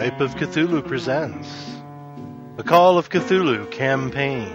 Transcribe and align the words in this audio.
Skype 0.00 0.20
of 0.20 0.34
Cthulhu 0.36 0.80
presents 0.88 1.76
The 2.56 2.62
Call 2.62 2.96
of 2.96 3.10
Cthulhu 3.10 3.70
Campaign 3.70 4.50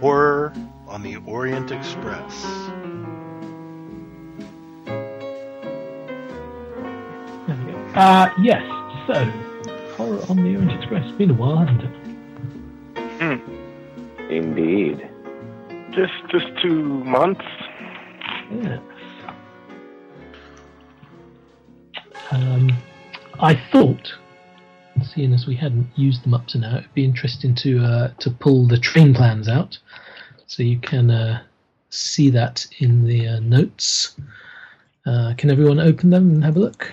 Horror 0.00 0.52
on 0.86 1.02
the 1.02 1.16
Orient 1.26 1.72
Express. 1.72 2.44
There. 7.48 7.96
Uh, 7.96 8.30
yes, 8.40 8.62
so, 9.08 9.24
Horror 9.96 10.22
on 10.28 10.36
the 10.36 10.54
Orient 10.54 10.70
Express. 10.70 11.04
It's 11.04 11.18
Been 11.18 11.30
a 11.30 11.34
while, 11.34 11.56
hasn't 11.56 11.82
it? 11.82 11.90
Indeed. 14.30 15.10
Just 15.90 16.14
just 16.30 16.46
two 16.62 17.02
months. 17.02 17.42
I 23.46 23.54
thought, 23.70 24.12
seeing 25.14 25.32
as 25.32 25.46
we 25.46 25.54
hadn't 25.54 25.86
used 25.94 26.24
them 26.24 26.34
up 26.34 26.46
to 26.48 26.58
now, 26.58 26.78
it'd 26.78 26.94
be 26.94 27.04
interesting 27.04 27.54
to 27.56 27.78
uh, 27.78 28.08
to 28.18 28.30
pull 28.30 28.66
the 28.66 28.76
train 28.78 29.14
plans 29.14 29.48
out, 29.48 29.78
so 30.46 30.62
you 30.64 30.78
can 30.80 31.10
uh, 31.10 31.42
see 31.90 32.28
that 32.30 32.66
in 32.80 33.04
the 33.06 33.28
uh, 33.28 33.40
notes. 33.40 34.16
Uh, 35.06 35.34
can 35.38 35.50
everyone 35.50 35.78
open 35.78 36.10
them 36.10 36.30
and 36.30 36.44
have 36.44 36.56
a 36.56 36.58
look? 36.60 36.92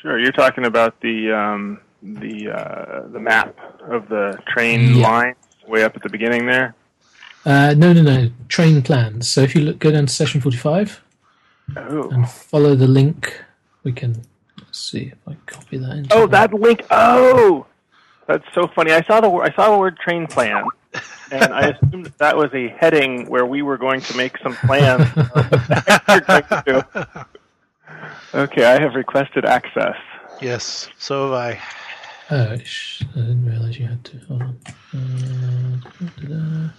Sure, 0.00 0.20
you're 0.20 0.32
talking 0.32 0.66
about 0.66 1.00
the 1.00 1.32
um, 1.32 1.80
the 2.02 2.50
uh, 2.50 3.08
the 3.08 3.18
map 3.18 3.56
of 3.90 4.08
the 4.08 4.38
train 4.46 4.94
Yeah. 4.94 5.08
line 5.08 5.34
way 5.66 5.82
up 5.82 5.96
at 5.96 6.02
the 6.02 6.10
beginning 6.10 6.46
there. 6.46 6.74
Uh, 7.44 7.74
no, 7.76 7.92
no, 7.92 8.02
no. 8.02 8.30
Train 8.48 8.82
plans. 8.82 9.28
So 9.28 9.40
if 9.40 9.54
you 9.54 9.62
look, 9.62 9.78
go 9.80 9.90
down 9.90 10.06
to 10.06 10.12
session 10.12 10.40
forty-five 10.40 11.00
Oh, 11.76 12.10
and 12.10 12.28
follow 12.28 12.74
the 12.74 12.86
link. 12.86 13.42
We 13.84 13.92
can 13.92 14.22
let's 14.58 14.78
see 14.80 15.12
if 15.12 15.18
I 15.28 15.36
copy 15.46 15.78
that. 15.78 15.92
Into 15.96 16.14
oh, 16.14 16.20
the- 16.22 16.26
that 16.28 16.52
link. 16.54 16.82
Oh, 16.90 17.66
that's 18.26 18.44
so 18.54 18.66
funny. 18.74 18.92
I 18.92 19.02
saw 19.02 19.20
the 19.20 19.30
I 19.30 19.52
saw 19.54 19.70
the 19.70 19.78
word 19.78 19.98
train 19.98 20.26
plan, 20.26 20.64
and 21.30 21.52
I 21.52 21.68
assumed 21.68 22.06
that, 22.06 22.18
that 22.18 22.36
was 22.36 22.50
a 22.54 22.68
heading 22.68 23.28
where 23.28 23.44
we 23.46 23.62
were 23.62 23.76
going 23.76 24.00
to 24.00 24.16
make 24.16 24.38
some 24.38 24.54
plans. 24.56 25.02
of 25.02 25.28
what 25.30 25.50
the 25.50 25.58
heck 25.86 26.08
we're 26.08 26.62
going 26.62 26.82
to 26.82 27.06
do. 27.12 28.38
Okay, 28.38 28.64
I 28.64 28.80
have 28.80 28.94
requested 28.94 29.44
access. 29.44 29.96
Yes, 30.40 30.88
so 30.98 31.24
have 31.26 31.34
I. 31.34 31.60
Oh, 32.30 32.56
sh- 32.64 33.02
I 33.12 33.18
didn't 33.20 33.44
realize 33.46 33.78
you 33.78 33.86
had 33.86 34.02
to. 34.06 34.18
Hold 34.26 34.42
on. 34.42 34.58
Uh, 36.32 36.70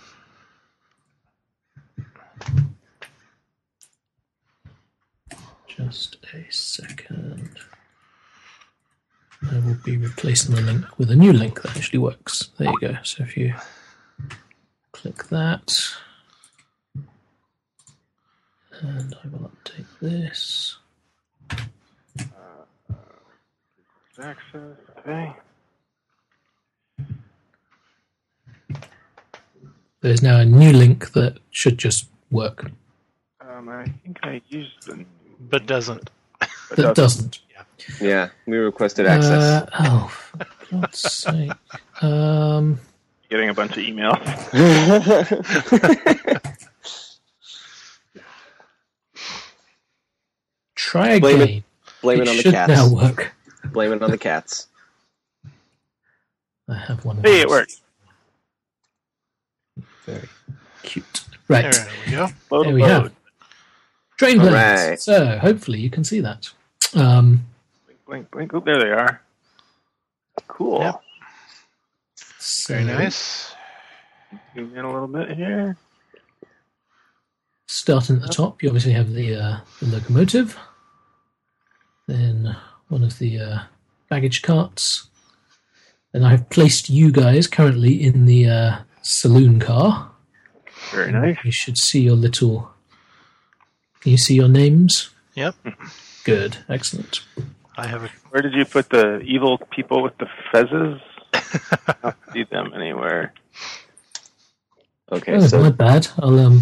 Just 5.78 6.18
a 6.34 6.46
second. 6.52 7.50
I 9.52 9.60
will 9.60 9.78
be 9.84 9.98
replacing 9.98 10.56
the 10.56 10.62
link 10.62 10.98
with 10.98 11.12
a 11.12 11.16
new 11.16 11.34
link 11.34 11.62
that 11.62 11.76
actually 11.76 12.00
works. 12.00 12.50
There 12.58 12.70
you 12.70 12.80
go. 12.80 12.98
So 13.04 13.24
if 13.24 13.36
you 13.36 13.54
click 14.94 15.26
that, 15.26 15.74
and 18.82 19.16
I 19.24 19.28
will 19.28 19.52
update 19.52 19.86
this. 20.02 20.78
Access. 24.18 24.78
Okay. 25.00 25.36
There's 30.00 30.22
now 30.22 30.40
a 30.40 30.46
new 30.46 30.72
link 30.72 31.12
that 31.12 31.40
should 31.52 31.78
just 31.78 32.08
work. 32.32 32.72
Um, 33.42 33.68
I 33.68 33.84
think 34.04 34.20
I 34.24 34.42
used 34.48 34.88
the. 34.88 35.06
But 35.40 35.66
doesn't. 35.66 36.10
but 36.40 36.50
That 36.78 36.96
doesn't. 36.96 37.40
Yeah, 38.02 38.30
we 38.48 38.58
requested 38.58 39.06
access. 39.06 39.44
Uh, 39.44 39.70
oh, 39.80 40.08
for 40.08 40.48
God's 40.72 41.00
sake. 41.00 41.52
Um, 42.02 42.80
Getting 43.30 43.50
a 43.50 43.54
bunch 43.54 43.72
of 43.72 43.78
emails. 43.84 44.16
try 50.76 51.20
Blame 51.20 51.42
it- 51.42 51.44
again. 51.44 51.64
Blame 52.02 52.22
it, 52.22 52.28
on 52.28 52.38
the 52.38 52.44
cats. 52.44 52.70
now 52.72 52.88
work. 52.88 53.34
Blame 53.72 53.92
it 53.94 54.04
on 54.04 54.12
the 54.12 54.18
cats. 54.18 54.68
I 56.70 56.76
have 56.78 57.04
one 57.04 57.18
of 57.18 57.24
Hey, 57.26 57.42
it 57.42 57.48
those. 57.48 57.50
worked. 57.50 57.82
Very 60.06 60.30
cute. 60.84 61.22
Right, 61.48 61.72
There 61.74 61.88
we 62.06 62.12
go. 62.12 62.28
Load, 62.52 62.66
there 62.68 62.74
we 62.76 62.82
load. 62.82 62.90
have 62.90 63.12
train 64.18 64.40
All 64.40 64.48
plans. 64.48 64.90
right. 64.90 65.00
So 65.00 65.38
hopefully 65.38 65.80
you 65.80 65.90
can 65.90 66.04
see 66.04 66.20
that. 66.22 66.50
Um, 66.94 67.46
Blink, 68.08 68.30
blink. 68.32 68.54
Oh, 68.54 68.60
there 68.60 68.80
they 68.80 68.92
are. 68.92 69.22
Cool. 70.48 70.80
Yep. 70.82 71.02
so 72.38 72.74
Very 72.74 72.86
nice. 72.86 73.54
Zoom 74.54 74.78
in 74.78 74.86
a 74.86 74.92
little 74.94 75.08
bit 75.08 75.36
here. 75.36 75.76
Starting 77.68 78.18
at 78.18 78.22
the 78.22 78.28
top, 78.28 78.62
you 78.62 78.70
obviously 78.70 78.94
have 78.94 79.12
the, 79.14 79.36
uh, 79.36 79.58
the 79.80 79.88
locomotive, 79.88 80.58
then 82.08 82.56
one 82.90 83.04
of 83.04 83.18
the 83.18 83.40
uh, 83.40 83.60
baggage 84.10 84.44
carts, 84.44 85.10
and 86.14 86.26
I've 86.26 86.50
placed 86.50 86.90
you 86.90 87.12
guys 87.12 87.48
currently 87.48 88.02
in 88.02 88.26
the 88.26 88.48
uh, 88.48 88.78
saloon 89.02 89.60
car. 89.60 90.12
Very 90.92 91.12
nice. 91.12 91.38
You 91.44 91.52
should 91.52 91.78
see 91.78 92.02
your 92.02 92.16
little. 92.16 92.72
Can 94.06 94.12
you 94.12 94.18
see 94.20 94.36
your 94.36 94.48
names? 94.48 95.10
Yep. 95.34 95.56
Good, 96.26 96.60
excellent. 96.70 97.22
I 97.76 97.88
have 97.88 98.04
a. 98.04 98.10
Where 98.30 98.44
did 98.44 98.54
you 98.54 98.64
put 98.64 98.92
the 98.92 99.18
evil 99.22 99.58
people 99.72 100.04
with 100.04 100.16
the 100.20 100.28
fezzes? 100.54 101.02
I 101.34 101.96
don't 102.04 102.16
see 102.32 102.44
them 102.44 102.72
anywhere. 102.76 103.34
Okay, 105.12 105.34
oh, 105.36 105.60
my 105.60 105.72
bad. 105.72 106.08
I'll 106.20 106.38
um. 106.38 106.62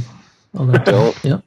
I'll 0.57 0.67
Don't. 0.67 1.17
Yeah. 1.25 1.39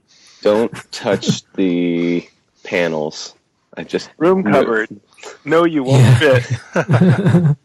don't 0.42 0.70
touch 0.92 1.50
the 1.54 2.28
panels. 2.62 3.34
I 3.74 3.84
just 3.84 4.10
Room 4.18 4.42
No. 4.42 4.52
cupboard. 4.52 5.00
No, 5.46 5.64
you 5.64 5.82
won't 5.82 6.02
Yeah. 6.02 6.40
fit. 6.40 6.60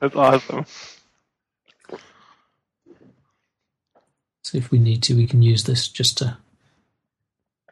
That's 0.00 0.16
awesome. 0.16 0.66
So 4.42 4.58
if 4.58 4.72
we 4.72 4.80
need 4.80 5.04
to, 5.04 5.14
we 5.14 5.28
can 5.28 5.42
use 5.42 5.62
this 5.62 5.86
just 5.86 6.18
to 6.18 6.38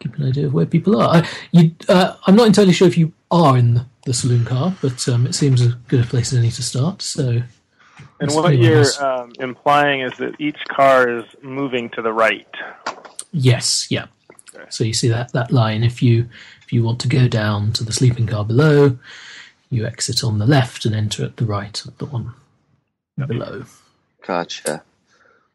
keep 0.00 0.14
an 0.16 0.28
idea 0.28 0.46
of 0.46 0.54
where 0.54 0.66
people 0.66 1.00
are. 1.00 1.16
I, 1.16 1.28
you, 1.52 1.74
uh, 1.88 2.16
I'm 2.26 2.36
not 2.36 2.46
entirely 2.46 2.72
sure 2.72 2.88
if 2.88 2.98
you 2.98 3.12
are 3.30 3.56
in 3.56 3.74
the, 3.74 3.86
the 4.06 4.14
saloon 4.14 4.44
car, 4.44 4.74
but 4.82 5.08
um, 5.08 5.26
it 5.26 5.34
seems 5.34 5.60
as 5.60 5.74
good 5.88 6.04
a 6.04 6.06
place 6.06 6.32
as 6.32 6.38
any 6.38 6.50
to 6.50 6.62
start. 6.62 7.02
So 7.02 7.42
And 8.20 8.30
what 8.32 8.56
you're 8.56 8.84
um, 9.00 9.32
implying 9.38 10.00
is 10.00 10.16
that 10.18 10.40
each 10.40 10.62
car 10.68 11.08
is 11.08 11.24
moving 11.42 11.90
to 11.90 12.02
the 12.02 12.12
right. 12.12 12.48
yes, 13.32 13.86
yeah. 13.90 14.06
Okay. 14.54 14.66
So 14.70 14.84
you 14.84 14.94
see 14.94 15.08
that 15.08 15.32
that 15.32 15.50
line. 15.50 15.82
If 15.82 16.02
you 16.02 16.28
if 16.62 16.72
you 16.72 16.84
want 16.84 17.00
to 17.00 17.08
go 17.08 17.28
down 17.28 17.72
to 17.72 17.84
the 17.84 17.92
sleeping 17.92 18.26
car 18.26 18.44
below, 18.44 18.98
you 19.70 19.84
exit 19.84 20.22
on 20.22 20.38
the 20.38 20.46
left 20.46 20.84
and 20.84 20.94
enter 20.94 21.24
at 21.24 21.36
the 21.36 21.44
right 21.44 21.84
of 21.84 21.98
the 21.98 22.06
one 22.06 22.34
below. 23.26 23.64
gotcha. 24.26 24.82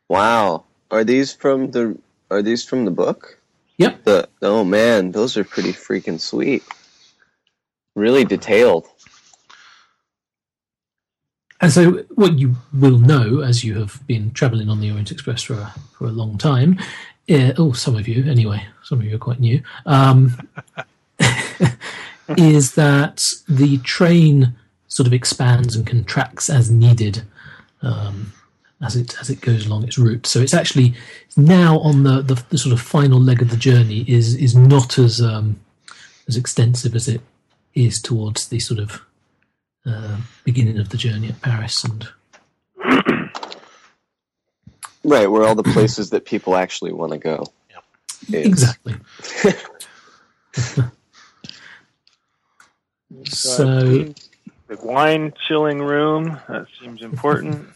Wow, 0.09 0.65
are 0.91 1.03
these 1.03 1.33
from 1.33 1.71
the 1.71 1.97
are 2.29 2.41
these 2.41 2.63
from 2.63 2.85
the 2.85 2.91
book? 2.91 3.38
Yep. 3.79 4.03
The 4.03 4.29
oh 4.41 4.63
man, 4.63 5.11
those 5.11 5.37
are 5.37 5.43
pretty 5.43 5.71
freaking 5.71 6.19
sweet. 6.19 6.63
Really 7.95 8.25
detailed. 8.25 8.87
And 11.61 11.71
so, 11.71 12.05
what 12.15 12.37
you 12.39 12.55
will 12.73 12.99
know, 12.99 13.41
as 13.41 13.63
you 13.63 13.79
have 13.79 14.05
been 14.07 14.31
travelling 14.31 14.69
on 14.69 14.79
the 14.79 14.89
Orient 14.89 15.11
Express 15.11 15.43
for 15.43 15.55
a, 15.55 15.73
for 15.93 16.05
a 16.05 16.11
long 16.11 16.37
time, 16.37 16.77
uh, 17.29 17.51
oh, 17.57 17.73
some 17.73 17.95
of 17.95 18.07
you 18.07 18.29
anyway, 18.29 18.65
some 18.83 18.99
of 18.99 19.05
you 19.05 19.15
are 19.15 19.19
quite 19.19 19.39
new, 19.39 19.61
um, 19.85 20.37
is 22.37 22.75
that 22.75 23.33
the 23.47 23.77
train 23.79 24.55
sort 24.87 25.07
of 25.07 25.13
expands 25.13 25.75
and 25.75 25.85
contracts 25.85 26.49
as 26.49 26.71
needed 26.71 27.23
um, 27.81 28.31
as 28.81 28.95
it 28.95 29.19
as 29.19 29.29
it 29.29 29.41
goes 29.41 29.65
along 29.65 29.83
its 29.83 29.97
route. 29.97 30.25
So 30.25 30.39
it's 30.39 30.53
actually 30.53 30.93
now 31.35 31.79
on 31.79 32.03
the, 32.03 32.21
the, 32.21 32.43
the 32.49 32.57
sort 32.57 32.73
of 32.73 32.81
final 32.81 33.19
leg 33.19 33.41
of 33.41 33.49
the 33.49 33.57
journey 33.57 34.05
is 34.07 34.35
is 34.35 34.55
not 34.55 34.97
as 34.97 35.21
um, 35.21 35.59
as 36.27 36.37
extensive 36.37 36.95
as 36.95 37.07
it 37.07 37.21
is 37.73 38.01
towards 38.01 38.47
the 38.49 38.59
sort 38.59 38.79
of 38.79 39.01
uh, 39.85 40.17
beginning 40.43 40.79
of 40.79 40.89
the 40.89 40.97
journey 40.97 41.29
at 41.29 41.41
Paris 41.41 41.83
and 41.83 42.09
Right, 45.03 45.27
where 45.27 45.43
all 45.43 45.55
the 45.55 45.63
places 45.63 46.09
that 46.09 46.25
people 46.25 46.57
actually 46.57 46.91
want 46.91 47.13
to 47.13 47.17
go. 47.17 47.45
is. 48.27 48.45
exactly. 48.45 48.95
So 53.25 54.13
the 54.67 54.77
wine 54.83 55.33
chilling 55.47 55.79
room. 55.79 56.39
That 56.47 56.67
seems 56.79 57.01
important. 57.01 57.67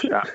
Shop. 0.00 0.26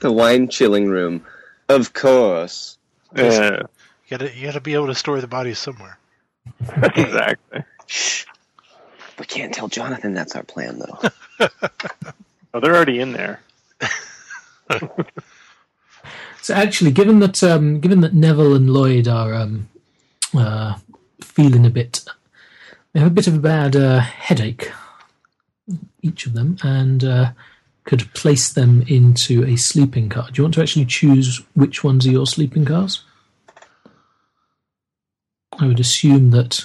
The 0.00 0.12
wine 0.12 0.48
chilling 0.48 0.88
room. 0.88 1.24
Of 1.68 1.92
course. 1.92 2.78
Uh, 3.16 3.62
You 4.08 4.18
gotta 4.18 4.34
you 4.36 4.46
gotta 4.46 4.60
be 4.60 4.74
able 4.74 4.86
to 4.86 4.94
store 4.94 5.20
the 5.20 5.26
bodies 5.26 5.58
somewhere. 5.58 5.98
exactly. 6.96 7.62
Shh. 7.86 8.24
We 9.18 9.26
can't 9.26 9.52
tell 9.52 9.68
Jonathan 9.68 10.14
that's 10.14 10.36
our 10.36 10.44
plan, 10.44 10.78
though. 10.78 11.48
Oh, 12.54 12.60
they're 12.60 12.74
already 12.74 12.98
in 13.00 13.12
there. 13.12 13.40
So 16.40 16.54
actually, 16.54 16.92
given 16.92 17.18
that 17.18 17.42
um, 17.42 17.78
given 17.80 18.00
that 18.00 18.14
Neville 18.14 18.54
and 18.54 18.70
Lloyd 18.70 19.06
are 19.06 19.34
um, 19.34 19.68
uh, 20.34 20.76
feeling 21.20 21.66
a 21.66 21.70
bit, 21.70 22.02
they 22.92 23.00
have 23.00 23.08
a 23.08 23.14
bit 23.14 23.26
of 23.26 23.34
a 23.34 23.38
bad 23.38 23.76
uh, 23.76 23.98
headache, 24.00 24.72
each 26.02 26.26
of 26.26 26.32
them, 26.34 26.56
and 26.62 27.04
uh, 27.04 27.32
could 27.84 28.12
place 28.14 28.52
them 28.52 28.82
into 28.86 29.44
a 29.44 29.56
sleeping 29.56 30.08
car. 30.08 30.28
Do 30.30 30.34
you 30.36 30.44
want 30.44 30.54
to 30.54 30.62
actually 30.62 30.84
choose 30.86 31.42
which 31.54 31.82
ones 31.82 32.06
are 32.06 32.10
your 32.10 32.26
sleeping 32.26 32.64
cars? 32.64 33.02
I 35.58 35.66
would 35.66 35.80
assume 35.80 36.30
that. 36.30 36.64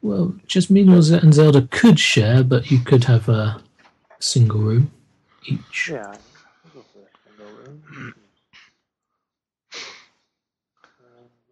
Well, 0.00 0.36
Jasmine 0.46 0.88
and 0.88 1.34
Zelda 1.34 1.62
could 1.70 1.98
share, 1.98 2.44
but 2.44 2.70
you 2.70 2.78
could 2.78 3.04
have 3.04 3.28
a 3.28 3.60
single 4.20 4.60
room 4.60 4.92
each. 5.46 5.90
Yeah. 5.92 6.14
Room. 7.38 7.82
Um, 7.94 8.14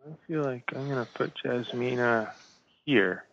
I 0.06 0.26
feel 0.26 0.42
like 0.42 0.72
I'm 0.74 0.88
gonna 0.88 1.08
put 1.12 1.34
Jasmina 1.34 2.30
here. 2.84 3.25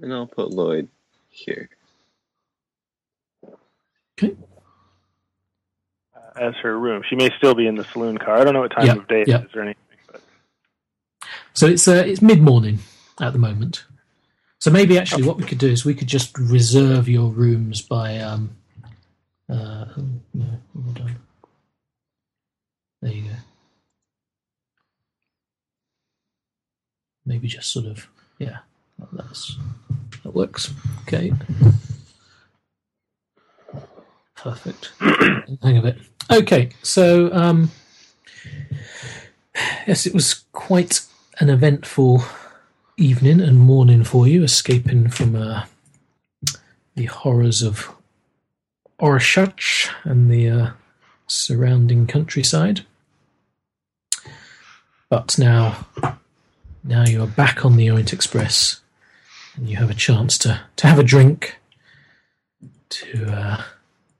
And 0.00 0.12
I'll 0.12 0.26
put 0.26 0.50
Lloyd 0.50 0.88
here. 1.28 1.68
Okay. 4.18 4.34
uh, 6.14 6.40
as 6.40 6.54
her 6.62 6.78
room. 6.78 7.02
She 7.08 7.16
may 7.16 7.30
still 7.38 7.54
be 7.54 7.66
in 7.66 7.74
the 7.74 7.84
saloon 7.84 8.18
car. 8.18 8.36
I 8.38 8.44
don't 8.44 8.54
know 8.54 8.60
what 8.60 8.72
time 8.72 8.86
Yeah, 8.86 8.94
of 8.96 9.08
day 9.08 9.24
yeah. 9.26 9.38
it 9.38 9.44
is 9.46 9.54
or 9.54 9.62
anything. 9.62 9.82
But 10.10 10.22
So 11.54 11.66
it's 11.66 11.86
uh, 11.88 12.02
it's 12.06 12.20
mid 12.22 12.42
morning 12.42 12.78
at 13.20 13.32
the 13.32 13.38
moment. 13.38 13.84
So 14.58 14.70
maybe 14.70 14.98
actually 14.98 15.22
what 15.24 15.38
we 15.38 15.44
could 15.44 15.56
do 15.58 15.68
is 15.68 15.84
we 15.86 15.94
could 15.94 16.08
just 16.08 16.36
reserve 16.36 17.08
your 17.08 17.30
rooms 17.30 17.80
by 17.80 18.18
um 18.18 18.56
uh 19.48 19.86
no, 20.34 20.46
hold 20.74 21.00
on. 21.00 21.16
There 23.00 23.12
you 23.12 23.22
go. 23.22 23.36
Maybe 27.24 27.48
just 27.48 27.70
sort 27.72 27.86
of 27.86 28.08
yeah, 28.38 28.58
that's 29.12 29.56
that 30.22 30.34
works. 30.34 30.72
Okay. 31.02 31.32
Perfect. 34.36 34.92
Hang 35.62 35.76
of 35.76 35.84
it. 35.84 35.98
Okay, 36.30 36.70
so 36.82 37.32
um 37.32 37.70
yes, 39.86 40.06
it 40.06 40.14
was 40.14 40.44
quite 40.52 41.02
an 41.38 41.50
eventful 41.50 42.22
evening 42.96 43.40
and 43.40 43.58
morning 43.58 44.04
for 44.04 44.26
you, 44.26 44.42
escaping 44.42 45.08
from 45.08 45.34
uh, 45.34 45.64
the 46.94 47.06
horrors 47.06 47.62
of 47.62 47.90
Orshach 49.00 49.90
and 50.04 50.30
the 50.30 50.48
uh, 50.48 50.70
surrounding 51.26 52.06
countryside. 52.06 52.84
But 55.08 55.38
now, 55.38 55.86
now 56.84 57.04
you 57.04 57.22
are 57.22 57.26
back 57.26 57.64
on 57.64 57.76
the 57.76 57.90
Orient 57.90 58.12
Express, 58.12 58.80
and 59.56 59.68
you 59.68 59.76
have 59.76 59.90
a 59.90 59.94
chance 59.94 60.38
to 60.38 60.60
to 60.76 60.86
have 60.86 60.98
a 60.98 61.02
drink, 61.04 61.56
to 62.88 63.26
uh, 63.26 63.62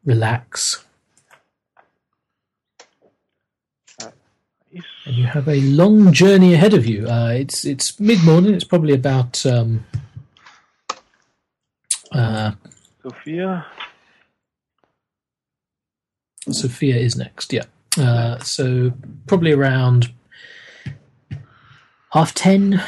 relax, 0.05 0.85
and 5.05 5.15
you 5.17 5.27
have 5.27 5.49
a 5.49 5.61
long 5.61 6.13
journey 6.13 6.55
ahead 6.55 6.75
of 6.75 6.87
you. 6.87 7.09
Uh, 7.09 7.31
it's 7.35 7.65
it's 7.65 7.99
mid 7.99 8.23
morning. 8.25 8.55
It's 8.55 8.65
probably 8.65 8.95
about 8.95 9.45
um, 9.47 9.85
uh, 12.13 12.53
Sofia, 13.03 13.67
Sofia 16.51 16.97
is 16.97 17.17
next. 17.17 17.53
Yeah, 17.53 17.65
uh, 17.99 18.39
so 18.39 18.93
probably 19.27 19.53
around 19.53 20.13
half 22.13 22.35
ten, 22.35 22.83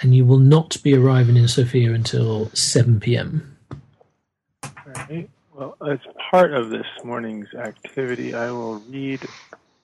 and 0.00 0.14
you 0.14 0.24
will 0.24 0.38
not 0.38 0.76
be 0.82 0.94
arriving 0.94 1.36
in 1.36 1.48
Sofia 1.48 1.92
until 1.92 2.50
seven 2.54 3.00
p.m. 3.00 3.56
Right. 4.86 5.28
Well, 5.54 5.76
as 5.88 5.98
part 6.30 6.52
of 6.52 6.70
this 6.70 6.86
morning's 7.02 7.52
activity, 7.54 8.34
I 8.34 8.50
will 8.50 8.76
read 8.80 9.26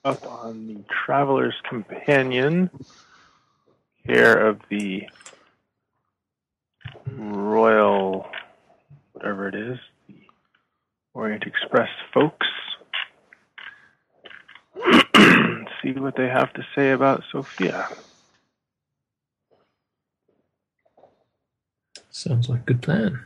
up 0.05 0.25
on 0.27 0.67
the 0.67 0.83
Traveler's 0.87 1.55
Companion, 1.67 2.69
care 4.05 4.47
of 4.47 4.59
the 4.69 5.07
Royal, 7.07 8.27
whatever 9.13 9.47
it 9.47 9.55
is, 9.55 9.79
the 10.07 10.15
Orient 11.13 11.43
Express 11.43 11.89
folks. 12.13 12.47
See 15.81 15.91
what 15.93 16.15
they 16.15 16.27
have 16.27 16.53
to 16.53 16.65
say 16.75 16.91
about 16.91 17.23
Sofia. 17.31 17.89
Sounds 22.15 22.47
like 22.47 22.61
a 22.61 22.63
good 22.65 22.81
plan. 22.83 23.19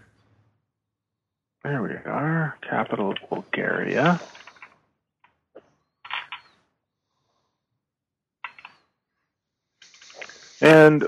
There 1.61 1.83
we 1.83 1.89
are, 1.89 2.57
capital 2.61 3.11
of 3.11 3.17
Bulgaria. 3.29 4.21
And 10.61 11.05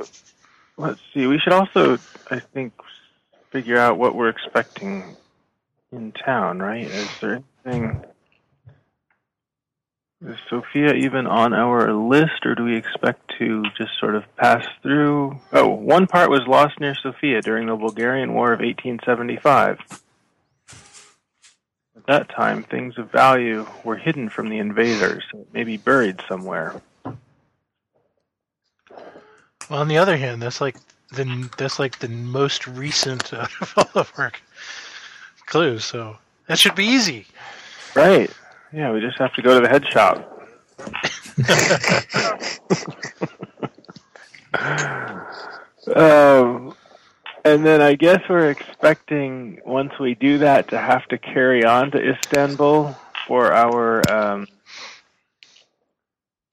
let's 0.76 1.00
see, 1.14 1.26
we 1.26 1.40
should 1.40 1.54
also, 1.54 1.98
I 2.30 2.40
think, 2.40 2.74
figure 3.50 3.78
out 3.78 3.98
what 3.98 4.14
we're 4.14 4.28
expecting 4.28 5.16
in 5.94 6.12
town, 6.12 6.60
right? 6.60 6.86
Is 6.86 7.10
there 7.22 7.42
anything. 7.66 8.04
Is 10.26 10.36
Sofia 10.50 10.96
even 10.96 11.28
on 11.28 11.54
our 11.54 11.94
list, 11.94 12.46
or 12.46 12.54
do 12.54 12.66
we 12.66 12.76
expect 12.76 13.32
to 13.40 13.64
just 13.78 13.98
sort 14.00 14.16
of 14.16 14.24
pass 14.36 14.66
through? 14.82 15.40
Oh, 15.54 15.70
one 15.70 16.08
part 16.08 16.30
was 16.30 16.42
lost 16.46 16.78
near 16.82 16.94
Sofia 16.94 17.42
during 17.42 17.68
the 17.68 17.76
Bulgarian 17.78 18.34
War 18.34 18.52
of 18.52 18.60
1875. 18.60 19.80
At 21.96 22.06
that 22.08 22.30
time, 22.30 22.64
things 22.64 22.98
of 22.98 23.10
value 23.12 23.66
were 23.86 23.96
hidden 23.96 24.28
from 24.28 24.50
the 24.50 24.58
invaders, 24.58 25.24
maybe 25.54 25.78
buried 25.78 26.20
somewhere. 26.28 26.82
Well, 29.70 29.80
on 29.80 29.88
the 29.88 30.00
other 30.00 30.18
hand, 30.18 30.42
that's 30.42 30.60
like 30.60 30.76
the 31.12 31.50
that's 31.58 31.80
like 31.80 32.00
the 32.00 32.10
most 32.10 32.68
recent 32.68 33.34
out 33.34 33.52
of 33.62 33.74
all 33.78 34.02
of 34.02 34.12
our 34.18 34.34
clues. 35.46 35.86
So 35.86 36.18
that 36.48 36.60
should 36.60 36.76
be 36.76 36.86
easy. 36.86 37.26
Right. 37.96 38.30
Yeah, 38.72 38.92
we 38.92 39.02
just 39.02 39.18
have 39.18 39.34
to 39.34 39.42
go 39.42 39.60
to 39.60 39.66
the 39.66 39.70
head 39.70 39.86
shop. 39.90 40.36
um, 45.96 46.76
and 47.44 47.66
then 47.66 47.82
I 47.82 47.96
guess 47.96 48.22
we're 48.30 48.50
expecting 48.50 49.60
once 49.66 49.94
we 50.00 50.16
do 50.16 50.38
that 50.40 50.70
to 50.70 50.78
have 50.78 51.06
to 51.08 51.18
carry 51.18 51.64
on 51.66 51.92
to 51.92 52.10
Istanbul 52.12 52.96
for 53.28 53.52
our 53.54 54.10
um, 54.12 54.48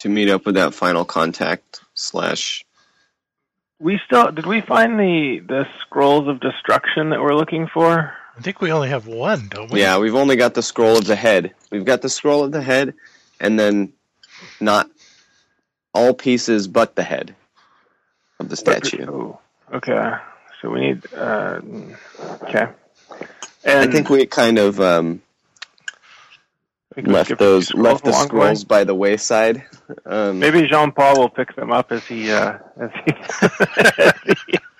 To 0.01 0.09
meet 0.09 0.29
up 0.31 0.47
with 0.47 0.55
that 0.55 0.75
final 0.75 1.05
contact 1.05 1.81
slash. 1.95 2.65
we 3.79 4.01
still 4.07 4.31
did 4.33 4.47
we 4.47 4.61
find 4.63 4.99
the 4.99 5.41
the 5.47 5.65
scrolls 5.81 6.29
of 6.29 6.41
destruction 6.41 7.11
that 7.11 7.21
we're 7.21 7.35
looking 7.35 7.69
for? 7.73 8.15
I 8.37 8.40
think 8.43 8.61
we 8.61 8.71
only 8.71 8.88
have 8.88 9.07
one, 9.07 9.49
don't 9.49 9.71
we? 9.71 9.81
Yeah, 9.81 9.99
we've 9.99 10.14
only 10.14 10.37
got 10.37 10.55
the 10.55 10.62
scroll 10.62 10.99
of 10.99 11.07
the 11.07 11.16
head. 11.16 11.55
We've 11.71 11.85
got 11.85 12.02
the 12.02 12.11
scroll 12.11 12.45
of 12.45 12.52
the 12.52 12.62
head, 12.62 12.95
and 13.40 13.59
then 13.59 13.93
not 14.61 14.90
all 15.95 16.12
pieces 16.12 16.69
but 16.69 16.95
the 16.95 17.02
head 17.02 17.35
of 18.38 18.49
the 18.50 18.57
statue. 18.57 19.07
Oh, 19.09 19.40
okay. 19.73 20.12
So 20.61 20.71
we 20.71 20.81
need 20.81 21.02
uh, 21.14 21.61
okay. 22.43 22.66
And 23.64 23.78
I 23.78 23.93
think 23.93 24.11
we 24.11 24.26
kind 24.26 24.59
of 24.59 24.81
um, 24.81 25.23
I 26.93 26.95
think 26.97 27.07
we 27.09 27.14
left 27.14 27.38
those 27.38 27.73
left 27.75 28.05
the 28.05 28.11
along 28.11 28.21
way. 28.23 28.26
scrolls 28.26 28.64
by 28.64 28.85
the 28.85 28.95
wayside. 28.95 29.64
Um, 30.05 30.38
Maybe 30.38 30.66
Jean 30.66 30.93
Paul 30.93 31.21
will 31.21 31.28
pick 31.31 31.55
them 31.57 31.73
up 31.73 31.90
as 31.90 32.05
he 32.07 32.31
uh, 32.31 32.59
as 32.78 32.90
he, 34.47 34.59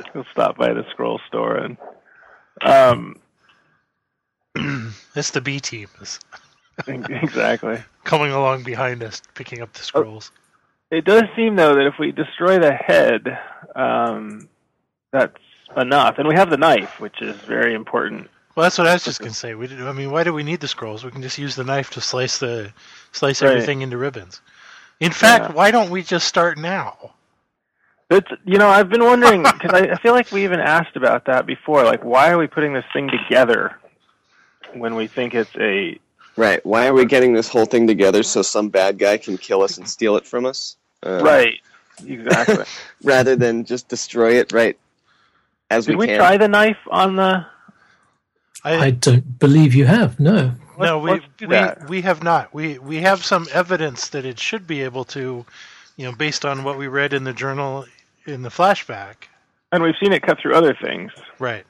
he'll 0.12 0.24
stop 0.32 0.56
by 0.56 0.72
the 0.72 0.84
scroll 0.90 1.20
store 1.28 1.56
and 1.56 1.76
um 2.62 3.16
it's 5.16 5.30
the 5.30 5.40
B 5.40 5.60
team 5.60 5.88
is 6.00 6.20
exactly. 6.86 7.78
coming 8.04 8.32
along 8.32 8.62
behind 8.64 9.02
us, 9.02 9.22
picking 9.34 9.60
up 9.62 9.72
the 9.72 9.82
scrolls. 9.82 10.30
It 10.90 11.04
does 11.04 11.24
seem 11.36 11.56
though 11.56 11.74
that 11.74 11.86
if 11.86 11.94
we 11.98 12.12
destroy 12.12 12.58
the 12.58 12.72
head, 12.72 13.38
um, 13.74 14.48
that's 15.12 15.36
enough, 15.76 16.18
and 16.18 16.28
we 16.28 16.34
have 16.34 16.50
the 16.50 16.56
knife, 16.56 17.00
which 17.00 17.22
is 17.22 17.34
very 17.46 17.74
important 17.74 18.28
Well, 18.54 18.64
that's 18.64 18.76
what 18.76 18.86
I 18.86 18.92
was 18.92 19.04
just 19.04 19.20
gonna 19.20 19.32
say. 19.32 19.54
We, 19.54 19.66
did, 19.68 19.80
I 19.82 19.92
mean, 19.92 20.10
why 20.10 20.24
do 20.24 20.34
we 20.34 20.42
need 20.42 20.60
the 20.60 20.68
scrolls? 20.68 21.04
We 21.04 21.10
can 21.10 21.22
just 21.22 21.38
use 21.38 21.56
the 21.56 21.64
knife 21.64 21.90
to 21.90 22.00
slice 22.00 22.38
the 22.38 22.72
slice 23.12 23.40
Right. 23.42 23.50
everything 23.50 23.80
into 23.82 23.96
ribbons. 23.96 24.40
In 25.00 25.12
fact, 25.12 25.46
Yeah. 25.46 25.52
why 25.52 25.70
don't 25.70 25.90
we 25.90 26.02
just 26.02 26.26
start 26.28 26.58
now? 26.58 27.14
It's 28.10 28.28
you 28.44 28.58
know 28.58 28.68
I've 28.68 28.88
been 28.88 29.04
wondering 29.04 29.42
because 29.42 29.70
I, 29.72 29.92
I 29.92 29.96
feel 29.96 30.12
like 30.12 30.30
we 30.32 30.44
even 30.44 30.60
asked 30.60 30.96
about 30.96 31.24
that 31.26 31.46
before. 31.46 31.84
Like, 31.84 32.04
why 32.04 32.30
are 32.30 32.38
we 32.38 32.46
putting 32.46 32.74
this 32.74 32.84
thing 32.92 33.10
together 33.10 33.76
when 34.74 34.94
we 34.94 35.06
think 35.06 35.34
it's 35.34 35.54
a 35.56 35.98
Right. 36.36 36.64
Why 36.64 36.86
are 36.86 36.94
we 36.94 37.04
getting 37.04 37.34
this 37.34 37.48
whole 37.48 37.66
thing 37.66 37.86
together 37.86 38.22
so 38.22 38.40
some 38.42 38.70
bad 38.70 38.98
guy 38.98 39.18
can 39.18 39.36
kill 39.36 39.62
us 39.62 39.76
and 39.76 39.86
steal 39.86 40.16
it 40.16 40.26
from 40.26 40.46
us? 40.46 40.76
Uh, 41.04 41.20
right? 41.22 41.60
Exactly. 42.06 42.64
Rather 43.02 43.36
than 43.36 43.64
just 43.64 43.88
destroy 43.88 44.38
it 44.38 44.52
right 44.52 44.78
as 45.70 45.86
Did 45.86 45.96
we 45.96 46.00
we 46.00 46.06
can. 46.06 46.18
try 46.18 46.36
the 46.36 46.48
knife 46.48 46.78
on 46.90 47.16
the? 47.16 47.46
I 48.64 48.86
I 48.86 48.90
don't 48.90 49.38
believe 49.38 49.74
you 49.74 49.86
have. 49.86 50.20
No. 50.20 50.52
no, 50.78 50.98
we 50.98 51.20
we, 51.46 51.58
we 51.88 52.00
have 52.02 52.22
not. 52.22 52.54
We 52.54 52.78
we 52.78 52.96
have 52.98 53.24
some 53.24 53.46
evidence 53.52 54.08
that 54.10 54.24
it 54.24 54.38
should 54.38 54.66
be 54.66 54.82
able 54.82 55.04
to, 55.16 55.44
you 56.02 56.10
know, 56.10 56.16
based 56.16 56.44
on 56.44 56.64
what 56.64 56.76
we 56.76 56.88
read 56.88 57.12
in 57.12 57.22
the 57.22 57.32
journal 57.32 57.86
in 58.26 58.42
the 58.42 58.48
flashback. 58.48 59.28
And 59.70 59.84
we've 59.84 59.94
seen 60.02 60.12
it 60.12 60.24
cut 60.24 60.40
through 60.40 60.52
other 60.52 60.76
things. 60.82 61.12
Right. 61.38 61.64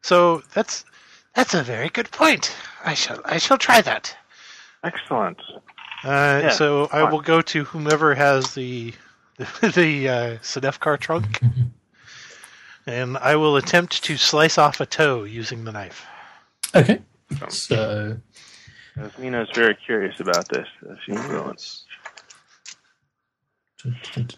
So 0.00 0.44
that's 0.54 0.84
that's 1.34 1.54
a 1.54 1.64
very 1.64 1.88
good 1.88 2.08
point. 2.12 2.54
I 2.84 2.94
shall 2.94 3.20
I 3.24 3.38
shall 3.38 3.58
try 3.58 3.80
that. 3.80 4.16
Excellent. 4.84 5.42
Uh, 6.04 6.40
Yeah, 6.44 6.50
so 6.50 6.88
I 6.92 7.10
will 7.10 7.20
go 7.20 7.40
to 7.42 7.64
whomever 7.64 8.14
has 8.14 8.54
the 8.54 8.94
the, 9.38 9.44
the 9.74 10.08
uh, 10.08 10.36
Sedefkar 10.40 10.96
trunk, 11.00 11.40
and 12.86 13.18
I 13.18 13.34
will 13.34 13.56
attempt 13.56 14.04
to 14.04 14.16
slice 14.16 14.56
off 14.56 14.80
a 14.80 14.86
toe 14.86 15.24
using 15.24 15.64
the 15.64 15.72
knife. 15.72 16.06
Okay. 16.76 17.00
So 17.48 18.18
As 18.96 19.18
Nina's 19.18 19.48
very 19.52 19.74
curious 19.74 20.20
about 20.20 20.48
this. 20.48 20.68
as 20.88 20.96
She's 21.04 21.20
going. 21.26 21.56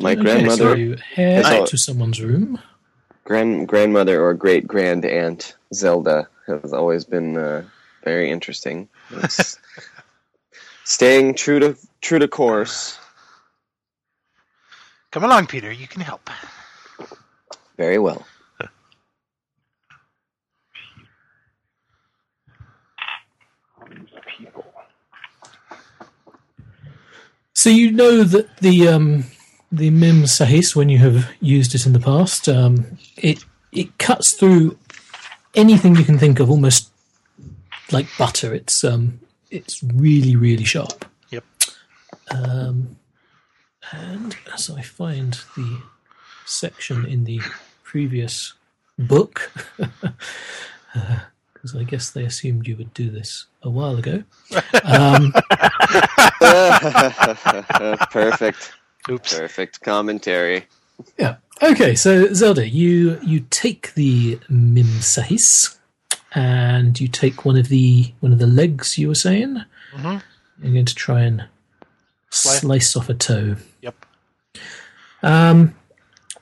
My 0.00 0.12
Okay, 0.12 0.22
grandmother 0.22 0.70
so 0.70 0.74
you 0.74 0.96
head 0.96 1.44
has 1.44 1.46
al- 1.46 1.66
to 1.66 1.76
someone's 1.78 2.20
room. 2.22 2.58
Grand 3.24 3.68
grandmother 3.68 4.22
or 4.22 4.34
great 4.34 4.66
grand 4.66 5.04
aunt 5.04 5.56
Zelda 5.74 6.28
has 6.46 6.72
always 6.72 7.04
been 7.04 7.36
uh, 7.36 7.62
very 8.04 8.30
interesting. 8.30 8.88
Staying 10.84 11.34
true 11.34 11.60
to 11.60 11.76
true 12.00 12.18
to 12.18 12.28
course. 12.28 12.98
Come 15.12 15.24
along, 15.24 15.46
Peter. 15.46 15.70
You 15.72 15.86
can 15.86 16.00
help. 16.00 16.30
Very 17.76 17.98
well. 17.98 18.24
So 27.54 27.68
you 27.68 27.90
know 27.92 28.24
that 28.24 28.56
the 28.58 28.88
um, 28.88 29.24
the 29.72 29.90
Mim 29.90 30.22
Sahis, 30.22 30.74
when 30.74 30.88
you 30.88 30.98
have 30.98 31.30
used 31.40 31.74
it 31.74 31.86
in 31.86 31.92
the 31.92 32.00
past, 32.00 32.48
um, 32.48 32.98
it 33.16 33.44
it 33.72 33.98
cuts 33.98 34.34
through 34.34 34.76
anything 35.54 35.96
you 35.96 36.04
can 36.04 36.18
think 36.18 36.40
of, 36.40 36.50
almost 36.50 36.90
like 37.92 38.06
butter. 38.18 38.54
It's 38.54 38.82
um, 38.84 39.20
it's 39.50 39.82
really 39.82 40.36
really 40.36 40.64
sharp. 40.64 41.04
Yep. 41.30 41.44
Um, 42.30 42.96
and 43.92 44.36
as 44.52 44.70
I 44.70 44.82
find 44.82 45.34
the 45.56 45.82
section 46.46 47.06
in 47.06 47.24
the 47.24 47.40
previous 47.84 48.54
book, 48.98 49.50
because 51.52 51.76
I 51.76 51.84
guess 51.84 52.10
they 52.10 52.24
assumed 52.24 52.66
you 52.66 52.76
would 52.76 52.94
do 52.94 53.10
this 53.10 53.46
a 53.62 53.70
while 53.70 53.96
ago. 53.96 54.24
Um, 54.82 55.32
Perfect. 58.10 58.72
Oops. 59.08 59.38
Perfect 59.38 59.80
commentary. 59.80 60.66
Yeah. 61.18 61.36
Okay, 61.62 61.94
so 61.94 62.32
Zelda, 62.32 62.68
you 62.68 63.18
you 63.22 63.40
take 63.50 63.94
the 63.94 64.38
Mim 64.48 64.86
Sahis 65.00 65.76
and 66.34 66.98
you 67.00 67.08
take 67.08 67.44
one 67.44 67.56
of 67.58 67.68
the 67.68 68.12
one 68.20 68.32
of 68.32 68.38
the 68.38 68.46
legs 68.46 68.98
you 68.98 69.08
were 69.08 69.14
saying. 69.14 69.62
Mhm. 69.94 70.22
You're 70.62 70.72
going 70.72 70.84
to 70.84 70.94
try 70.94 71.22
and 71.22 71.46
Slice. 72.30 72.60
slice 72.60 72.96
off 72.96 73.08
a 73.08 73.14
toe. 73.14 73.56
Yep. 73.80 74.06
Um, 75.22 75.74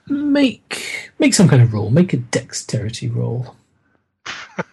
make 0.08 1.10
make 1.18 1.34
some 1.34 1.48
kind 1.48 1.62
of 1.62 1.72
roll. 1.72 1.90
Make 1.90 2.12
a 2.12 2.16
dexterity 2.18 3.08
roll. 3.08 3.54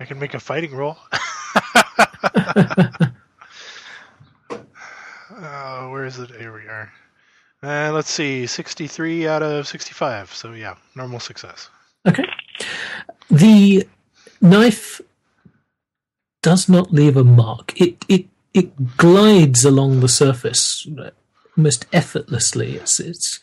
I 0.00 0.04
can 0.04 0.18
make 0.18 0.34
a 0.34 0.40
fighting 0.40 0.74
roll. 0.74 0.96
uh, 5.78 5.88
where 5.88 6.04
is 6.04 6.18
it? 6.18 6.30
Here 6.30 6.52
we 6.52 6.66
are. 6.68 6.92
Uh, 7.62 7.92
let's 7.92 8.10
see, 8.10 8.46
63 8.46 9.26
out 9.26 9.42
of 9.42 9.66
65. 9.66 10.32
So, 10.32 10.52
yeah, 10.52 10.76
normal 10.94 11.20
success. 11.20 11.68
Okay. 12.06 12.24
The 13.30 13.86
knife 14.40 15.00
does 16.42 16.68
not 16.68 16.92
leave 16.92 17.16
a 17.16 17.24
mark. 17.24 17.78
It 17.80 18.04
it 18.08 18.26
it 18.54 18.96
glides 18.96 19.64
along 19.64 20.00
the 20.00 20.08
surface 20.08 20.86
almost 21.56 21.86
effortlessly. 21.92 22.76
It's 22.76 23.00
it's 23.00 23.40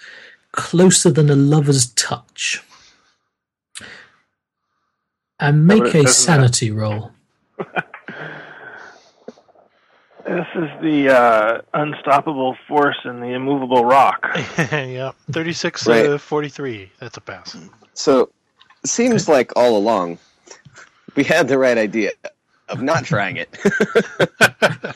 closer 0.51 1.11
than 1.11 1.29
a 1.29 1.35
lover's 1.35 1.87
touch. 1.87 2.63
And 5.39 5.67
make 5.67 5.83
a 5.83 6.03
doesn't 6.03 6.07
sanity 6.07 6.71
roll. 6.71 7.11
This 10.25 10.47
is 10.55 10.69
the 10.81 11.09
uh, 11.15 11.61
unstoppable 11.73 12.57
force 12.67 12.97
and 13.03 13.21
the 13.21 13.27
immovable 13.33 13.85
rock. 13.85 14.25
yeah, 14.57 15.11
36 15.31 15.87
Right. 15.87 16.05
uh, 16.07 16.17
43. 16.17 16.91
That's 16.99 17.17
a 17.17 17.21
pass. 17.21 17.55
So, 17.93 18.29
it 18.83 18.89
seems 18.89 19.29
like 19.29 19.51
all 19.55 19.77
along 19.77 20.17
we 21.15 21.23
had 21.23 21.47
the 21.47 21.57
right 21.57 21.77
idea 21.77 22.11
of 22.69 22.81
not 22.81 23.05
trying 23.05 23.37
it. 23.37 23.49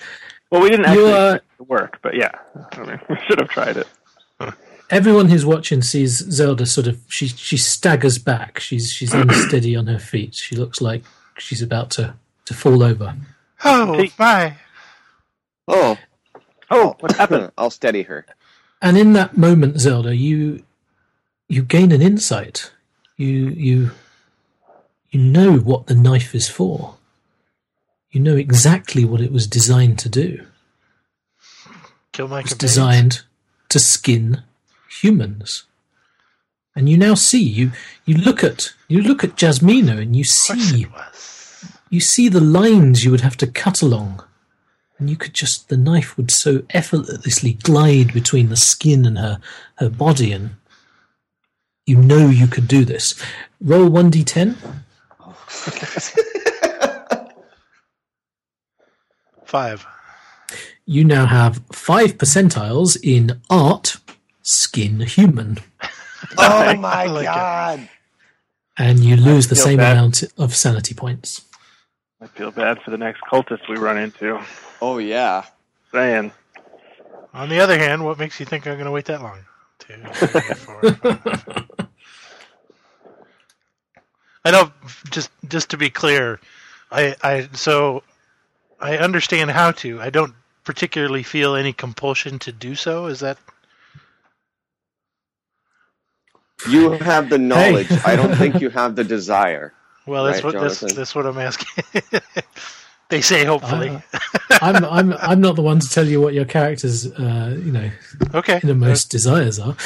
Well, 0.51 0.62
we 0.63 0.71
didn't 0.71 0.88
actually 0.88 1.13
are- 1.13 1.33
make 1.33 1.41
it 1.59 1.67
work, 1.69 2.00
but 2.01 2.15
yeah, 2.15 2.31
I 2.71 2.79
mean, 2.83 3.00
we 3.07 3.17
should 3.27 3.39
have 3.39 3.50
tried 3.50 3.77
it. 3.77 3.88
Everyone 4.89 5.29
who's 5.29 5.45
watching 5.45 5.83
sees 5.83 6.17
Zelda 6.31 6.65
sort 6.65 6.88
of 6.88 6.98
she 7.07 7.27
she 7.27 7.55
staggers 7.55 8.17
back. 8.17 8.59
She's 8.59 8.91
she's 8.91 9.13
unsteady 9.13 9.75
on 9.75 9.86
her 9.86 10.00
feet. 10.00 10.33
She 10.33 10.55
looks 10.55 10.81
like 10.81 11.03
she's 11.38 11.62
about 11.62 11.91
to, 11.91 12.15
to 12.45 12.53
fall 12.55 12.81
over. 12.81 13.15
Oh, 13.63 13.93
Hey. 13.93 14.12
my. 14.17 14.55
Oh, 15.70 15.98
Oh, 16.72 16.96
what 17.00 17.14
happened? 17.14 17.52
I'll 17.58 17.70
steady 17.70 18.04
her. 18.04 18.26
And 18.82 18.98
in 18.98 19.14
that 19.14 19.38
moment, 19.38 19.80
Zelda, 19.80 20.16
you 20.16 20.64
you 21.48 21.64
gain 21.64 21.92
an 21.92 22.02
insight. 22.02 22.72
You 23.18 23.50
you 23.50 23.92
you 25.10 25.20
know 25.20 25.58
what 25.58 25.88
the 25.88 25.96
knife 25.96 26.36
is 26.36 26.48
for. 26.48 26.96
You 28.12 28.22
know 28.22 28.36
exactly 28.36 29.06
what 29.06 29.22
it 29.22 29.32
was 29.32 29.48
designed 29.48 30.00
to 30.00 30.10
do. 30.10 30.46
Kill 32.12 32.28
my 32.28 32.40
It 32.40 32.46
was 32.46 32.54
designed 32.54 33.24
to 33.70 33.80
skin 33.80 34.44
humans. 35.02 35.66
And 36.76 36.88
you 36.88 36.98
now 36.98 37.16
see 37.16 37.44
you 37.44 37.72
you 38.06 38.16
look 38.16 38.44
at 38.44 38.74
you 38.88 39.02
look 39.02 39.24
at 39.24 39.36
Jasmina 39.36 40.02
and 40.02 40.16
you 40.16 40.24
see 40.24 40.88
you 41.90 42.00
see 42.00 42.30
the 42.30 42.40
lines 42.40 43.04
you 43.04 43.12
would 43.12 43.22
have 43.22 43.38
to 43.38 43.48
cut 43.48 43.82
along. 43.82 44.24
And 45.00 45.10
you 45.10 45.15
could 45.15 45.34
just 45.34 45.70
the 45.70 45.77
knife 45.77 46.18
would 46.18 46.29
so 46.29 46.63
effortlessly 46.72 47.53
glide 47.53 48.13
between 48.13 48.50
the 48.50 48.58
skin 48.58 49.06
and 49.06 49.18
her 49.18 49.39
her 49.75 49.89
body 49.89 50.34
and 50.34 50.51
you 51.86 51.96
know 51.98 52.27
you 52.27 52.48
could 52.48 52.68
do 52.68 52.84
this. 52.86 53.15
Roll 53.62 53.88
one 53.89 54.10
D 54.10 54.24
ten. 54.25 54.58
Five. 59.46 59.86
You 60.86 61.03
now 61.03 61.25
have 61.27 61.62
five 61.72 62.18
percentiles 62.18 62.98
in 63.01 63.41
art, 63.50 63.98
skin 64.41 65.00
human. 65.01 65.58
Oh 66.38 66.75
my 66.79 67.06
like 67.06 67.24
it. 67.24 67.25
god! 67.27 67.89
And 68.77 69.00
you 69.00 69.15
lose 69.15 69.48
the 69.48 69.56
same 69.56 69.77
bad. 69.77 69.94
amount 69.94 70.24
of 70.38 70.53
sanity 70.53 70.94
points. 70.94 71.46
I 72.22 72.27
feel 72.27 72.51
bad 72.51 72.82
for 72.84 72.91
the 72.91 72.98
next 72.98 73.22
cultist 73.22 73.70
we 73.70 73.77
run 73.77 73.98
into. 73.98 74.38
Oh 74.81 74.98
yeah. 75.00 75.45
man. 75.93 76.31
On 77.33 77.50
the 77.50 77.59
other 77.59 77.77
hand, 77.77 78.05
what 78.05 78.19
makes 78.19 78.39
you 78.39 78.45
think 78.45 78.67
I'm 78.67 78.75
going 78.75 78.86
to 78.86 78.91
wait 78.91 79.05
that 79.05 79.21
long? 79.21 79.39
Two, 79.79 80.12
three, 80.31 80.53
four, 80.55 80.89
five. 80.91 81.21
I 84.45 84.51
know. 84.51 84.71
Just 85.12 85.31
just 85.48 85.71
to 85.71 85.77
be 85.77 85.89
clear, 85.89 86.39
I 86.91 87.15
I 87.24 87.50
so 87.53 88.03
I 88.79 88.98
understand 88.98 89.51
how 89.51 89.71
to. 89.74 90.01
I 90.01 90.09
don't 90.09 90.33
particularly 90.65 91.24
feel 91.24 91.55
any 91.55 91.74
compulsion 91.74 92.39
to 92.39 92.51
do 92.51 92.75
so. 92.75 93.07
Is 93.07 93.21
that 93.21 93.38
You 96.63 96.91
have 97.00 97.29
the 97.29 97.39
knowledge. 97.39 98.00
I 98.03 98.15
don't 98.15 98.36
think 98.36 98.59
you 98.62 98.69
have 98.71 98.95
the 98.95 99.03
desire. 99.05 99.74
Well, 100.05 100.25
that's 100.25 100.43
Right, 100.43 100.43
what 100.43 100.57
that's, 100.57 100.81
Jonathan? 100.81 100.89
that's 100.93 101.15
what 101.15 101.25
I'm 101.27 101.38
asking. 101.39 101.86
they 103.10 103.22
say 103.22 103.44
hopefully. 103.46 103.89
Uh, 103.89 104.00
I'm 104.62 104.86
I'm 104.86 105.13
I'm 105.13 105.42
not 105.42 105.56
the 105.56 105.62
one 105.62 105.80
to 105.80 105.89
tell 105.89 106.08
you 106.08 106.22
what 106.22 106.34
your 106.34 106.46
character's 106.46 107.12
uh, 107.12 107.58
you 107.63 107.72
know 107.72 107.92
okay. 108.34 108.60
the 108.60 108.70
innermost 108.70 109.10
desires 109.12 109.60
are. 109.60 109.75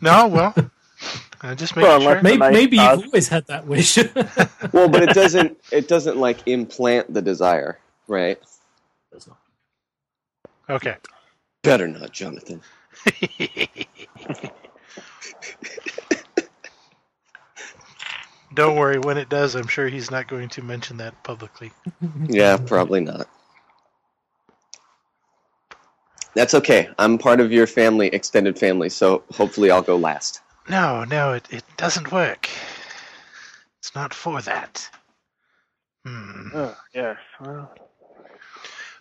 No, 0.00 0.28
well, 0.28 0.54
I 1.40 1.54
just 1.56 1.74
make 1.74 1.82
Well, 1.82 2.00
sure. 2.00 2.22
maybe 2.22 2.38
nice 2.38 2.52
maybe 2.52 2.76
you've 2.76 3.04
always 3.04 3.26
had 3.26 3.46
that 3.48 3.66
wish. 3.66 3.98
Well, 4.72 4.88
but 4.88 5.02
it 5.02 5.08
doesn't. 5.14 5.58
It 5.72 5.88
doesn't 5.88 6.16
like 6.18 6.38
implant 6.46 7.12
the 7.12 7.20
desire, 7.20 7.78
right? 8.06 8.38
Okay. 10.70 10.96
Better 11.62 11.88
not, 11.88 12.12
Jonathan. 12.12 12.62
Don't 18.54 18.76
worry. 18.76 18.98
When 18.98 19.16
it 19.18 19.28
does, 19.28 19.54
I'm 19.54 19.66
sure 19.66 19.88
he's 19.88 20.10
not 20.10 20.28
going 20.28 20.48
to 20.50 20.62
mention 20.62 20.96
that 20.98 21.22
publicly. 21.24 21.72
Yeah, 22.28 22.56
probably 22.56 23.00
not. 23.00 23.28
That's 26.34 26.54
okay. 26.54 26.88
I'm 26.98 27.18
part 27.18 27.40
of 27.40 27.52
your 27.52 27.66
family, 27.66 28.08
extended 28.08 28.58
family, 28.58 28.88
so 28.88 29.22
hopefully 29.32 29.70
I'll 29.70 29.82
go 29.82 29.96
last. 29.96 30.40
No, 30.68 31.04
no, 31.04 31.32
it, 31.32 31.46
it 31.50 31.64
doesn't 31.76 32.10
work. 32.12 32.48
It's 33.80 33.94
not 33.94 34.14
for 34.14 34.40
that. 34.42 34.88
Hmm. 36.06 36.48
Oh, 36.54 36.76
yes. 36.94 37.16
Well, 37.40 37.74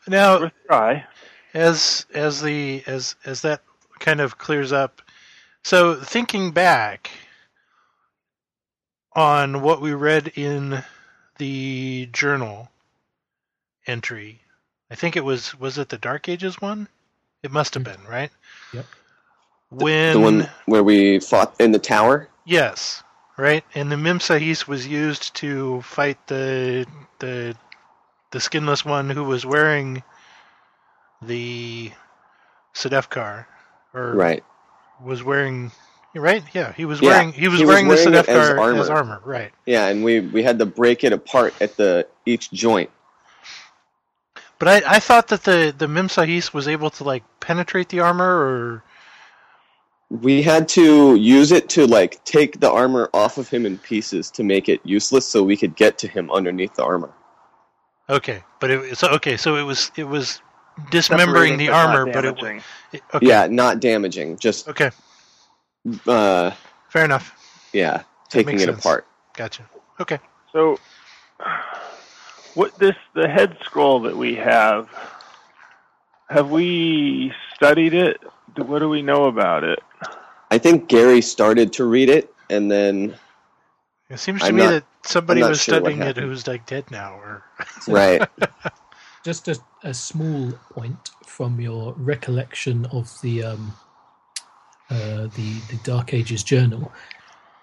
Now, 0.08 0.40
worth 0.42 0.52
try. 0.68 1.06
as 1.54 2.06
as 2.14 2.42
the 2.42 2.84
as 2.88 3.16
as 3.26 3.42
that 3.44 3.62
kind 4.00 4.20
of 4.20 4.38
clears 4.40 4.72
up 4.72 5.02
so 5.64 5.96
thinking 5.96 6.52
back 6.52 7.12
on 9.14 9.62
what 9.62 9.82
we 9.82 9.94
read 9.94 10.30
in 10.36 10.84
the 11.38 12.08
journal 12.14 12.70
entry 13.88 14.42
i 14.92 14.96
think 14.96 15.16
it 15.16 15.26
was 15.26 15.58
was 15.60 15.78
it 15.78 15.90
the 15.90 15.98
dark 15.98 16.30
ages 16.30 16.62
one 16.62 16.88
it 17.44 17.52
must 17.52 17.74
have 17.74 17.84
mm-hmm. 17.84 18.02
been 18.04 18.12
right 18.12 18.32
Yep. 18.74 18.86
when 19.70 20.14
The 20.14 20.20
one 20.20 20.50
where 20.66 20.84
we 20.84 21.20
fought 21.20 21.56
in 21.60 21.72
the 21.72 21.80
tower. 21.80 22.30
yes 22.46 23.04
right 23.38 23.64
and 23.76 23.92
the 23.92 23.96
mimsahis 23.96 24.68
was 24.68 24.88
used 24.88 25.36
to 25.36 25.82
fight 25.82 26.18
the 26.28 26.86
the 27.20 27.56
the 28.32 28.40
skinless 28.40 28.86
one 28.86 29.10
who 29.10 29.24
was 29.24 29.46
wearing 29.46 30.04
the 31.22 31.92
Sedefkar, 32.74 33.46
or 33.94 34.14
Right. 34.16 34.44
was 35.04 35.24
wearing. 35.24 35.72
You're 36.14 36.24
right. 36.24 36.44
Yeah, 36.54 36.74
he 36.74 36.86
was 36.86 37.02
Yeah, 37.02 37.08
wearing. 37.10 37.34
He 37.34 37.48
was 37.48 37.62
he 37.62 37.66
was 37.66 37.84
wearing, 37.84 37.88
wearing 37.88 38.14
the 38.14 38.20
it 38.20 38.28
as 38.28 38.50
Sedefkar 38.50 38.76
as 38.76 38.90
armor. 38.90 38.90
armor. 38.90 39.22
Right. 39.26 39.54
Yeah, 39.66 39.88
and 39.88 40.04
we 40.04 40.22
we 40.22 40.44
had 40.44 40.60
to 40.60 40.66
break 40.66 41.04
it 41.04 41.14
apart 41.14 41.56
at 41.62 41.78
the 41.78 42.08
each 42.26 42.52
joint. 42.52 42.90
But 44.60 44.68
I, 44.86 44.96
I 44.98 45.00
thought 45.00 45.30
that 45.30 45.44
the 45.44 45.74
the 45.78 45.88
Mimsahis 45.88 46.54
was 46.54 46.68
able 46.68 46.90
to 46.92 47.04
like 47.04 47.24
penetrate 47.40 47.90
the 47.90 48.02
armor, 48.02 48.26
or 48.26 48.84
We 50.10 50.42
had 50.44 50.68
to 50.70 51.16
use 51.16 51.52
it 51.52 51.70
to 51.70 51.88
like 51.88 52.24
take 52.26 52.60
the 52.60 52.72
armor 52.72 53.10
off 53.14 53.38
of 53.38 53.50
him 53.50 53.66
in 53.66 53.78
pieces 53.80 54.32
to 54.32 54.44
make 54.44 54.70
it 54.70 54.82
useless, 54.86 55.28
so 55.28 55.44
we 55.44 55.58
could 55.58 55.76
get 55.76 55.98
to 56.00 56.08
him 56.08 56.32
underneath 56.32 56.76
the 56.76 56.84
armor. 56.84 57.12
okay. 58.10 58.44
But 58.60 58.72
it 58.72 58.98
so 58.98 59.10
okay. 59.10 59.38
So 59.38 59.58
it 59.58 59.64
was 59.64 59.92
it 59.98 60.06
was 60.06 60.42
dismembering 60.92 61.58
Separating, 61.58 61.58
the 61.58 61.70
armor, 61.70 62.06
but 62.06 62.26
it, 62.26 62.38
it 62.94 63.04
okay. 63.14 63.28
Yeah, 63.28 63.48
not 63.48 63.80
damaging, 63.82 64.38
just 64.40 64.68
Okay. 64.68 64.92
Uh, 66.08 66.52
Fair 66.90 67.06
enough. 67.06 67.36
yeah, 67.74 68.04
taking 68.30 68.56
it 68.56 68.62
sense. 68.66 68.80
apart. 68.80 69.08
Gotcha. 69.36 69.70
Okay. 70.00 70.20
So, 70.52 70.78
what 72.54 72.78
this 72.80 72.96
the 73.14 73.28
head 73.28 73.58
scroll 73.64 74.00
that 74.02 74.16
we 74.16 74.36
have? 74.36 74.90
Have 76.30 76.50
we 76.50 77.34
studied 77.56 77.94
it? 77.94 78.20
What 78.58 78.80
do 78.80 78.90
we 78.90 79.02
know 79.02 79.26
about 79.26 79.64
it? 79.64 79.80
I 80.50 80.58
think 80.58 80.88
Gary 80.90 81.22
started 81.22 81.72
to 81.74 81.86
read 81.86 82.10
it, 82.10 82.34
and 82.50 82.70
then 82.70 83.16
It 84.10 84.18
seems 84.20 84.42
to 84.42 84.48
I'm 84.48 84.56
me 84.56 84.64
not- 84.64 84.70
that 84.72 84.84
somebody 85.04 85.42
was 85.42 85.62
sure 85.62 85.76
studying 85.80 86.02
it 86.02 86.18
who's 86.18 86.46
like 86.48 86.66
dead 86.66 86.90
now, 86.92 87.14
or 87.16 87.44
right, 87.88 88.22
Just 89.24 89.48
a, 89.48 89.58
a 89.84 89.94
small 89.94 90.52
point 90.72 91.12
from 91.26 91.60
your 91.62 91.94
recollection 91.94 92.86
of 92.88 93.10
the 93.22 93.44
um, 93.44 93.74
uh, 94.92 95.28
the 95.36 95.60
the 95.70 95.80
Dark 95.84 96.14
Ages 96.14 96.44
journal. 96.44 96.92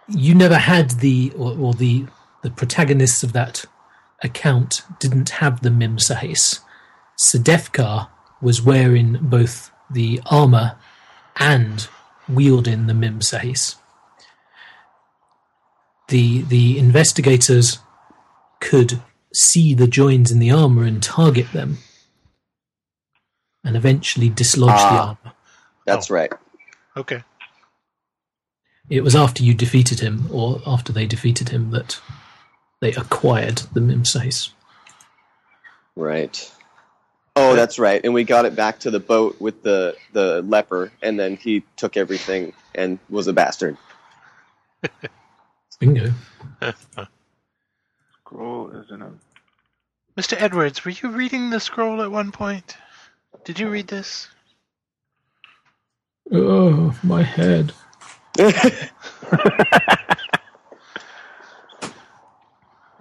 You 0.09 0.35
never 0.35 0.57
had 0.57 0.91
the 1.01 1.31
or, 1.37 1.57
or 1.59 1.75
the 1.75 2.07
the 2.43 2.51
protagonists 2.51 3.23
of 3.23 3.33
that 3.35 3.65
account 4.23 4.83
didn't 4.99 5.29
have 5.31 5.61
the 5.63 5.71
Mim 5.71 5.99
Sahis. 5.99 6.61
Sedefkar 7.19 8.09
was 8.41 8.63
wearing 8.63 9.19
both 9.21 9.71
the 9.91 10.21
armor 10.27 10.77
and 11.37 11.89
wielding 12.29 12.87
the 12.87 12.95
Mim 12.95 13.21
Sahis. 13.21 13.77
The 16.09 16.43
the 16.43 16.79
investigators 16.79 17.79
could 18.61 19.03
see 19.35 19.75
the 19.75 19.87
joins 19.87 20.31
in 20.33 20.39
the 20.39 20.51
armor 20.51 20.85
and 20.85 21.03
target 21.03 21.53
them, 21.53 21.79
and 23.63 23.77
eventually 23.77 24.31
dislodge 24.31 24.81
the 24.81 24.99
Ah. 24.99 25.09
armor. 25.23 25.35
that's 25.85 26.09
right. 26.11 26.33
Okay. 26.99 27.23
It 28.91 29.03
was 29.03 29.15
after 29.15 29.43
you 29.43 29.55
defeated 29.55 30.01
him, 30.01 30.29
or 30.33 30.61
after 30.67 30.93
they 30.93 31.07
defeated 31.07 31.51
him, 31.51 31.71
that 31.73 32.01
they 32.81 32.93
acquired 32.93 33.59
the 33.73 33.81
Mimsais. 33.81 34.51
Right. 35.95 36.51
Oh, 37.37 37.55
that's 37.55 37.79
right. 37.79 38.01
And 38.03 38.15
we 38.15 38.25
got 38.25 38.47
it 38.47 38.57
back 38.57 38.81
to 38.81 38.91
the 38.91 39.01
boat 39.01 39.41
with 39.41 39.63
the 39.63 39.97
the 40.13 40.43
leper, 40.43 40.91
and 41.03 41.19
then 41.19 41.37
he 41.37 41.63
took 41.77 41.97
everything 41.97 42.53
and 42.75 42.99
was 43.09 43.27
a 43.29 43.33
bastard. 43.33 43.77
Bingo. 45.81 46.13
Scroll 48.21 48.71
is 48.71 48.91
in 48.91 49.03
a. 49.03 49.13
Mr. 50.17 50.41
Edwards, 50.41 50.85
were 50.85 50.91
you 50.91 51.11
reading 51.11 51.51
the 51.51 51.61
scroll 51.61 52.03
at 52.03 52.11
one 52.11 52.33
point? 52.33 52.77
Did 53.45 53.61
you 53.61 53.69
read 53.71 53.87
this? 53.87 54.29
Oh, 56.31 56.99
my 57.03 57.23
head. 57.23 57.73
All 58.39 58.53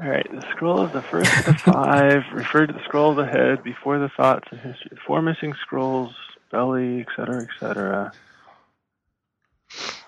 right, 0.08 0.32
the 0.32 0.46
scroll 0.52 0.86
is 0.86 0.94
the 0.94 1.02
first 1.02 1.36
of 1.40 1.46
the 1.46 1.54
five. 1.56 2.24
Refer 2.32 2.68
to 2.68 2.74
the 2.74 2.84
scroll 2.84 3.12
of 3.12 3.18
the 3.18 3.26
head 3.26 3.63
before 3.63 4.00
the 4.00 4.10
thoughts 4.10 4.48
and 4.52 4.60
history. 4.60 4.98
Four 5.06 5.22
missing 5.22 5.54
scrolls, 5.62 6.13
belly, 6.52 7.02
etc., 7.02 7.44
etc. 7.44 8.12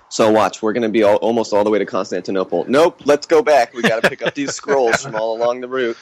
so 0.09 0.31
watch, 0.31 0.61
we're 0.61 0.73
going 0.73 0.83
to 0.83 0.89
be 0.89 1.03
all, 1.03 1.15
almost 1.17 1.53
all 1.53 1.63
the 1.63 1.69
way 1.69 1.79
to 1.79 1.85
Constantinople. 1.85 2.65
Nope, 2.69 3.01
let's 3.05 3.25
go 3.25 3.41
back. 3.41 3.73
We 3.73 3.81
got 3.81 4.03
to 4.03 4.09
pick 4.09 4.21
up 4.21 4.35
these 4.35 4.53
scrolls 4.53 5.03
from 5.03 5.15
all 5.15 5.35
along 5.35 5.61
the 5.61 5.67
route. 5.67 5.97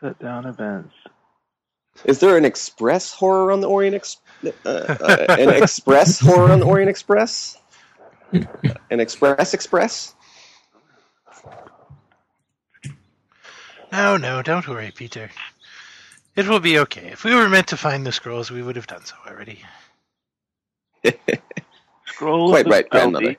Set 0.00 0.18
down 0.20 0.46
events. 0.46 0.94
Is 2.04 2.20
there 2.20 2.36
an 2.36 2.44
express 2.44 3.12
horror 3.12 3.52
on 3.52 3.60
the 3.60 3.68
Orient 3.68 3.94
Ex- 3.94 4.18
uh, 4.23 4.23
Uh, 4.44 4.50
uh, 4.66 5.26
an 5.38 5.62
express 5.62 6.20
horror 6.20 6.50
on 6.50 6.60
the 6.60 6.66
Orient 6.66 6.90
Express? 6.90 7.58
An 8.90 9.00
express 9.00 9.54
express? 9.54 10.14
No, 13.92 14.16
no, 14.16 14.42
don't 14.42 14.66
worry, 14.66 14.92
Peter. 14.94 15.30
It 16.36 16.48
will 16.48 16.60
be 16.60 16.80
okay. 16.80 17.08
If 17.12 17.22
we 17.22 17.34
were 17.34 17.48
meant 17.48 17.68
to 17.68 17.76
find 17.76 18.04
the 18.04 18.10
scrolls, 18.10 18.50
we 18.50 18.60
would 18.60 18.74
have 18.74 18.88
done 18.88 19.04
so 19.04 19.14
already. 19.26 19.62
Scroll 22.06 22.50
Quite 22.50 22.66
right, 22.66 22.90
belly 22.90 23.12
grandmother. 23.12 23.36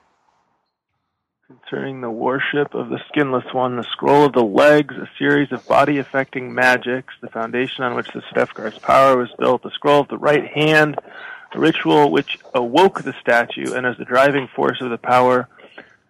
Concerning 1.48 2.00
the 2.00 2.10
worship 2.10 2.74
of 2.74 2.88
the 2.88 2.98
skinless 3.06 3.44
one, 3.54 3.76
the 3.76 3.84
scroll 3.84 4.24
of 4.24 4.32
the 4.32 4.42
legs, 4.42 4.96
a 4.96 5.08
series 5.16 5.52
of 5.52 5.64
body 5.68 5.98
affecting 5.98 6.52
magics, 6.52 7.14
the 7.20 7.28
foundation 7.28 7.84
on 7.84 7.94
which 7.94 8.08
the 8.12 8.20
Sedefkar's 8.22 8.76
power 8.80 9.16
was 9.16 9.28
built, 9.38 9.62
the 9.62 9.70
scroll 9.70 10.00
of 10.00 10.08
the 10.08 10.18
right 10.18 10.44
hand, 10.44 10.98
a 11.54 11.60
ritual 11.60 12.10
which 12.10 12.36
awoke 12.52 13.02
the 13.02 13.14
statue 13.20 13.74
and 13.74 13.86
is 13.86 13.96
the 13.96 14.04
driving 14.04 14.48
force 14.56 14.80
of 14.80 14.90
the 14.90 14.98
power, 14.98 15.48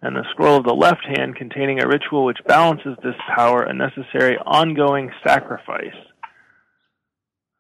and 0.00 0.16
the 0.16 0.24
scroll 0.30 0.56
of 0.56 0.64
the 0.64 0.72
left 0.72 1.04
hand 1.04 1.36
containing 1.36 1.82
a 1.82 1.86
ritual 1.86 2.24
which 2.24 2.42
balances 2.46 2.96
this 3.02 3.20
power, 3.28 3.62
a 3.62 3.74
necessary 3.74 4.38
ongoing 4.38 5.12
sacrifice. 5.22 5.96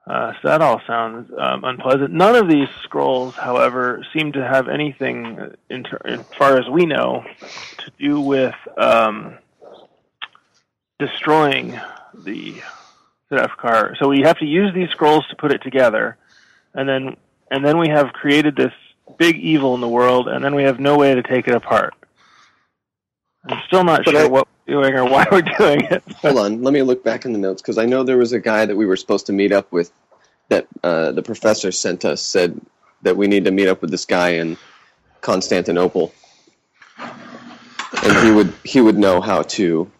Uh, 0.06 0.32
so 0.34 0.48
that 0.48 0.62
all 0.62 0.80
sounds 0.86 1.32
um, 1.36 1.64
unpleasant. 1.64 2.12
None 2.12 2.36
of 2.36 2.48
these 2.48 2.68
scrolls, 2.84 3.34
however, 3.34 4.04
seem 4.12 4.32
to 4.32 4.46
have 4.46 4.68
anything, 4.68 5.52
in 5.68 5.82
ter- 5.82 6.00
as 6.04 6.20
far 6.38 6.58
as 6.58 6.68
we 6.68 6.86
know, 6.86 7.24
to 7.78 7.90
do 7.98 8.20
with 8.20 8.54
um, 8.78 9.36
destroying 11.00 11.78
the 12.14 12.54
Sedefkar. 13.30 13.96
So 13.98 14.08
we 14.08 14.20
have 14.20 14.38
to 14.38 14.44
use 14.46 14.72
these 14.74 14.90
scrolls 14.90 15.26
to 15.30 15.36
put 15.36 15.52
it 15.52 15.62
together, 15.62 16.16
and 16.74 16.88
then 16.88 17.16
and 17.50 17.64
then 17.64 17.78
we 17.78 17.88
have 17.88 18.12
created 18.12 18.54
this 18.56 18.72
big 19.18 19.36
evil 19.36 19.74
in 19.74 19.80
the 19.80 19.88
world, 19.88 20.28
and 20.28 20.44
then 20.44 20.54
we 20.54 20.62
have 20.64 20.78
no 20.78 20.96
way 20.96 21.14
to 21.16 21.22
take 21.22 21.48
it 21.48 21.54
apart. 21.54 21.94
I'm 23.48 23.60
still 23.66 23.82
not 23.84 24.04
But 24.04 24.12
sure 24.12 24.24
I- 24.24 24.28
what 24.28 24.48
doing 24.66 24.94
or 24.94 25.04
why 25.04 25.26
we're 25.30 25.42
doing 25.42 25.82
it. 25.84 26.02
Hold 26.16 26.38
on, 26.38 26.62
let 26.62 26.74
me 26.74 26.82
look 26.82 27.04
back 27.04 27.24
in 27.24 27.32
the 27.32 27.38
notes 27.38 27.62
because 27.62 27.78
I 27.78 27.86
know 27.86 28.02
there 28.02 28.18
was 28.18 28.32
a 28.32 28.40
guy 28.40 28.66
that 28.66 28.76
we 28.76 28.86
were 28.86 28.96
supposed 28.96 29.26
to 29.26 29.32
meet 29.32 29.52
up 29.52 29.70
with 29.72 29.92
that 30.48 30.66
uh, 30.82 31.12
the 31.12 31.22
professor 31.22 31.72
sent 31.72 32.04
us 32.04 32.22
said 32.22 32.60
that 33.02 33.16
we 33.16 33.26
need 33.26 33.44
to 33.44 33.50
meet 33.50 33.68
up 33.68 33.80
with 33.80 33.90
this 33.90 34.04
guy 34.04 34.30
in 34.30 34.56
Constantinople, 35.20 36.12
and 36.98 38.26
he 38.26 38.30
would 38.30 38.52
he 38.64 38.80
would 38.80 38.98
know 38.98 39.20
how 39.20 39.42
to 39.42 39.90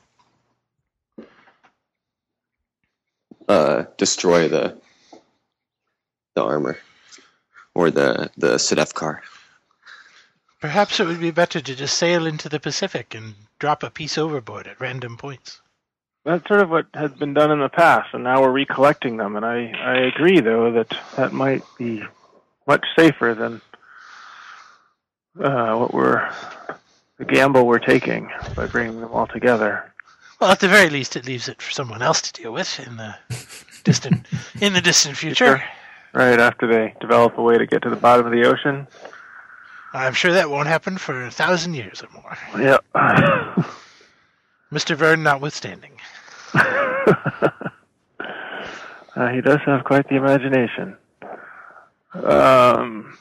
uh, 3.48 3.84
destroy 3.96 4.48
the 4.48 4.78
the 6.34 6.42
armor 6.42 6.78
or 7.74 7.90
the 7.90 8.30
the 8.36 8.56
Sedefkar. 8.56 9.20
Perhaps 10.60 11.00
it 11.00 11.06
would 11.06 11.20
be 11.20 11.30
better 11.30 11.60
to 11.60 11.74
just 11.76 11.96
sail 11.96 12.26
into 12.26 12.48
the 12.48 12.58
Pacific 12.58 13.14
and 13.14 13.34
drop 13.58 13.82
a 13.82 13.90
piece 13.90 14.18
overboard 14.18 14.66
at 14.66 14.80
random 14.80 15.16
points. 15.16 15.60
That's 16.24 16.46
sort 16.48 16.60
of 16.60 16.70
what 16.70 16.86
has 16.94 17.12
been 17.12 17.34
done 17.34 17.52
in 17.52 17.60
the 17.60 17.68
past, 17.68 18.08
and 18.12 18.24
now 18.24 18.42
we're 18.42 18.50
recollecting 18.50 19.16
them. 19.16 19.36
And 19.36 19.44
I, 19.44 19.70
I 19.78 19.96
agree, 19.98 20.40
though, 20.40 20.72
that 20.72 20.92
that 21.16 21.32
might 21.32 21.62
be 21.78 22.02
much 22.66 22.84
safer 22.98 23.34
than 23.34 23.60
uh, 25.42 25.76
what 25.76 25.94
we're 25.94 26.28
the 27.18 27.24
gamble 27.24 27.66
we're 27.66 27.78
taking 27.78 28.30
by 28.54 28.66
bringing 28.66 29.00
them 29.00 29.12
all 29.12 29.26
together. 29.26 29.92
Well, 30.40 30.50
at 30.50 30.60
the 30.60 30.68
very 30.68 30.90
least, 30.90 31.16
it 31.16 31.26
leaves 31.26 31.48
it 31.48 31.62
for 31.62 31.70
someone 31.70 32.02
else 32.02 32.20
to 32.22 32.32
deal 32.42 32.52
with 32.52 32.78
in 32.86 32.96
the 32.96 33.14
distant 33.84 34.26
in 34.60 34.72
the 34.72 34.80
distant 34.80 35.16
future. 35.16 35.62
Right 36.12 36.38
after 36.38 36.66
they 36.66 36.94
develop 37.00 37.38
a 37.38 37.42
way 37.42 37.58
to 37.58 37.66
get 37.66 37.82
to 37.82 37.90
the 37.90 37.96
bottom 37.96 38.26
of 38.26 38.32
the 38.32 38.44
ocean. 38.46 38.86
I'm 39.92 40.12
sure 40.12 40.32
that 40.32 40.50
won't 40.50 40.66
happen 40.66 40.98
for 40.98 41.24
a 41.24 41.30
thousand 41.30 41.74
years 41.74 42.02
or 42.02 42.08
more. 42.20 42.36
Yep. 42.58 42.75
Mr. 44.72 44.96
Verne 44.96 45.22
notwithstanding. 45.22 45.92
uh, 46.54 47.50
he 49.32 49.42
does 49.42 49.60
have 49.66 49.84
quite 49.84 50.08
the 50.08 50.16
imagination. 50.16 50.96
Um, 52.14 53.18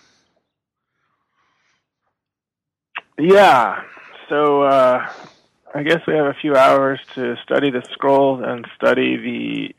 yeah, 3.20 3.84
so 4.30 4.64
uh, 4.64 5.10
I 5.74 5.84
guess 5.84 6.02
we 6.08 6.14
have 6.16 6.28
a 6.28 6.34
few 6.34 6.56
hours 6.56 7.02
to 7.16 7.36
study 7.44 7.70
the 7.70 7.84
scrolls 7.92 8.42
and 8.46 8.66
study 8.78 9.18
the 9.18 9.76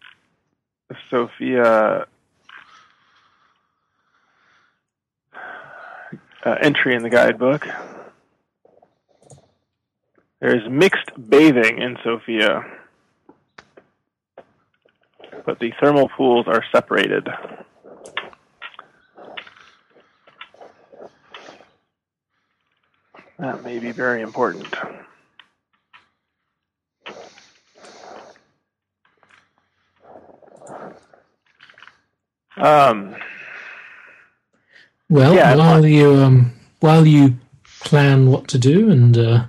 Sofia 1.09 2.06
uh, 6.44 6.56
entry 6.61 6.94
in 6.94 7.02
the 7.02 7.11
guidebook. 7.11 7.66
There's 10.40 10.68
mixed 10.68 11.11
bathing 11.31 11.79
in 11.81 11.96
Sofia, 12.05 12.62
but 15.46 15.59
the 15.59 15.72
thermal 15.81 16.09
pools 16.16 16.46
are 16.46 16.62
separated. 16.72 17.27
That 23.38 23.62
may 23.64 23.79
be 23.79 23.92
very 23.92 24.22
important. 24.22 24.75
Um, 32.57 33.16
Well, 35.09 35.35
Yeah, 35.35 35.55
while 35.55 35.85
you 35.87 36.14
um, 36.14 36.53
while 36.81 37.07
you 37.07 37.37
plan 37.81 38.31
what 38.31 38.49
to 38.49 38.59
do 38.59 38.90
and 38.90 39.16
uh, 39.16 39.44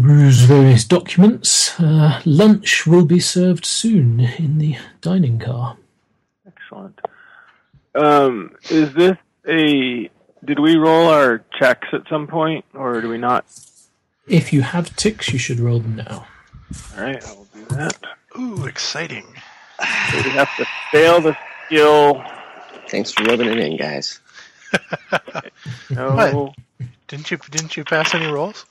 peruse 0.00 0.40
various 0.40 0.82
documents, 0.84 1.78
uh, 1.78 2.20
lunch 2.24 2.84
will 2.84 3.04
be 3.04 3.20
served 3.20 3.64
soon 3.64 4.18
in 4.18 4.58
the 4.58 4.76
dining 5.00 5.38
car. 5.38 5.76
excellent. 6.46 7.00
Um, 7.94 8.56
is 8.70 8.92
this 8.94 9.16
a? 9.46 10.10
Did 10.44 10.58
we 10.58 10.74
roll 10.76 11.06
our 11.08 11.44
checks 11.58 11.86
at 11.92 12.08
some 12.10 12.26
point, 12.26 12.64
or 12.74 13.00
do 13.00 13.08
we 13.08 13.18
not? 13.18 13.44
If 14.26 14.52
you 14.52 14.62
have 14.62 14.94
ticks, 14.96 15.32
you 15.32 15.38
should 15.38 15.60
roll 15.60 15.78
them 15.78 15.94
now. 15.96 16.26
All 16.96 17.04
right, 17.04 17.24
I 17.24 17.32
will 17.32 17.46
do 17.54 17.64
that. 17.76 17.96
Ooh, 18.36 18.66
exciting. 18.66 19.24
So 20.10 20.16
we 20.24 20.30
have 20.30 20.54
to 20.56 20.66
fail 20.90 21.20
the 21.20 21.36
skill. 21.66 22.20
Thanks 22.88 23.12
for 23.12 23.22
rubbing 23.24 23.48
it 23.48 23.58
in, 23.58 23.76
guys. 23.76 24.20
No. 25.90 26.52
Didn't 27.06 27.30
you 27.30 27.36
didn't 27.50 27.76
you 27.76 27.84
pass 27.84 28.12
any 28.14 28.26
rolls? 28.26 28.66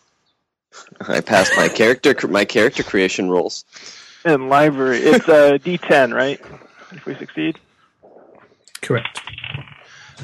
I 1.08 1.22
passed 1.22 1.56
my 1.56 1.70
character 1.70 2.28
my 2.28 2.46
character 2.46 2.84
creation 2.84 3.30
rolls. 3.30 3.66
In 4.26 4.50
library, 4.50 5.00
it's 5.00 5.28
uh, 5.28 5.54
a 5.56 5.60
D10, 5.60 6.14
right? 6.14 6.40
If 6.92 7.06
we 7.06 7.16
succeed, 7.16 7.60
Correct. 8.82 9.20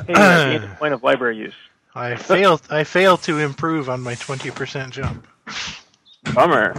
hey, 0.07 0.13
I 0.13 0.57
gained 0.57 0.69
point 0.79 0.93
of 0.93 1.03
library 1.03 1.37
use. 1.37 1.55
I 1.95 2.15
failed 2.15 2.61
I 2.69 2.83
failed 2.83 3.23
to 3.23 3.39
improve 3.39 3.89
on 3.89 4.01
my 4.01 4.15
twenty 4.15 4.51
percent 4.51 4.93
jump. 4.93 5.27
Bummer. 6.33 6.73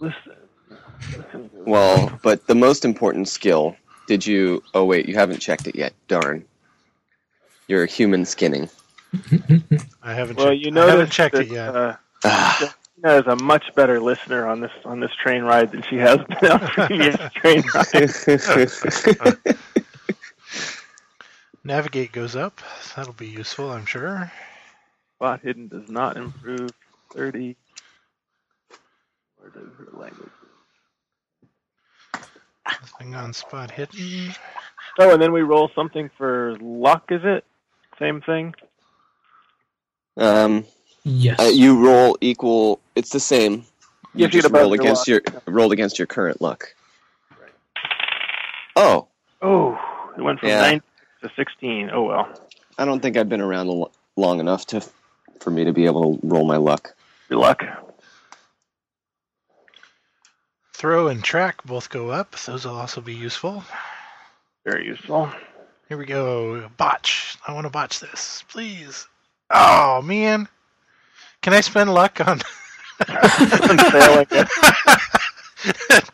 Listen. 0.00 0.36
Listen. 1.16 1.50
Well, 1.54 2.18
but 2.22 2.46
the 2.46 2.54
most 2.54 2.84
important 2.84 3.28
skill. 3.28 3.76
Did 4.06 4.26
you? 4.26 4.62
Oh 4.74 4.84
wait, 4.84 5.06
you 5.06 5.14
haven't 5.14 5.40
checked 5.40 5.66
it 5.66 5.76
yet. 5.76 5.92
Darn. 6.08 6.44
You're 7.68 7.86
human 7.86 8.24
skinning. 8.24 8.70
I 10.02 10.14
haven't 10.14 10.36
Well, 10.36 10.38
checked, 10.38 10.52
you 10.52 10.68
I 10.76 10.80
know 10.80 10.86
haven't 10.86 11.10
checked 11.10 11.34
that, 11.34 11.38
it 11.38 11.48
yet. 11.48 11.74
Uh, 11.74 11.96
Ah, 12.24 12.74
is 13.04 13.26
a 13.26 13.36
much 13.36 13.74
better 13.74 14.00
listener 14.00 14.46
on 14.46 14.60
this 14.60 14.70
on 14.84 15.00
this 15.00 15.10
train 15.22 15.42
ride 15.42 15.70
than 15.72 15.82
she 15.82 15.96
has 15.96 16.18
been 16.40 16.50
on 16.50 16.60
previous 16.68 17.16
train 17.34 17.62
rides. 17.74 19.06
Navigate 21.64 22.12
goes 22.12 22.36
up. 22.36 22.60
That'll 22.96 23.12
be 23.12 23.26
useful, 23.28 23.70
I'm 23.70 23.86
sure. 23.86 24.30
Spot 25.16 25.40
hidden 25.42 25.68
does 25.68 25.88
not 25.88 26.16
improve. 26.16 26.70
Thirty. 27.12 27.56
Where 29.38 29.50
does 29.50 29.68
her 29.78 29.98
language? 29.98 30.30
Nothing 32.82 33.14
on 33.14 33.32
spot 33.32 33.70
hidden. 33.70 34.34
Oh, 34.98 35.12
and 35.12 35.22
then 35.22 35.32
we 35.32 35.42
roll 35.42 35.70
something 35.74 36.10
for 36.16 36.56
luck. 36.60 37.04
Is 37.10 37.20
it 37.24 37.44
same 37.98 38.20
thing? 38.22 38.54
Um, 40.16 40.64
Yes. 41.04 41.38
uh, 41.38 41.44
you 41.44 41.78
roll 41.84 42.16
equal. 42.20 42.80
It's 42.94 43.10
the 43.10 43.20
same. 43.20 43.64
You 44.14 44.24
you 44.24 44.28
just 44.28 44.50
roll 44.50 44.72
against 44.72 45.08
luck. 45.08 45.22
your 45.24 45.42
rolled 45.46 45.72
against 45.72 45.98
your 45.98 46.06
current 46.06 46.40
luck. 46.40 46.74
Oh, 48.74 49.06
Oh, 49.42 49.78
it 50.16 50.22
went 50.22 50.40
from 50.40 50.48
Yeah. 50.48 50.60
nine 50.62 50.82
to 51.22 51.30
sixteen. 51.36 51.90
Oh 51.92 52.02
well. 52.02 52.28
I 52.78 52.84
don't 52.84 53.00
think 53.00 53.16
I've 53.16 53.28
been 53.28 53.40
around 53.40 53.68
a 53.68 53.84
long 54.20 54.40
enough 54.40 54.66
to 54.68 54.82
for 55.40 55.50
me 55.50 55.64
to 55.64 55.72
be 55.72 55.84
able 55.86 56.16
to 56.18 56.26
roll 56.26 56.44
my 56.46 56.56
luck. 56.56 56.94
Your 57.28 57.38
luck. 57.38 57.62
Throw 60.74 61.08
and 61.08 61.22
track 61.24 61.62
both 61.64 61.88
go 61.88 62.10
up. 62.10 62.32
Those 62.36 62.64
will 62.66 62.76
also 62.76 63.00
be 63.00 63.14
useful. 63.14 63.64
Very 64.64 64.86
useful. 64.86 65.30
Here 65.88 65.96
we 65.96 66.04
go. 66.04 66.68
Botch. 66.76 67.36
I 67.46 67.52
want 67.52 67.64
to 67.66 67.70
botch 67.70 68.00
this, 68.00 68.44
please. 68.48 69.06
Oh 69.50 70.02
man, 70.02 70.48
can 71.42 71.52
I 71.54 71.60
spend 71.60 71.92
luck 71.92 72.20
on 72.26 72.40
Failing 73.06 74.26
it. 74.30 74.48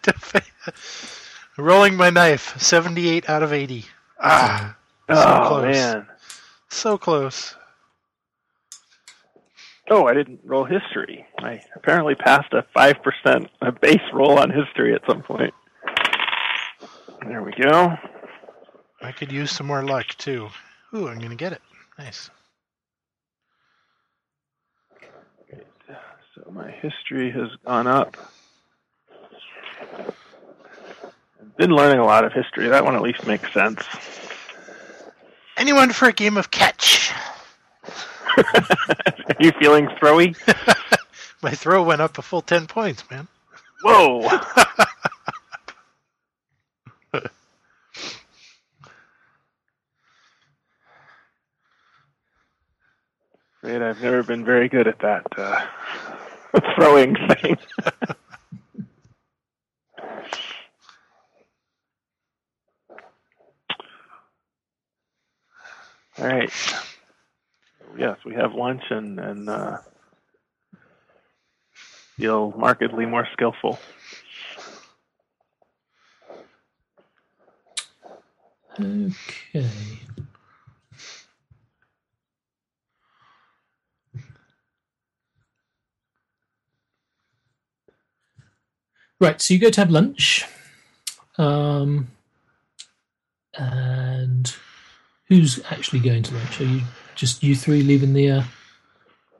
to 0.02 0.12
fa- 0.12 0.42
rolling 1.56 1.96
my 1.96 2.10
knife? 2.10 2.60
Seventy-eight 2.60 3.28
out 3.28 3.42
of 3.42 3.52
eighty. 3.52 3.86
Ah, 4.20 4.76
Oh 5.08 5.44
close. 5.48 5.64
man. 5.74 6.06
so 6.68 6.98
close. 6.98 7.54
Oh, 9.90 10.06
I 10.06 10.14
didn't 10.14 10.40
roll 10.44 10.64
history. 10.64 11.26
I 11.38 11.60
apparently 11.74 12.14
passed 12.14 12.52
a 12.52 12.64
five 12.74 12.96
percent 13.02 13.48
a 13.60 13.72
base 13.72 14.00
roll 14.12 14.38
on 14.38 14.50
history 14.50 14.94
at 14.94 15.02
some 15.08 15.22
point. 15.22 15.52
There 17.26 17.42
we 17.42 17.52
go. 17.52 17.96
I 19.00 19.12
could 19.12 19.32
use 19.32 19.50
some 19.50 19.66
more 19.66 19.82
luck 19.84 20.06
too. 20.18 20.48
Ooh, 20.94 21.08
I'm 21.08 21.18
gonna 21.18 21.34
get 21.34 21.52
it. 21.52 21.62
Nice. 21.98 22.30
So 26.34 26.50
my 26.50 26.70
history 26.70 27.30
has 27.30 27.50
gone 27.66 27.86
up. 27.86 28.16
I've 31.38 31.56
been 31.58 31.70
learning 31.70 31.98
a 31.98 32.06
lot 32.06 32.24
of 32.24 32.32
history. 32.32 32.68
That 32.68 32.84
one 32.84 32.94
at 32.94 33.02
least 33.02 33.26
makes 33.26 33.52
sense. 33.52 33.82
Anyone 35.58 35.92
for 35.92 36.08
a 36.08 36.12
game 36.12 36.38
of 36.38 36.50
catch? 36.50 37.12
Are 38.38 39.36
you 39.40 39.52
feeling 39.60 39.88
throwy? 40.00 40.34
My 41.42 41.50
throw 41.50 41.82
went 41.82 42.00
up 42.00 42.16
a 42.16 42.22
full 42.22 42.40
ten 42.40 42.66
points, 42.66 43.08
man. 43.10 43.28
Whoa! 43.82 44.22
I 53.64 53.76
I've 53.76 54.02
never 54.02 54.22
been 54.22 54.44
very 54.44 54.68
good 54.68 54.88
at 54.88 54.98
that 55.00 55.26
uh, 55.36 55.66
throwing 56.76 57.16
thing. 57.16 57.58
All 66.18 66.26
right. 66.26 66.52
Yes, 67.98 68.18
we 68.24 68.34
have 68.34 68.54
lunch 68.54 68.82
and 68.90 69.18
and 69.20 69.48
uh, 69.48 69.78
feel 72.16 72.52
markedly 72.56 73.06
more 73.06 73.26
skillful. 73.32 73.78
Okay. 78.80 79.68
Right, 89.22 89.40
so 89.40 89.54
you 89.54 89.60
go 89.60 89.70
to 89.70 89.80
have 89.80 89.90
lunch. 89.92 90.44
Um, 91.38 92.08
and 93.56 94.52
who's 95.28 95.60
actually 95.70 96.00
going 96.00 96.24
to 96.24 96.34
lunch? 96.34 96.60
Are 96.60 96.64
you 96.64 96.80
just 97.14 97.40
you 97.44 97.54
three 97.54 97.84
leaving 97.84 98.14
the 98.14 98.30
uh, 98.32 98.42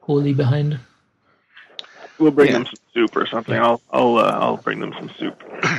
Orly 0.03 0.35
behind? 0.35 0.79
We'll 2.21 2.31
bring 2.31 2.51
Yeah. 2.51 2.59
them 2.59 2.67
some 2.67 2.77
soup 2.95 3.17
or 3.17 3.27
something. 3.27 3.59
I'll 3.59 3.81
I'll 3.91 4.19
uh, 4.19 4.31
I'll 4.31 4.57
bring 4.57 4.79
them 4.79 4.95
some 4.97 5.11
soup. 5.19 5.43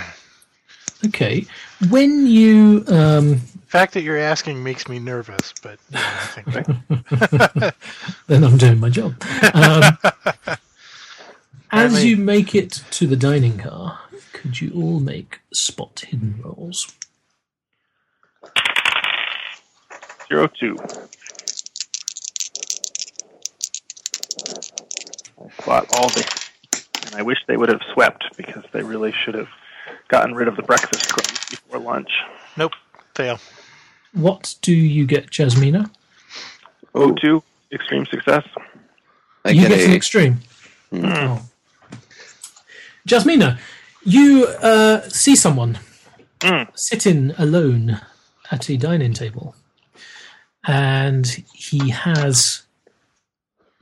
Okay. 1.05 1.45
When 1.89 2.25
you 2.27 2.85
um, 2.87 3.31
The 3.31 3.67
fact 3.67 3.93
that 3.93 4.03
you're 4.03 4.17
asking 4.17 4.63
makes 4.63 4.87
me 4.87 4.99
nervous, 4.99 5.53
but 5.61 5.77
yeah, 5.91 5.99
I 6.01 6.41
think 6.41 7.73
then 8.27 8.43
I'm 8.45 8.55
doing 8.55 8.79
my 8.79 8.89
job. 8.89 9.13
Um, 9.53 9.97
as 11.73 11.85
Apparently- 11.93 12.07
you 12.09 12.17
make 12.17 12.53
it 12.55 12.71
to 12.91 13.07
the 13.07 13.15
dining 13.15 13.57
car, 13.57 13.99
could 14.31 14.61
you 14.61 14.71
all 14.75 14.99
make 14.99 15.39
spot 15.53 16.01
hidden 16.07 16.39
rolls? 16.43 16.93
Zero 20.27 20.47
two. 20.59 20.77
I 25.43 25.49
fought 25.61 25.87
all 25.95 26.09
day, 26.09 26.23
and 27.05 27.15
I 27.15 27.21
wish 27.21 27.37
they 27.47 27.57
would 27.57 27.69
have 27.69 27.81
swept 27.93 28.23
because 28.37 28.63
they 28.71 28.83
really 28.83 29.11
should 29.11 29.35
have 29.35 29.49
gotten 30.09 30.33
rid 30.35 30.47
of 30.47 30.55
the 30.55 30.63
breakfast 30.63 31.11
crumbs 31.11 31.39
before 31.49 31.79
lunch. 31.79 32.09
nope, 32.57 32.73
fail. 33.15 33.39
What 34.13 34.55
do 34.61 34.73
you 34.73 35.05
get, 35.07 35.31
Jasmina? 35.31 35.89
O 36.95 37.09
Oh, 37.09 37.11
two, 37.13 37.41
extreme 37.71 38.05
success. 38.05 38.45
I 39.43 39.49
you 39.51 39.61
get, 39.61 39.69
get 39.69 39.81
an 39.85 39.91
a, 39.91 39.95
extreme. 39.95 40.39
Hmm. 40.91 41.05
Oh. 41.05 41.41
Jasmina, 43.07 43.59
you 44.03 44.45
uh, 44.61 45.01
see 45.09 45.35
someone 45.35 45.79
Mm. 46.39 46.67
sitting 46.77 47.31
alone 47.37 48.01
at 48.51 48.69
a 48.69 48.75
dining 48.75 49.13
table, 49.13 49.55
and 50.67 51.25
he 51.53 51.89
has 51.91 52.63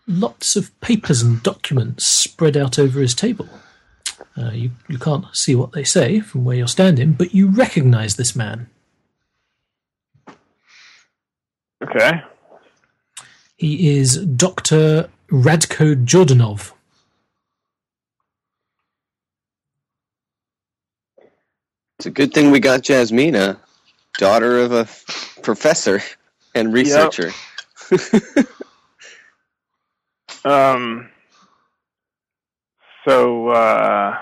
lots 0.05 0.55
of 0.55 0.79
papers 0.79 1.23
and 1.23 1.41
documents 1.41 2.05
spread 2.07 2.55
out 2.55 2.77
over 2.77 2.99
his 3.01 3.15
table. 3.15 3.49
Uh, 4.37 4.51
you, 4.51 4.71
you 4.87 4.99
can't 4.99 5.25
see 5.33 5.55
what 5.55 5.71
they 5.71 5.83
say 5.83 6.19
from 6.19 6.45
where 6.45 6.55
you're 6.55 6.67
standing, 6.67 7.13
but 7.13 7.33
you 7.33 7.47
recognize 7.49 8.15
this 8.15 8.35
man. 8.35 8.69
Okay. 11.83 12.21
He 13.57 13.97
is 13.97 14.23
Dr. 14.25 15.09
Radko 15.31 16.05
Jordanov. 16.05 16.73
It's 22.01 22.07
a 22.07 22.09
good 22.09 22.33
thing 22.33 22.49
we 22.49 22.59
got 22.59 22.81
Jasmina, 22.81 23.57
daughter 24.17 24.57
of 24.57 24.71
a 24.71 24.79
f- 24.79 25.37
professor 25.43 26.01
and 26.55 26.73
researcher. 26.73 27.31
Um. 30.43 31.11
So, 33.05 33.49
uh, 33.49 34.17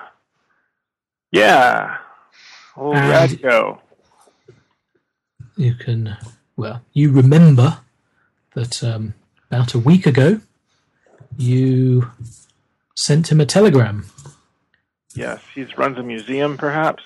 yeah. 1.32 1.96
Old 2.76 2.98
And- 2.98 3.32
Radko. 3.40 3.80
you 5.56 5.76
can 5.76 6.18
well 6.58 6.82
you 6.92 7.10
remember 7.14 7.78
that 8.56 8.84
um, 8.84 9.14
about 9.50 9.74
a 9.74 9.80
week 9.80 10.06
ago 10.06 10.42
you 11.38 12.12
sent 12.98 13.32
him 13.32 13.40
a 13.40 13.46
telegram 13.46 14.06
Yes, 15.16 15.42
he 15.56 15.64
runs 15.78 15.98
a 15.98 16.04
museum, 16.04 16.58
perhaps. 16.58 17.04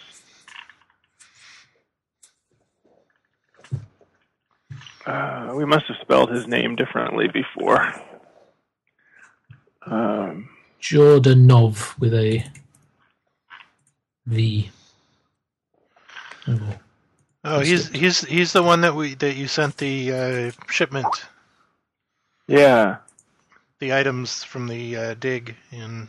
Uh, 5.06 5.52
we 5.56 5.66
must 5.66 5.86
have 5.88 5.98
spelled 6.02 6.30
his 6.32 6.48
name 6.48 6.76
differently 6.76 7.28
before. 7.28 7.94
Um, 9.86 10.50
jordanov 10.82 11.98
with 12.00 12.14
a 12.14 12.44
V. 14.26 14.70
will- 16.48 16.60
Oh, 17.46 17.60
he's 17.60 17.90
he's 17.90 18.22
he's 18.22 18.54
the 18.54 18.64
one 18.64 18.80
that 18.82 18.96
we 18.96 19.16
that 19.16 19.36
you 19.36 19.50
sent 19.50 19.76
the 19.76 20.14
uh, 20.14 20.52
shipment, 20.72 21.26
yeah. 22.48 22.98
the 23.80 23.94
items 23.94 24.46
from 24.46 24.66
the 24.70 24.96
uh, 24.96 25.14
dig 25.16 25.54
in 25.74 26.08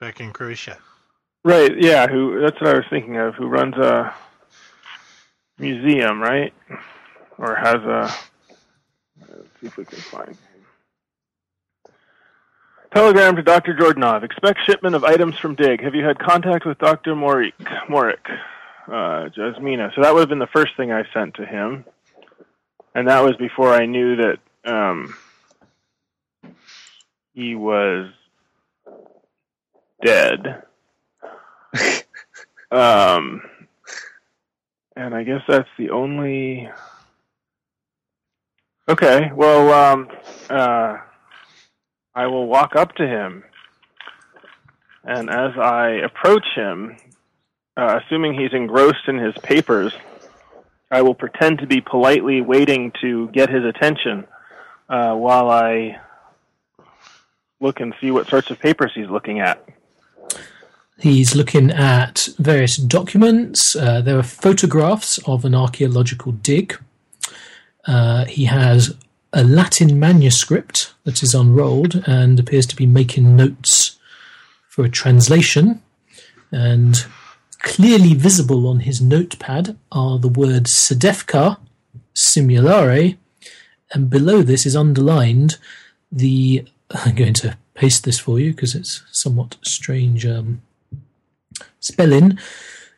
back 0.00 0.18
in 0.20 0.32
Croatia. 0.32 0.78
Right, 1.44 1.70
yeah, 1.80 2.08
who 2.08 2.40
that's 2.40 2.60
what 2.60 2.70
I 2.74 2.78
was 2.78 2.86
thinking 2.90 3.16
of, 3.18 3.36
who 3.36 3.46
runs 3.46 3.76
a 3.76 4.12
museum, 5.58 6.20
right? 6.20 6.52
Or 7.38 7.54
has 7.54 7.76
a 7.76 8.14
let's 9.28 9.48
see 9.60 9.66
if 9.66 9.76
we 9.76 9.84
can 9.84 9.98
find 9.98 10.28
him. 10.28 10.38
Telegram 12.94 13.34
to 13.34 13.42
Dr. 13.42 13.74
Jordanov. 13.74 14.22
Expect 14.22 14.60
shipment 14.66 14.94
of 14.94 15.02
items 15.02 15.36
from 15.36 15.56
Dig. 15.56 15.82
Have 15.82 15.96
you 15.96 16.04
had 16.04 16.18
contact 16.18 16.64
with 16.64 16.78
Dr. 16.78 17.14
Morik? 17.14 17.52
Morik. 17.88 18.24
Uh, 18.86 19.28
Jasmina. 19.30 19.92
So 19.94 20.02
that 20.02 20.14
would 20.14 20.20
have 20.20 20.28
been 20.28 20.38
the 20.38 20.46
first 20.46 20.76
thing 20.76 20.92
I 20.92 21.02
sent 21.12 21.34
to 21.34 21.44
him. 21.44 21.84
And 22.94 23.08
that 23.08 23.24
was 23.24 23.34
before 23.36 23.72
I 23.72 23.86
knew 23.86 24.16
that 24.16 24.38
um, 24.64 25.16
he 27.32 27.56
was 27.56 28.10
dead. 30.04 30.62
Um, 32.74 33.42
and 34.96 35.14
I 35.14 35.22
guess 35.24 35.42
that's 35.48 35.68
the 35.78 35.90
only. 35.90 36.68
Okay, 38.88 39.30
well, 39.34 39.72
um, 39.72 40.08
uh, 40.50 40.98
I 42.14 42.26
will 42.26 42.46
walk 42.46 42.76
up 42.76 42.94
to 42.96 43.06
him, 43.06 43.44
and 45.04 45.30
as 45.30 45.56
I 45.56 46.00
approach 46.04 46.44
him, 46.54 46.96
uh, 47.76 48.00
assuming 48.04 48.38
he's 48.38 48.52
engrossed 48.52 49.08
in 49.08 49.18
his 49.18 49.34
papers, 49.42 49.92
I 50.90 51.02
will 51.02 51.14
pretend 51.14 51.58
to 51.58 51.66
be 51.66 51.80
politely 51.80 52.40
waiting 52.40 52.92
to 53.00 53.28
get 53.28 53.48
his 53.50 53.64
attention 53.64 54.26
uh, 54.88 55.14
while 55.14 55.50
I 55.50 55.98
look 57.60 57.80
and 57.80 57.94
see 58.00 58.10
what 58.10 58.28
sorts 58.28 58.50
of 58.50 58.60
papers 58.60 58.92
he's 58.94 59.08
looking 59.08 59.40
at. 59.40 59.66
He's 60.98 61.34
looking 61.34 61.70
at 61.70 62.28
various 62.38 62.76
documents. 62.76 63.74
Uh, 63.74 64.00
there 64.00 64.18
are 64.18 64.22
photographs 64.22 65.18
of 65.26 65.44
an 65.44 65.54
archaeological 65.54 66.32
dig. 66.32 66.78
Uh, 67.86 68.24
he 68.26 68.44
has 68.44 68.96
a 69.32 69.42
Latin 69.42 69.98
manuscript 69.98 70.94
that 71.02 71.22
is 71.22 71.34
unrolled 71.34 72.02
and 72.06 72.38
appears 72.38 72.66
to 72.66 72.76
be 72.76 72.86
making 72.86 73.36
notes 73.36 73.98
for 74.68 74.84
a 74.84 74.88
translation. 74.88 75.82
And 76.52 77.04
clearly 77.58 78.14
visible 78.14 78.68
on 78.68 78.80
his 78.80 79.00
notepad 79.00 79.76
are 79.90 80.18
the 80.18 80.28
words 80.28 80.72
Sedefkar, 80.72 81.58
Simulare, 82.14 83.16
and 83.92 84.08
below 84.08 84.42
this 84.42 84.64
is 84.64 84.76
underlined 84.76 85.58
the. 86.10 86.64
I'm 86.90 87.14
going 87.14 87.34
to 87.34 87.56
paste 87.74 88.04
this 88.04 88.20
for 88.20 88.38
you 88.38 88.52
because 88.52 88.74
it's 88.74 89.02
somewhat 89.10 89.56
strange. 89.62 90.24
Um, 90.24 90.62
spelling 91.80 92.38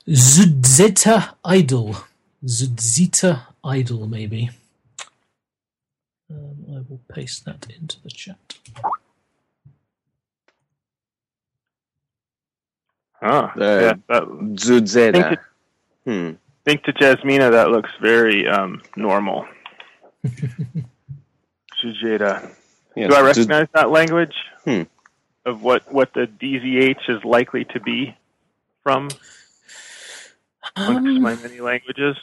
Zudzeta 0.08 1.34
Idol. 1.44 1.96
Zudzita 2.44 3.46
Idol, 3.64 4.06
maybe. 4.06 4.50
Um, 6.30 6.56
I 6.68 6.80
will 6.88 7.00
paste 7.12 7.44
that 7.44 7.66
into 7.78 8.00
the 8.02 8.10
chat. 8.10 8.36
Ah, 13.22 13.52
Uh, 13.56 13.60
yeah, 13.60 13.92
that, 14.08 14.22
Zudzeda. 14.56 15.12
Think 15.12 15.32
it- 15.32 15.38
Hmm. 16.04 16.30
think 16.64 16.84
to 16.84 16.92
Jasmina 16.92 17.50
that 17.50 17.70
looks 17.70 17.90
very 18.00 18.46
um, 18.46 18.80
normal. 18.96 19.46
Sujeta. 21.82 22.54
Yeah. 22.94 23.08
Do 23.08 23.14
I 23.14 23.22
Does- 23.22 23.36
recognize 23.38 23.66
that 23.74 23.90
language? 23.90 24.34
Hmm. 24.64 24.82
Of 25.44 25.62
what, 25.62 25.90
what 25.92 26.12
the 26.14 26.26
DZH 26.26 27.08
is 27.08 27.24
likely 27.24 27.64
to 27.66 27.80
be 27.80 28.16
from 28.86 29.08
amongst 30.76 31.16
Um, 31.16 31.20
my 31.22 31.34
many 31.34 31.58
languages? 31.58 32.14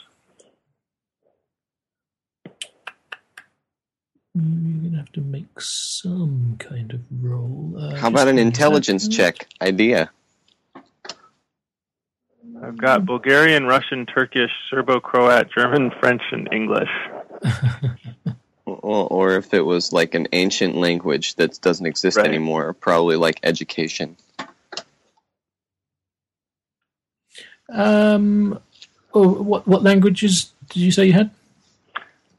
you're 4.34 4.82
gonna 4.82 4.96
have 4.96 5.12
to 5.12 5.20
make 5.20 5.60
some 5.60 6.56
kind 6.58 6.94
of 6.94 7.00
roll. 7.22 7.74
Uh, 7.78 7.96
How 7.96 8.08
about 8.08 8.28
an 8.28 8.38
intelligence 8.38 9.08
check 9.08 9.46
idea? 9.60 10.10
I've 12.62 12.78
got 12.78 13.04
Bulgarian, 13.04 13.66
Russian, 13.66 14.06
Turkish, 14.06 14.50
Serbo-Croat, 14.70 15.50
German, 15.54 15.90
French, 16.00 16.22
and 16.32 16.48
English. 16.50 16.88
Or, 18.66 19.06
or 19.08 19.36
if 19.36 19.52
it 19.52 19.60
was 19.60 19.92
like 19.92 20.14
an 20.14 20.26
ancient 20.32 20.74
language 20.74 21.34
that 21.34 21.60
doesn't 21.60 21.84
exist 21.84 22.16
Right. 22.16 22.26
anymore, 22.26 22.72
probably 22.72 23.16
like 23.16 23.38
education. 23.42 24.16
Um, 27.72 28.58
oh, 29.14 29.42
what 29.42 29.66
what 29.66 29.82
languages 29.82 30.52
did 30.70 30.80
you 30.80 30.90
say 30.92 31.06
you 31.06 31.12
had? 31.14 31.30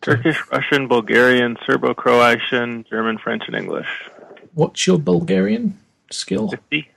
Turkish, 0.02 0.40
Russian, 0.52 0.88
Bulgarian, 0.88 1.58
Serbo-Croatian, 1.66 2.86
German, 2.90 3.18
French, 3.18 3.44
and 3.48 3.56
English. 3.56 3.88
What's 4.54 4.86
your 4.86 5.00
Bulgarian 5.00 5.80
skill? 6.12 6.50
50? 6.50 6.88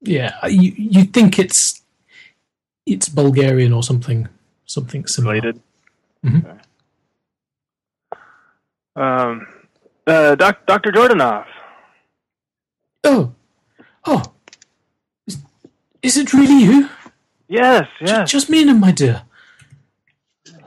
Yeah, 0.00 0.32
you 0.46 0.72
you 0.76 1.04
think 1.04 1.38
it's 1.38 1.82
it's 2.86 3.08
Bulgarian 3.08 3.72
or 3.72 3.82
something 3.82 4.28
something 4.66 5.06
similar. 5.06 5.34
related. 5.34 5.60
Mhm. 6.24 6.44
Okay. 6.44 6.58
Um, 8.96 9.46
uh, 10.06 10.34
doc, 10.36 10.64
Dr. 10.66 10.92
Jordanov. 10.92 11.44
Oh, 13.02 13.32
oh, 14.06 14.22
is, 15.26 15.38
is 16.02 16.16
it 16.16 16.32
really 16.32 16.62
you? 16.64 16.88
Yes, 17.48 17.86
J- 18.00 18.06
yes. 18.06 18.30
just 18.30 18.48
me 18.50 18.62
and 18.68 18.80
my 18.80 18.92
dear. 18.92 19.22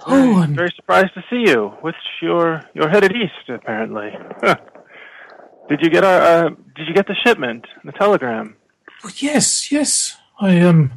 Oh, 0.05 0.41
I'm 0.41 0.55
very 0.55 0.71
surprised 0.75 1.13
to 1.15 1.23
see 1.29 1.49
you. 1.49 1.69
Which 1.81 1.95
you're 2.21 2.63
you're 2.73 2.87
headed 2.89 3.13
east, 3.15 3.49
apparently. 3.49 4.11
did 5.69 5.81
you 5.81 5.89
get 5.89 6.03
our? 6.03 6.21
Uh, 6.21 6.49
did 6.75 6.87
you 6.87 6.93
get 6.93 7.07
the 7.07 7.15
shipment? 7.15 7.65
The 7.83 7.91
telegram? 7.91 8.55
oh, 9.03 9.11
yes, 9.17 9.71
yes. 9.71 10.17
I 10.39 10.59
um. 10.61 10.93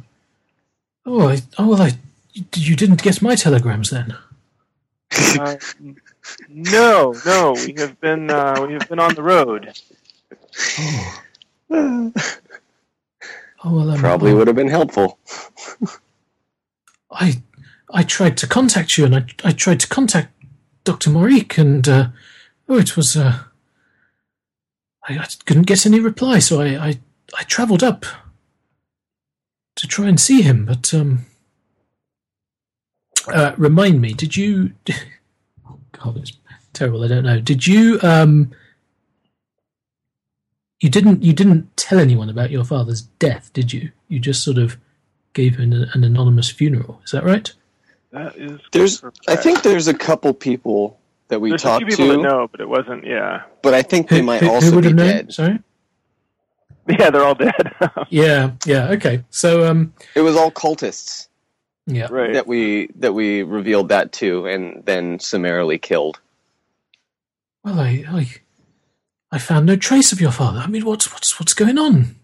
Oh, 1.05 1.27
I, 1.29 1.39
oh 1.57 1.69
well. 1.69 1.81
I 1.81 1.91
you 2.33 2.75
didn't 2.75 3.03
get 3.03 3.21
my 3.21 3.35
telegrams 3.35 3.89
then. 3.89 4.15
Uh, 5.37 5.55
no, 6.47 7.13
no. 7.25 7.53
We 7.53 7.73
have 7.77 7.99
been 7.99 8.29
uh, 8.29 8.65
we 8.65 8.73
have 8.73 8.87
been 8.87 8.99
on 8.99 9.13
the 9.15 9.23
road. 9.23 9.73
Oh, 11.69 12.13
oh 13.63 13.75
well. 13.75 13.91
Um, 13.91 13.99
Probably 13.99 14.33
would 14.33 14.47
have 14.47 14.55
been 14.55 14.69
helpful. 14.69 15.19
I 17.11 17.41
I 17.93 18.03
tried 18.03 18.37
to 18.37 18.47
contact 18.47 18.97
you, 18.97 19.05
and 19.05 19.15
I 19.15 19.25
I 19.43 19.51
tried 19.51 19.79
to 19.81 19.87
contact 19.87 20.33
Doctor 20.83 21.09
Morik, 21.09 21.57
and 21.57 21.87
uh, 21.87 22.07
oh, 22.69 22.77
it 22.77 22.95
was 22.95 23.15
uh, 23.15 23.39
I, 25.07 25.17
I 25.17 25.27
couldn't 25.45 25.67
get 25.67 25.85
any 25.85 25.99
reply, 25.99 26.39
so 26.39 26.61
I 26.61 26.87
I, 26.87 26.99
I 27.37 27.43
travelled 27.43 27.83
up 27.83 28.05
to 29.75 29.87
try 29.87 30.07
and 30.07 30.19
see 30.19 30.41
him, 30.41 30.65
but 30.65 30.93
um, 30.93 31.25
uh, 33.27 33.53
remind 33.57 34.01
me, 34.01 34.13
did 34.13 34.35
you? 34.35 34.71
Oh 35.67 35.79
God, 35.91 36.17
it's 36.17 36.33
terrible. 36.73 37.03
I 37.03 37.07
don't 37.07 37.23
know. 37.25 37.39
Did 37.39 37.67
you 37.67 37.99
um? 38.01 38.51
You 40.81 40.89
didn't. 40.89 41.23
You 41.23 41.31
didn't 41.31 41.77
tell 41.77 41.99
anyone 41.99 42.27
about 42.29 42.51
your 42.51 42.63
father's 42.65 43.03
death, 43.03 43.51
did 43.53 43.71
you? 43.71 43.91
You 44.09 44.19
just 44.19 44.43
sort 44.43 44.57
of 44.57 44.77
gave 45.33 45.55
him 45.57 45.71
an, 45.71 45.87
an 45.93 46.03
anonymous 46.03 46.49
funeral. 46.49 46.99
Is 47.05 47.11
that 47.11 47.23
right? 47.23 47.51
That 48.11 48.35
is. 48.35 48.59
There's, 48.73 49.03
I 49.29 49.35
think 49.37 49.61
there's 49.61 49.87
a 49.87 49.93
couple 49.93 50.33
people 50.33 50.99
that 51.29 51.39
we 51.39 51.49
there's 51.49 51.61
a 51.61 51.65
talked 51.65 51.85
few 51.85 51.95
people 51.95 52.07
to, 52.07 52.11
that 52.17 52.21
know, 52.27 52.47
but 52.51 52.59
it 52.59 52.67
wasn't. 52.67 53.05
Yeah, 53.05 53.43
but 53.61 53.73
I 53.73 53.83
think 53.83 54.09
they 54.09 54.21
might 54.21 54.43
also 54.43 54.75
would 54.75 54.81
be 54.81 54.87
have 54.89 54.95
known? 54.97 55.07
dead. 55.07 55.33
Sorry. 55.33 55.59
yeah. 56.89 57.09
They're 57.11 57.23
all 57.23 57.35
dead. 57.35 57.53
Yeah. 58.09 58.51
Yeah. 58.65 58.89
Okay. 58.89 59.23
So 59.29 59.69
um. 59.69 59.93
It 60.15 60.21
was 60.21 60.35
all 60.35 60.51
cultists 60.51 61.27
Yeah. 61.85 62.07
right. 62.09 62.33
that 62.33 62.47
we 62.47 62.89
that 62.95 63.13
we 63.13 63.43
revealed 63.43 63.89
that 63.89 64.11
to, 64.13 64.47
and 64.47 64.83
then 64.83 65.19
summarily 65.19 65.77
killed. 65.77 66.19
Well, 67.63 67.79
I 67.79 68.03
I 68.09 68.27
I 69.31 69.37
found 69.39 69.65
no 69.65 69.75
trace 69.75 70.11
of 70.11 70.19
your 70.19 70.31
father. 70.31 70.59
I 70.59 70.67
mean, 70.67 70.85
what's 70.85 71.11
what's 71.13 71.39
what's 71.39 71.53
going 71.53 71.77
on? 71.77 72.15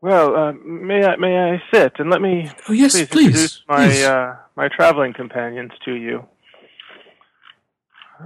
Well, 0.00 0.34
uh, 0.36 0.52
may 0.52 1.04
I 1.04 1.16
may 1.16 1.36
I 1.52 1.62
sit 1.72 1.94
and 1.98 2.10
let 2.10 2.22
me 2.22 2.48
Oh 2.68 2.72
yes, 2.72 2.92
please, 2.92 3.08
please. 3.08 3.26
introduce 3.26 3.62
my 3.68 3.86
please. 3.88 4.04
uh, 4.04 4.36
my 4.56 4.68
traveling 4.68 5.12
companions 5.12 5.72
to 5.84 5.94
you, 5.94 6.24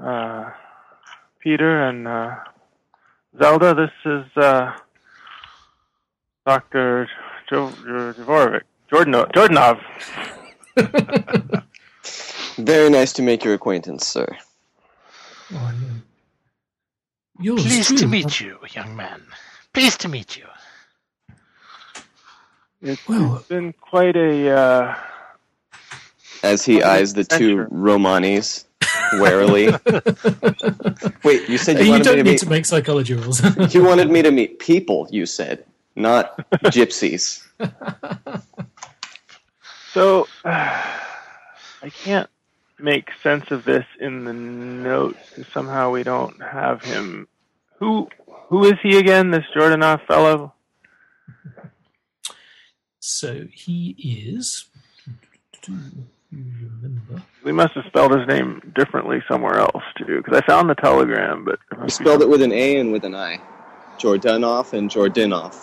uh, 0.02 0.50
Peter 1.40 1.88
and 1.88 2.06
uh, 2.06 2.36
Zelda. 3.42 3.74
This 3.74 3.90
is 4.04 4.24
uh, 4.36 4.72
Doctor 6.46 7.08
jo- 7.50 7.70
Jo- 7.84 8.12
Dvorak, 8.12 8.62
Jordanov. 8.92 9.80
Very 12.58 12.88
nice 12.90 13.12
to 13.14 13.22
make 13.22 13.42
your 13.42 13.54
acquaintance, 13.54 14.06
sir. 14.06 14.26
Oh, 15.52 15.56
I 15.56 15.72
know. 15.72 16.00
Yours 17.40 17.62
Pleased 17.62 17.88
too. 17.90 17.96
to 17.98 18.06
meet 18.06 18.40
you, 18.40 18.58
young 18.74 18.94
man. 18.96 19.22
Pleased 19.72 20.00
to 20.02 20.08
meet 20.08 20.36
you. 20.36 20.46
It's, 22.82 23.06
Well- 23.08 23.36
it's 23.36 23.48
been 23.48 23.72
quite 23.74 24.16
a 24.16 24.50
uh, 24.50 24.94
As 26.42 26.64
he 26.64 26.82
eyes 26.82 27.14
the 27.14 27.24
two 27.24 27.62
adventure. 27.62 27.74
Romanis 27.74 28.64
warily. 29.14 29.68
Wait, 31.24 31.48
you 31.48 31.58
said 31.58 31.78
you, 31.78 31.84
you 31.86 31.90
wanted 31.92 32.04
don't 32.04 32.16
me 32.16 32.22
need 32.22 32.24
to 32.24 32.30
meet. 32.32 32.38
to 32.40 32.48
make 32.50 32.66
psychology 32.66 33.14
rolls. 33.14 33.40
You 33.74 33.82
wanted 33.84 34.10
me 34.10 34.22
to 34.22 34.30
meet 34.30 34.58
people. 34.58 35.08
You 35.10 35.26
said, 35.26 35.64
not 35.96 36.36
gypsies. 36.64 37.42
So 39.92 40.26
I 40.44 41.88
can't 42.02 42.28
make 42.78 43.08
sense 43.22 43.50
of 43.50 43.64
this 43.64 43.84
in 44.00 44.24
the 44.24 44.32
notes. 44.32 45.30
'cause 45.34 45.46
Somehow 45.52 45.90
we 45.90 46.02
don't 46.02 46.40
have 46.42 46.82
him. 46.82 47.28
Who 47.78 48.08
who 48.48 48.64
is 48.64 48.74
he 48.82 48.98
again? 48.98 49.30
This 49.30 49.44
Jordanov 49.54 50.06
fellow? 50.06 50.52
so 53.00 53.46
he 53.52 53.94
is. 53.98 54.66
Do 55.62 55.72
you 56.30 56.68
remember? 56.82 57.22
We 57.42 57.52
must 57.52 57.74
have 57.74 57.84
spelled 57.86 58.18
his 58.18 58.26
name 58.26 58.60
differently 58.74 59.22
somewhere 59.28 59.58
else 59.58 59.82
too, 59.98 60.18
because 60.22 60.36
I 60.36 60.46
found 60.46 60.68
the 60.68 60.74
telegram, 60.74 61.44
but 61.44 61.58
You 61.82 61.88
spelled 61.88 62.22
it 62.22 62.28
with 62.28 62.42
an 62.42 62.52
A 62.52 62.76
and 62.78 62.92
with 62.92 63.04
an 63.04 63.14
I. 63.14 63.40
Jordanov 63.98 64.72
and 64.72 64.90
Jordanov. 64.90 65.54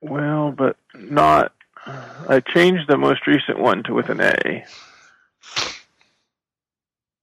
well, 0.00 0.52
but 0.52 0.76
not. 0.94 1.52
I 1.86 2.40
changed 2.40 2.88
the 2.88 2.98
most 2.98 3.26
recent 3.26 3.58
one 3.58 3.82
to 3.84 3.94
with 3.94 4.08
an 4.10 4.20
A, 4.20 4.64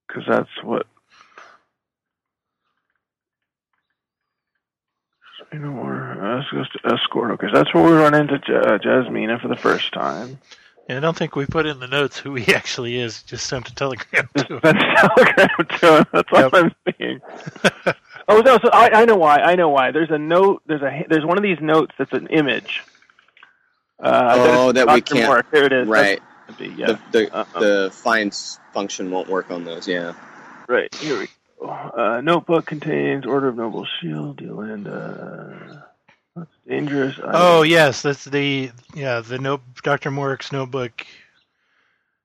because 0.08 0.24
that's 0.28 0.49
what. 0.64 0.88
You 5.53 5.60
know, 5.60 5.72
we're 5.72 6.38
uh, 6.39 6.43
supposed 6.49 6.72
to 6.74 6.93
escort 6.93 7.32
because 7.39 7.53
that's 7.53 7.74
where 7.74 7.84
we 7.84 7.91
run 7.91 8.14
into 8.14 8.39
J- 8.39 8.56
uh, 8.56 8.78
Jasmina 8.80 9.39
for 9.39 9.47
the 9.47 9.56
first 9.56 9.93
time. 9.93 10.39
Yeah, 10.89 10.97
I 10.97 10.99
don't 10.99 11.16
think 11.16 11.36
we 11.36 11.45
put 11.45 11.66
in 11.66 11.80
the 11.80 11.88
notes 11.88 12.18
who 12.18 12.36
he 12.36 12.53
actually 12.56 12.97
is. 12.99 13.24
Just 13.24 13.45
sent 13.47 13.70
a 13.70 13.76
telegram 13.76 14.28
to 14.38 14.43
him. 14.56 14.60
telegram 14.62 15.49
to 15.80 15.97
him. 15.97 16.06
That's 16.12 16.32
what 16.32 16.56
I'm 16.56 16.76
seeing. 16.97 17.22
oh 18.28 18.41
no! 18.41 18.58
So 18.58 18.70
I, 18.74 19.01
I 19.01 19.06
know 19.06 19.16
why. 19.16 19.38
I 19.38 19.56
know 19.56 19.70
why. 19.70 19.91
There's 19.91 20.12
a 20.12 20.18
note. 20.18 20.62
There's 20.66 20.82
a. 20.82 21.06
There's 21.10 21.26
one 21.26 21.38
of 21.38 21.43
these 21.43 21.60
notes 21.62 21.93
that's 21.97 22.14
an 22.14 22.28
image. 22.28 22.84
Uh, 24.06 24.34
Oh, 24.38 24.72
that 24.72 24.88
we 24.88 25.01
can't- 25.01 25.28
Mark. 25.28 25.49
There 25.51 25.66
it 25.66 25.74
is. 25.74 25.88
Right. 25.88 26.22
Be- 26.58 26.68
yeah. 26.78 26.86
The 26.88 26.99
the, 27.12 27.36
Uh-uh. 27.36 27.60
the 27.60 27.91
finds 27.91 28.60
function 28.74 29.10
won't 29.12 29.28
work 29.28 29.49
on 29.51 29.64
those. 29.66 29.88
Yeah. 29.88 30.14
Right. 30.68 30.93
Here 30.95 31.18
we 31.20 31.28
go. 31.60 31.68
Uh, 31.68 32.22
notebook 32.22 32.66
contains 32.68 33.26
Order 33.26 33.47
of 33.47 33.56
Noble 33.58 33.86
Shield, 33.99 34.39
Yolanda. 34.41 35.86
That's 36.36 36.51
dangerous. 36.68 37.18
I- 37.20 37.32
Oh 37.34 37.62
yes, 37.64 38.01
that's 38.03 38.26
the 38.26 38.72
yeah 38.93 39.22
the 39.22 39.39
note 39.39 39.62
Dr. 39.84 40.12
Morick's 40.12 40.51
notebook. 40.51 41.06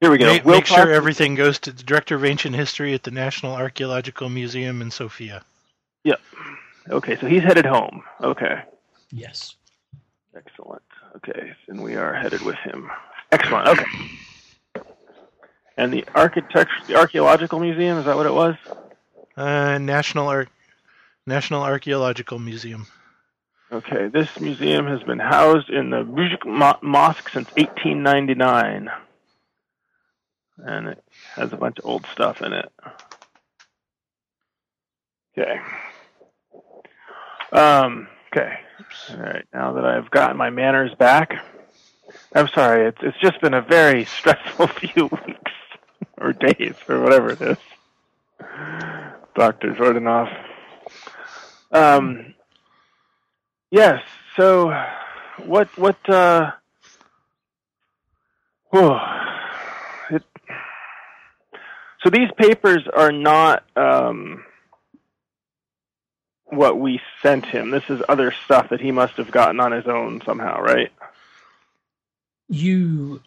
Here 0.01 0.11
we 0.11 0.19
go. 0.19 0.27
Make, 0.27 0.47
make 0.47 0.67
sure 0.67 0.91
everything 0.93 1.35
goes 1.35 1.59
to 1.61 1.73
the 1.73 1.83
Director 1.83 2.15
of 2.17 2.25
Ancient 2.25 2.57
History 2.57 2.95
at 2.95 3.03
the 3.03 3.11
National 3.11 3.55
Archaeological 3.55 4.29
Museum 4.31 4.81
in 4.83 4.91
Sofia. 4.91 5.43
Yep. 6.05 6.21
Okay, 6.89 7.17
so 7.19 7.27
he's 7.27 7.43
headed 7.43 7.67
home. 7.67 8.03
Okay. 8.23 8.63
Yes. 9.13 9.55
Excellent. 10.35 10.83
Okay, 11.17 11.53
then 11.69 11.83
we 11.83 11.97
are 11.97 12.15
headed 12.15 12.43
with 12.43 12.57
him. 12.57 12.91
Excellent. 13.33 13.69
Okay. 13.69 13.85
And 15.77 15.93
the 15.93 16.05
architecture, 16.15 16.85
the 16.87 16.97
archaeological 16.97 17.59
museum, 17.59 17.99
is 17.99 18.05
that 18.05 18.17
what 18.17 18.27
it 18.27 18.35
was? 18.35 18.55
Uh, 19.37 19.79
National 19.79 20.29
Ar- 20.29 20.49
National 21.27 21.63
Archaeological 21.63 22.39
Museum. 22.39 22.87
Okay, 23.73 24.09
this 24.09 24.41
museum 24.41 24.87
has 24.89 25.03
been 25.05 25.21
housed 25.21 25.71
in 25.71 25.91
the 25.91 26.03
Mujik 26.05 26.45
Mo- 26.45 26.79
Mosque 26.83 27.29
since 27.29 27.49
1899. 27.53 28.91
And 30.59 30.89
it 30.89 31.03
has 31.35 31.53
a 31.53 31.57
bunch 31.57 31.79
of 31.79 31.87
old 31.87 32.05
stuff 32.13 32.43
in 32.43 32.53
it. 32.53 32.71
Okay. 35.39 35.61
Um, 37.53 38.09
okay. 38.33 38.59
All 39.11 39.17
right, 39.17 39.45
now 39.53 39.73
that 39.75 39.85
I've 39.85 40.11
gotten 40.11 40.37
my 40.37 40.51
manners 40.51 40.95
back, 40.95 41.35
I'm 42.35 42.49
sorry, 42.49 42.87
it's, 42.87 42.99
it's 43.03 43.19
just 43.21 43.41
been 43.41 43.55
a 43.55 43.63
very 43.63 44.05
stressful 44.19 44.69
few 44.69 45.07
weeks 45.07 45.53
or 46.19 46.33
days 46.33 46.75
or 46.89 47.01
whatever 47.01 47.31
it 47.31 47.41
is. 47.41 47.59
Dr. 49.35 49.75
Jordanov. 49.75 50.29
Um, 51.73 52.35
yes, 53.71 54.03
so 54.37 54.73
what, 55.45 55.69
what, 55.79 56.09
uh, 56.09 56.53
whew, 58.71 58.97
it, 60.11 60.23
so 62.03 62.11
these 62.11 62.31
papers 62.37 62.83
are 62.95 63.13
not, 63.13 63.65
um, 63.77 64.45
what 66.51 66.79
we 66.79 67.01
sent 67.23 67.47
him. 67.47 67.71
This 67.71 67.89
is 67.89 68.03
other 68.09 68.33
stuff 68.45 68.69
that 68.71 68.81
he 68.81 68.91
must 68.91 69.15
have 69.15 69.31
gotten 69.31 69.61
on 69.61 69.73
his 69.73 69.87
own 69.87 70.21
somehow, 70.25 70.61
right? 70.61 70.93
You 72.49 73.23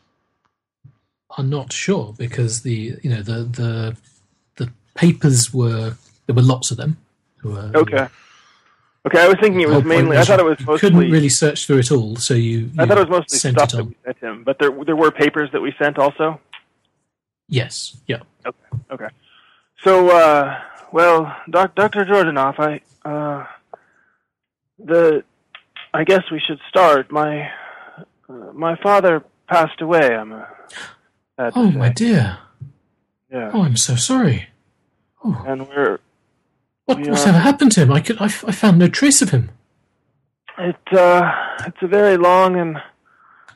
are 1.38 1.44
not 1.44 1.72
sure 1.72 2.14
because 2.18 2.62
the 2.62 2.98
you 3.02 3.10
know 3.10 3.22
the 3.22 3.44
the 3.44 3.98
the 4.58 4.72
papers 4.96 5.54
were 5.54 5.96
there 6.26 6.36
were 6.36 6.42
lots 6.42 6.72
of 6.72 6.78
them. 6.78 6.98
Were, 7.44 7.72
Okay. 7.76 8.08
Okay, 9.06 9.20
I 9.22 9.28
was 9.28 9.36
thinking 9.42 9.60
it 9.60 9.68
was 9.68 9.84
mainly. 9.84 10.18
I 10.18 10.24
thought 10.24 10.40
it 10.40 10.46
was 10.46 10.58
you 10.62 10.66
mostly. 10.66 10.90
couldn't 10.90 11.12
really 11.12 11.28
search 11.28 11.66
through 11.68 11.80
it 11.80 11.92
all, 11.92 12.16
so 12.16 12.34
you. 12.34 12.70
I 12.80 12.86
thought 12.86 12.98
it 12.98 13.10
was 13.10 13.20
mostly 13.20 13.52
stuff 13.52 13.72
that 13.72 13.86
we 13.86 13.96
sent 14.06 14.18
him, 14.20 14.44
but 14.46 14.60
there 14.60 14.72
there 14.86 14.96
were 14.96 15.12
papers 15.12 15.52
that 15.52 15.62
we 15.62 15.74
sent 15.78 15.98
also. 15.98 16.40
Yes, 17.50 17.98
yeah. 18.08 18.22
Okay. 18.46 18.58
Okay. 18.92 19.08
So, 19.84 20.10
uh, 20.10 20.62
well, 20.94 21.36
doc, 21.50 21.76
Dr. 21.76 22.06
Jordanov, 22.06 22.58
I, 22.60 22.80
uh, 23.06 23.46
the, 24.80 25.24
I 25.94 26.04
guess 26.04 26.24
we 26.32 26.40
should 26.40 26.60
start. 26.70 27.12
My, 27.12 27.50
uh, 28.30 28.34
my 28.54 28.76
father 28.82 29.24
passed 29.48 29.82
away. 29.82 30.16
I'm, 30.16 30.34
uh, 30.34 30.46
Oh 31.56 31.72
my 31.72 31.90
dear. 31.90 32.38
yeah, 33.32 33.52
Oh, 33.54 33.64
I'm 33.64 33.78
so 33.78 33.96
sorry. 33.96 34.48
Oh, 35.24 35.44
and 35.48 35.68
we're 35.68 36.00
what, 36.86 36.98
we 37.00 37.10
whatever 37.10 37.38
happened 37.38 37.72
to 37.74 37.82
him? 37.82 37.92
I 37.92 38.02
could 38.02 38.18
I, 38.20 38.26
I 38.26 38.52
found 38.52 38.78
no 38.78 38.88
trace 38.88 39.22
of 39.22 39.30
him. 39.30 39.52
It 40.58 40.76
uh, 40.92 41.32
it's 41.66 41.78
a 41.82 41.88
very 41.88 42.18
long 42.18 42.60
and 42.60 42.78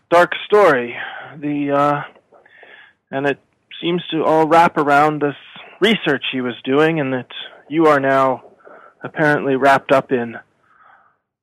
dark 0.10 0.32
story. 0.46 0.96
The 1.38 1.72
uh, 1.72 2.02
and 3.12 3.28
it 3.28 3.40
seems 3.82 4.02
to 4.12 4.24
all 4.24 4.48
wrap 4.48 4.78
around 4.78 5.22
this 5.22 5.36
research 5.82 6.24
he 6.32 6.42
was 6.42 6.56
doing, 6.64 7.00
and 7.00 7.14
that 7.14 7.30
you 7.70 7.86
are 7.88 8.00
now 8.00 8.44
apparently 9.08 9.56
wrapped 9.56 9.92
up 9.92 10.12
in. 10.12 10.36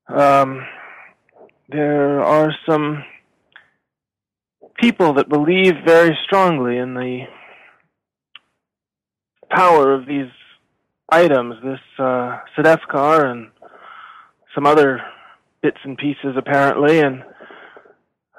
Um, 0.09 0.67
there 1.69 2.23
are 2.23 2.55
some 2.69 3.05
people 4.81 5.15
that 5.15 5.29
believe 5.29 5.73
very 5.87 6.17
strongly 6.25 6.77
in 6.79 6.95
the 6.95 7.25
power 9.51 9.95
of 9.95 10.07
these 10.07 10.31
items, 11.09 11.55
this 11.63 11.81
uh, 11.99 12.39
Sedefkar 12.57 13.31
and 13.31 13.51
some 14.55 14.67
other 14.67 15.01
bits 15.63 15.79
and 15.85 15.97
pieces 15.97 16.37
apparently, 16.37 17.01
and 17.01 17.25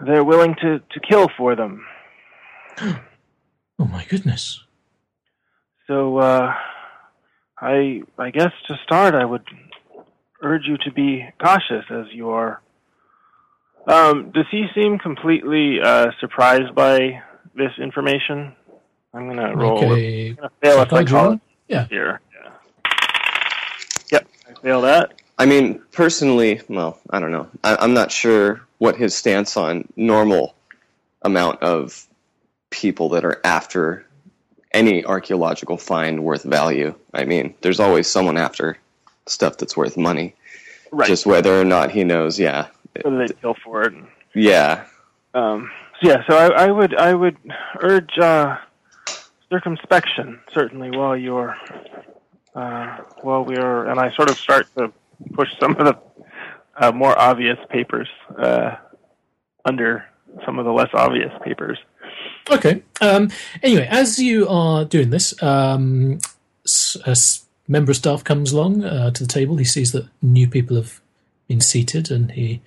they're 0.05 0.23
willing 0.23 0.55
to, 0.61 0.79
to 0.79 0.99
kill 1.07 1.27
for 1.37 1.55
them. 1.55 1.85
Oh 3.77 3.83
my 3.83 4.05
goodness. 4.05 4.63
So 5.87 6.17
uh, 6.17 6.53
I 7.59 8.01
I 8.17 8.31
guess 8.31 8.51
to 8.67 8.77
start, 8.83 9.15
I 9.15 9.25
would 9.25 9.43
urge 10.41 10.65
you 10.67 10.77
to 10.79 10.91
be 10.91 11.25
cautious 11.41 11.85
as 11.89 12.05
you 12.11 12.29
are. 12.29 12.61
Um, 13.87 14.31
does 14.31 14.45
he 14.51 14.65
seem 14.73 14.97
completely 14.97 15.79
uh, 15.81 16.07
surprised 16.19 16.73
by 16.75 17.21
this 17.55 17.71
information? 17.79 18.53
I'm 19.13 19.27
gonna 19.27 19.55
roll. 19.55 19.79
Make 19.81 19.89
with- 19.89 19.99
a 19.99 20.29
I'm 20.29 20.35
gonna 20.35 20.49
fail 20.61 20.77
a 20.77 20.79
psychology 20.81 21.13
roll. 21.13 21.21
psychology 21.23 21.41
Yeah. 21.69 21.87
here. 21.87 22.19
Yeah. 22.33 22.51
Yep, 24.11 24.27
I 24.49 24.53
fail 24.61 24.81
that. 24.81 25.13
I 25.37 25.45
mean, 25.45 25.81
personally, 25.91 26.61
well, 26.69 26.99
I 27.09 27.19
don't 27.19 27.31
know. 27.31 27.47
I, 27.63 27.75
I'm 27.77 27.93
not 27.93 28.11
sure 28.11 28.61
what 28.77 28.95
his 28.97 29.15
stance 29.15 29.55
on 29.57 29.87
normal 29.95 30.55
amount 31.21 31.61
of 31.63 32.05
people 32.69 33.09
that 33.09 33.23
are 33.25 33.39
after 33.43 34.05
any 34.75 35.05
archaeological 35.05 35.77
find 35.77 36.23
worth 36.23 36.43
value. 36.43 36.93
I 37.13 37.23
mean, 37.25 37.55
there's 37.61 37.79
always 37.79 38.07
someone 38.07 38.37
after 38.37 38.77
stuff 39.25 39.57
that's 39.57 39.75
worth 39.75 39.97
money. 39.97 40.35
Right. 40.91 41.07
Just 41.07 41.25
whether 41.25 41.59
or 41.59 41.65
not 41.65 41.91
he 41.91 42.03
knows, 42.03 42.39
yeah, 42.39 42.67
whether 43.01 43.27
they 43.27 43.33
kill 43.33 43.55
for 43.63 43.83
it. 43.83 43.93
Yeah, 44.33 44.85
Um, 45.33 45.69
so 46.01 46.09
yeah, 46.09 46.23
so 46.27 46.37
I, 46.37 46.65
I 46.65 46.71
would 46.71 46.95
I 46.95 47.13
would 47.13 47.37
urge 47.81 48.17
uh, 48.17 48.57
circumspection 49.49 50.39
certainly 50.53 50.91
while 50.91 51.15
you're 51.15 51.55
uh, 52.55 52.97
while 53.21 53.43
we're 53.43 53.85
and 53.85 53.99
I 53.99 54.13
sort 54.13 54.29
of 54.29 54.37
start 54.37 54.67
to 54.77 54.91
push 55.33 55.49
some 55.59 55.71
of 55.77 55.85
the 55.85 55.97
uh, 56.77 56.91
more 56.91 57.17
obvious 57.19 57.57
papers 57.69 58.07
uh, 58.37 58.75
under 59.65 60.05
some 60.45 60.59
of 60.59 60.65
the 60.65 60.71
less 60.71 60.89
obvious 60.93 61.31
papers. 61.43 61.79
Okay. 62.49 62.83
Um, 63.01 63.31
anyway, 63.63 63.87
as 63.89 64.19
you 64.19 64.47
are 64.47 64.85
doing 64.85 65.09
this, 65.09 65.41
um, 65.41 66.19
s- 66.65 66.97
a 67.05 67.09
s- 67.11 67.45
member 67.67 67.91
of 67.91 67.97
staff 67.97 68.23
comes 68.23 68.51
along 68.51 68.83
uh, 68.83 69.11
to 69.11 69.23
the 69.23 69.27
table. 69.31 69.57
He 69.57 69.65
sees 69.65 69.91
that 69.93 70.07
new 70.21 70.47
people 70.47 70.75
have 70.77 71.01
been 71.47 71.61
seated, 71.61 72.11
and 72.11 72.31
he 72.31 72.61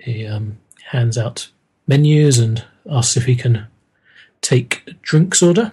he 0.00 0.26
um, 0.26 0.58
hands 0.90 1.18
out 1.18 1.48
menus 1.86 2.38
and 2.38 2.64
asks 2.88 3.16
if 3.16 3.24
he 3.24 3.34
can 3.36 3.66
take 4.40 4.88
drinks 5.02 5.42
order. 5.42 5.72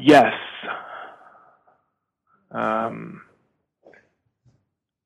Yes. 0.00 0.32
Um, 2.50 3.22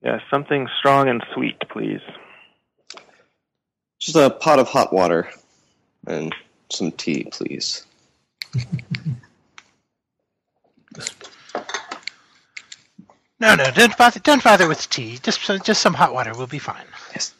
yes, 0.02 0.20
something 0.30 0.66
strong 0.78 1.08
and 1.08 1.22
sweet, 1.34 1.56
please. 1.70 2.00
just 4.00 4.16
a 4.16 4.30
pot 4.30 4.58
of 4.58 4.68
hot 4.68 4.92
water 4.92 5.28
and 6.06 6.34
some 6.70 6.92
tea, 6.92 7.28
please. 7.30 7.84
No, 13.40 13.54
no, 13.54 13.70
don't 13.72 13.96
bother. 13.98 14.20
Don't 14.20 14.42
bother 14.42 14.68
with 14.68 14.88
tea. 14.90 15.18
Just, 15.22 15.40
just 15.64 15.82
some 15.82 15.94
hot 15.94 16.14
water 16.14 16.32
will 16.34 16.46
be 16.46 16.58
fine. 16.58 16.84
Yes, 17.12 17.34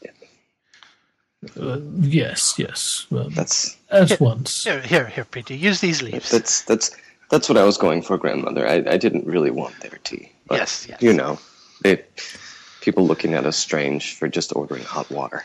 Uh, 1.58 1.78
yes, 2.00 2.54
yes. 2.58 3.06
Well, 3.10 3.30
that's 3.30 3.76
at 3.90 4.20
once. 4.20 4.64
Here, 4.64 4.80
here, 4.80 5.06
here, 5.06 5.24
Peter. 5.24 5.54
Use 5.54 5.80
these 5.80 6.02
leaves. 6.02 6.30
that's 6.30 6.62
that's 6.62 6.90
that's 7.30 7.48
what 7.48 7.56
I 7.58 7.64
was 7.64 7.78
going 7.78 8.02
for, 8.02 8.18
grandmother. 8.18 8.66
I, 8.68 8.76
I 8.86 8.96
didn't 8.96 9.26
really 9.26 9.50
want 9.50 9.78
their 9.80 9.98
tea. 10.04 10.32
But, 10.46 10.56
Yes, 10.58 10.86
yes. 10.88 11.00
You 11.00 11.12
know, 11.12 11.38
it, 11.84 12.10
people 12.80 13.06
looking 13.06 13.34
at 13.34 13.46
us 13.46 13.56
strange 13.56 14.14
for 14.14 14.28
just 14.28 14.54
ordering 14.54 14.84
hot 14.84 15.10
water. 15.10 15.44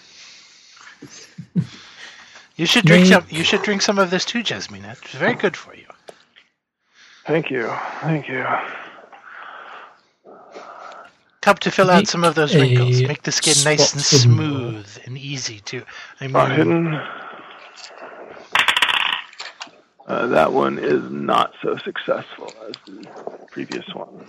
You 2.59 2.65
should 2.65 2.85
drink 2.85 3.05
May- 3.05 3.09
some. 3.11 3.25
You 3.29 3.43
should 3.45 3.61
drink 3.61 3.81
some 3.81 3.97
of 3.99 4.09
this 4.11 4.25
too, 4.25 4.43
Jasmine. 4.43 4.83
It's 4.83 5.13
very 5.13 5.35
good 5.35 5.55
for 5.55 5.73
you. 5.75 5.85
Thank 7.25 7.49
you. 7.49 7.71
Thank 8.01 8.27
you. 8.27 8.45
Help 11.43 11.59
to 11.59 11.71
fill 11.71 11.89
out 11.89 12.05
some 12.07 12.23
of 12.25 12.35
those 12.35 12.53
A 12.53 12.59
wrinkles. 12.59 13.01
Make 13.01 13.23
the 13.23 13.31
skin 13.31 13.55
nice 13.63 13.93
and 13.93 14.01
spot 14.01 14.19
hidden. 14.21 14.35
smooth 14.35 14.97
and 15.05 15.17
easy 15.17 15.61
to. 15.61 15.83
I 16.19 16.27
Spot 16.27 16.49
mean, 16.49 16.57
hidden. 16.57 17.01
Uh, 20.07 20.27
that 20.27 20.51
one 20.51 20.77
is 20.79 21.03
not 21.09 21.53
so 21.61 21.77
successful 21.77 22.51
as 22.67 22.75
the 22.87 23.07
previous 23.51 23.85
one. 23.93 24.27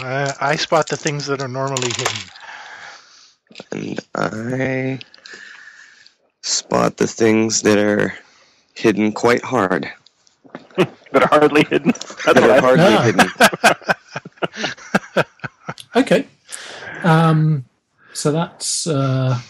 uh, 0.00 0.32
I 0.40 0.56
spot 0.56 0.88
the 0.88 0.96
things 0.98 1.26
that 1.26 1.40
are 1.40 1.48
normally 1.48 1.90
hidden. 1.96 2.18
And 3.72 4.00
I 4.14 4.98
spot 6.42 6.96
the 6.96 7.06
things 7.06 7.62
that 7.62 7.78
are 7.78 8.14
hidden 8.74 9.12
quite 9.12 9.42
hard. 9.42 9.90
But 11.12 11.24
hardly 11.24 11.64
hidden. 11.64 11.90
That's 11.90 12.24
That 12.24 12.36
are 12.38 12.50
I 12.52 12.60
hardly 12.60 12.84
Ah. 12.84 13.02
hidden. 13.02 13.28
Okay. 15.96 16.24
Um, 17.02 17.64
so 18.12 18.30
that's 18.30 18.86
uh, 18.86 19.40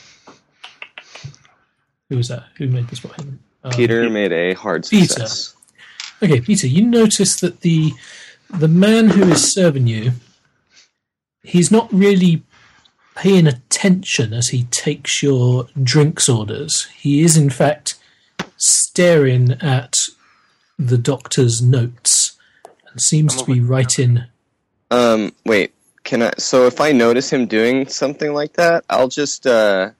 who 2.08 2.16
was 2.16 2.28
that? 2.28 2.44
Who 2.56 2.66
made 2.68 2.88
the 2.88 2.96
spot 2.96 3.16
hidden? 3.16 3.40
Um, 3.62 3.72
Peter 3.72 4.08
made 4.08 4.32
a 4.32 4.54
hard 4.54 4.86
Peter. 4.88 5.06
success. 5.06 5.54
Okay, 6.22 6.40
Peter, 6.40 6.66
you 6.66 6.86
notice 6.86 7.40
that 7.40 7.60
the 7.60 7.92
the 8.48 8.68
man 8.68 9.10
who 9.10 9.24
is 9.24 9.52
serving 9.52 9.86
you, 9.86 10.12
he's 11.42 11.70
not 11.70 11.92
really 11.92 12.42
paying 13.20 13.46
attention 13.46 14.32
as 14.32 14.48
he 14.48 14.64
takes 14.64 15.22
your 15.22 15.66
drinks 15.82 16.26
orders. 16.26 16.86
He 16.96 17.22
is, 17.22 17.36
in 17.36 17.50
fact, 17.50 17.96
staring 18.56 19.52
at 19.60 20.08
the 20.78 20.96
doctor's 20.96 21.60
notes 21.60 22.38
and 22.90 22.98
seems 22.98 23.36
to 23.36 23.44
be 23.44 23.60
writing. 23.60 24.24
Um, 24.90 25.34
wait, 25.44 25.74
can 26.02 26.22
I? 26.22 26.32
So 26.38 26.64
if 26.64 26.80
I 26.80 26.92
notice 26.92 27.30
him 27.30 27.44
doing 27.44 27.86
something 27.88 28.32
like 28.32 28.54
that, 28.54 28.86
I'll 28.88 29.08
just 29.08 29.46
uh, 29.46 29.90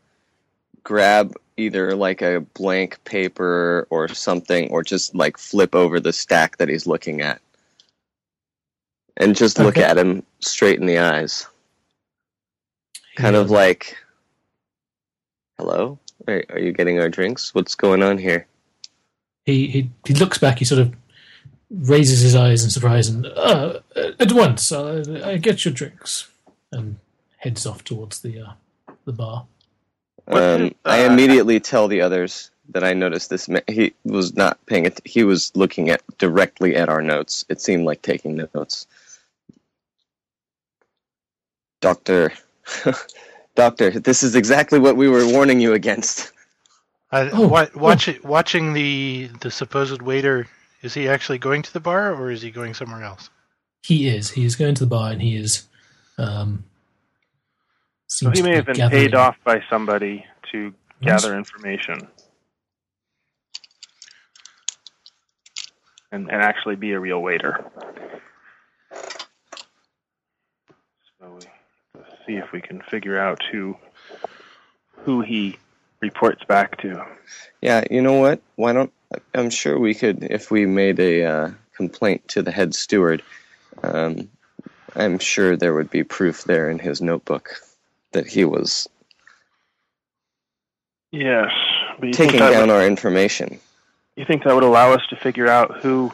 grab 0.82 1.34
either 1.58 1.94
like 1.94 2.22
a 2.22 2.40
blank 2.54 3.04
paper 3.04 3.86
or 3.90 4.08
something, 4.08 4.70
or 4.70 4.82
just 4.82 5.14
like 5.14 5.36
flip 5.36 5.74
over 5.74 6.00
the 6.00 6.14
stack 6.14 6.56
that 6.56 6.70
he's 6.70 6.86
looking 6.86 7.20
at, 7.20 7.42
and 9.18 9.36
just 9.36 9.58
look 9.58 9.76
Okay. 9.76 9.84
at 9.84 9.98
him 9.98 10.22
straight 10.40 10.80
in 10.80 10.86
the 10.86 10.98
eyes, 10.98 11.46
kind 13.20 13.36
of 13.36 13.50
like, 13.50 13.96
"Hello, 15.58 15.98
are, 16.26 16.44
are 16.50 16.58
you 16.58 16.72
getting 16.72 16.98
our 17.00 17.08
drinks? 17.08 17.54
What's 17.54 17.74
going 17.74 18.02
on 18.02 18.18
here?" 18.18 18.46
He, 19.44 19.66
he 19.68 19.90
he 20.04 20.14
looks 20.14 20.38
back. 20.38 20.58
He 20.58 20.64
sort 20.64 20.80
of 20.80 20.94
raises 21.70 22.20
his 22.20 22.34
eyes 22.34 22.64
in 22.64 22.70
surprise 22.70 23.08
and 23.08 23.26
uh, 23.26 23.78
at 24.18 24.32
once 24.32 24.72
uh, 24.72 25.22
I 25.24 25.36
get 25.36 25.64
your 25.64 25.72
drinks 25.72 26.28
and 26.72 26.98
heads 27.36 27.64
off 27.64 27.84
towards 27.84 28.20
the 28.20 28.40
uh, 28.40 28.52
the 29.04 29.12
bar. 29.12 29.46
Um, 30.26 30.62
is, 30.62 30.72
I 30.84 31.04
uh, 31.04 31.12
immediately 31.12 31.60
tell 31.60 31.88
the 31.88 32.00
others 32.00 32.50
that 32.70 32.84
I 32.84 32.92
noticed 32.92 33.30
this. 33.30 33.48
Ma- 33.48 33.60
he 33.66 33.94
was 34.04 34.36
not 34.36 34.64
paying 34.66 34.86
it. 34.86 35.00
He 35.04 35.24
was 35.24 35.52
looking 35.54 35.90
at 35.90 36.02
directly 36.18 36.76
at 36.76 36.88
our 36.88 37.02
notes. 37.02 37.44
It 37.48 37.60
seemed 37.60 37.84
like 37.84 38.02
taking 38.02 38.36
notes. 38.54 38.86
Doctor, 41.80 42.32
doctor, 43.54 43.90
this 43.90 44.22
is 44.22 44.34
exactly 44.34 44.78
what 44.78 44.96
we 44.96 45.08
were 45.08 45.26
warning 45.26 45.60
you 45.60 45.72
against. 45.74 46.32
I, 47.12 47.28
Oh, 47.30 47.48
wa- 47.48 47.66
oh. 47.74 47.78
watch 47.78 48.08
it, 48.08 48.24
watching 48.24 48.72
the 48.72 49.30
the 49.40 49.50
supposed 49.50 50.00
waiter. 50.02 50.46
Is 50.82 50.94
he 50.94 51.08
actually 51.08 51.38
going 51.38 51.62
to 51.62 51.72
the 51.72 51.80
bar 51.80 52.14
or 52.14 52.30
is 52.30 52.40
he 52.40 52.50
going 52.50 52.72
somewhere 52.74 53.02
else? 53.02 53.28
He 53.82 54.08
is. 54.08 54.30
He 54.30 54.44
is 54.46 54.56
going 54.56 54.74
to 54.76 54.84
the 54.84 54.88
bar 54.88 55.10
and 55.12 55.20
he 55.20 55.36
is. 55.36 55.66
Um, 56.18 56.64
So 58.06 58.30
he 58.30 58.40
may 58.42 58.50
be 58.50 58.56
have 58.56 58.66
been 58.66 58.76
gathering- 58.76 59.02
paid 59.02 59.14
off 59.14 59.36
by 59.44 59.62
somebody 59.68 60.24
to 60.52 60.72
Yes. 61.02 61.22
gather 61.22 61.36
information. 61.36 62.08
And, 66.12 66.30
and 66.30 66.42
actually 66.42 66.76
be 66.76 66.92
a 66.92 67.00
real 67.00 67.20
waiter. 67.22 67.64
So 71.18 71.30
we, 71.38 71.40
let's 71.94 72.10
see 72.30 72.36
if 72.36 72.52
we 72.52 72.60
can 72.60 72.80
figure 72.82 73.18
out 73.18 73.42
who 73.50 73.76
who 75.04 75.20
he 75.22 75.56
reports 76.00 76.44
back 76.44 76.80
to. 76.80 77.04
Yeah, 77.60 77.84
you 77.90 78.02
know 78.02 78.14
what? 78.14 78.40
Why 78.56 78.72
don't 78.72 78.92
I'm 79.34 79.50
sure 79.50 79.78
we 79.78 79.94
could 79.94 80.24
if 80.24 80.50
we 80.50 80.66
made 80.66 81.00
a 81.00 81.24
uh, 81.24 81.50
complaint 81.74 82.28
to 82.28 82.42
the 82.42 82.50
head 82.50 82.74
steward. 82.74 83.22
Um, 83.82 84.28
I'm 84.94 85.18
sure 85.18 85.56
there 85.56 85.74
would 85.74 85.90
be 85.90 86.02
proof 86.02 86.44
there 86.44 86.68
in 86.68 86.78
his 86.78 87.00
notebook 87.00 87.50
that 88.12 88.26
he 88.26 88.44
was 88.44 88.88
Yes, 91.12 91.50
taking 92.12 92.38
down 92.38 92.68
would, 92.68 92.70
our 92.70 92.86
information. 92.86 93.58
you 94.16 94.24
think 94.24 94.44
that 94.44 94.54
would 94.54 94.64
allow 94.64 94.92
us 94.92 95.04
to 95.10 95.16
figure 95.16 95.48
out 95.48 95.80
who 95.80 96.12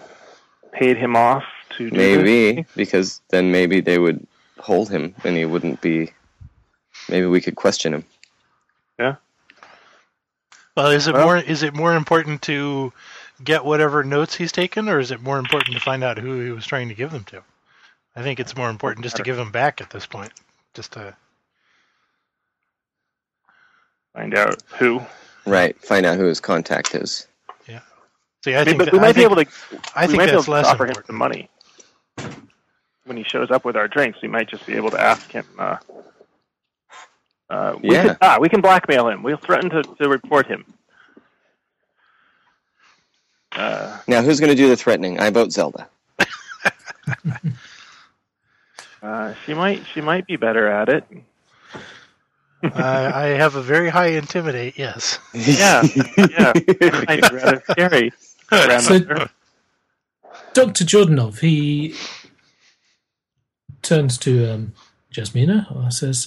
paid 0.73 0.97
him 0.97 1.17
off 1.17 1.45
to 1.77 1.91
do 1.91 1.97
this? 1.97 2.17
Maybe 2.17 2.67
because 2.77 3.21
then 3.29 3.53
maybe 3.53 3.81
they 3.81 3.99
would 3.99 4.27
hold 4.59 4.91
him 4.91 5.15
and 5.25 5.37
he 5.37 5.45
wouldn't 5.45 5.81
be. 5.81 6.13
Maybe 7.09 7.27
we 7.27 7.41
could 7.41 7.57
question 7.57 7.95
him. 7.95 8.05
Yeah. 8.99 9.17
Well, 10.77 10.89
is 10.89 11.07
it 11.09 11.15
Well- 11.15 11.25
more 11.25 11.37
is 11.37 11.63
it 11.63 11.75
more 11.75 11.95
important 11.95 12.43
to 12.43 12.93
get 13.45 13.65
whatever 13.65 14.03
notes 14.03 14.35
he's 14.35 14.53
taken, 14.53 14.89
or 14.89 14.99
is 14.99 15.11
it 15.11 15.21
more 15.21 15.39
important 15.39 15.75
to 15.77 15.81
find 15.83 16.03
out 16.03 16.19
who 16.19 16.41
he 16.41 16.51
was 16.51 16.67
trying 16.67 16.89
to 16.89 16.95
give 16.95 17.11
them 17.11 17.25
to? 17.25 17.43
I 18.15 18.23
think 18.23 18.41
it's 18.41 18.57
more 18.57 18.71
important 18.71 19.05
just 19.05 19.17
to 19.17 19.23
give 19.23 19.37
them 19.37 19.51
back 19.53 19.81
at 19.81 19.91
this 19.91 20.07
point. 20.07 20.33
Just 20.75 20.93
to 20.93 21.15
Find 24.15 24.35
out 24.37 24.63
who. 24.79 25.03
Right. 25.45 25.79
Find 25.85 26.07
out 26.07 26.17
who 26.17 26.25
his 26.25 26.41
contact 26.41 26.95
is. 26.95 27.27
Yeah. 27.69 27.81
See. 28.45 28.55
I 28.55 28.61
I 28.61 28.65
mean, 28.65 28.65
think 28.65 28.79
but 28.79 28.85
that- 28.87 28.93
we 28.95 28.99
I 28.99 29.03
might 29.03 29.15
be 29.15 29.21
think- 29.23 29.33
able 29.33 29.45
to. 29.45 29.51
I 29.95 30.03
we 30.03 30.07
think 30.09 30.17
might 30.19 30.25
be 30.27 30.31
able 30.31 30.33
that's 30.39 30.45
to 30.47 30.51
less 30.51 30.67
offer 30.67 30.85
him 30.85 30.89
important. 30.91 31.07
some 31.07 31.17
money 31.17 31.51
when 33.07 33.17
he 33.17 33.25
shows 33.25 33.51
up 33.51 33.65
with 33.65 33.77
our 33.77 33.89
drinks. 33.89 34.21
We 34.23 34.29
might 34.29 34.49
just 34.49 34.67
be 34.67 34.75
able 34.75 34.91
to 34.91 35.01
ask 35.01 35.31
him. 35.31 35.47
Uh, 35.59 35.77
uh, 37.49 37.77
we 37.83 37.93
Yeah. 37.93 38.03
Could, 38.09 38.17
ah, 38.21 38.39
we 38.41 38.49
can 38.49 38.61
blackmail 38.61 39.09
him. 39.09 39.23
We'll 39.23 39.37
threaten 39.37 39.71
to, 39.71 39.83
to 39.83 40.09
report 40.09 40.47
him. 40.47 40.65
Uh, 43.53 43.99
Now, 44.07 44.23
who's 44.23 44.41
going 44.41 44.51
to 44.51 44.57
do 44.57 44.69
the 44.69 44.77
threatening? 44.77 45.19
I 45.21 45.31
vote 45.31 45.53
Zelda. 45.53 45.89
uh, 49.03 49.35
she 49.45 49.55
might. 49.55 49.83
She 49.95 50.01
might 50.01 50.27
be 50.27 50.37
better 50.37 50.69
at 50.69 50.89
it. 50.89 51.05
I, 52.63 53.13
I 53.15 53.27
have 53.29 53.55
a 53.55 53.63
very 53.63 53.89
high 53.89 54.09
intimidate. 54.09 54.77
Yes. 54.77 55.19
Yeah, 55.33 55.83
yeah. 56.17 56.53
It 56.57 57.09
might 57.09 57.23
be 57.31 57.37
rather 57.37 57.63
scary. 57.71 58.13
grandmother. 58.49 59.31
Dr. 60.53 60.85
Jordanov, 60.85 61.39
he 61.41 61.95
turns 63.87 64.19
to 64.19 64.53
um, 64.53 64.73
Jasmina 65.13 65.71
and 65.75 65.93
says, 65.95 66.27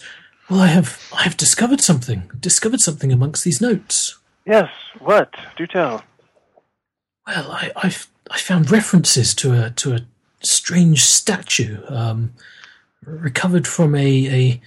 Well, 0.50 0.62
I 0.62 0.68
have 0.68 1.00
I 1.16 1.24
have 1.24 1.38
discovered 1.38 1.82
something. 1.82 2.30
Discovered 2.40 2.80
something 2.82 3.12
amongst 3.12 3.44
these 3.44 3.62
notes. 3.62 4.18
yes. 4.46 4.70
What? 5.00 5.34
Do 5.58 5.68
tell. 5.68 6.04
Well, 7.28 7.52
I, 7.52 7.72
I've 7.76 8.08
I 8.32 8.38
found 8.40 8.72
references 8.72 9.34
to 9.36 9.54
a 9.66 9.70
to 9.72 9.94
a 9.94 10.00
strange 10.42 11.04
statue 11.04 11.78
um, 11.88 12.34
recovered 13.06 13.68
from 13.68 13.96
a, 13.96 14.28
a 14.28 14.62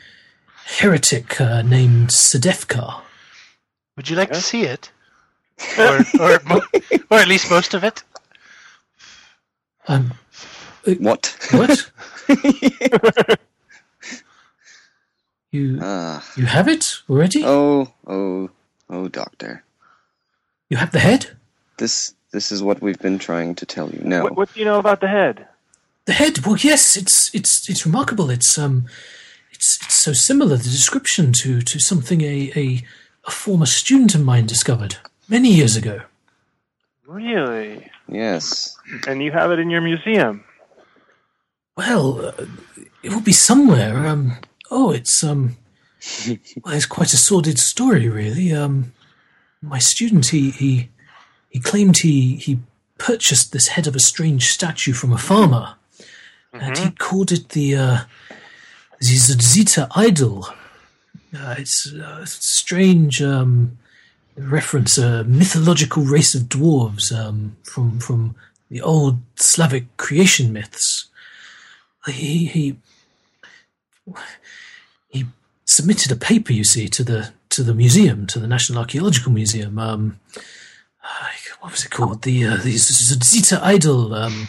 heretic 0.78 1.40
uh, 1.40 1.62
named 1.62 2.08
Sedefkar. 2.10 3.00
Would 3.96 4.08
you 4.08 4.16
like 4.16 4.28
Yeah. 4.30 4.34
to 4.36 4.40
see 4.42 4.62
it, 4.62 4.90
or 5.78 5.98
or, 6.20 6.40
mo- 6.46 6.62
or 7.10 7.18
at 7.18 7.28
least 7.28 7.50
most 7.50 7.74
of 7.74 7.84
it? 7.84 8.02
Um, 9.88 10.12
what? 10.98 11.36
what? 11.52 11.90
you 15.50 15.78
Ah. 15.80 16.24
you 16.36 16.46
have 16.46 16.68
it 16.68 17.02
already? 17.08 17.42
oh, 17.44 17.92
oh, 18.06 18.50
oh, 18.90 19.08
doctor. 19.08 19.64
You 20.68 20.76
have 20.78 20.92
the 20.92 20.98
head? 21.00 21.30
This 21.76 22.14
this 22.32 22.50
is 22.50 22.62
what 22.62 22.80
we've 22.80 22.98
been 22.98 23.18
trying 23.18 23.54
to 23.56 23.66
tell 23.66 23.90
you. 23.90 24.00
No. 24.04 24.22
What, 24.22 24.36
what 24.36 24.54
do 24.54 24.60
you 24.60 24.66
know 24.66 24.78
about 24.78 25.00
the 25.00 25.08
head? 25.08 25.46
The 26.06 26.14
head. 26.14 26.44
Well, 26.46 26.56
yes, 26.56 26.96
it's 26.96 27.30
it's 27.34 27.68
it's 27.68 27.84
remarkable. 27.86 28.30
It's 28.30 28.58
um, 28.58 28.86
it's 29.52 29.78
it's 29.84 29.94
so 29.96 30.12
similar 30.12 30.56
the 30.56 30.64
description 30.64 31.32
to 31.42 31.60
to 31.60 31.78
something 31.78 32.22
a 32.22 32.50
a, 32.56 32.82
a 33.26 33.30
former 33.30 33.66
student 33.66 34.14
of 34.14 34.24
mine 34.24 34.46
discovered 34.46 34.96
many 35.28 35.50
years 35.50 35.76
ago. 35.76 36.02
Really? 37.06 37.90
Yes. 38.08 38.76
And 39.06 39.22
you 39.22 39.32
have 39.32 39.50
it 39.50 39.58
in 39.58 39.68
your 39.70 39.82
museum? 39.82 40.44
Well, 41.86 42.26
uh, 42.26 42.46
it 43.02 43.12
will 43.12 43.22
be 43.22 43.32
somewhere. 43.32 44.06
Um, 44.06 44.36
oh, 44.70 44.92
it's 44.92 45.24
um, 45.24 45.56
well, 46.64 46.74
it's 46.74 46.86
quite 46.86 47.12
a 47.12 47.16
sordid 47.16 47.58
story, 47.58 48.08
really. 48.08 48.52
Um, 48.52 48.92
my 49.60 49.80
student, 49.80 50.28
he 50.28 50.52
he 50.52 50.90
he 51.50 51.58
claimed 51.58 51.98
he 51.98 52.36
he 52.36 52.60
purchased 52.98 53.52
this 53.52 53.68
head 53.68 53.88
of 53.88 53.96
a 53.96 54.00
strange 54.00 54.50
statue 54.50 54.92
from 54.92 55.12
a 55.12 55.18
farmer, 55.18 55.74
and 56.52 56.78
he 56.78 56.90
called 56.92 57.32
it 57.32 57.48
the 57.48 57.74
uh, 57.74 57.98
the 59.00 59.06
Zita 59.06 59.88
idol. 59.96 60.46
Uh, 61.36 61.56
it's 61.58 61.92
uh, 61.92 62.20
it's 62.22 62.38
a 62.38 62.42
strange 62.42 63.20
um, 63.20 63.76
reference, 64.36 64.98
a 64.98 65.24
mythological 65.24 66.04
race 66.04 66.32
of 66.36 66.42
dwarves 66.42 67.12
um, 67.12 67.56
from 67.64 67.98
from 67.98 68.36
the 68.70 68.80
old 68.80 69.18
Slavic 69.34 69.96
creation 69.96 70.52
myths 70.52 71.08
he 72.06 72.46
he 72.46 72.76
he 75.08 75.26
submitted 75.64 76.10
a 76.10 76.16
paper, 76.16 76.52
you 76.52 76.64
see, 76.64 76.88
to 76.88 77.04
the 77.04 77.32
to 77.50 77.62
the 77.62 77.74
museum, 77.74 78.26
to 78.28 78.38
the 78.38 78.46
National 78.46 78.78
Archaeological 78.78 79.32
Museum. 79.32 79.78
Um, 79.78 80.18
what 81.60 81.72
was 81.72 81.84
it 81.84 81.90
called? 81.90 82.22
The 82.22 82.46
uh, 82.46 82.56
the 82.56 82.76
Zita 82.76 83.60
Idol, 83.62 84.14
um, 84.14 84.48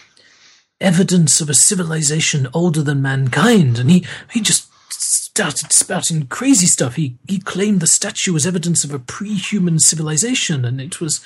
evidence 0.82 1.42
of 1.42 1.50
a 1.50 1.54
civilization 1.54 2.48
older 2.54 2.82
than 2.82 3.02
mankind, 3.02 3.78
and 3.78 3.92
he 3.92 4.06
he 4.32 4.42
just 4.42 4.70
started 4.90 5.72
spouting 5.72 6.28
crazy 6.28 6.66
stuff. 6.66 6.96
He 6.96 7.18
he 7.28 7.40
claimed 7.40 7.80
the 7.80 7.88
statue 7.88 8.34
was 8.34 8.48
evidence 8.48 8.84
of 8.84 8.94
a 8.94 9.00
pre-human 9.00 9.80
civilization, 9.80 10.66
and 10.66 10.82
it 10.82 11.00
was 11.00 11.22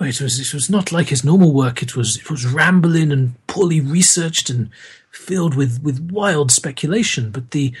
it 0.00 0.20
was 0.20 0.38
it 0.38 0.54
was 0.54 0.70
not 0.70 0.92
like 0.92 1.08
his 1.08 1.24
normal 1.24 1.52
work. 1.52 1.82
It 1.82 1.96
was 1.96 2.16
it 2.16 2.30
was 2.30 2.46
rambling 2.46 3.10
and 3.10 3.34
poorly 3.46 3.80
researched 3.80 4.50
and 4.50 4.70
filled 5.18 5.54
with, 5.54 5.82
with 5.82 6.10
wild 6.10 6.50
speculation. 6.50 7.30
But 7.30 7.50
the 7.50 7.74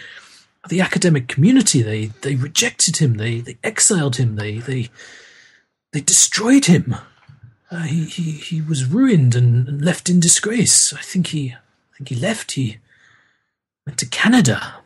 the 0.68 0.80
academic 0.80 1.28
community 1.28 1.82
they 1.82 2.06
they 2.22 2.34
rejected 2.34 2.98
him. 2.98 3.14
They 3.14 3.40
they 3.40 3.56
exiled 3.64 4.16
him. 4.16 4.36
They 4.36 4.58
they 4.58 4.90
they 5.92 6.00
destroyed 6.00 6.66
him. 6.66 6.96
Uh, 7.70 7.82
he, 7.82 8.04
he 8.04 8.32
he 8.32 8.60
was 8.60 8.86
ruined 8.86 9.34
and, 9.34 9.68
and 9.68 9.84
left 9.84 10.08
in 10.08 10.20
disgrace. 10.20 10.92
I 10.92 11.00
think 11.00 11.28
he 11.28 11.52
I 11.52 11.96
think 11.96 12.08
he 12.08 12.14
left. 12.14 12.52
He 12.52 12.78
went 13.86 13.98
to 13.98 14.06
Canada. 14.06 14.76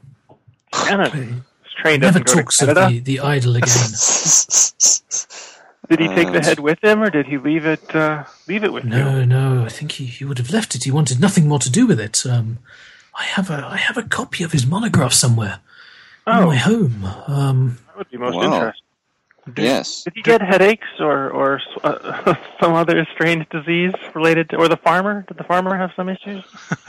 Canada. 0.72 1.16
He 1.16 1.22
His 1.22 1.42
train 1.80 2.00
never 2.00 2.20
doesn't 2.20 2.28
to 2.28 2.42
talks 2.42 2.62
of 2.62 2.74
the, 2.74 3.00
the 3.00 3.20
idol 3.20 3.56
again. 3.56 3.68
Did 5.88 6.00
he 6.00 6.08
take 6.08 6.32
the 6.32 6.40
head 6.40 6.60
with 6.60 6.82
him, 6.82 7.02
or 7.02 7.10
did 7.10 7.26
he 7.26 7.38
leave 7.38 7.66
it? 7.66 7.94
Uh, 7.94 8.24
leave 8.48 8.64
it 8.64 8.72
with 8.72 8.84
you? 8.84 8.90
No, 8.90 9.24
no. 9.24 9.64
I 9.64 9.68
think 9.68 9.92
he, 9.92 10.04
he 10.06 10.24
would 10.24 10.38
have 10.38 10.50
left 10.50 10.74
it. 10.74 10.84
He 10.84 10.90
wanted 10.90 11.20
nothing 11.20 11.48
more 11.48 11.58
to 11.58 11.70
do 11.70 11.86
with 11.86 11.98
it. 12.00 12.24
Um, 12.24 12.58
I 13.18 13.24
have 13.24 13.50
a 13.50 13.66
I 13.66 13.76
have 13.76 13.96
a 13.96 14.02
copy 14.04 14.44
of 14.44 14.52
his 14.52 14.64
monograph 14.66 15.12
somewhere 15.12 15.58
in 16.26 16.32
Oh, 16.34 16.46
my 16.46 16.56
home. 16.56 17.04
Um, 17.26 17.78
that 17.88 17.98
would 17.98 18.10
be 18.10 18.16
most 18.16 18.36
Wow. 18.36 18.44
interesting. 18.44 18.84
yes. 19.56 20.04
Did 20.04 20.12
he 20.14 20.22
get 20.22 20.40
headaches 20.40 20.86
or 21.00 21.28
or 21.30 21.60
uh, 21.82 22.34
some 22.60 22.74
other 22.74 23.06
strange 23.12 23.48
disease 23.50 23.92
related 24.14 24.50
to, 24.50 24.56
or 24.56 24.68
the 24.68 24.76
farmer? 24.78 25.24
Did 25.28 25.36
the 25.36 25.44
farmer 25.44 25.76
have 25.76 25.90
some 25.96 26.08
issues? 26.08 26.44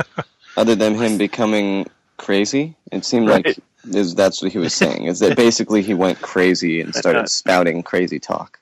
Other 0.58 0.76
than 0.76 0.94
him 0.96 1.18
becoming 1.18 1.88
crazy, 2.18 2.76
it 2.92 3.04
seemed 3.06 3.28
Right. 3.28 3.46
like 3.46 3.58
is 3.92 4.14
that's 4.16 4.42
what 4.42 4.52
he 4.52 4.60
was 4.60 4.74
saying. 4.74 5.06
Is 5.08 5.20
that 5.20 5.36
basically 5.36 5.82
he 5.82 5.94
went 5.96 6.22
crazy 6.22 6.80
and 6.80 6.94
started 6.96 7.28
spouting 7.28 7.82
crazy 7.84 8.20
talk. 8.20 8.60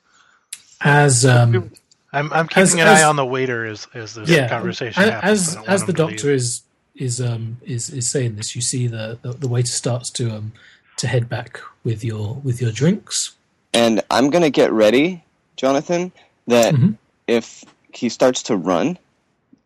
As 0.84 1.24
um, 1.24 1.70
I'm 2.12 2.32
I'm 2.32 2.48
keeping 2.48 2.62
As- 2.62 2.74
an 2.74 2.80
as- 2.80 3.00
eye 3.02 3.04
on 3.04 3.16
the 3.16 3.24
waiter 3.26 3.64
as 3.66 3.86
as 3.94 4.14
this 4.14 4.28
yeah, 4.28 4.48
conversation 4.48 5.02
happens. 5.02 5.56
as 5.56 5.64
as 5.66 5.84
the 5.84 5.92
doctor 5.92 6.30
is 6.30 6.62
is 6.96 7.20
um 7.20 7.56
is 7.62 7.90
is 7.90 8.08
saying 8.10 8.36
this, 8.36 8.54
you 8.54 8.62
see 8.62 8.86
the 8.86 9.18
the, 9.22 9.32
the 9.32 9.48
waiter 9.48 9.68
starts 9.68 10.10
to 10.10 10.30
um 10.34 10.52
to 10.98 11.06
head 11.06 11.28
back 11.28 11.60
with 11.84 12.04
your 12.04 12.34
with 12.44 12.60
your 12.60 12.70
drinks. 12.72 13.34
And 13.74 14.02
I'm 14.10 14.28
gonna 14.30 14.50
get 14.50 14.70
ready, 14.72 15.24
Jonathan, 15.56 16.12
that 16.46 16.74
Mhm. 16.74 16.98
if 17.26 17.64
he 17.94 18.08
starts 18.10 18.42
to 18.44 18.56
run, 18.56 18.98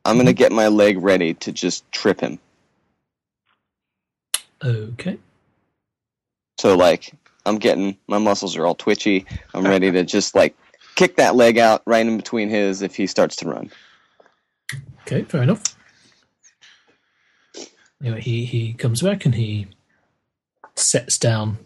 I'm 0.05 0.17
gonna 0.17 0.33
get 0.33 0.53
my 0.53 0.69
leg 0.69 0.99
ready 1.03 1.35
to 1.35 1.51
just 1.53 1.91
trip 1.91 2.21
him. 2.21 2.39
Okay. 4.65 5.19
So 6.59 6.77
like 6.77 7.13
I'm 7.45 7.59
getting 7.59 7.97
my 8.07 8.19
muscles 8.19 8.57
are 8.57 8.67
all 8.67 8.75
twitchy. 8.75 9.27
I'm 9.55 9.65
ready 9.65 9.91
to 9.93 10.05
just 10.17 10.35
like 10.35 10.55
kick 10.97 11.17
that 11.17 11.37
leg 11.37 11.59
out 11.59 11.83
right 11.87 12.05
in 12.05 12.17
between 12.17 12.49
his 12.49 12.83
if 12.83 12.97
he 12.97 13.07
starts 13.07 13.37
to 13.37 13.49
run. 13.49 13.71
Okay, 15.03 15.23
fair 15.23 15.43
enough. 15.45 15.63
Anyway, 18.03 18.21
he, 18.21 18.45
he 18.45 18.73
comes 18.75 19.01
back 19.03 19.25
and 19.25 19.35
he 19.35 19.69
sets 20.75 21.19
down. 21.19 21.59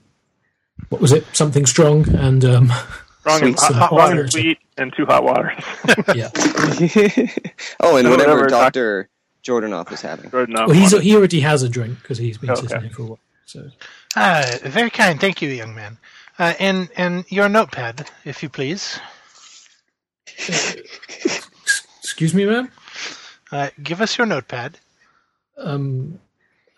What 0.91 1.01
was 1.01 1.13
it? 1.13 1.25
Something 1.33 1.67
strong 1.67 2.09
and 2.15 2.45
um, 2.45 2.73
Strong 3.21 3.43
and, 3.43 3.59
Sweet 3.59 3.59
hot, 3.61 3.67
some 3.69 3.75
hot 3.77 3.89
hot 3.91 3.93
water, 3.93 4.17
water. 4.17 4.29
sweet, 4.31 4.59
and 4.79 4.93
two 4.97 5.05
hot 5.07 5.25
waters. 5.25 5.53
yeah. 6.15 6.31
oh, 7.81 7.97
and 7.97 8.07
Oh, 8.07 8.11
whatever 8.11 8.11
whatever, 8.11 8.47
doc- 8.47 8.73
Doctor 8.73 9.09
Jordanov 9.45 9.93
is 9.93 10.01
having. 10.01 10.31
Good 10.31 10.49
enough. 10.49 10.69
Well, 10.69 10.77
he's 10.77 10.99
he 11.01 11.15
already 11.17 11.41
has 11.41 11.63
a 11.63 11.69
drink 11.69 12.01
because 12.01 12.17
he's 12.19 12.39
been 12.39 12.51
Okay. 12.51 12.63
sitting 12.63 12.81
here 12.83 12.91
for 12.91 13.03
a 13.03 13.07
while. 13.07 13.19
So 13.45 13.69
Ah, 14.17 14.45
very 14.63 14.89
kind, 14.91 15.21
thank 15.21 15.43
you, 15.43 15.51
young 15.51 15.75
man. 15.75 15.99
Uh, 16.39 16.55
and 16.59 16.89
and 16.97 17.25
your 17.31 17.49
notepad, 17.51 18.09
if 18.25 18.43
you 18.43 18.49
please. 18.49 18.99
Excuse 21.99 22.35
me, 22.35 22.45
ma'am. 22.45 22.71
Uh, 23.53 23.71
give 23.83 24.01
us 24.01 24.17
your 24.19 24.27
notepad. 24.27 24.79
Um, 25.59 26.21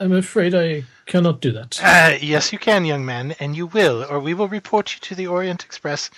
I'm 0.00 0.12
afraid 0.12 0.54
I 0.54 0.84
cannot 1.06 1.40
do 1.40 1.52
that. 1.52 1.80
Uh, 1.82 2.16
yes, 2.20 2.52
you 2.52 2.58
can, 2.58 2.84
young 2.84 3.04
man, 3.04 3.36
and 3.38 3.56
you 3.56 3.66
will, 3.66 4.04
or 4.08 4.18
we 4.18 4.34
will 4.34 4.48
report 4.48 4.94
you 4.94 5.00
to 5.00 5.14
the 5.14 5.26
Orient 5.26 5.64
Express, 5.64 6.10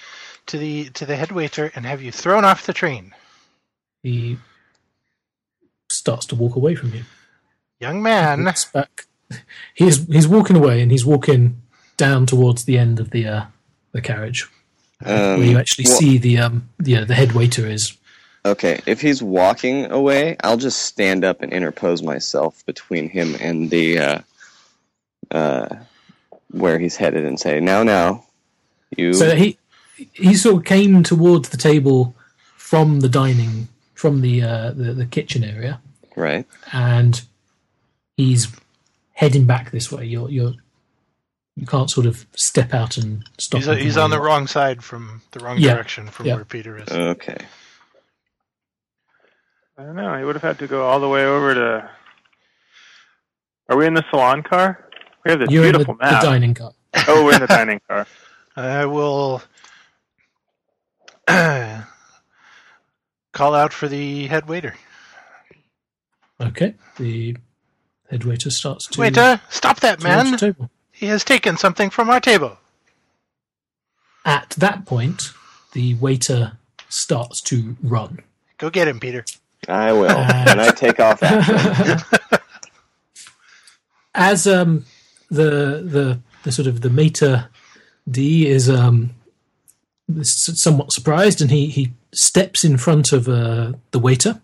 to 0.46 0.58
the 0.58 0.90
to 0.90 1.04
the 1.04 1.16
head 1.16 1.32
waiter, 1.32 1.70
and 1.74 1.84
have 1.84 2.00
you 2.00 2.12
thrown 2.12 2.44
off 2.44 2.66
the 2.66 2.72
train. 2.72 3.14
He 4.02 4.38
starts 5.90 6.26
to 6.26 6.34
walk 6.34 6.56
away 6.56 6.74
from 6.74 6.94
you. 6.94 7.04
Young 7.80 8.02
man, 8.02 8.44
Looks 8.44 8.64
back. 8.64 9.06
He's 9.74 10.06
he's 10.06 10.28
walking 10.28 10.56
away 10.56 10.80
and 10.80 10.90
he's 10.90 11.04
walking 11.04 11.62
down 11.96 12.26
towards 12.26 12.64
the 12.64 12.78
end 12.78 13.00
of 13.00 13.10
the 13.10 13.26
uh, 13.26 13.44
the 13.92 14.00
carriage 14.00 14.48
Um, 15.04 15.40
where 15.40 15.48
you 15.48 15.58
actually 15.58 15.84
well- 15.86 15.98
see 15.98 16.18
the 16.18 16.38
um 16.38 16.68
the, 16.78 16.98
uh, 16.98 17.04
the 17.04 17.14
head 17.14 17.32
waiter 17.32 17.66
is. 17.66 17.96
Okay, 18.46 18.80
if 18.84 19.00
he's 19.00 19.22
walking 19.22 19.90
away, 19.90 20.36
I'll 20.44 20.58
just 20.58 20.82
stand 20.82 21.24
up 21.24 21.40
and 21.40 21.50
interpose 21.50 22.02
myself 22.02 22.64
between 22.66 23.08
him 23.08 23.34
and 23.40 23.70
the 23.70 23.98
uh, 23.98 24.18
uh, 25.30 25.76
where 26.50 26.78
he's 26.78 26.96
headed 26.96 27.24
and 27.24 27.40
say, 27.40 27.60
"Now, 27.60 27.82
now, 27.82 28.26
you." 28.96 29.14
So 29.14 29.34
he 29.34 29.58
he 30.12 30.34
sort 30.34 30.56
of 30.56 30.64
came 30.64 31.02
towards 31.02 31.48
the 31.48 31.56
table 31.56 32.14
from 32.56 33.00
the 33.00 33.08
dining 33.08 33.68
from 33.94 34.20
the 34.20 34.42
uh, 34.42 34.72
the, 34.72 34.92
the 34.92 35.06
kitchen 35.06 35.42
area, 35.42 35.80
right? 36.14 36.46
and 36.72 37.22
he's 38.16 38.48
heading 39.12 39.46
back 39.46 39.70
this 39.70 39.90
way. 39.90 40.04
You're 40.04 40.28
you're 40.28 40.52
you 41.56 41.66
can't 41.66 41.90
sort 41.90 42.06
of 42.06 42.26
step 42.34 42.74
out 42.74 42.96
and 42.96 43.24
stop. 43.38 43.58
he's, 43.58 43.68
him 43.68 43.78
he's 43.78 43.96
on 43.96 44.10
the 44.10 44.20
wrong 44.20 44.46
side 44.46 44.82
from 44.82 45.22
the 45.32 45.40
wrong 45.40 45.56
Yeah, 45.58 45.74
direction 45.74 46.08
from 46.08 46.26
yeah. 46.26 46.34
where 46.36 46.44
Peter 46.44 46.76
is. 46.78 46.88
Okay. 46.88 47.38
I 49.78 49.82
don't 49.84 49.96
know. 49.96 50.16
He 50.18 50.24
would 50.24 50.36
have 50.36 50.42
had 50.42 50.58
to 50.60 50.66
go 50.66 50.84
all 50.86 51.00
the 51.00 51.08
way 51.08 51.24
over 51.24 51.54
to. 51.54 51.90
Are 53.68 53.76
we 53.76 53.86
in 53.86 53.94
the 53.94 54.04
salon 54.10 54.42
car? 54.42 54.88
We 55.24 55.30
have 55.30 55.40
this 55.40 55.50
You're 55.50 55.64
in 55.66 55.72
the, 55.72 55.78
beautiful 55.78 55.94
the 56.00 56.04
map. 56.04 56.22
dining 56.22 56.54
car. 56.54 56.72
oh, 57.08 57.24
we're 57.24 57.34
in 57.34 57.40
the 57.40 57.46
dining 57.46 57.80
car. 57.88 58.06
I 58.56 58.84
will 58.86 59.42
call 63.32 63.54
out 63.54 63.72
for 63.72 63.88
the 63.88 64.26
head 64.26 64.48
waiter. 64.48 64.74
Okay. 66.40 66.74
The 66.98 67.36
head 68.10 68.24
waiter 68.24 68.50
starts 68.50 68.86
to 68.88 69.00
Waiter, 69.00 69.40
stop 69.50 69.80
that 69.80 70.00
towards 70.00 70.42
man! 70.42 70.68
The 70.94 71.00
table. 71.00 71.06
He 71.06 71.06
has 71.06 71.24
taken 71.24 71.56
something 71.56 71.90
from 71.90 72.10
our 72.10 72.20
table. 72.20 72.58
At 74.24 74.50
that 74.50 74.86
point, 74.86 75.32
the 75.72 75.94
waiter 75.94 76.52
starts 76.88 77.40
to 77.42 77.76
run. 77.82 78.20
Go 78.58 78.70
get 78.70 78.88
him, 78.88 79.00
Peter. 79.00 79.24
I 79.68 79.92
will, 79.92 80.10
and 80.10 80.60
I 80.60 80.70
take 80.70 81.00
off 81.00 81.22
after. 81.22 82.40
As 84.14 84.46
um, 84.46 84.84
the 85.30 85.82
the 85.84 86.20
the 86.44 86.52
sort 86.52 86.68
of 86.68 86.82
the 86.82 86.90
maitre 86.90 87.48
d 88.08 88.46
is 88.46 88.68
um, 88.70 89.10
somewhat 90.22 90.92
surprised, 90.92 91.40
and 91.40 91.50
he 91.50 91.66
he 91.66 91.92
steps 92.12 92.64
in 92.64 92.76
front 92.76 93.12
of 93.12 93.28
uh, 93.28 93.72
the 93.90 93.98
waiter, 93.98 94.40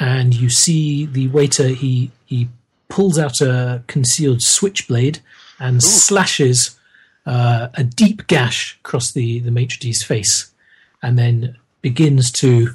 and 0.00 0.34
you 0.34 0.48
see 0.48 1.04
the 1.04 1.28
waiter 1.28 1.68
he 1.68 2.10
he 2.24 2.48
pulls 2.88 3.18
out 3.18 3.40
a 3.40 3.82
concealed 3.88 4.42
switchblade 4.42 5.20
and 5.58 5.82
slashes 5.82 6.78
uh, 7.26 7.68
a 7.74 7.84
deep 7.84 8.26
gash 8.26 8.78
across 8.84 9.12
the 9.12 9.40
the 9.40 9.50
maitre 9.50 9.78
d's 9.78 10.02
face, 10.02 10.52
and 11.02 11.18
then 11.18 11.56
begins 11.80 12.30
to 12.32 12.74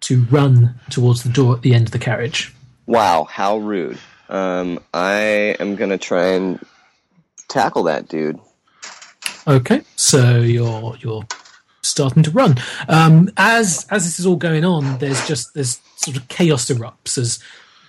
to 0.00 0.24
run 0.24 0.78
towards 0.90 1.22
the 1.22 1.28
door 1.28 1.56
at 1.56 1.62
the 1.62 1.74
end 1.74 1.86
of 1.86 1.92
the 1.92 1.98
carriage. 1.98 2.54
Wow, 2.86 3.24
how 3.24 3.58
rude. 3.58 3.98
Um, 4.28 4.80
I 4.92 5.56
am 5.58 5.76
gonna 5.76 5.98
try 5.98 6.32
and 6.32 6.64
tackle 7.48 7.84
that 7.84 8.08
dude. 8.08 8.38
Okay, 9.46 9.82
so 9.96 10.40
you're 10.40 10.96
you're 11.00 11.26
starting 11.82 12.22
to 12.22 12.30
run. 12.30 12.56
Um, 12.88 13.30
as 13.36 13.86
as 13.90 14.04
this 14.04 14.18
is 14.18 14.26
all 14.26 14.36
going 14.36 14.64
on, 14.64 14.98
there's 14.98 15.26
just 15.26 15.54
there's 15.54 15.80
sort 15.96 16.16
of 16.16 16.28
chaos 16.28 16.66
erupts 16.66 17.18
as 17.18 17.38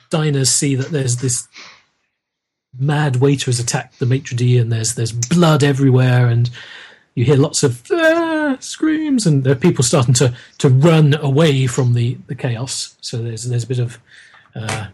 diners 0.09 0.49
see 0.49 0.75
that 0.75 0.89
there's 0.89 1.17
this 1.17 1.47
mad 2.77 3.17
waiter 3.17 3.45
has 3.45 3.59
attacked 3.59 3.99
the 3.99 4.05
maitre 4.05 4.35
d, 4.35 4.57
and 4.57 4.71
there's 4.71 4.95
there's 4.95 5.11
blood 5.11 5.63
everywhere, 5.63 6.27
and 6.27 6.49
you 7.15 7.25
hear 7.25 7.37
lots 7.37 7.63
of 7.63 7.83
"Ah!" 7.91 8.57
screams, 8.59 9.25
and 9.25 9.43
there 9.43 9.53
are 9.53 9.59
people 9.59 9.83
starting 9.83 10.13
to 10.15 10.35
to 10.59 10.69
run 10.69 11.15
away 11.15 11.67
from 11.67 11.93
the 11.93 12.17
the 12.27 12.35
chaos. 12.35 12.95
So 13.01 13.17
there's 13.17 13.43
there's 13.45 13.63
a 13.63 13.67
bit 13.67 13.79
of 13.79 13.99
uh, 14.55 14.87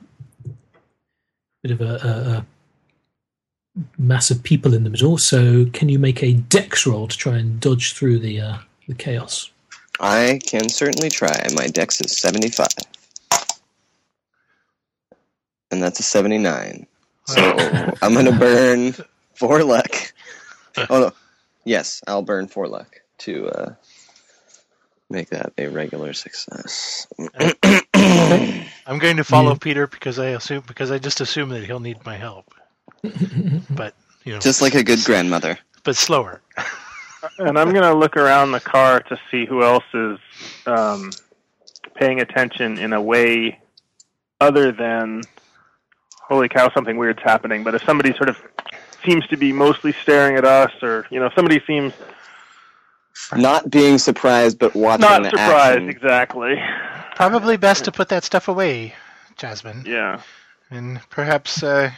bit 1.63 1.71
of 1.71 1.82
a, 1.82 1.86
a, 1.86 2.38
a 2.38 2.45
mass 3.97 4.32
of 4.32 4.43
people 4.43 4.73
in 4.73 4.84
the 4.84 4.89
middle. 4.89 5.17
So, 5.17 5.65
can 5.73 5.89
you 5.89 5.99
make 5.99 6.23
a 6.23 6.34
dex 6.34 6.86
roll 6.88 7.07
to 7.07 7.17
try 7.17 7.38
and 7.38 7.59
dodge 7.59 7.93
through 7.93 8.19
the 8.19 8.39
uh, 8.39 8.57
the 8.88 8.95
chaos? 8.95 9.51
I 9.99 10.39
can 10.45 10.69
certainly 10.69 11.09
try. 11.09 11.47
My 11.55 11.67
dex 11.67 12.01
is 12.01 12.17
75. 12.17 12.67
And 15.71 15.82
that's 15.82 15.99
a 15.99 16.03
79. 16.03 16.86
So 17.26 17.55
I'm 18.01 18.13
going 18.13 18.26
to 18.26 18.32
burn 18.38 18.93
4 19.36 19.63
luck. 19.63 19.91
Oh, 20.89 20.99
no. 20.99 21.11
Yes, 21.63 22.01
I'll 22.07 22.21
burn 22.21 22.47
4 22.47 22.67
luck 22.67 23.01
to 23.19 23.47
uh, 23.49 23.73
Make 25.09 25.30
that 25.30 25.53
a 25.57 25.67
regular 25.67 26.13
success. 26.13 27.05
I'm 27.95 28.97
going 28.99 29.17
to 29.17 29.23
follow 29.23 29.51
Yeah. 29.51 29.57
Peter 29.61 29.88
because 29.88 30.17
I 30.17 30.30
assume 30.30 30.63
because 30.65 30.89
I 30.89 30.97
just 30.97 31.21
assume 31.21 31.49
that 31.49 31.63
he'll 31.63 31.80
need 31.80 32.03
my 32.05 32.17
help. 32.17 32.53
but 33.69 33.93
you 34.23 34.34
know, 34.34 34.39
Just 34.39 34.61
like 34.63 34.73
a 34.73 34.84
good 34.84 35.03
grandmother. 35.05 35.59
but 35.84 35.95
slower. 35.95 36.41
And 37.38 37.57
I'm 37.57 37.71
going 37.71 37.84
to 37.84 37.93
look 37.93 38.17
around 38.17 38.51
the 38.51 38.59
car 38.59 38.99
to 39.01 39.17
see 39.30 39.45
who 39.45 39.63
else 39.63 39.84
is 39.93 40.17
um, 40.65 41.11
paying 41.95 42.19
attention 42.19 42.78
in 42.80 42.91
a 42.93 43.01
way 43.01 43.59
other 44.41 44.71
than, 44.71 45.21
holy 46.28 46.49
cow, 46.49 46.69
something 46.73 46.97
weird's 46.97 47.21
happening. 47.23 47.63
But 47.63 47.76
if 47.76 47.84
somebody 47.84 48.13
sort 48.13 48.30
of 48.30 48.41
seems 49.05 49.26
to 49.28 49.38
be 49.38 49.53
mostly 49.53 49.91
staring 50.01 50.36
at 50.38 50.45
us, 50.45 50.71
or, 50.82 51.05
you 51.11 51.19
know, 51.19 51.30
somebody 51.36 51.61
seems 51.67 51.93
Not 53.36 53.69
being 53.69 53.97
surprised, 53.97 54.57
but 54.59 54.76
watching 54.76 55.01
not 55.01 55.23
the 55.23 55.30
surprised, 55.30 55.78
action. 55.78 55.89
exactly. 55.89 56.61
Probably 57.15 57.57
best 57.57 57.86
to 57.86 57.91
put 57.91 58.09
that 58.09 58.23
stuff 58.23 58.47
away, 58.47 58.93
Jasmine, 59.38 59.84
Yeah. 59.86 60.21
and 60.71 60.99
perhaps 61.09 61.63
uh, 61.63 61.91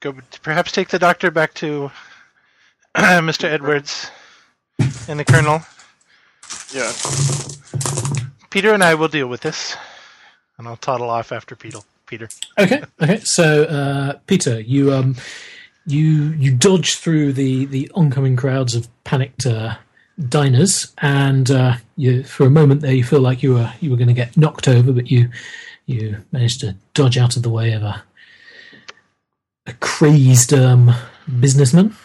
go. 0.00 0.14
Perhaps 0.42 0.72
take 0.72 0.88
the 0.88 0.98
doctor 0.98 1.30
back 1.30 1.54
to 1.54 1.90
Mr. 2.96 3.44
Edwards 3.44 4.10
and 5.08 5.20
the 5.20 5.24
Colonel. 5.24 5.60
Yeah. 6.72 6.90
Peter 8.50 8.72
and 8.72 8.82
I 8.82 8.94
will 8.94 9.08
deal 9.08 9.26
with 9.28 9.42
this, 9.42 9.76
and 10.58 10.66
I'll 10.66 10.76
toddle 10.76 11.10
off 11.10 11.30
after 11.30 11.54
Peter. 11.54 11.78
Peter. 12.06 12.28
Okay, 12.58 12.82
okay. 13.02 13.18
So, 13.20 13.64
uh, 13.64 14.18
Peter, 14.26 14.60
you 14.60 14.92
um, 14.92 15.16
you 15.86 16.30
you 16.38 16.52
dodge 16.52 16.96
through 16.96 17.32
the 17.32 17.66
the 17.66 17.90
oncoming 17.94 18.36
crowds 18.36 18.74
of 18.74 18.88
panicked 19.04 19.46
uh, 19.46 19.76
diners, 20.28 20.92
and 20.98 21.50
uh, 21.50 21.76
you 21.96 22.22
for 22.22 22.46
a 22.46 22.50
moment 22.50 22.80
there 22.80 22.94
you 22.94 23.04
feel 23.04 23.20
like 23.20 23.42
you 23.42 23.54
were 23.54 23.72
you 23.80 23.90
were 23.90 23.96
going 23.96 24.08
to 24.08 24.14
get 24.14 24.36
knocked 24.36 24.68
over, 24.68 24.92
but 24.92 25.10
you 25.10 25.30
you 25.86 26.24
managed 26.32 26.60
to 26.60 26.76
dodge 26.94 27.18
out 27.18 27.36
of 27.36 27.42
the 27.42 27.50
way 27.50 27.72
of 27.72 27.82
a 27.82 28.02
a 29.66 29.72
crazed 29.74 30.54
um, 30.54 30.92
businessman, 31.40 31.96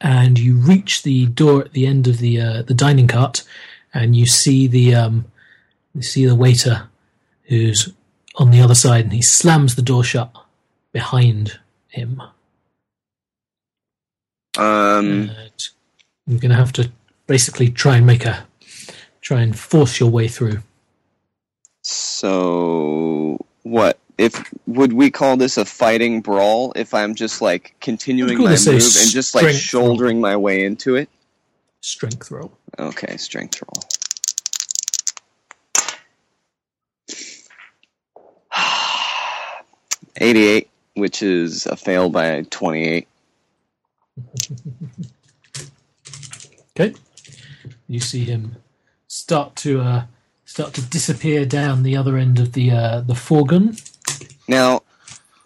and 0.00 0.38
you 0.38 0.56
reach 0.56 1.02
the 1.02 1.26
door 1.26 1.62
at 1.62 1.72
the 1.72 1.86
end 1.86 2.06
of 2.06 2.18
the 2.18 2.40
uh, 2.40 2.62
the 2.62 2.74
dining 2.74 3.08
cart, 3.08 3.42
and 3.92 4.16
you 4.16 4.26
see 4.26 4.66
the 4.66 4.94
um, 4.94 5.26
you 5.94 6.02
see 6.02 6.26
the 6.26 6.34
waiter 6.34 6.88
who's 7.44 7.92
on 8.36 8.50
the 8.50 8.60
other 8.60 8.74
side, 8.74 9.04
and 9.04 9.12
he 9.12 9.22
slams 9.22 9.74
the 9.74 9.82
door 9.82 10.04
shut 10.04 10.30
behind 10.92 11.58
him. 11.88 12.20
Um, 14.58 15.30
And 15.30 15.68
you're 16.26 16.40
going 16.40 16.50
to 16.50 16.56
have 16.56 16.72
to 16.74 16.90
basically 17.26 17.68
try 17.70 17.96
and 17.96 18.06
make 18.06 18.24
a 18.24 18.46
try 19.20 19.40
and 19.42 19.58
force 19.58 19.98
your 20.00 20.10
way 20.10 20.28
through. 20.28 20.62
so 21.82 23.38
what? 23.62 23.98
If 24.18 24.50
would 24.66 24.94
we 24.94 25.10
call 25.10 25.36
this 25.36 25.58
a 25.58 25.64
fighting 25.64 26.22
brawl? 26.22 26.72
If 26.74 26.94
I'm 26.94 27.14
just 27.14 27.42
like 27.42 27.74
continuing 27.80 28.38
my 28.38 28.50
move 28.50 28.58
and 28.66 29.10
just 29.10 29.34
like 29.34 29.54
shouldering 29.54 30.20
my 30.20 30.36
way 30.36 30.64
into 30.64 30.96
it? 30.96 31.10
Strength 31.82 32.30
roll. 32.30 32.52
Okay, 32.78 33.16
strength 33.18 33.60
roll. 33.62 33.82
Eighty-eight, 40.20 40.70
which 40.94 41.22
is 41.22 41.66
a 41.66 41.76
fail 41.76 42.10
by 42.10 42.42
twenty-eight. 42.50 43.08
Okay. 46.78 46.94
You 47.88 48.00
see 48.00 48.24
him 48.24 48.56
start 49.08 49.56
to 49.56 49.80
uh, 49.80 50.04
start 50.44 50.74
to 50.74 50.82
disappear 50.82 51.46
down 51.46 51.82
the 51.82 51.96
other 51.96 52.16
end 52.18 52.38
of 52.38 52.52
the 52.52 52.70
uh, 52.70 53.00
the 53.00 53.14
fourgon. 53.14 53.80
Now, 54.48 54.82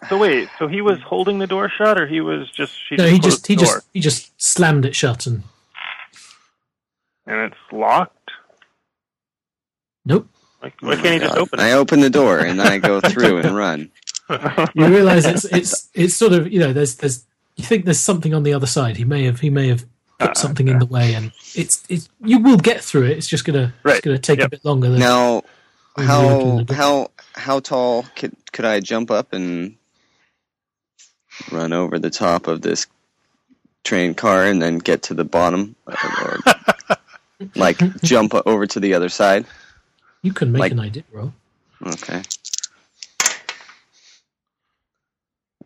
So 0.09 0.17
wait, 0.17 0.49
so 0.59 0.67
he 0.67 0.81
was 0.81 0.99
holding 1.01 1.39
the 1.39 1.47
door 1.47 1.69
shut, 1.69 1.99
or 1.99 2.07
he 2.07 2.21
was 2.21 2.49
just 2.51 2.73
she 2.89 2.97
No, 2.97 3.05
just 3.05 3.13
he 3.13 3.19
just 3.19 3.47
he 3.47 3.55
just 3.55 3.81
he 3.93 3.99
just 4.01 4.41
slammed 4.41 4.85
it 4.85 4.95
shut 4.95 5.25
and 5.27 5.43
and 7.25 7.51
it's 7.51 7.71
locked. 7.71 8.31
nope. 10.05 10.27
Like, 10.61 10.73
why 10.81 10.95
can't 10.95 11.13
he 11.15 11.19
just 11.19 11.35
God, 11.35 11.37
open 11.37 11.59
I 11.59 11.71
open 11.73 12.01
the 12.01 12.09
door 12.09 12.39
and 12.39 12.59
then 12.59 12.67
I 12.67 12.77
go 12.79 12.99
through 13.11 13.37
and 13.37 13.55
run. 13.55 13.91
You 14.75 14.87
realize 14.87 15.25
it's 15.25 15.45
it's 15.45 15.89
it's 15.93 16.15
sort 16.15 16.33
of 16.33 16.51
you 16.51 16.59
know 16.59 16.73
there's 16.73 16.95
there's 16.95 17.25
you 17.57 17.63
think 17.65 17.85
there's 17.85 17.99
something 17.99 18.33
on 18.33 18.43
the 18.43 18.53
other 18.53 18.67
side. 18.67 18.97
He 18.97 19.05
may 19.05 19.23
have 19.25 19.39
he 19.39 19.49
may 19.49 19.67
have 19.67 19.85
put 20.19 20.29
Ah, 20.29 20.33
something 20.33 20.67
in 20.67 20.79
the 20.79 20.85
way, 20.85 21.13
and 21.15 21.31
it's 21.55 21.83
it's 21.89 22.07
you 22.23 22.39
will 22.39 22.57
get 22.57 22.81
through 22.81 23.05
it. 23.05 23.17
It's 23.17 23.27
just 23.27 23.43
gonna 23.45 23.73
it's 23.85 24.01
gonna 24.01 24.17
take 24.19 24.39
a 24.39 24.47
bit 24.49 24.63
longer 24.63 24.89
than 24.89 24.99
Now, 24.99 25.43
when 25.95 26.07
you 26.07 26.13
open 26.13 26.75
how 26.75 26.75
how 26.75 27.11
how 27.35 27.59
tall 27.59 28.05
could 28.15 28.35
could 28.53 28.65
I 28.65 28.79
jump 28.79 29.11
up 29.11 29.33
and 29.33 29.75
run 31.51 31.73
over 31.73 31.99
the 31.99 32.09
top 32.09 32.47
of 32.47 32.61
this 32.61 32.87
train 33.83 34.13
car 34.13 34.45
and 34.45 34.61
then 34.61 34.77
get 34.77 35.01
to 35.03 35.13
the 35.13 35.23
bottom, 35.25 35.75
or, 35.87 35.95
or 36.23 36.97
like 37.55 37.77
jump 38.01 38.33
over 38.45 38.67
to 38.67 38.79
the 38.79 38.93
other 38.93 39.09
side? 39.09 39.45
you 40.23 40.31
can 40.33 40.51
make 40.51 40.59
like- 40.59 40.71
an 40.71 40.79
idea 40.79 41.03
roll. 41.11 41.33
Okay. 41.83 42.21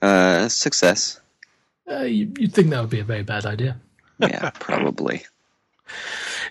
Uh, 0.01 0.47
success. 0.49 1.19
Uh, 1.89 2.01
you, 2.01 2.31
you'd 2.37 2.53
think 2.53 2.69
that 2.69 2.81
would 2.81 2.89
be 2.89 2.99
a 2.99 3.03
very 3.05 3.23
bad 3.23 3.45
idea. 3.45 3.77
Yeah, 4.19 4.49
probably. 4.59 5.23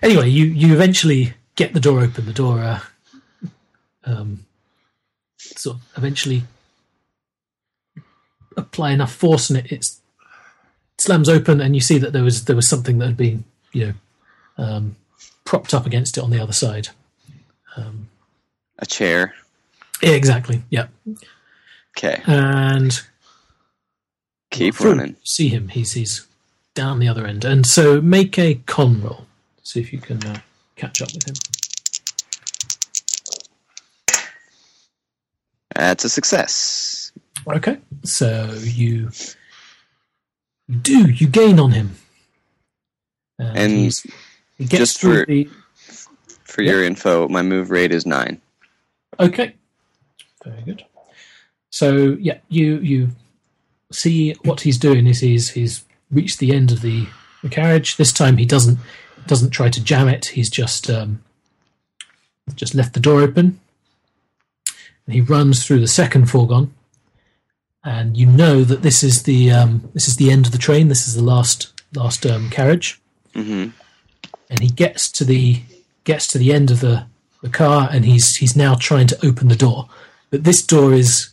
Anyway, 0.03 0.29
you 0.29 0.45
you 0.47 0.73
eventually 0.75 1.35
get 1.57 1.73
the 1.75 1.81
door 1.81 2.01
open. 2.01 2.27
The 2.27 2.33
door, 2.33 2.61
uh, 2.61 2.81
um, 4.05 4.45
sort 5.39 5.77
of 5.77 5.83
eventually 5.97 6.45
apply 8.57 8.93
enough 8.93 9.13
force, 9.13 9.51
and 9.51 9.59
it 9.59 9.73
it's, 9.73 10.01
slams 10.99 11.29
open, 11.29 11.61
and 11.61 11.75
you 11.75 11.81
see 11.81 11.99
that 11.99 12.13
there 12.13 12.23
was 12.23 12.45
there 12.45 12.57
was 12.57 12.69
something 12.69 12.99
that 12.99 13.07
had 13.07 13.17
been 13.17 13.45
you 13.73 13.87
know 13.87 14.65
um, 14.65 14.97
propped 15.45 15.75
up 15.75 15.87
against 15.87 16.17
it 16.17 16.23
on 16.25 16.31
the 16.31 16.41
other 16.41 16.53
side. 16.53 16.89
Um, 17.77 18.09
A 18.79 18.87
chair. 18.87 19.35
exactly. 20.03 20.63
Yeah, 20.71 20.87
Okay, 21.97 22.23
and 22.27 23.01
keep 24.59 24.75
through, 24.75 24.91
running. 24.93 25.17
See 25.25 25.49
him. 25.49 25.69
He's 25.69 25.93
he's 25.93 26.27
down 26.75 26.99
the 26.99 27.09
other 27.09 27.27
end, 27.27 27.45
and 27.45 27.67
so 27.67 28.01
make 28.01 28.39
a 28.39 28.57
con 28.67 29.03
roll. 29.03 29.27
See 29.63 29.81
if 29.81 29.93
you 29.93 29.99
can 29.99 30.25
uh, 30.27 30.41
catch 30.77 31.01
up 31.03 31.09
with 31.15 31.27
him. 31.29 31.35
That's 35.75 36.05
a 36.05 36.09
success. 36.09 37.13
Okay, 37.49 37.79
so 38.05 38.55
you 38.63 39.11
do 40.81 41.11
you 41.11 41.27
gain 41.27 41.59
on 41.59 41.73
him, 41.73 41.97
and, 43.39 43.57
And 43.59 43.71
he 43.73 43.87
gets 44.67 44.71
just 44.71 45.01
through 45.01 45.21
for- 45.21 45.27
the. 45.27 45.49
For 46.45 46.63
your 46.63 46.85
info, 46.85 47.27
my 47.27 47.43
move 47.43 47.73
rate 47.73 47.91
is 47.91 48.07
nine. 48.07 48.41
Okay, 49.19 49.57
very 50.45 50.63
good. 50.63 50.85
So 51.71 52.17
yeah, 52.21 52.39
you 52.49 52.77
you 52.79 53.09
see 53.95 54.33
what 54.45 54.63
he's 54.63 54.79
doing 54.79 55.07
is 55.07 55.21
he's 55.21 55.51
he's 55.51 55.85
reached 56.11 56.39
the 56.39 56.53
end 56.53 56.73
of 56.73 56.81
the, 56.81 57.07
the 57.43 57.49
carriage. 57.49 57.97
This 57.97 58.13
time 58.13 58.37
he 58.37 58.45
doesn't 58.45 58.79
doesn't 59.27 59.51
try 59.51 59.69
to 59.71 59.83
jam 59.83 60.09
it. 60.09 60.27
He's 60.27 60.51
just 60.51 60.91
um, 60.91 61.23
just 62.55 62.75
left 62.75 62.95
the 62.95 63.01
door 63.01 63.21
open. 63.21 63.61
And 65.07 65.15
he 65.15 65.21
runs 65.21 65.65
through 65.67 65.81
the 65.81 65.87
second 65.87 66.27
fourgon, 66.27 66.71
and 67.85 68.17
you 68.17 68.27
know 68.27 68.65
that 68.65 68.83
this 68.83 69.03
is 69.03 69.25
the 69.25 69.51
um, 69.51 69.91
this 69.93 70.09
is 70.09 70.17
the 70.17 70.31
end 70.31 70.47
of 70.47 70.53
the 70.53 70.59
train. 70.59 70.89
This 70.89 71.07
is 71.07 71.15
the 71.15 71.23
last 71.23 71.73
last 71.95 72.27
um, 72.27 72.51
carriage 72.51 73.01
hmm 73.35 73.69
and 74.51 74.61
he 74.61 74.69
gets 74.69 75.11
to 75.11 75.25
the 75.25 75.63
gets 76.05 76.27
to 76.29 76.39
the 76.39 76.53
end 76.53 76.71
of 76.71 76.81
the, 76.81 77.07
the 77.43 77.49
car 77.49 77.89
and 77.91 78.05
he's 78.05 78.37
he's 78.37 78.57
now 78.57 78.75
trying 78.75 79.07
to 79.07 79.27
open 79.27 79.49
the 79.49 79.57
door 79.57 79.89
but 80.31 80.45
this 80.45 80.65
door 80.65 80.93
is 80.93 81.31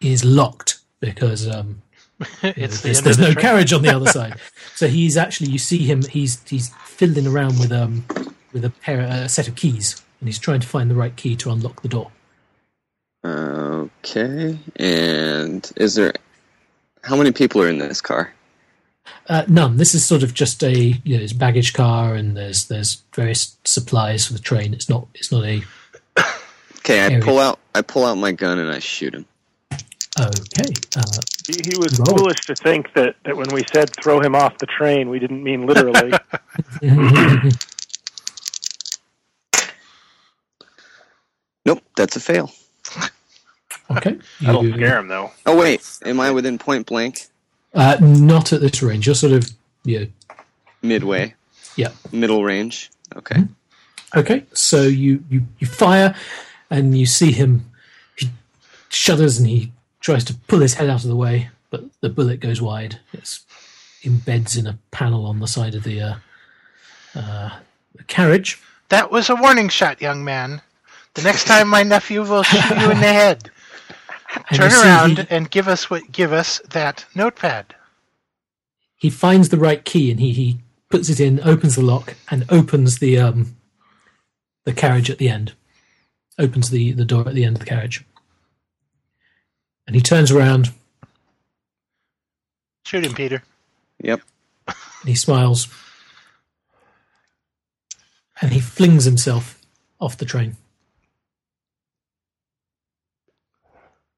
is 0.00 0.24
locked 0.24 0.78
because 1.00 1.48
um 1.48 1.82
it's 2.42 2.82
the 2.82 2.92
there's, 2.92 3.02
there's 3.02 3.16
the 3.16 3.22
no 3.28 3.32
train. 3.32 3.42
carriage 3.42 3.72
on 3.72 3.82
the 3.82 3.94
other 3.94 4.06
side 4.10 4.34
so 4.74 4.88
he's 4.88 5.16
actually 5.16 5.50
you 5.50 5.58
see 5.58 5.78
him 5.84 6.02
he's 6.02 6.42
he's 6.48 6.70
fiddling 6.84 7.26
around 7.26 7.58
with 7.58 7.72
um 7.72 8.04
with 8.52 8.64
a 8.64 8.70
pair 8.70 9.00
a 9.00 9.28
set 9.28 9.46
of 9.48 9.54
keys 9.56 10.02
and 10.20 10.28
he's 10.28 10.38
trying 10.38 10.60
to 10.60 10.66
find 10.66 10.90
the 10.90 10.94
right 10.94 11.16
key 11.16 11.36
to 11.36 11.50
unlock 11.50 11.82
the 11.82 11.88
door 11.88 12.10
Okay. 13.24 14.58
And 14.76 15.70
is 15.76 15.96
there 15.96 16.12
how 17.02 17.16
many 17.16 17.32
people 17.32 17.60
are 17.62 17.68
in 17.68 17.78
this 17.78 18.00
car? 18.00 18.32
uh, 19.28 19.44
none 19.48 19.76
this 19.78 19.94
is 19.94 20.04
sort 20.04 20.22
of 20.22 20.34
just 20.34 20.62
a 20.62 20.72
you 21.04 21.16
know 21.16 21.22
it's 21.22 21.32
baggage 21.32 21.72
car 21.72 22.14
and 22.14 22.36
there's 22.36 22.66
there's 22.68 23.02
various 23.14 23.56
supplies 23.64 24.26
for 24.26 24.34
the 24.34 24.38
train 24.38 24.72
it's 24.74 24.88
not 24.88 25.06
it's 25.14 25.32
not 25.32 25.44
a 25.44 25.62
Okay, 26.78 27.00
I 27.00 27.08
Area. 27.10 27.20
pull 27.20 27.38
out 27.38 27.58
I 27.74 27.82
pull 27.82 28.04
out 28.04 28.16
my 28.16 28.32
gun 28.32 28.58
and 28.58 28.70
I 28.70 28.78
shoot 28.78 29.14
him. 29.14 29.26
Okay. 30.20 30.72
Uh, 30.96 31.02
he, 31.46 31.60
he, 31.64 31.78
was 31.78 31.98
roll. 31.98 32.18
foolish 32.18 32.40
to 32.46 32.54
think 32.56 32.92
that, 32.94 33.16
that 33.24 33.36
when 33.36 33.48
we 33.52 33.62
said 33.72 33.90
throw 34.02 34.20
him 34.20 34.34
off 34.34 34.58
the 34.58 34.66
train, 34.66 35.08
we 35.10 35.18
didn't 35.18 35.42
mean 35.42 35.66
literally. 35.66 36.12
nope, 41.64 41.82
that's 41.96 42.16
a 42.16 42.20
fail. 42.20 42.52
Okay. 43.90 44.18
That'll 44.42 44.64
you, 44.64 44.74
scare 44.74 44.98
him, 44.98 45.08
though. 45.08 45.30
Oh, 45.46 45.56
wait. 45.56 45.98
Am 46.04 46.20
I 46.20 46.30
within 46.30 46.58
point 46.58 46.86
blank? 46.86 47.28
Uh, 47.72 47.96
not 48.00 48.52
at 48.52 48.60
this 48.60 48.82
range. 48.82 49.06
You're 49.06 49.14
sort 49.14 49.32
of. 49.32 49.50
Yeah. 49.84 50.04
Midway. 50.82 51.34
Yeah. 51.76 51.92
Middle 52.12 52.44
range. 52.44 52.90
Okay. 53.16 53.36
Mm-hmm. 53.36 54.18
Okay. 54.18 54.44
So 54.52 54.82
you, 54.82 55.24
you, 55.30 55.46
you 55.58 55.66
fire 55.66 56.14
and 56.70 56.96
you 56.98 57.06
see 57.06 57.32
him. 57.32 57.70
He 58.16 58.30
shudders 58.88 59.38
and 59.38 59.46
he 59.46 59.72
tries 60.00 60.24
to 60.24 60.34
pull 60.34 60.60
his 60.60 60.74
head 60.74 60.88
out 60.90 61.02
of 61.02 61.08
the 61.08 61.16
way, 61.16 61.50
but 61.70 61.84
the 62.00 62.08
bullet 62.08 62.40
goes 62.40 62.60
wide. 62.62 63.00
It 63.12 63.38
embeds 64.02 64.58
in 64.58 64.66
a 64.66 64.78
panel 64.90 65.26
on 65.26 65.40
the 65.40 65.48
side 65.48 65.74
of 65.74 65.82
the 65.84 66.00
uh, 66.00 66.14
uh, 67.14 67.58
the 67.94 68.04
carriage. 68.04 68.60
That 68.90 69.10
was 69.10 69.28
a 69.28 69.34
warning 69.36 69.68
shot, 69.68 70.00
young 70.00 70.24
man. 70.24 70.62
The 71.14 71.22
next 71.22 71.44
time 71.46 71.68
my 71.68 71.82
nephew 71.82 72.22
will 72.22 72.42
shoot 72.42 72.70
you 72.78 72.90
in 72.90 73.00
the 73.00 73.12
head. 73.12 73.50
Turn 74.54 74.72
around 74.72 75.18
he- 75.18 75.26
and 75.30 75.50
give 75.50 75.68
us 75.68 75.90
what 75.90 76.10
give 76.12 76.32
us 76.32 76.60
that 76.70 77.04
notepad. 77.14 77.74
he 78.96 79.10
finds 79.10 79.48
the 79.48 79.56
right 79.58 79.84
key 79.84 80.10
and 80.10 80.20
he, 80.20 80.32
he 80.32 80.58
puts 80.90 81.08
it 81.08 81.20
in, 81.20 81.40
opens 81.40 81.76
the 81.76 81.82
lock, 81.82 82.14
and 82.30 82.44
opens 82.50 82.98
the 82.98 83.18
um, 83.18 83.56
the 84.64 84.72
carriage 84.72 85.10
at 85.10 85.18
the 85.18 85.28
end. 85.28 85.52
Opens 86.38 86.70
the, 86.70 86.92
the 86.92 87.04
door 87.04 87.26
at 87.28 87.34
the 87.34 87.44
end 87.44 87.56
of 87.56 87.60
the 87.60 87.66
carriage. 87.66 88.04
And 89.88 89.96
he 89.96 90.02
turns 90.02 90.30
around 90.30 90.70
Shoot 92.84 93.04
him, 93.06 93.14
Peter. 93.14 93.42
Yep. 94.02 94.20
and 94.66 95.08
he 95.08 95.14
smiles. 95.14 95.66
And 98.42 98.52
he 98.52 98.60
flings 98.60 99.04
himself 99.04 99.58
off 100.00 100.16
the 100.18 100.24
train. 100.26 100.56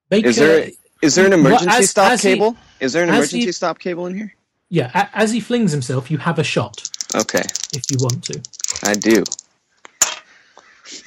Baker, 0.08 0.28
Is 0.28 0.36
there 0.36 0.70
is 1.02 1.14
there 1.14 1.26
an 1.26 1.30
Well, 1.30 1.40
emergency 1.54 1.68
as- 1.78 1.90
stop 1.90 2.12
as 2.12 2.22
he- 2.22 2.32
cable? 2.34 2.56
is 2.80 2.92
there 2.92 3.04
an 3.04 3.08
emergency 3.10 3.40
he- 3.46 3.52
stop 3.52 3.78
cable 3.78 4.06
in 4.06 4.16
here? 4.16 4.34
yeah, 4.68 5.08
as 5.14 5.30
he 5.32 5.38
flings 5.40 5.70
himself, 5.72 6.10
you 6.10 6.18
have 6.18 6.38
a 6.38 6.44
shot 6.44 6.90
Okay, 7.14 7.42
if 7.72 7.84
you 7.90 7.96
want 8.00 8.24
to. 8.24 8.40
I 8.82 8.94
do. 8.94 9.24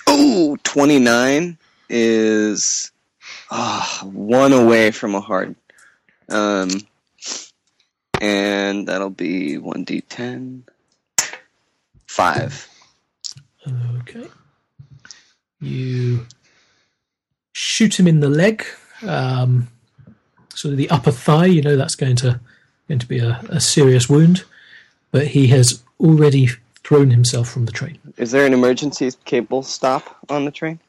Oh, 0.08 0.58
29 0.64 1.58
is 1.90 2.92
ah, 3.52 4.02
one 4.04 4.54
away 4.54 4.92
from 4.92 5.16
a 5.16 5.22
hard. 5.22 5.56
Um, 6.30 6.70
and 8.22 8.88
that'll 8.88 9.10
be 9.10 9.58
1d10. 9.58 10.64
Five. 12.08 12.70
Okay. 14.02 14.28
You 15.60 16.28
shoot 17.54 18.00
him 18.00 18.08
in 18.08 18.20
the 18.20 18.30
leg, 18.30 18.66
um, 19.02 19.70
sort 20.54 20.74
of 20.74 20.78
the 20.78 20.90
upper 20.90 21.12
thigh. 21.12 21.46
You 21.46 21.62
know 21.62 21.76
that's 21.76 21.96
going 21.96 22.18
to 22.18 22.40
going 22.88 23.00
to 23.00 23.08
be 23.08 23.20
a, 23.20 23.42
a 23.50 23.60
serious 23.60 24.10
wound, 24.10 24.44
but 25.12 25.28
he 25.28 25.48
has 25.48 25.82
already 26.00 26.50
thrown 26.84 27.12
himself 27.12 27.50
from 27.50 27.66
the 27.66 27.72
train. 27.72 27.98
Is 28.18 28.32
there 28.32 28.46
an 28.46 28.54
emergency 28.54 29.10
cable 29.26 29.64
stop 29.64 30.18
on 30.30 30.46
the 30.46 30.52
train? 30.52 30.80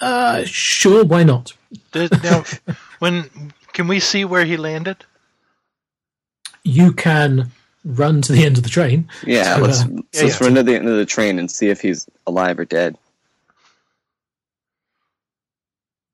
Uh, 0.00 0.44
sure, 0.44 1.04
why 1.04 1.22
not? 1.22 1.52
Now, 1.94 2.44
when 2.98 3.52
can 3.72 3.88
we 3.88 4.00
see 4.00 4.24
where 4.24 4.44
he 4.44 4.56
landed? 4.56 5.04
You 6.62 6.92
can 6.92 7.52
run 7.84 8.20
to 8.22 8.32
the 8.32 8.44
end 8.44 8.56
of 8.58 8.64
the 8.64 8.68
train. 8.68 9.08
Yeah, 9.24 9.56
So, 9.56 9.62
let's, 9.62 9.82
uh, 9.82 9.86
let's 9.90 10.22
let's 10.22 10.40
yeah. 10.40 10.46
run 10.46 10.54
to 10.56 10.62
the 10.62 10.74
end 10.74 10.88
of 10.88 10.96
the 10.96 11.06
train 11.06 11.38
and 11.38 11.50
see 11.50 11.68
if 11.68 11.80
he's 11.80 12.06
alive 12.26 12.58
or 12.58 12.64
dead. 12.64 12.98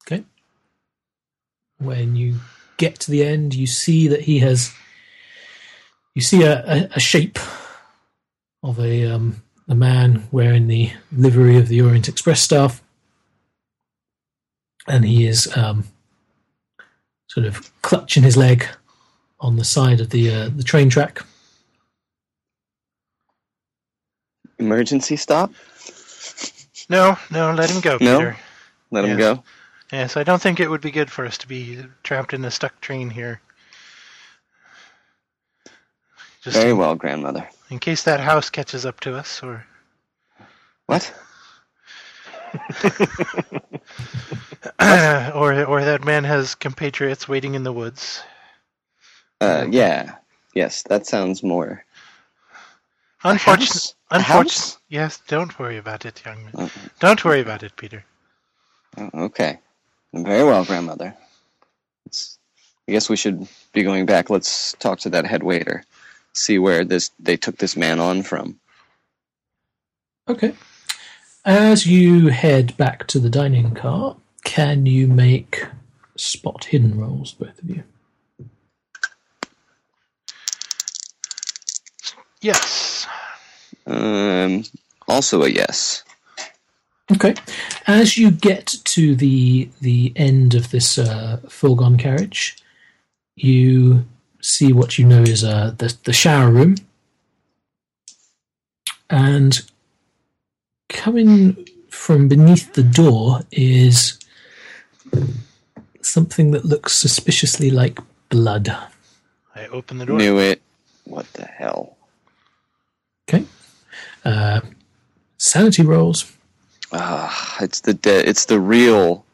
Okay. 0.07 0.25
When 1.79 2.17
you 2.17 2.37
get 2.77 3.01
to 3.01 3.11
the 3.11 3.25
end, 3.25 3.55
you 3.55 3.67
see 3.67 4.09
that 4.09 4.23
he 4.23 4.41
has. 4.41 4.73
You 6.15 6.21
see 6.21 6.43
a, 6.43 6.63
a, 6.67 6.89
a 6.97 7.01
shape 7.01 7.39
of 8.63 8.79
a 8.79 9.07
um, 9.07 9.43
a 9.69 9.75
man 9.75 10.29
wearing 10.31 10.67
the 10.67 10.93
livery 11.11 11.57
of 11.57 11.69
the 11.69 11.81
Orient 11.81 12.09
Express 12.09 12.43
staff, 12.43 12.82
and 14.89 15.05
he 15.05 15.27
is 15.27 15.55
um, 15.57 15.85
sort 17.29 17.47
of 17.47 17.71
clutching 17.83 18.23
his 18.23 18.37
leg 18.37 18.67
on 19.41 19.57
the 19.57 19.65
side 19.65 20.01
of 20.01 20.11
the 20.11 20.31
uh, 20.33 20.51
the 20.55 20.63
train 20.63 20.89
track. 20.91 21.23
Emergency 24.59 25.17
stop? 25.17 25.51
No, 26.89 27.17
no, 27.31 27.53
let 27.53 27.71
him 27.71 27.81
go, 27.81 27.99
No? 28.01 28.19
Peter. 28.19 28.37
Let 28.91 29.05
him 29.05 29.17
Yes. 29.19 29.39
go. 29.39 29.45
Yes, 29.93 30.17
I 30.17 30.23
don't 30.25 30.41
think 30.41 30.59
it 30.61 30.71
would 30.71 30.81
be 30.81 30.91
good 30.91 31.11
for 31.11 31.27
us 31.27 31.37
to 31.39 31.49
be 31.49 31.85
trapped 32.03 32.33
in 32.33 32.45
a 32.45 32.51
stuck 32.51 32.81
train 32.81 33.11
here. 33.11 33.41
Just 36.43 36.57
Very 36.57 36.71
in, 36.71 36.79
well, 36.79 36.95
grandmother. 36.95 37.47
in 37.71 37.79
case 37.79 38.03
that 38.05 38.21
house 38.21 38.51
catches 38.51 38.87
up 38.87 39.01
to 39.01 39.15
us, 39.17 39.43
or 39.43 39.65
What? 40.87 41.13
or 44.81 45.65
or 45.65 45.85
that 45.85 46.05
man 46.05 46.25
has 46.25 46.55
compatriots 46.55 47.29
waiting 47.29 47.55
in 47.55 47.65
the 47.65 47.73
woods. 47.73 48.23
Uh, 49.41 49.67
yeah. 49.71 50.17
Yes, 50.55 50.83
that 50.85 51.07
sounds 51.07 51.43
more. 51.43 51.85
A 53.25 53.35
Unfortunately, 53.35 53.67
house? 53.67 53.95
A 54.13 54.19
unfortunately, 54.19 54.23
house? 54.23 54.79
yes. 54.89 55.21
Don't 55.29 55.59
worry 55.59 55.79
about 55.79 56.07
it, 56.07 56.23
young 56.25 56.45
man. 56.45 56.57
Oh, 56.57 56.71
Don't 57.01 57.25
worry 57.25 57.41
about 57.41 57.63
it, 57.63 57.77
Peter. 57.77 58.05
oh, 58.99 59.11
okay. 59.27 59.61
Very 60.15 60.45
well, 60.45 60.65
grandmother. 60.65 61.17
It's, 62.07 62.39
I 62.89 62.93
guess 62.93 63.09
we 63.11 63.17
should 63.17 63.49
be 63.73 63.83
going 63.85 64.07
back. 64.07 64.31
Let's 64.31 64.75
talk 64.75 65.01
to 65.01 65.11
that 65.11 65.27
head 65.27 65.43
waiter. 65.43 65.85
See 66.35 66.59
where 66.59 66.85
this 66.85 67.11
they 67.21 67.37
took 67.37 67.59
this 67.59 67.77
man 67.77 68.01
on 68.01 68.23
from. 68.23 68.61
Okay. 70.29 70.55
As 71.45 71.87
you 71.87 72.29
head 72.29 72.77
back 72.77 73.07
to 73.09 73.19
the 73.21 73.31
dining 73.31 73.75
car, 73.75 74.17
can 74.45 74.87
you 74.87 75.07
make 75.07 75.67
spot 76.17 76.65
hidden 76.65 76.99
rolls, 76.99 77.33
both 77.33 77.63
of 77.63 77.71
you? 77.71 77.83
Yes. 82.41 83.07
Um, 83.87 84.65
also 85.09 85.43
a 85.43 85.49
yes. 85.49 86.05
Okay. 87.11 87.35
As 87.87 88.17
you 88.17 88.31
get 88.31 88.67
to 88.85 89.15
the 89.15 89.69
the 89.81 90.13
end 90.17 90.55
of 90.55 90.71
this 90.71 90.99
uh, 90.99 91.41
fourgon 91.47 91.99
carriage, 91.99 92.57
you 93.37 94.05
see 94.41 94.73
what 94.73 94.99
you 94.99 95.05
know 95.05 95.23
is 95.23 95.45
uh, 95.45 95.75
the 95.79 95.95
the 96.05 96.13
shower 96.13 96.51
room, 96.51 96.77
and 99.11 99.61
coming 100.89 101.69
from 101.89 102.29
beneath 102.29 102.73
the 102.73 102.83
door 102.83 103.41
is 103.51 104.19
something 106.03 106.51
that 106.53 106.65
looks 106.65 106.95
suspiciously 106.95 107.71
like 107.71 107.99
blood. 108.29 108.69
I 109.55 109.67
open 109.67 109.99
the 109.99 110.07
door. 110.07 110.19
Knew 110.19 110.39
it. 110.39 110.61
What 111.05 111.27
the 111.35 111.45
hell? 111.45 111.97
Okay. 113.29 113.45
Uh, 114.25 114.61
sanity 115.39 115.83
rolls. 115.83 116.33
Ah, 116.93 117.57
it's 117.61 117.81
the 117.81 117.95
de- 117.95 118.29
it's 118.29 118.47
the 118.47 118.61
real. 118.61 119.25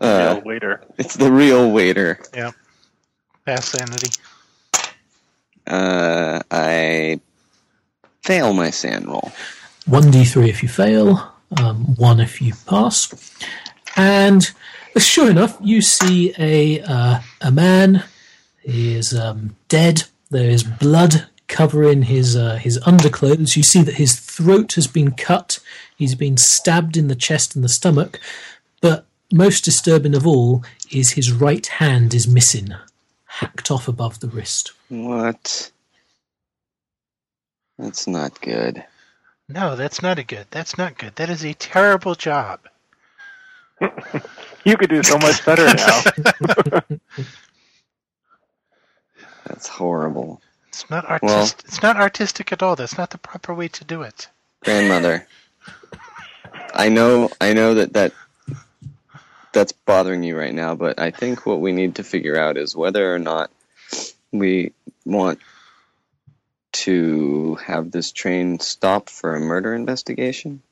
Yeah, 0.00 0.08
Uh, 0.08 0.40
waiter. 0.44 0.82
it's 0.98 1.16
the 1.16 1.30
real 1.30 1.70
waiter. 1.70 2.18
Yeah. 2.34 2.52
Pass 3.44 3.68
sanity. 3.68 4.10
Uh, 5.66 6.40
I 6.50 7.20
fail 8.22 8.52
my 8.54 8.70
sand 8.70 9.06
roll. 9.06 9.30
1d3 9.88 10.48
if 10.48 10.62
you 10.62 10.68
fail, 10.68 11.32
um, 11.58 11.94
1 11.96 12.20
if 12.20 12.40
you 12.40 12.54
pass. 12.66 13.08
And 13.96 14.50
sure 14.98 15.30
enough, 15.30 15.56
you 15.60 15.82
see 15.82 16.34
a, 16.38 16.80
uh, 16.82 17.20
a 17.40 17.50
man. 17.50 18.04
He 18.62 18.94
is 18.94 19.14
um, 19.14 19.56
dead. 19.68 20.04
There 20.30 20.50
is 20.50 20.62
blood 20.62 21.26
covering 21.48 22.02
his, 22.02 22.36
uh, 22.36 22.56
his 22.56 22.78
underclothes. 22.86 23.56
You 23.56 23.62
see 23.62 23.82
that 23.82 23.94
his 23.94 24.18
throat 24.18 24.74
has 24.74 24.86
been 24.86 25.12
cut. 25.12 25.58
He's 25.96 26.14
been 26.14 26.36
stabbed 26.36 26.96
in 26.96 27.08
the 27.08 27.14
chest 27.16 27.54
and 27.54 27.64
the 27.64 27.68
stomach. 27.68 28.20
But 28.80 29.06
most 29.32 29.64
disturbing 29.64 30.14
of 30.14 30.26
all 30.26 30.64
is 30.90 31.12
his 31.12 31.32
right 31.32 31.66
hand 31.66 32.14
is 32.14 32.26
missing, 32.26 32.74
hacked 33.26 33.70
off 33.70 33.88
above 33.88 34.20
the 34.20 34.28
wrist. 34.28 34.72
What? 34.88 35.70
That's 37.78 38.06
not 38.06 38.40
good. 38.40 38.84
No, 39.48 39.74
that's 39.74 40.02
not 40.02 40.18
a 40.18 40.24
good. 40.24 40.46
That's 40.50 40.78
not 40.78 40.98
good. 40.98 41.16
That 41.16 41.30
is 41.30 41.44
a 41.44 41.54
terrible 41.54 42.14
job. 42.14 42.60
You 44.64 44.76
could 44.76 44.90
do 44.90 45.02
so 45.02 45.18
much 45.18 45.44
better 45.44 45.64
now. 45.74 46.02
That's 49.46 49.66
horrible. 49.68 50.40
It's 50.68 50.88
not 50.88 51.04
artistic. 51.04 51.64
it's 51.66 51.82
not 51.82 51.96
artistic 51.96 52.52
at 52.52 52.62
all. 52.62 52.76
That's 52.76 52.96
not 52.96 53.10
the 53.10 53.18
proper 53.18 53.52
way 53.54 53.68
to 53.68 53.84
do 53.84 54.02
it. 54.02 54.28
Grandmother, 54.62 55.26
I 56.74 56.88
know, 56.90 57.30
I 57.40 57.54
know 57.54 57.74
that 57.74 57.94
that 57.94 58.12
that's 59.52 59.72
bothering 59.72 60.22
you 60.22 60.38
right 60.38 60.54
now, 60.54 60.74
but 60.76 61.00
I 61.00 61.10
think 61.10 61.44
what 61.44 61.60
we 61.60 61.72
need 61.72 61.96
to 61.96 62.04
figure 62.04 62.38
out 62.38 62.56
is 62.56 62.76
whether 62.76 63.12
or 63.12 63.18
not 63.18 63.50
we 64.30 64.72
want 65.04 65.40
to 66.72 67.56
have 67.56 67.90
this 67.90 68.12
train 68.12 68.60
stop 68.60 69.08
for 69.08 69.34
a 69.34 69.40
murder 69.40 69.74
investigation. 69.74 70.62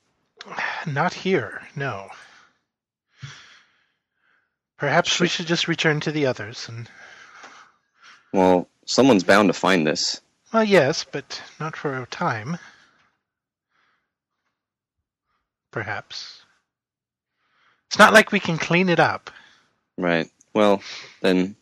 Not 0.86 1.12
here, 1.12 1.62
no. 1.74 2.08
Perhaps 4.78 5.18
we 5.20 5.28
should 5.28 5.46
just 5.46 5.68
return 5.68 6.00
to 6.00 6.12
the 6.12 6.26
others 6.26 6.68
and 6.68 6.88
Well, 8.32 8.68
someone's 8.86 9.24
bound 9.24 9.48
to 9.48 9.52
find 9.52 9.86
this. 9.86 10.20
well 10.52 10.64
yes, 10.64 11.04
but 11.04 11.42
not 11.60 11.76
for 11.76 12.00
a 12.00 12.06
time. 12.06 12.58
Perhaps. 15.70 16.42
It's 17.88 17.98
not 17.98 18.12
like 18.12 18.32
we 18.32 18.40
can 18.40 18.58
clean 18.58 18.88
it 18.88 19.00
up. 19.00 19.30
Right. 19.96 20.30
Well, 20.54 20.82
then 21.20 21.56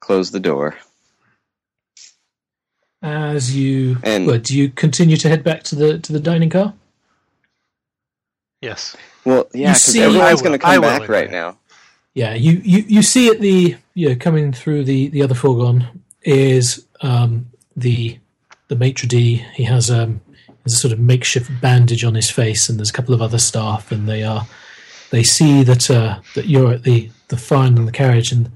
close 0.00 0.30
the 0.30 0.40
door. 0.40 0.76
As 3.02 3.54
you, 3.56 3.96
And- 4.02 4.26
well, 4.26 4.38
do 4.38 4.56
you 4.56 4.68
continue 4.70 5.16
to 5.18 5.28
head 5.28 5.42
back 5.42 5.62
to 5.64 5.74
the 5.74 5.98
to 5.98 6.12
the 6.12 6.20
dining 6.20 6.50
car? 6.50 6.74
Yes. 8.60 8.94
Well, 9.24 9.48
yeah, 9.54 9.72
because 9.72 9.96
everyone's 9.96 10.42
going 10.42 10.52
to 10.52 10.58
come 10.58 10.74
will 10.74 10.80
back 10.82 11.08
right 11.08 11.30
now. 11.30 11.58
Yeah, 12.14 12.34
you, 12.34 12.60
you, 12.64 12.84
you 12.88 13.02
see 13.02 13.28
at 13.28 13.40
the 13.40 13.76
you 13.94 14.08
know, 14.08 14.16
coming 14.16 14.52
through 14.52 14.84
the, 14.84 15.08
the 15.08 15.22
other 15.22 15.34
fourgon 15.34 15.86
is 16.22 16.86
um, 17.02 17.50
the 17.76 18.18
the 18.68 18.76
maitre 18.76 19.08
d. 19.08 19.44
He 19.54 19.64
has 19.64 19.90
um 19.90 20.20
has 20.64 20.74
a 20.74 20.76
sort 20.76 20.92
of 20.92 20.98
makeshift 20.98 21.50
bandage 21.60 22.04
on 22.04 22.14
his 22.14 22.30
face, 22.30 22.68
and 22.68 22.78
there's 22.78 22.90
a 22.90 22.94
couple 22.94 23.14
of 23.14 23.22
other 23.22 23.38
staff, 23.38 23.92
and 23.92 24.08
they 24.08 24.22
are 24.22 24.46
they 25.10 25.22
see 25.22 25.62
that 25.62 25.90
uh, 25.90 26.20
that 26.34 26.46
you're 26.46 26.72
at 26.72 26.82
the 26.82 27.10
the 27.28 27.54
end 27.54 27.78
of 27.78 27.86
the 27.86 27.92
carriage, 27.92 28.32
and 28.32 28.50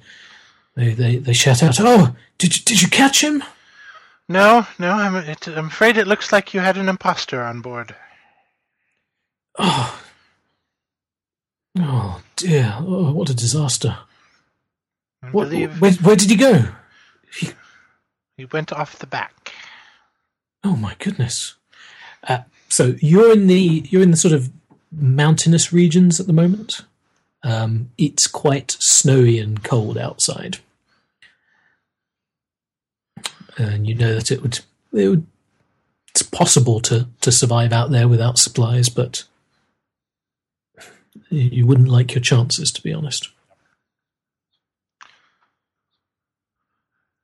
they, 0.74 0.92
they, 0.92 1.16
they 1.16 1.32
shout 1.32 1.62
out, 1.62 1.76
"Oh, 1.80 2.14
did 2.38 2.56
you, 2.56 2.62
did 2.64 2.82
you 2.82 2.88
catch 2.88 3.22
him?" 3.22 3.42
No, 4.28 4.66
no, 4.78 4.92
I'm, 4.92 5.16
it, 5.16 5.46
I'm 5.48 5.66
afraid 5.66 5.96
it 5.96 6.06
looks 6.06 6.32
like 6.32 6.54
you 6.54 6.60
had 6.60 6.76
an 6.76 6.88
imposter 6.88 7.42
on 7.42 7.60
board. 7.60 7.94
Oh, 9.58 10.03
oh 11.78 12.20
dear! 12.36 12.76
Oh, 12.78 13.12
what 13.12 13.30
a 13.30 13.34
disaster! 13.34 13.98
What, 15.32 15.50
where, 15.50 15.92
where 15.92 16.16
did 16.16 16.30
he 16.30 16.36
go? 16.36 16.64
he 18.36 18.44
went 18.52 18.72
off 18.72 18.98
the 18.98 19.06
back. 19.06 19.52
Oh 20.62 20.76
my 20.76 20.96
goodness! 20.98 21.54
Uh, 22.26 22.40
so 22.68 22.94
you're 23.00 23.32
in 23.32 23.46
the 23.46 23.86
you're 23.88 24.02
in 24.02 24.10
the 24.10 24.16
sort 24.16 24.34
of 24.34 24.50
mountainous 24.90 25.72
regions 25.72 26.20
at 26.20 26.26
the 26.26 26.32
moment. 26.32 26.82
Um, 27.42 27.90
it's 27.98 28.26
quite 28.26 28.76
snowy 28.80 29.38
and 29.38 29.62
cold 29.62 29.98
outside, 29.98 30.58
and 33.58 33.86
you 33.86 33.94
know 33.94 34.14
that 34.14 34.30
it 34.30 34.42
would 34.42 34.60
it 34.92 35.08
would 35.08 35.26
it's 36.08 36.22
possible 36.22 36.80
to 36.80 37.08
to 37.20 37.32
survive 37.32 37.72
out 37.72 37.90
there 37.90 38.08
without 38.08 38.38
supplies, 38.38 38.88
but 38.88 39.24
you- 41.34 41.66
wouldn't 41.66 41.88
like 41.88 42.14
your 42.14 42.22
chances, 42.22 42.70
to 42.72 42.82
be 42.82 42.92
honest. 42.92 43.28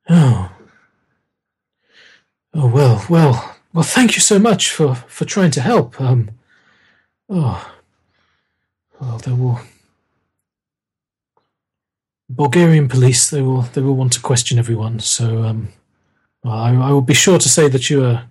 Oh. 0.09 0.51
Oh 2.53 2.67
well, 2.67 3.05
well, 3.09 3.55
well. 3.73 3.83
Thank 3.83 4.15
you 4.15 4.19
so 4.21 4.37
much 4.37 4.71
for 4.71 4.95
for 4.95 5.23
trying 5.23 5.51
to 5.51 5.61
help. 5.61 6.01
Um, 6.01 6.31
oh, 7.29 7.73
well, 8.99 9.17
they 9.19 9.31
will. 9.31 9.59
Bulgarian 12.29 12.89
police. 12.89 13.29
They 13.29 13.41
will. 13.41 13.61
They 13.61 13.81
will 13.81 13.95
want 13.95 14.11
to 14.13 14.19
question 14.21 14.59
everyone. 14.59 14.99
So, 14.99 15.43
um, 15.43 15.69
I, 16.43 16.73
I 16.75 16.91
will 16.91 17.01
be 17.01 17.13
sure 17.13 17.39
to 17.39 17.47
say 17.49 17.69
that 17.69 17.89
you 17.89 18.03
uh, 18.03 18.23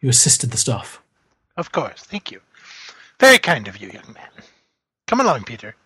you 0.00 0.10
assisted 0.10 0.50
the 0.50 0.58
staff. 0.58 1.00
Of 1.56 1.72
course, 1.72 2.02
thank 2.02 2.30
you. 2.30 2.40
Very 3.18 3.38
kind 3.38 3.66
of 3.66 3.78
you, 3.78 3.88
young 3.88 4.12
man. 4.12 4.28
Come 5.14 5.24
along, 5.24 5.44
Peter. 5.44 5.76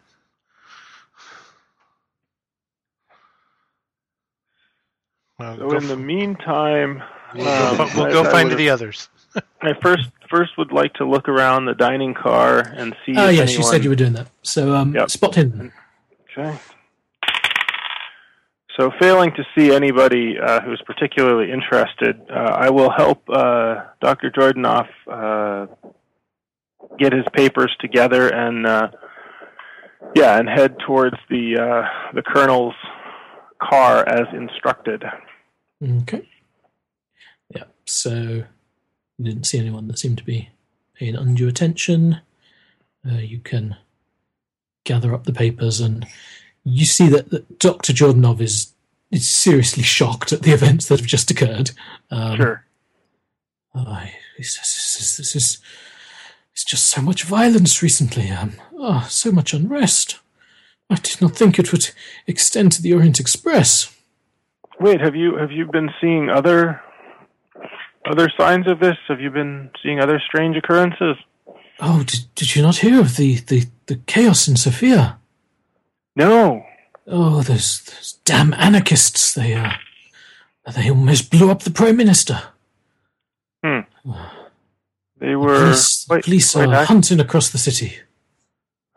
Well, 5.39 5.57
So 5.57 5.71
go 5.71 5.77
in 5.77 5.87
the 5.87 5.93
f- 5.95 5.99
meantime, 5.99 7.03
we'll 7.35 7.47
um, 7.49 7.77
go, 7.77 7.89
we'll 7.95 8.07
I- 8.07 8.11
go 8.13 8.21
I 8.25 8.31
find 8.31 8.45
would've- 8.47 8.57
the 8.59 8.71
others. 8.71 9.09
I 9.63 9.75
first 9.83 10.09
first 10.31 10.57
would 10.57 10.73
like 10.73 10.95
to 10.95 11.05
look 11.05 11.29
around 11.29 11.67
the 11.67 11.75
dining 11.75 12.15
car 12.15 12.61
and 12.61 12.95
see. 13.05 13.15
Oh 13.17 13.29
if 13.29 13.37
yes, 13.37 13.55
you 13.57 13.63
said 13.63 13.85
you 13.85 13.91
were 13.91 13.97
doing 13.97 14.15
that. 14.15 14.29
So, 14.43 14.75
um, 14.75 14.95
Yep. 14.95 15.11
spot 15.11 15.35
hidden. 15.35 15.73
Okay. 16.37 16.59
So, 18.79 18.91
failing 19.01 19.33
to 19.35 19.45
see 19.57 19.75
anybody 19.75 20.39
uh, 20.39 20.61
who's 20.63 20.81
particularly 20.87 21.51
interested, 21.53 22.19
uh, 22.31 22.35
I 22.35 22.71
will 22.71 22.91
help 22.91 23.29
uh, 23.29 23.83
Dr. 24.01 24.31
Jordanov 24.31 24.87
uh, 25.11 25.67
get 26.99 27.13
his 27.13 27.25
papers 27.33 27.75
together 27.81 28.29
and, 28.33 28.67
uh, 28.67 28.89
yeah, 30.15 30.39
and 30.39 30.49
head 30.49 30.77
towards 30.87 31.17
the 31.29 31.59
uh, 31.59 32.13
the 32.15 32.23
colonel's 32.23 32.75
car 33.63 34.09
as 34.09 34.27
instructed. 34.33 35.05
Okay. 35.83 36.29
Yeah. 37.55 37.65
So 37.85 38.45
you 39.19 39.25
didn't 39.25 39.47
see 39.47 39.59
anyone 39.59 39.89
that 39.89 39.99
seemed 39.99 40.19
to 40.19 40.25
be 40.25 40.51
paying 40.95 41.17
undue 41.17 41.49
attention. 41.49 42.21
Uh, 43.09 43.19
you 43.19 43.39
can 43.39 43.77
gather 44.85 45.15
up 45.15 45.25
the 45.25 45.33
papers, 45.33 45.81
and 45.81 46.07
you 46.65 46.85
see 46.85 47.09
that, 47.09 47.31
that 47.31 47.59
Dr. 47.59 47.93
Jordanov 47.93 48.41
is 48.41 48.73
is 49.11 49.29
seriously 49.29 49.83
shocked 49.83 50.33
at 50.33 50.43
the 50.43 50.53
events 50.53 50.87
that 50.89 51.01
have 51.01 51.09
just 51.09 51.31
occurred. 51.31 51.71
Um, 52.11 52.37
Sure. 52.37 52.65
This, 54.37 54.57
this, 54.57 54.97
this, 54.99 55.17
this 55.17 55.37
is 55.37 55.59
it's 56.59 56.65
just 56.65 56.89
so 56.89 57.01
much 57.01 57.23
violence 57.23 57.85
recently. 57.85 58.31
Um, 58.31 58.55
oh, 58.77 59.07
so 59.09 59.31
much 59.31 59.55
unrest. 59.55 60.19
I 60.91 60.97
did 60.97 61.21
not 61.21 61.37
think 61.37 61.57
it 61.57 61.71
would 61.71 61.91
extend 62.27 62.73
to 62.73 62.83
the 62.83 62.93
Orient 62.95 63.21
Express. 63.21 63.97
Wait, 64.81 65.01
have 65.01 65.15
you 65.15 65.37
have 65.37 65.53
you 65.53 65.67
been 65.67 65.89
seeing 66.01 66.29
other 66.29 66.83
other 68.11 68.29
signs 68.37 68.67
of 68.67 68.81
this? 68.81 68.97
Have 69.07 69.21
you 69.21 69.31
been 69.31 69.71
seeing 69.81 70.01
other 70.01 70.21
strange 70.27 70.57
occurrences? 70.57 71.17
Oh, 71.79 72.03
did, 72.03 72.25
did 72.35 72.57
you 72.57 72.63
not 72.63 72.79
hear 72.79 72.99
of 72.99 73.17
the, 73.17 73.37
the, 73.37 73.67
the 73.87 74.01
chaos 74.09 74.49
in 74.49 74.57
Sofia? 74.57 75.21
No. 76.17 76.65
Oh, 77.07 77.43
those, 77.43 77.83
those 77.83 78.19
damn 78.25 78.53
anarchists! 78.55 79.33
They 79.33 79.55
uh, 79.55 79.75
they 80.75 80.91
almost 80.91 81.31
blew 81.31 81.53
up 81.53 81.63
the 81.63 81.71
prime 81.71 81.97
minister. 81.97 82.43
They 85.21 85.29
The 85.31 85.39
were 85.39 85.59
police, 85.61 86.05
the 86.05 86.09
quite- 86.09 86.25
police 86.25 86.57
are 86.57 86.63
active. 86.73 86.89
hunting 86.89 87.21
across 87.21 87.51
the 87.51 87.59
city. 87.59 87.99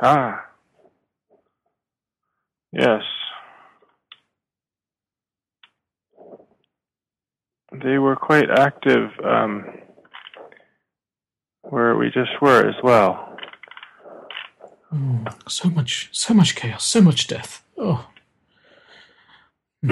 Ah. 0.02 0.46
Yes. 2.72 3.04
They 7.72 7.98
were 7.98 8.16
quite 8.16 8.50
active 8.50 9.12
um, 9.24 9.66
where 11.64 11.96
we 11.96 12.10
just 12.12 12.32
were 12.42 12.68
as 12.68 12.76
well. 12.84 13.38
Oh, 14.94 15.24
so 15.48 15.70
much, 15.70 16.10
so 16.12 16.34
much 16.34 16.56
chaos, 16.56 16.84
so 16.86 17.02
much 17.02 17.28
death. 17.28 17.64
Oh. 17.78 18.10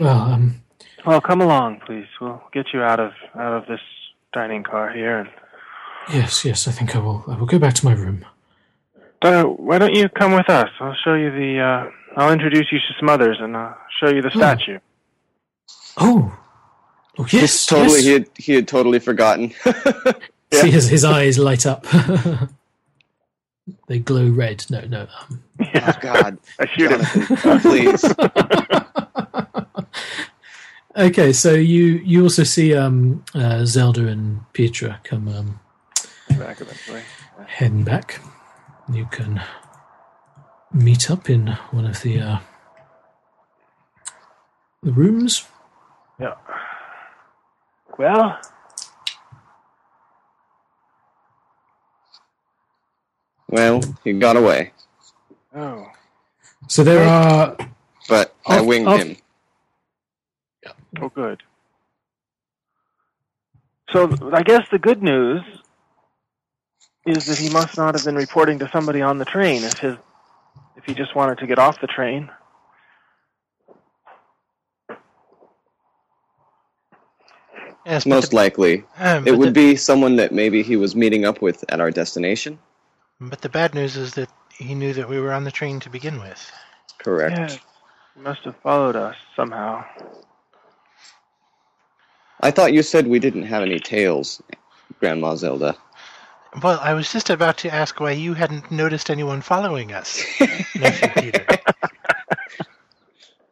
well, 0.00 0.20
um, 0.32 0.62
Well, 1.06 1.20
come 1.20 1.40
along, 1.40 1.80
please. 1.86 2.06
We'll 2.20 2.42
get 2.52 2.66
you 2.74 2.82
out 2.82 2.98
of 2.98 3.12
out 3.36 3.52
of 3.54 3.66
this 3.66 3.80
dining 4.32 4.64
car 4.64 4.90
here. 4.92 5.20
And 5.20 5.28
yes, 6.12 6.44
yes. 6.44 6.68
I 6.68 6.72
think 6.72 6.94
I 6.96 6.98
will. 6.98 7.24
I 7.28 7.36
will 7.36 7.46
go 7.46 7.58
back 7.58 7.74
to 7.74 7.84
my 7.84 7.94
room. 7.94 8.24
uh, 9.22 9.44
why 9.44 9.78
don't 9.78 9.94
you 9.94 10.08
come 10.08 10.32
with 10.32 10.48
us? 10.50 10.68
I'll 10.80 10.96
show 11.04 11.14
you 11.14 11.30
the. 11.30 11.60
Uh, 11.60 11.90
I'll 12.16 12.32
introduce 12.32 12.70
you 12.70 12.78
to 12.78 12.94
some 12.98 13.08
others, 13.08 13.38
and 13.40 13.56
I'll 13.56 13.76
show 14.00 14.08
you 14.08 14.22
the 14.22 14.30
Hmm. 14.30 14.38
statue. 14.38 14.78
Oh, 15.96 16.36
oh 17.18 17.26
yes, 17.30 17.40
Just 17.40 17.68
totally, 17.68 18.00
yes. 18.00 18.04
he 18.04 18.12
had 18.12 18.28
he 18.36 18.54
had 18.54 18.68
totally 18.68 18.98
forgotten. 18.98 19.52
See 20.52 20.70
his, 20.70 20.88
his 20.88 21.04
eyes 21.04 21.38
light 21.38 21.66
up. 21.66 21.84
they 23.88 23.98
glow 23.98 24.28
red. 24.28 24.64
No, 24.70 24.80
no. 24.82 25.06
Um, 25.28 25.42
oh 25.74 25.92
God, 26.00 26.38
I 26.60 26.66
shoot 26.66 26.90
him. 26.92 27.60
Please. 27.60 28.04
okay, 30.96 31.32
so 31.32 31.52
you 31.52 31.84
you 32.04 32.22
also 32.22 32.44
see 32.44 32.74
um, 32.74 33.24
uh, 33.34 33.64
Zelda 33.64 34.06
and 34.08 34.40
Pietra 34.52 35.02
come 35.04 35.28
um, 35.28 35.60
Back 36.38 36.60
eventually. 36.60 37.02
heading 37.46 37.84
back. 37.84 38.20
You 38.92 39.06
can 39.06 39.40
meet 40.72 41.10
up 41.10 41.30
in 41.30 41.46
one 41.70 41.86
of 41.86 42.02
the 42.02 42.20
uh, 42.20 42.38
the 44.82 44.92
rooms. 44.92 45.46
Yeah. 46.20 46.34
Well, 47.98 48.38
Well, 53.48 53.80
he 54.02 54.12
got 54.14 54.36
away, 54.36 54.72
Oh. 55.54 55.86
So 56.68 56.82
there 56.82 57.06
are 57.08 57.56
but 58.08 58.34
I 58.46 58.58
Off- 58.58 58.66
winged 58.66 58.88
off- 58.88 59.00
him. 59.00 59.16
Oh, 61.00 61.08
good. 61.08 61.42
So 63.90 64.10
I 64.32 64.42
guess 64.42 64.66
the 64.70 64.78
good 64.78 65.02
news 65.02 65.42
is 67.06 67.26
that 67.26 67.38
he 67.38 67.50
must 67.50 67.76
not 67.76 67.94
have 67.94 68.04
been 68.04 68.16
reporting 68.16 68.58
to 68.60 68.68
somebody 68.70 69.02
on 69.02 69.18
the 69.18 69.24
train 69.24 69.62
if 69.62 69.78
his 69.78 69.96
if 70.76 70.84
he 70.84 70.94
just 70.94 71.14
wanted 71.14 71.38
to 71.38 71.46
get 71.46 71.58
off 71.58 71.80
the 71.80 71.86
train. 71.86 72.30
Yes, 77.86 78.06
Most 78.06 78.30
the, 78.30 78.36
likely, 78.36 78.84
um, 78.98 79.26
it 79.26 79.36
would 79.36 79.48
the- 79.48 79.52
be 79.52 79.76
someone 79.76 80.16
that 80.16 80.32
maybe 80.32 80.62
he 80.62 80.76
was 80.76 80.96
meeting 80.96 81.24
up 81.26 81.42
with 81.42 81.64
at 81.68 81.80
our 81.80 81.90
destination. 81.90 82.58
But 83.20 83.42
the 83.42 83.48
bad 83.48 83.74
news 83.74 83.96
is 83.96 84.14
that 84.14 84.30
he 84.58 84.74
knew 84.74 84.92
that 84.94 85.08
we 85.08 85.20
were 85.20 85.32
on 85.32 85.44
the 85.44 85.50
train 85.50 85.80
to 85.80 85.90
begin 85.90 86.18
with. 86.18 86.50
Correct. 86.98 87.36
Yes. 87.38 87.58
He 88.14 88.20
must 88.22 88.40
have 88.44 88.56
followed 88.62 88.96
us 88.96 89.16
somehow. 89.36 89.84
I 92.40 92.50
thought 92.50 92.72
you 92.72 92.82
said 92.82 93.06
we 93.06 93.18
didn't 93.18 93.44
have 93.44 93.62
any 93.62 93.78
tails, 93.80 94.42
Grandma 95.00 95.34
Zelda. 95.36 95.76
Well, 96.62 96.78
I 96.80 96.94
was 96.94 97.10
just 97.12 97.30
about 97.30 97.58
to 97.58 97.74
ask 97.74 97.98
why 98.00 98.12
you 98.12 98.34
hadn't 98.34 98.70
noticed 98.70 99.10
anyone 99.10 99.40
following 99.42 99.92
us, 99.92 100.22
nephew 100.76 101.08
Peter. 101.32 101.46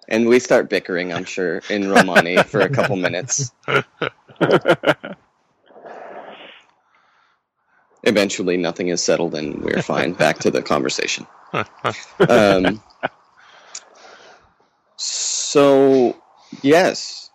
And 0.08 0.28
we 0.28 0.38
start 0.38 0.68
bickering, 0.68 1.12
I'm 1.12 1.24
sure, 1.24 1.62
in 1.70 1.90
Romani 1.90 2.42
for 2.42 2.60
a 2.60 2.68
couple 2.68 2.96
minutes. 2.96 3.50
Eventually, 8.04 8.56
nothing 8.56 8.88
is 8.88 9.02
settled 9.02 9.34
and 9.34 9.62
we're 9.62 9.80
fine. 9.82 10.12
Back 10.12 10.38
to 10.40 10.50
the 10.50 10.62
conversation. 10.62 11.26
Um, 12.28 12.82
so, 14.96 16.16
yes, 16.62 17.28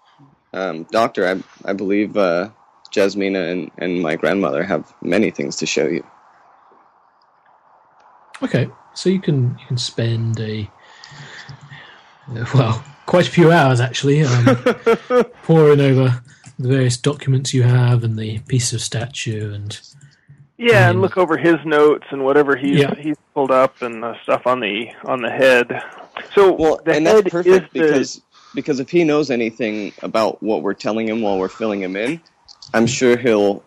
um, 0.53 0.85
Doctor, 0.91 1.27
I, 1.27 1.43
I 1.69 1.73
believe 1.73 2.17
uh, 2.17 2.49
Jasmina 2.97 3.51
and, 3.51 3.71
and 3.77 4.01
my 4.01 4.15
grandmother 4.15 4.63
have 4.63 4.93
many 5.01 5.31
things 5.31 5.55
to 5.57 5.65
show 5.65 5.87
you. 5.87 6.03
okay. 8.43 8.69
So 8.93 9.09
you 9.09 9.19
can 9.21 9.57
you 9.59 9.65
can 9.67 9.77
spend 9.77 10.39
a 10.39 10.67
uh, 12.35 12.45
well 12.53 12.83
quite 13.05 13.27
a 13.27 13.31
few 13.31 13.51
hours 13.51 13.79
actually 13.79 14.23
um, 14.23 14.45
poring 15.43 15.79
over 15.79 16.21
the 16.59 16.67
various 16.69 16.97
documents 16.97 17.53
you 17.53 17.63
have 17.63 18.03
and 18.03 18.17
the 18.17 18.39
piece 18.39 18.73
of 18.73 18.81
statue 18.81 19.53
and 19.53 19.79
Yeah, 20.57 20.89
and 20.89 21.01
look 21.01 21.17
over 21.17 21.37
his 21.37 21.57
notes 21.65 22.05
and 22.11 22.23
whatever 22.25 22.55
he's 22.55 22.79
Yeah. 22.79 22.95
he's 22.99 23.15
pulled 23.35 23.51
up 23.51 23.81
and 23.81 24.03
uh, 24.03 24.15
stuff 24.23 24.47
on 24.47 24.59
the 24.59 24.87
on 25.05 25.21
the 25.21 25.29
head. 25.29 25.81
So 26.33 26.53
Well, 26.53 26.81
the 26.83 26.95
and 26.95 27.05
head 27.05 27.23
that's 27.23 27.31
perfect 27.31 27.47
is 27.47 27.61
the, 27.73 27.79
because 27.83 28.21
because 28.55 28.79
if 28.79 28.89
he 28.89 29.03
knows 29.03 29.29
anything 29.29 29.93
about 30.01 30.41
what 30.41 30.63
we're 30.63 30.73
telling 30.73 31.07
him 31.07 31.21
while 31.21 31.37
we're 31.37 31.49
filling 31.49 31.81
him 31.81 31.95
in, 31.95 32.19
I'm 32.73 32.87
sure 32.87 33.17
he'll 33.17 33.63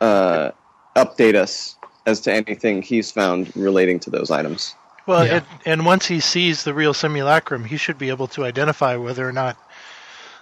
uh, 0.00 0.52
update 0.96 1.34
us 1.34 1.76
as 2.06 2.20
to 2.22 2.32
anything 2.32 2.82
he's 2.82 3.10
found 3.12 3.54
relating 3.56 3.98
to 4.00 4.10
those 4.10 4.30
items. 4.30 4.74
Well, 5.06 5.26
Yeah. 5.26 5.34
and, 5.36 5.44
and 5.64 5.86
once 5.86 6.06
he 6.06 6.20
sees 6.20 6.64
the 6.64 6.74
real 6.74 6.94
simulacrum, 6.94 7.64
he 7.64 7.76
should 7.76 7.98
be 7.98 8.08
able 8.08 8.28
to 8.28 8.44
identify 8.44 8.96
whether 8.96 9.28
or 9.28 9.32
not 9.32 9.56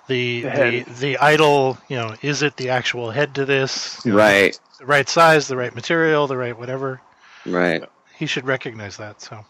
the 0.08 0.42
The 0.42 0.50
the, 0.50 0.92
the, 1.00 1.18
idol, 1.18 1.78
you 1.88 1.96
know, 1.96 2.14
is 2.22 2.42
it 2.42 2.56
the 2.56 2.70
actual 2.70 3.10
head 3.10 3.34
to 3.36 3.44
this? 3.44 4.00
You 4.04 4.12
know, 4.12 4.18
Right, 4.18 4.58
The 4.78 4.86
right 4.86 5.08
size, 5.08 5.46
the 5.48 5.56
right 5.56 5.74
material, 5.74 6.26
the 6.26 6.36
right 6.36 6.58
whatever. 6.58 7.00
right. 7.46 7.84
He 8.16 8.26
should 8.26 8.44
recognize 8.46 8.96
that. 8.98 9.20
So, 9.22 9.44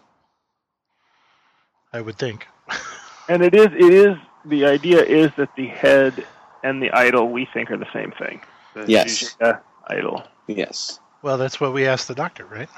I 1.92 2.00
would 2.00 2.18
think. 2.18 2.46
and 3.28 3.42
it 3.42 3.54
is 3.54 3.66
it 3.66 3.92
is 3.92 4.16
the 4.44 4.64
idea 4.66 5.02
is 5.02 5.30
that 5.36 5.54
the 5.56 5.66
head 5.66 6.24
and 6.62 6.82
the 6.82 6.90
idol 6.92 7.28
we 7.28 7.46
think 7.52 7.70
are 7.70 7.76
the 7.76 7.92
same 7.92 8.12
thing. 8.12 8.40
The 8.74 8.84
Yes. 8.86 9.34
Jujutsu 9.40 9.60
idol. 9.88 10.22
Yes. 10.46 11.00
Well, 11.22 11.38
that's 11.38 11.60
what 11.60 11.72
we 11.72 11.86
asked 11.86 12.08
the 12.08 12.14
doctor, 12.14 12.44
right? 12.46 12.68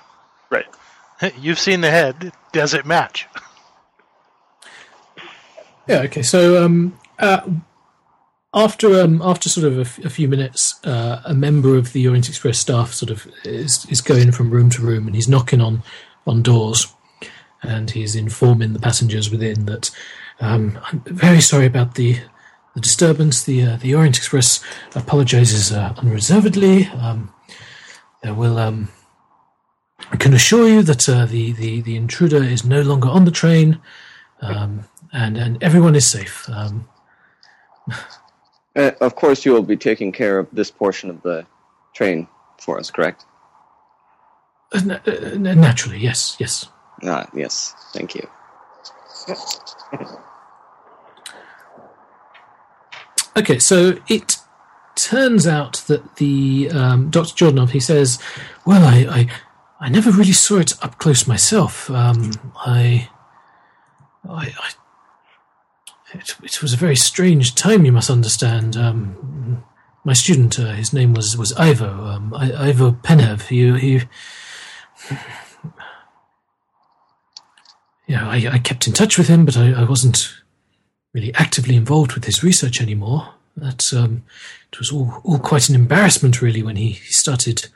Right. 0.50 0.66
You've 1.40 1.58
seen 1.58 1.80
the 1.80 1.90
head. 1.90 2.32
Does 2.52 2.74
it 2.74 2.84
match? 2.86 3.26
Yeah. 5.88 6.00
Okay. 6.02 6.22
So 6.22 6.64
um, 6.64 6.98
uh, 7.18 7.40
after 8.54 9.00
um, 9.00 9.20
after 9.22 9.48
sort 9.48 9.66
of 9.66 9.78
a, 9.78 9.82
f- 9.82 9.98
a 10.04 10.10
few 10.10 10.28
minutes, 10.28 10.80
uh, 10.84 11.22
a 11.24 11.34
member 11.34 11.76
of 11.76 11.92
the 11.92 12.06
Orient 12.06 12.28
Express 12.28 12.58
staff 12.58 12.92
sort 12.92 13.10
of 13.10 13.26
is 13.44 13.86
is 13.90 14.00
going 14.00 14.32
from 14.32 14.50
room 14.50 14.70
to 14.70 14.82
room, 14.82 15.06
and 15.06 15.14
he's 15.16 15.28
knocking 15.28 15.60
on 15.60 15.82
on 16.26 16.42
doors, 16.42 16.92
and 17.62 17.90
he's 17.90 18.14
informing 18.14 18.72
the 18.72 18.78
passengers 18.78 19.30
within 19.30 19.66
that 19.66 19.90
um, 20.40 20.78
I'm 20.84 21.00
very 21.00 21.40
sorry 21.40 21.66
about 21.66 21.94
the. 21.94 22.20
The 22.74 22.80
disturbance. 22.80 23.44
The 23.44 23.62
uh, 23.64 23.76
the 23.76 23.94
Orient 23.94 24.16
Express 24.16 24.62
apologizes 24.94 25.72
uh, 25.72 25.94
unreservedly. 25.98 26.86
Um, 26.88 27.32
there 28.22 28.34
will 28.34 28.58
um, 28.58 28.88
I 30.10 30.16
can 30.16 30.32
assure 30.34 30.68
you 30.68 30.82
that 30.82 31.08
uh, 31.08 31.26
the, 31.26 31.52
the 31.52 31.80
the 31.82 31.96
intruder 31.96 32.42
is 32.42 32.64
no 32.64 32.80
longer 32.82 33.08
on 33.08 33.24
the 33.24 33.30
train. 33.30 33.80
Um, 34.40 34.84
and 35.12 35.36
and 35.36 35.62
everyone 35.62 35.94
is 35.94 36.06
safe. 36.10 36.48
Um, 36.48 36.88
Uh, 38.74 38.92
of 39.02 39.14
course, 39.16 39.44
you 39.44 39.52
will 39.52 39.62
be 39.62 39.76
taking 39.76 40.12
care 40.12 40.38
of 40.38 40.48
this 40.50 40.70
portion 40.70 41.10
of 41.10 41.20
the 41.22 41.44
train 41.92 42.26
for 42.58 42.78
us, 42.78 42.90
correct? 42.90 43.26
na- 44.84 44.98
uh, 45.06 45.36
naturally, 45.36 45.98
yes, 45.98 46.36
yes. 46.40 46.68
Ah, 47.02 47.28
yes. 47.34 47.74
Thank 47.92 48.14
you. 48.14 48.26
Okay, 53.36 53.58
so 53.58 53.98
it 54.08 54.36
turns 54.94 55.46
out 55.46 55.84
that 55.86 56.16
the 56.16 56.70
um, 56.70 57.10
Dr. 57.10 57.46
Jordanov 57.46 57.70
he 57.70 57.80
says, 57.80 58.18
"Well, 58.66 58.84
I, 58.84 59.06
I 59.08 59.30
I 59.80 59.88
never 59.88 60.10
really 60.10 60.32
saw 60.32 60.58
it 60.58 60.72
up 60.82 60.98
close 60.98 61.26
myself. 61.26 61.90
Um, 61.90 62.30
I, 62.56 63.08
I, 64.28 64.54
I 64.56 64.70
it, 66.14 66.36
it 66.42 66.62
was 66.62 66.72
a 66.72 66.76
very 66.76 66.96
strange 66.96 67.54
time. 67.54 67.84
You 67.84 67.92
must 67.92 68.10
understand. 68.10 68.76
Um, 68.76 69.64
my 70.04 70.12
student, 70.12 70.58
uh, 70.58 70.72
his 70.72 70.92
name 70.92 71.14
was 71.14 71.36
was 71.36 71.52
Ivo, 71.54 72.04
um, 72.04 72.34
I, 72.34 72.68
Ivo 72.68 72.92
Penev. 72.92 73.48
He 73.48 74.02
you 78.06 78.16
know, 78.16 78.28
I, 78.28 78.48
I 78.52 78.58
kept 78.58 78.86
in 78.86 78.92
touch 78.92 79.16
with 79.16 79.28
him, 79.28 79.44
but 79.44 79.56
I, 79.56 79.72
I 79.72 79.84
wasn't 79.84 80.41
really 81.14 81.34
actively 81.34 81.76
involved 81.76 82.14
with 82.14 82.24
his 82.24 82.42
research 82.42 82.80
anymore. 82.80 83.34
That 83.56 83.92
um, 83.92 84.22
it 84.72 84.78
was 84.78 84.90
all, 84.90 85.20
all 85.24 85.38
quite 85.38 85.68
an 85.68 85.74
embarrassment, 85.74 86.40
really, 86.40 86.62
when 86.62 86.76
he, 86.76 86.94
started 86.94 87.68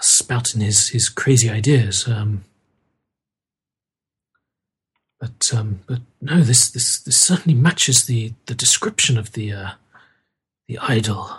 spouting 0.00 0.60
his, 0.60 0.88
his 0.88 1.08
crazy 1.08 1.48
ideas. 1.48 2.06
Um, 2.06 2.44
but 5.22 5.54
um, 5.54 5.80
but 5.86 6.00
no, 6.20 6.40
this, 6.40 6.68
this 6.68 6.98
this 6.98 7.20
certainly 7.20 7.56
matches 7.56 8.06
the, 8.06 8.32
the 8.46 8.56
description 8.56 9.16
of 9.16 9.32
the 9.32 9.52
uh, 9.52 9.70
the 10.66 10.78
idol. 10.78 11.30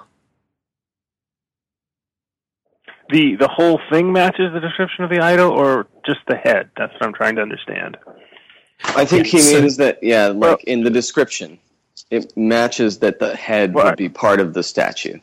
The 3.10 3.36
the 3.36 3.50
whole 3.50 3.82
thing 3.92 4.14
matches 4.14 4.54
the 4.54 4.62
description 4.62 5.04
of 5.04 5.10
the 5.10 5.20
idol, 5.20 5.52
or 5.52 5.86
just 6.06 6.20
the 6.30 6.38
head? 6.38 6.70
That's 6.78 6.94
what 6.94 7.08
I'm 7.08 7.14
trying 7.14 7.36
to 7.36 7.42
understand. 7.42 7.98
I 8.84 9.06
think 9.06 9.26
he 9.28 9.40
so- 9.40 9.62
means 9.62 9.78
that, 9.78 10.00
yeah, 10.04 10.28
like 10.28 10.38
Well- 10.40 10.58
in 10.68 10.84
the 10.84 10.90
description, 10.90 11.58
it 12.12 12.36
matches 12.38 13.00
that 13.00 13.20
the 13.20 13.36
head 13.36 13.74
Well, 13.74 13.86
would 13.86 13.96
be 13.98 14.10
part 14.10 14.40
of 14.40 14.54
the 14.54 14.64
statue. 14.64 15.18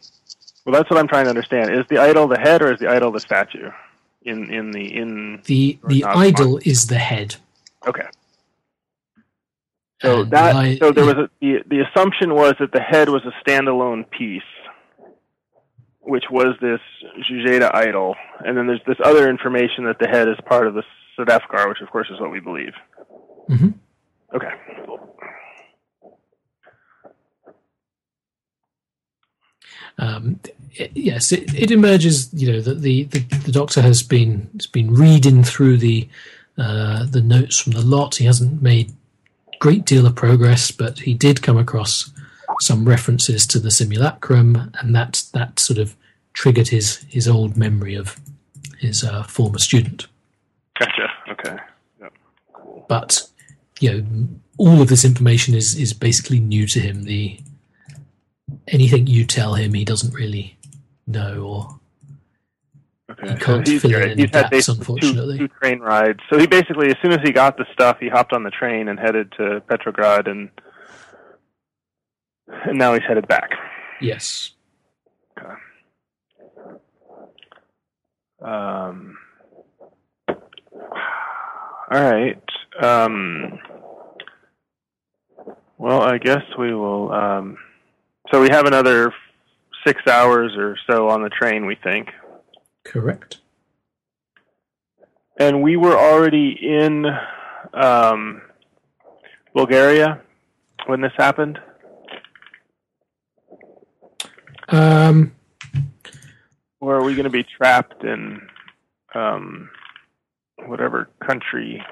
Well, 0.65 0.75
that's 0.75 0.91
what 0.91 0.99
I'm 0.99 1.09
trying 1.09 1.25
to 1.25 1.31
understand. 1.31 1.73
Is 1.73 1.87
the 1.89 1.99
idol 1.99 2.29
the 2.29 2.39
head, 2.39 2.63
or 2.63 2.73
is 2.73 2.79
the 2.81 2.89
idol 2.91 3.11
the 3.13 3.21
statue? 3.21 3.71
In 4.23 4.53
in 4.53 4.71
the 4.73 4.95
in 4.97 5.41
The 5.47 5.79
the 5.87 6.01
Not 6.01 6.17
idol 6.17 6.59
is 6.65 6.87
the 6.89 6.99
head. 6.99 7.37
okay. 7.87 8.07
So 10.03 10.23
and 10.23 10.31
that 10.31 10.55
i- 10.57 10.77
so 10.77 10.93
there 10.93 11.05
was 11.07 11.15
a, 11.15 11.31
the 11.41 11.63
the 11.67 11.81
assumption 11.81 12.35
was 12.35 12.55
that 12.61 12.73
the 12.73 12.81
head 12.81 13.09
was 13.09 13.23
a 13.25 13.33
standalone 13.49 14.09
piece, 14.11 14.43
which 16.01 16.25
was 16.31 16.55
this 16.61 16.81
Jujeda 17.31 17.75
idol, 17.75 18.15
and 18.45 18.57
then 18.57 18.67
there's 18.67 18.83
this 18.87 18.99
other 19.03 19.29
information 19.31 19.85
that 19.85 19.99
the 19.99 20.09
head 20.09 20.29
is 20.29 20.37
part 20.47 20.67
of 20.67 20.75
the 20.75 20.83
Sedefkar, 21.19 21.69
which 21.69 21.81
of 21.81 21.91
course 21.91 22.09
is 22.11 22.21
what 22.21 22.31
we 22.31 22.41
believe. 22.41 22.75
Mhm. 23.49 23.75
Okay. 24.35 24.51
Um, 29.99 30.41
it- 30.75 30.93
yes, 30.95 31.33
it, 31.33 31.53
it 31.55 31.71
emerges. 31.71 32.33
You 32.33 32.53
know 32.53 32.61
that 32.61 32.81
the, 32.83 33.05
the, 33.05 33.19
the 33.21 33.53
doctor 33.53 33.83
has 33.83 34.03
been 34.03 34.49
has 34.55 34.67
been 34.67 34.95
reading 34.95 35.43
through 35.43 35.79
the 35.79 36.09
uh, 36.57 37.07
the 37.07 37.21
notes 37.21 37.59
from 37.59 37.73
the 37.73 37.83
lot. 37.83 38.17
He 38.17 38.25
hasn't 38.25 38.63
made 38.63 38.93
great 39.59 39.85
deal 39.85 40.07
of 40.07 40.15
progress, 40.15 40.71
but 40.71 41.01
he 41.01 41.15
did 41.15 41.43
come 41.43 41.59
across 41.59 42.11
some 42.63 42.87
references 42.87 43.47
to 43.49 43.59
the 43.59 43.71
simulacrum, 43.71 44.71
and 44.81 44.95
that 44.95 45.23
that 45.35 45.59
sort 45.59 45.79
of 45.79 45.97
triggered 46.33 46.69
his 46.69 46.99
his 47.09 47.27
old 47.29 47.57
memory 47.57 47.95
of 47.95 48.19
his 48.79 49.05
uh, 49.05 49.23
former 49.25 49.59
student. 49.59 50.07
Gotcha. 50.79 51.10
Okay. 52.91 52.99
Yep. 52.99 52.99
Cool. 52.99 52.99
but 52.99 53.29
you 53.81 53.93
know 53.93 54.29
all 54.59 54.83
of 54.83 54.89
this 54.89 55.05
information 55.05 55.55
is 55.55 55.75
is 55.77 55.93
basically 55.93 56.41
new 56.41 56.67
to 56.67 56.81
him 56.81 57.05
the 57.05 57.41
anything 58.69 59.07
you 59.07 59.25
tell 59.25 59.55
him 59.55 59.75
he 59.75 59.85
doesn't 59.85 60.13
really 60.13 60.59
know 61.07 61.43
or 61.43 61.81
Okay. 63.11 63.33
You 63.33 63.39
can't 63.39 63.67
he's, 63.67 63.83
fill 63.83 63.95
in 63.95 64.19
he's 64.19 64.31
had 64.31 64.33
gaps, 64.33 64.51
basically 64.51 64.79
unfortunately. 64.79 65.39
Two, 65.39 65.49
two 65.49 65.55
train 65.61 65.81
rides. 65.81 66.21
So 66.31 66.39
he 66.39 66.47
basically, 66.47 66.91
as 66.91 66.97
soon 67.03 67.11
as 67.11 67.19
he 67.25 67.33
got 67.33 67.57
the 67.57 67.67
stuff, 67.73 67.97
he 67.99 68.09
hopped 68.09 68.33
on 68.33 68.45
the 68.45 68.51
train 68.51 68.87
and 68.87 69.01
headed 69.01 69.33
to 69.33 69.61
Petrograd, 69.69 70.29
and 70.29 70.49
and 72.47 72.79
now 72.79 72.95
he's 72.95 73.03
headed 73.03 73.27
back. 73.27 73.51
yes 74.01 74.53
Okay. 75.39 75.55
Um, 78.43 79.19
all 80.29 80.37
right. 81.91 82.43
Um, 82.79 83.59
well, 85.79 86.03
I 86.03 86.19
guess 86.19 86.43
we 86.59 86.75
will. 86.75 87.11
Um, 87.13 87.57
so 88.31 88.41
we 88.41 88.49
have 88.51 88.67
another 88.67 89.13
six 89.87 90.07
hours 90.07 90.55
or 90.57 90.77
so 90.89 91.09
on 91.09 91.23
the 91.23 91.31
train, 91.31 91.67
we 91.67 91.75
think. 91.83 92.09
correct 92.85 93.39
And 95.39 95.63
we 95.63 95.77
were 95.77 95.97
already 95.97 96.51
in 96.61 97.07
um, 97.75 98.43
Bulgaria 99.55 100.21
when 100.87 101.01
this 101.01 101.13
happened. 101.17 101.59
um 104.69 105.33
Or 106.81 106.97
are 106.97 107.05
we 107.05 107.15
going 107.15 107.25
to 107.25 107.31
be 107.31 107.45
trapped 107.45 108.05
in 108.05 108.41
um, 109.15 109.71
whatever 110.67 111.09
country 111.27 111.83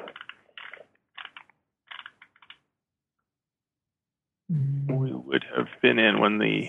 we 4.49 5.13
would 5.13 5.45
have 5.57 5.69
been 5.83 5.99
in 5.99 6.21
when 6.21 6.39
the 6.39 6.69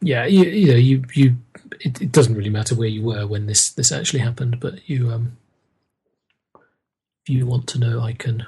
yeah 0.00 0.24
you, 0.26 0.44
you 0.44 0.66
know 0.68 0.76
you 0.76 1.04
you 1.14 1.36
it, 1.80 2.02
it 2.02 2.12
doesn't 2.12 2.34
really 2.34 2.50
matter 2.50 2.74
where 2.74 2.88
you 2.88 3.02
were 3.02 3.26
when 3.26 3.46
this 3.46 3.70
this 3.70 3.92
actually 3.92 4.20
happened 4.20 4.58
but 4.58 4.88
you 4.88 5.10
um 5.10 5.36
if 6.54 7.28
you 7.28 7.46
want 7.46 7.66
to 7.68 7.78
know 7.78 8.00
i 8.00 8.12
can 8.12 8.46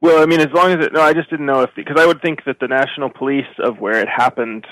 well, 0.00 0.20
I 0.20 0.26
mean, 0.26 0.40
as 0.40 0.50
long 0.52 0.72
as 0.72 0.84
it 0.84 0.92
no, 0.92 1.00
I 1.00 1.12
just 1.12 1.30
didn't 1.30 1.46
know 1.46 1.60
if 1.60 1.70
because 1.76 1.96
I 1.96 2.04
would 2.06 2.20
think 2.20 2.40
that 2.44 2.58
the 2.58 2.66
national 2.66 3.08
police 3.08 3.46
of 3.60 3.78
where 3.78 4.00
it 4.00 4.08
happened. 4.08 4.66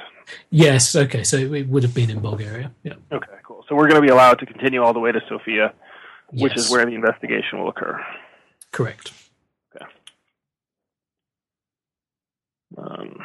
yes 0.51 0.97
okay 0.97 1.23
so 1.23 1.37
it 1.37 1.69
would 1.69 1.85
have 1.85 1.95
been 1.95 2.11
in 2.11 2.19
bulgaria 2.19 2.73
yeah 2.83 2.95
Okay, 3.13 3.29
cool. 3.45 3.65
So 3.69 3.77
we're 3.77 3.87
going 3.89 4.03
to 4.03 4.05
be 4.05 4.11
allowed 4.13 4.41
to 4.41 4.47
continue 4.47 4.83
all 4.83 4.93
the 4.93 4.99
way 4.99 5.13
to 5.13 5.21
Sofia, 5.29 5.73
which 6.33 6.55
Yes, 6.57 6.65
is 6.67 6.71
where 6.73 6.85
the 6.85 6.97
investigation 6.97 7.61
will 7.61 7.69
occur. 7.69 8.05
correct 8.73 9.13
Um, 12.79 13.19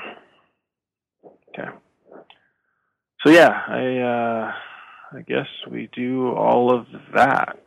okay. 1.50 1.70
So 3.26 3.32
yeah, 3.32 3.62
I 3.68 3.98
uh, 3.98 4.54
I 5.18 5.22
guess 5.22 5.48
we 5.70 5.90
do 5.94 6.30
all 6.30 6.74
of 6.74 6.86
that. 7.14 7.60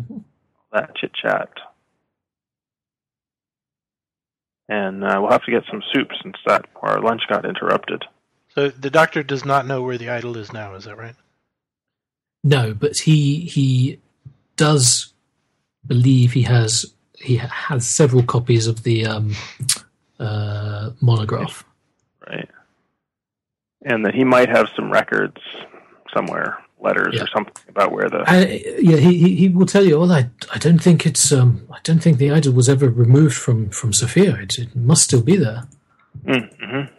Mhm. 0.00 0.24
That 0.72 0.94
chit 0.96 1.12
chat. 1.14 1.50
And 4.68 5.04
uh, 5.04 5.18
we'll 5.20 5.30
have 5.30 5.44
to 5.44 5.50
get 5.50 5.64
some 5.70 5.82
soup 5.92 6.08
since 6.22 6.36
that 6.46 6.64
our 6.82 7.00
lunch 7.00 7.22
got 7.28 7.44
interrupted. 7.44 8.02
So 8.54 8.70
the 8.70 8.90
doctor 8.90 9.22
does 9.22 9.44
not 9.44 9.66
know 9.66 9.82
where 9.82 9.98
the 9.98 10.08
idol 10.08 10.36
is 10.36 10.52
now. 10.52 10.74
Is 10.74 10.84
that 10.84 10.96
right? 10.96 11.14
No, 12.42 12.72
but 12.74 12.96
he 12.98 13.40
he 13.40 14.00
does 14.56 15.12
believe 15.86 16.32
he 16.32 16.42
has 16.42 16.86
he 17.18 17.36
has 17.36 17.86
several 17.86 18.22
copies 18.22 18.66
of 18.66 18.82
the 18.82 19.06
um, 19.06 19.34
uh, 20.24 20.90
monograph. 21.00 21.64
right? 22.26 22.48
And 23.82 24.04
that 24.06 24.14
he 24.14 24.24
might 24.24 24.48
have 24.48 24.68
some 24.74 24.90
records 24.90 25.36
somewhere, 26.12 26.58
letters 26.80 27.14
Yeah. 27.16 27.24
or 27.24 27.26
something 27.28 27.54
about 27.68 27.92
where 27.92 28.08
the. 28.08 28.20
Uh, 28.20 28.46
yeah, 28.80 28.96
he, 28.96 29.18
he 29.18 29.36
he 29.36 29.48
will 29.48 29.66
tell 29.66 29.84
you. 29.84 29.98
Well, 30.00 30.12
I 30.12 30.30
I 30.54 30.58
don't 30.58 30.78
think 30.82 31.04
it's 31.06 31.30
um 31.32 31.66
I 31.70 31.78
don't 31.82 32.00
think 32.02 32.18
the 32.18 32.30
idol 32.30 32.52
was 32.54 32.68
ever 32.68 32.88
removed 32.88 33.36
from 33.36 33.68
from 33.70 33.92
Sofia. 33.92 34.36
It, 34.36 34.58
it 34.58 34.74
must 34.74 35.02
still 35.04 35.22
be 35.22 35.36
there. 35.36 35.64
Mm-hmm. 36.24 36.92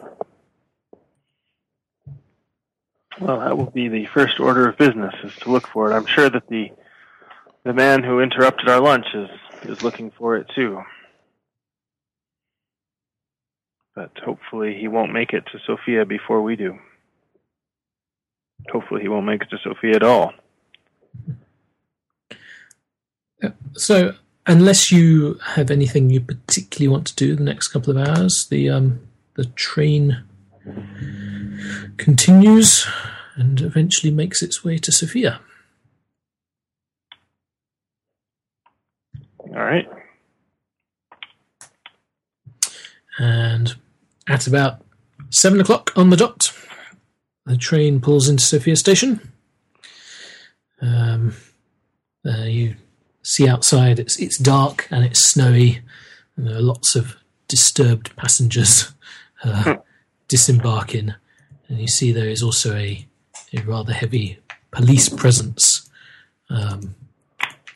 Well, 3.22 3.40
that 3.40 3.58
will 3.58 3.72
be 3.72 3.88
the 3.88 4.06
first 4.08 4.40
order 4.40 4.68
of 4.70 4.78
business 4.78 5.14
is 5.24 5.34
to 5.38 5.52
look 5.52 5.68
for 5.68 5.90
it. 5.92 5.96
I'm 5.96 6.06
sure 6.06 6.30
that 6.30 6.48
the 6.50 6.72
the 7.64 7.74
man 7.74 8.04
who 8.04 8.20
interrupted 8.20 8.68
our 8.70 8.82
lunch 8.82 9.08
is 9.14 9.30
is 9.64 9.82
looking 9.84 10.12
for 10.12 10.36
it 10.36 10.48
too. 10.54 10.84
But 13.96 14.12
hopefully 14.24 14.78
he 14.78 14.90
won't 14.90 15.14
make 15.14 15.32
it 15.32 15.46
to 15.54 15.60
Sofia 15.66 16.06
before 16.06 16.42
we 16.42 16.58
do. 16.58 16.78
Hopefully 18.70 19.02
he 19.02 19.08
won't 19.08 19.26
make 19.26 19.42
it 19.42 19.50
to 19.52 19.58
Sofia 19.64 19.96
at 19.96 20.04
all. 20.04 20.34
So 23.74 24.16
unless 24.46 24.92
you 24.92 25.40
have 25.56 25.72
anything 25.72 26.10
you 26.10 26.20
particularly 26.20 26.88
want 26.88 27.08
to 27.08 27.16
do 27.16 27.36
the 27.36 27.44
next 27.44 27.70
couple 27.70 27.96
of 27.96 28.08
hours, 28.08 28.48
the 28.48 28.70
um 28.70 29.00
the 29.36 29.46
train 29.46 30.24
continues 31.98 32.88
and 33.36 33.62
eventually 33.62 34.12
makes 34.12 34.42
its 34.42 34.64
way 34.64 34.78
to 34.78 34.92
Sofia. 34.92 35.40
All 39.40 39.64
right. 39.64 39.88
And 43.18 43.76
at 44.28 44.48
about 44.48 44.82
seven 45.30 45.60
o'clock 45.60 45.92
on 45.96 46.10
the 46.10 46.18
dot, 46.18 46.52
the 47.46 47.58
train 47.58 48.00
pulls 48.02 48.28
into 48.28 48.44
Sofia 48.44 48.76
Station. 48.76 49.32
Um, 50.82 51.34
uh, 52.26 52.44
you 52.44 52.76
see 53.24 53.48
outside; 53.48 54.00
it's 54.00 54.20
it's 54.20 54.38
dark 54.38 54.88
and 54.92 55.06
it's 55.06 55.30
snowy, 55.30 55.82
and 56.36 56.48
there 56.48 56.58
are 56.58 56.62
lots 56.62 56.96
of 56.96 57.16
disturbed 57.48 58.16
passengers 58.16 58.92
uh, 59.44 59.76
disembarking. 60.28 61.14
And 61.68 61.80
you 61.80 61.88
see 61.88 62.12
there 62.12 62.30
is 62.30 62.44
also 62.44 62.76
a, 62.76 63.08
a 63.54 63.62
rather 63.62 63.94
heavy 63.94 64.40
police 64.72 65.10
presence 65.10 65.90
um, 66.50 66.96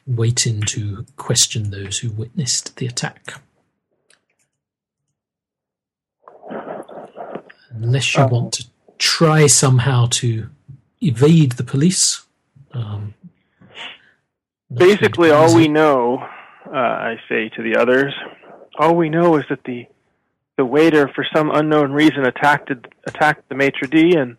waiting 0.05 0.61
to 0.61 1.05
question 1.15 1.71
those 1.71 1.99
who 1.99 2.09
witnessed 2.09 2.77
the 2.77 2.87
attack. 2.87 3.41
Unless 7.81 8.15
you 8.15 8.23
Uh, 8.23 8.27
want 8.27 8.53
to 8.53 8.65
try 8.97 9.47
somehow 9.47 10.07
to 10.11 10.49
evade 11.01 11.53
the 11.53 11.63
police. 11.63 12.25
Um, 12.73 13.13
not 14.69 14.79
going 14.79 14.89
to 14.91 14.97
Basically, 14.97 15.31
all 15.31 15.55
we 15.55 15.67
know, 15.67 16.19
uh, 16.67 16.77
I 16.77 17.15
say 17.27 17.49
to 17.49 17.63
the 17.63 17.75
others, 17.77 18.13
all 18.77 18.95
we 18.95 19.09
know 19.09 19.37
is 19.37 19.45
that 19.49 19.63
the 19.63 19.87
the 20.57 20.65
waiter, 20.65 21.07
for 21.15 21.25
some 21.33 21.49
unknown 21.51 21.93
reason, 21.93 22.25
attacked 22.25 22.69
attacked 23.07 23.47
the 23.49 23.55
maitre 23.55 23.87
d 23.87 24.15
and 24.17 24.37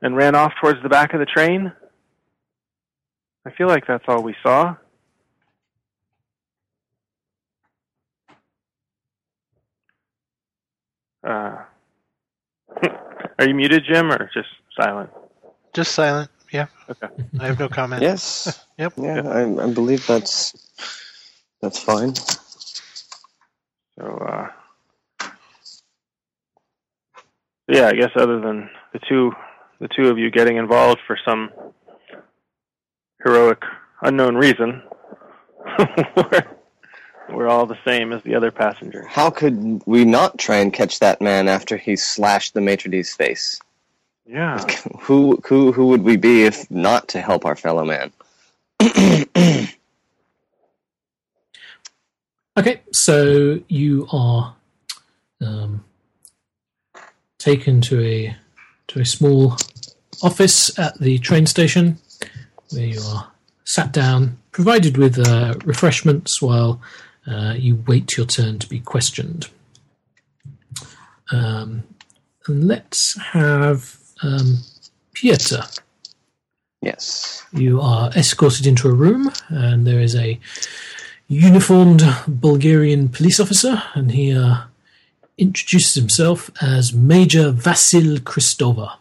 and 0.00 0.16
ran 0.16 0.34
off 0.36 0.52
towards 0.60 0.80
the 0.82 0.88
back 0.88 1.12
of 1.12 1.20
the 1.20 1.26
train. 1.26 1.72
I 3.44 3.50
feel 3.50 3.66
like 3.68 3.86
that's 3.86 4.04
all 4.08 4.22
we 4.22 4.34
saw. 4.42 4.76
Uh, 11.26 11.64
are 13.38 13.46
you 13.46 13.54
muted, 13.54 13.84
Jim, 13.84 14.10
or 14.10 14.30
just 14.32 14.48
silent? 14.78 15.10
Just 15.72 15.92
silent. 15.92 16.30
Yeah. 16.52 16.66
Okay. 16.88 17.08
I 17.40 17.46
have 17.46 17.58
no 17.58 17.68
comment. 17.68 18.02
Yes. 18.02 18.64
Yep. 18.78 18.94
Yeah, 18.96 19.22
I, 19.28 19.64
I 19.64 19.72
believe 19.72 20.06
that's 20.06 20.54
that's 21.60 21.78
fine. 21.78 22.14
So, 23.98 24.04
uh, 24.06 24.48
yeah, 27.68 27.88
I 27.88 27.92
guess 27.92 28.10
other 28.14 28.40
than 28.40 28.68
the 28.92 29.00
two, 29.08 29.32
the 29.80 29.88
two 29.88 30.08
of 30.08 30.18
you 30.18 30.30
getting 30.30 30.56
involved 30.58 31.00
for 31.06 31.18
some 31.24 31.50
heroic, 33.24 33.62
unknown 34.02 34.36
reason, 34.36 34.82
we're, 36.16 36.55
we're 37.30 37.48
all 37.48 37.66
the 37.66 37.78
same 37.84 38.12
as 38.12 38.22
the 38.22 38.34
other 38.34 38.50
passengers. 38.50 39.06
How 39.08 39.30
could 39.30 39.82
we 39.86 40.04
not 40.04 40.38
try 40.38 40.56
and 40.56 40.72
catch 40.72 40.98
that 41.00 41.20
man 41.20 41.48
after 41.48 41.76
he 41.76 41.96
slashed 41.96 42.54
the 42.54 42.60
maitre 42.60 42.90
d's 42.90 43.14
face? 43.14 43.60
Yeah. 44.26 44.58
Who 45.00 45.40
who 45.44 45.70
who 45.70 45.86
would 45.86 46.02
we 46.02 46.16
be 46.16 46.44
if 46.44 46.68
not 46.70 47.08
to 47.08 47.20
help 47.20 47.44
our 47.44 47.54
fellow 47.54 47.84
man? 47.84 48.12
Okay, 52.58 52.80
so 52.90 53.60
you 53.68 54.08
are 54.10 54.56
um, 55.42 55.84
taken 57.38 57.82
to 57.82 58.02
a 58.02 58.34
to 58.86 59.00
a 59.00 59.04
small 59.04 59.58
office 60.22 60.78
at 60.78 60.98
the 60.98 61.18
train 61.18 61.44
station 61.44 61.98
where 62.70 62.86
you 62.86 63.00
are 63.02 63.30
sat 63.64 63.92
down, 63.92 64.38
provided 64.52 64.96
with 64.96 65.18
uh, 65.18 65.54
refreshments 65.66 66.40
while 66.40 66.80
uh, 67.26 67.54
you 67.56 67.82
wait 67.86 68.16
your 68.16 68.26
turn 68.26 68.58
to 68.58 68.68
be 68.68 68.80
questioned. 68.80 69.48
Um, 71.32 71.84
and 72.46 72.68
let's 72.68 73.18
have 73.18 73.98
um, 74.22 74.58
Peter. 75.12 75.62
Yes. 76.82 77.44
You 77.52 77.80
are 77.80 78.10
escorted 78.10 78.66
into 78.66 78.88
a 78.88 78.94
room, 78.94 79.32
and 79.48 79.86
there 79.86 80.00
is 80.00 80.14
a 80.14 80.38
uniformed 81.28 82.02
Bulgarian 82.28 83.08
police 83.08 83.40
officer, 83.40 83.82
and 83.94 84.12
he 84.12 84.32
uh, 84.32 84.58
introduces 85.38 85.94
himself 85.94 86.50
as 86.62 86.92
Major 86.92 87.50
Vasil 87.50 88.20
Kristova. 88.20 88.96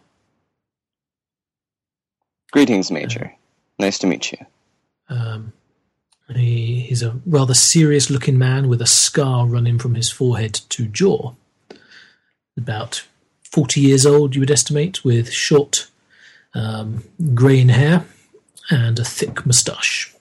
Greetings, 2.52 2.90
Major. 2.90 3.34
Nice 3.78 4.00
to 4.00 4.08
meet 4.08 4.32
you. 4.32 4.38
Um, 5.10 5.54
he, 6.34 6.82
he's 6.82 7.04
a 7.04 7.20
rather 7.26 7.54
serious 7.54 8.10
looking 8.10 8.38
man 8.38 8.68
with 8.68 8.82
a 8.82 8.88
scar 8.88 9.46
running 9.46 9.78
from 9.78 9.96
his 9.96 10.12
forehead 10.12 10.54
to 10.70 10.88
jaw. 10.88 11.34
About 12.58 13.06
40 13.44 13.82
years 13.82 14.06
old, 14.06 14.34
you 14.36 14.42
would 14.42 14.52
estimate, 14.52 15.04
with 15.06 15.32
short 15.32 15.88
um, 16.54 17.04
greying 17.34 17.70
hair 17.70 18.06
and 18.70 18.98
a 18.98 19.04
thick 19.04 19.46
moustache. 19.46 20.14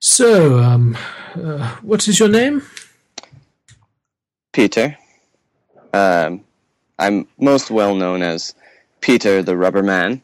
So, 0.00 0.58
um, 0.58 0.96
uh, 1.34 1.76
what 1.82 2.08
is 2.08 2.18
your 2.18 2.28
name? 2.28 2.62
Peter. 4.52 4.96
Um, 5.92 6.44
I'm 6.98 7.26
most 7.38 7.70
well 7.70 7.94
known 7.94 8.22
as 8.22 8.54
Peter 9.00 9.42
the 9.42 9.56
Rubber 9.56 9.82
Man, 9.82 10.22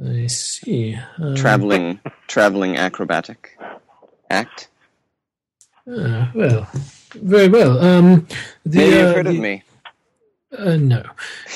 I 0.00 0.26
see. 0.26 0.98
Um, 1.18 1.34
traveling 1.34 2.00
traveling 2.32 2.78
acrobatic 2.78 3.58
act. 4.30 4.68
uh, 5.86 6.26
well, 6.34 6.66
very 7.14 7.48
well. 7.48 7.78
Um, 7.78 8.26
the, 8.64 8.78
Maybe 8.78 8.96
you've 8.96 9.08
uh, 9.08 9.14
heard 9.14 9.26
of 9.26 9.36
me. 9.36 9.62
Uh, 10.56 10.76
no. 10.76 11.02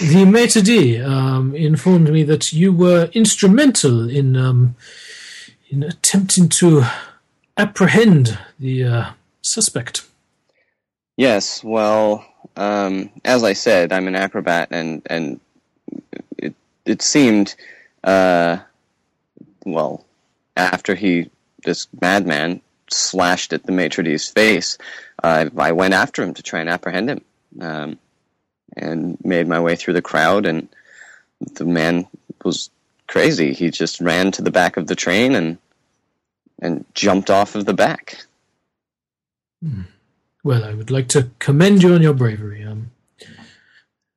The 0.01 0.27
maitre 0.27 0.61
d' 0.61 1.01
um, 1.01 1.55
informed 1.55 2.11
me 2.11 2.24
that 2.24 2.53
you 2.53 2.74
were 2.74 3.09
instrumental 3.15 4.09
in 4.09 4.36
um, 4.36 4.77
in 5.70 5.82
attempting 5.82 6.48
to 6.61 6.85
apprehend 7.57 8.39
the 8.59 8.85
uh, 8.85 9.11
suspect. 9.40 10.07
Yes, 11.16 11.65
well, 11.65 12.24
um, 12.57 13.11
as 13.24 13.43
I 13.44 13.55
said, 13.55 13.93
I'm 13.93 14.09
an 14.09 14.16
acrobat, 14.16 14.69
and 14.70 15.03
and 15.07 15.40
it 16.36 16.55
it 16.85 17.01
seemed, 17.01 17.55
uh, 18.05 18.59
well, 19.65 20.06
after 20.57 20.95
he 20.95 21.31
this 21.65 21.89
madman 22.01 22.61
slashed 22.91 23.53
at 23.53 23.65
the 23.65 23.73
maitre 23.73 24.05
d's 24.05 24.28
face, 24.28 24.78
uh, 25.23 25.49
I 25.57 25.73
went 25.73 25.95
after 25.95 26.23
him 26.23 26.35
to 26.35 26.43
try 26.43 26.61
and 26.61 26.69
apprehend 26.69 27.11
him, 27.11 27.24
um, 27.61 27.99
and 28.77 29.19
made 29.24 29.49
my 29.49 29.61
way 29.61 29.77
through 29.77 29.95
the 29.95 30.03
crowd, 30.03 30.47
and 30.47 30.69
the 31.55 31.65
man 31.65 32.07
was 32.45 32.70
crazy. 33.07 33.53
He 33.53 33.70
just 33.70 34.01
ran 34.01 34.31
to 34.33 34.43
the 34.43 34.51
back 34.51 34.77
of 34.77 34.87
the 34.87 34.95
train 34.95 35.35
and 35.35 35.59
and 36.61 36.85
jumped 36.95 37.31
off 37.31 37.55
of 37.55 37.66
the 37.66 37.74
back. 37.74 38.24
Well, 40.43 40.65
I 40.65 40.74
would 40.74 40.91
like 40.91 41.09
to 41.09 41.31
commend 41.39 41.83
you 41.83 41.95
on 41.95 42.03
your 42.03 42.15
bravery. 42.15 42.65
Um, 42.65 42.91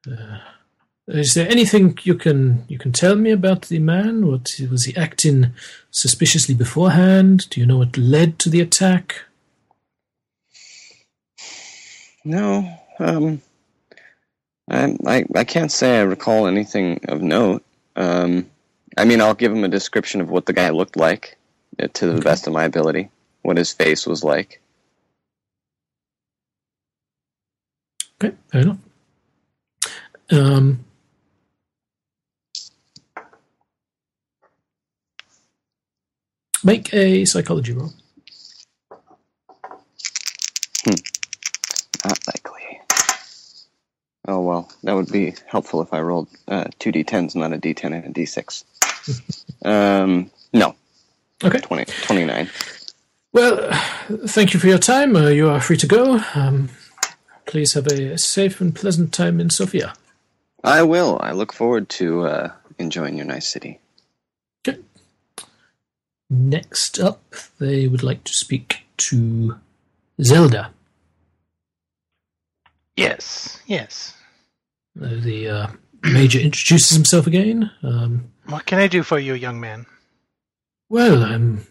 uh, 0.09 0.37
is 1.09 1.33
there 1.33 1.49
anything 1.49 1.97
you 2.03 2.13
can 2.13 2.65
you 2.67 2.77
can 2.77 2.91
tell 2.91 3.15
me 3.15 3.31
about 3.31 3.63
the 3.63 3.79
man? 3.79 4.27
What 4.27 4.53
was 4.69 4.85
he 4.85 4.95
acting 4.95 5.51
suspiciously 5.89 6.53
beforehand? 6.53 7.49
Do 7.49 7.59
you 7.59 7.65
know 7.65 7.79
what 7.79 7.97
led 7.97 8.37
to 8.39 8.49
the 8.49 8.61
attack? 8.61 9.23
No, 12.23 12.71
um, 12.99 13.41
I, 14.69 14.95
I 15.07 15.25
I 15.33 15.43
can't 15.45 15.71
say 15.71 15.97
I 15.97 16.03
recall 16.03 16.45
anything 16.45 16.99
of 17.07 17.23
note. 17.23 17.63
Um, 17.95 18.49
I 18.95 19.05
mean, 19.05 19.19
I'll 19.19 19.33
give 19.33 19.51
him 19.51 19.63
a 19.63 19.69
description 19.69 20.21
of 20.21 20.29
what 20.29 20.45
the 20.45 20.53
guy 20.53 20.69
looked 20.69 20.95
like 20.95 21.37
uh, 21.81 21.87
to 21.93 22.11
the 22.11 22.21
best 22.21 22.45
of 22.45 22.53
my 22.53 22.65
ability, 22.65 23.09
what 23.41 23.57
his 23.57 23.73
face 23.73 24.05
was 24.05 24.23
like. 24.23 24.61
Okay, 28.21 28.35
fair 28.51 28.61
enough. 28.61 28.77
Um, 30.31 30.85
make 36.63 36.93
a 36.93 37.25
psychology 37.25 37.73
roll. 37.73 37.91
Not 42.05 42.19
likely. 42.27 42.79
Oh 44.27 44.41
well, 44.41 44.71
that 44.83 44.93
would 44.93 45.11
be 45.11 45.33
helpful 45.47 45.81
if 45.81 45.93
I 45.93 46.01
rolled 46.01 46.29
uh, 46.47 46.65
two 46.79 46.91
d10s, 46.91 47.35
not 47.35 47.51
a 47.53 47.57
d10 47.57 48.05
and 48.05 48.05
a 48.05 48.19
d6. 48.19 48.63
um, 49.65 50.31
no, 50.53 50.75
Okay. 51.43 51.59
20, 51.59 51.85
29. 52.03 52.49
Well, 53.31 53.69
thank 54.27 54.53
you 54.53 54.59
for 54.59 54.67
your 54.67 54.77
time. 54.77 55.15
Uh, 55.15 55.27
you 55.29 55.49
are 55.49 55.61
free 55.61 55.77
to 55.77 55.87
go. 55.87 56.19
Um, 56.35 56.69
please 57.45 57.73
have 57.73 57.87
a 57.87 58.17
safe 58.17 58.59
and 58.59 58.75
pleasant 58.75 59.13
time 59.13 59.39
in 59.39 59.49
Sofia. 59.49 59.93
I 60.63 60.83
will. 60.83 61.17
I 61.21 61.31
look 61.31 61.53
forward 61.53 61.87
to 61.89 62.25
uh, 62.27 62.51
enjoying 62.77 63.15
your 63.15 63.25
nice 63.25 63.47
city. 63.47 63.79
Next 66.29 66.99
up, 66.99 67.33
they 67.59 67.87
would 67.87 68.03
like 68.03 68.23
to 68.25 68.33
speak 68.33 68.83
to 68.97 69.55
Zelda. 70.21 70.71
Yes, 72.95 73.59
yes. 73.65 74.13
Uh, 75.01 75.09
the 75.21 75.47
uh, 75.49 75.67
major 76.03 76.39
introduces 76.39 76.95
himself 76.95 77.25
again. 77.27 77.71
Um, 77.81 78.31
What 78.47 78.65
can 78.65 78.79
I 78.79 78.87
do 78.87 79.03
for 79.03 79.19
you, 79.19 79.33
young 79.33 79.59
man? 79.59 79.85
well, 80.89 81.23
um, 81.23 81.61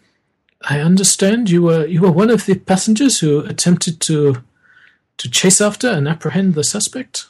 I 0.69 0.79
understand 0.81 1.51
you 1.51 1.63
were 1.63 1.87
you 1.87 2.01
were 2.01 2.11
one 2.11 2.31
of 2.31 2.47
the 2.47 2.55
passengers 2.55 3.19
who 3.21 3.41
attempted 3.41 4.01
to 4.03 4.43
to 5.19 5.31
chase 5.31 5.61
after 5.61 5.89
and 5.89 6.09
apprehend 6.09 6.55
the 6.55 6.65
suspect. 6.65 7.27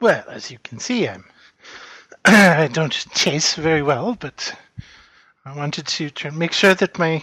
Well, 0.00 0.24
as 0.28 0.50
you 0.50 0.58
can 0.62 0.78
see, 0.78 1.08
I'm. 1.08 1.24
I 2.24 2.68
don't 2.68 2.92
chase 3.14 3.54
very 3.54 3.82
well, 3.82 4.16
but 4.20 4.54
I 5.46 5.54
wanted 5.54 5.86
to 5.86 6.30
make 6.32 6.52
sure 6.52 6.74
that 6.74 6.98
my 6.98 7.22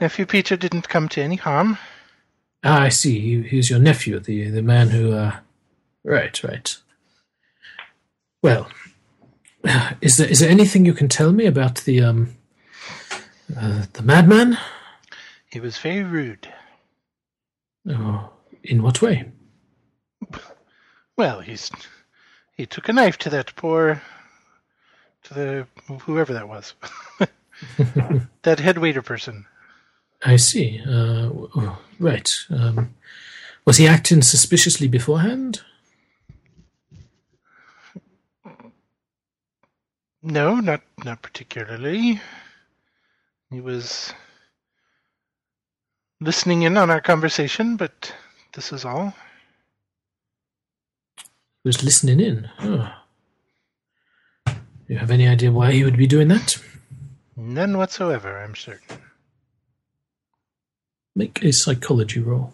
nephew 0.00 0.26
Peter 0.26 0.56
didn't 0.56 0.88
come 0.88 1.08
to 1.10 1.22
any 1.22 1.36
harm. 1.36 1.78
Ah, 2.64 2.80
I 2.82 2.88
see. 2.88 3.20
He, 3.20 3.42
he's 3.42 3.70
your 3.70 3.78
nephew, 3.78 4.18
the 4.18 4.50
the 4.50 4.62
man 4.62 4.88
who. 4.88 5.12
Uh, 5.12 5.36
right, 6.02 6.42
right. 6.42 6.76
Well, 8.42 8.68
is 10.00 10.16
there 10.16 10.28
is 10.28 10.40
there 10.40 10.50
anything 10.50 10.84
you 10.84 10.94
can 10.94 11.08
tell 11.08 11.30
me 11.30 11.46
about 11.46 11.76
the 11.84 12.00
um 12.00 12.34
uh, 13.56 13.84
the 13.92 14.02
madman? 14.02 14.58
He 15.52 15.60
was 15.60 15.78
very 15.78 16.02
rude. 16.02 16.48
Oh, 17.88 18.30
in 18.64 18.82
what 18.82 19.00
way? 19.00 19.30
Well, 21.16 21.38
he's 21.38 21.70
he 22.56 22.66
took 22.66 22.88
a 22.88 22.92
knife 22.92 23.18
to 23.18 23.30
that 23.30 23.54
poor 23.54 24.02
to 25.22 25.34
the 25.34 25.66
whoever 26.00 26.32
that 26.32 26.48
was. 26.48 26.74
that 28.42 28.60
head 28.60 28.78
waiter 28.78 29.02
person. 29.02 29.46
I 30.24 30.36
see. 30.36 30.80
Uh, 30.86 31.28
w- 31.28 31.72
right. 31.98 32.34
Um, 32.50 32.94
was 33.64 33.76
he 33.76 33.86
acting 33.86 34.22
suspiciously 34.22 34.88
beforehand? 34.88 35.62
No, 40.22 40.56
not 40.56 40.80
not 41.04 41.20
particularly. 41.20 42.20
He 43.50 43.60
was 43.60 44.14
listening 46.20 46.62
in 46.62 46.78
on 46.78 46.90
our 46.90 47.00
conversation, 47.00 47.76
but 47.76 48.14
this 48.54 48.72
is 48.72 48.86
all. 48.86 49.14
He 51.62 51.68
was 51.68 51.84
listening 51.84 52.20
in. 52.20 52.48
Oh. 52.60 52.90
You 54.88 54.98
have 54.98 55.10
any 55.10 55.28
idea 55.28 55.52
why 55.52 55.72
he 55.72 55.84
would 55.84 55.96
be 55.96 56.06
doing 56.06 56.28
that? 56.28 56.56
None 57.54 57.78
whatsoever, 57.78 58.36
I'm 58.36 58.56
certain. 58.56 58.98
Make 61.14 61.44
a 61.44 61.52
psychology 61.52 62.18
roll. 62.18 62.52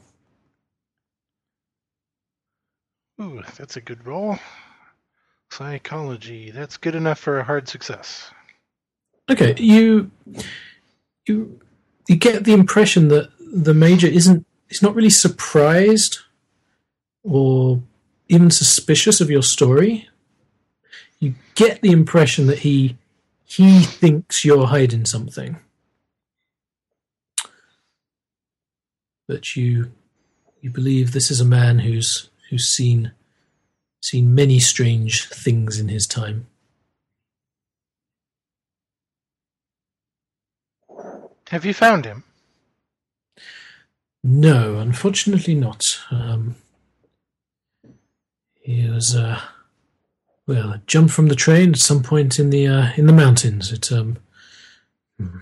Ooh, 3.19 3.43
that's 3.57 3.79
a 3.79 3.81
good 3.81 4.07
roll. 4.07 4.39
Psychology. 5.51 6.51
That's 6.51 6.77
good 6.77 6.95
enough 6.95 7.19
for 7.19 7.39
a 7.39 7.45
hard 7.45 7.67
success. 7.67 8.31
Okay, 9.31 9.55
you 9.57 10.11
you 11.27 11.59
you 12.07 12.17
get 12.17 12.45
the 12.45 12.53
impression 12.53 13.09
that 13.09 13.31
the 13.39 13.73
major 13.73 14.07
isn't 14.07 14.45
is 14.69 14.83
not 14.83 14.95
really 14.95 15.09
surprised 15.09 16.19
or 17.23 17.83
even 18.29 18.51
suspicious 18.51 19.23
of 19.23 19.31
your 19.31 19.43
story. 19.43 20.11
You 21.21 21.37
get 21.55 21.81
the 21.81 21.91
impression 21.91 22.49
that 22.49 22.59
he 22.59 22.99
he 23.51 23.81
thinks 23.81 24.45
you're 24.45 24.67
hiding 24.67 25.05
something. 25.05 25.57
But 29.27 29.57
you 29.57 29.93
you 30.61 30.71
believe 30.71 31.13
this 31.13 31.31
is 31.31 31.41
a 31.41 31.45
man 31.45 31.81
who's 31.81 32.31
who's 32.49 32.67
seen 32.67 33.13
seen 34.01 34.35
many 34.35 34.59
strange 34.59 35.29
things 35.29 35.79
in 35.79 35.89
his 35.89 36.07
time. 36.07 36.47
Have 41.51 41.65
you 41.65 41.75
found 41.75 42.05
him? 42.05 42.23
No, 44.23 44.79
unfortunately 44.79 45.55
not. 45.55 45.99
Um, 46.11 46.55
he 48.61 48.89
was, 48.89 49.17
uh, 49.17 49.41
well, 50.51 50.81
jumped 50.89 51.13
from 51.13 51.29
the 51.29 51.37
train 51.37 51.71
at 51.71 51.79
some 51.79 52.03
point 52.03 52.41
in 52.41 52.51
the 52.51 52.67
uh, 52.67 52.89
in 52.97 53.07
the 53.07 53.13
mountains. 53.13 53.71
It, 53.71 53.93
um, 53.93 54.19
hmm. 55.17 55.39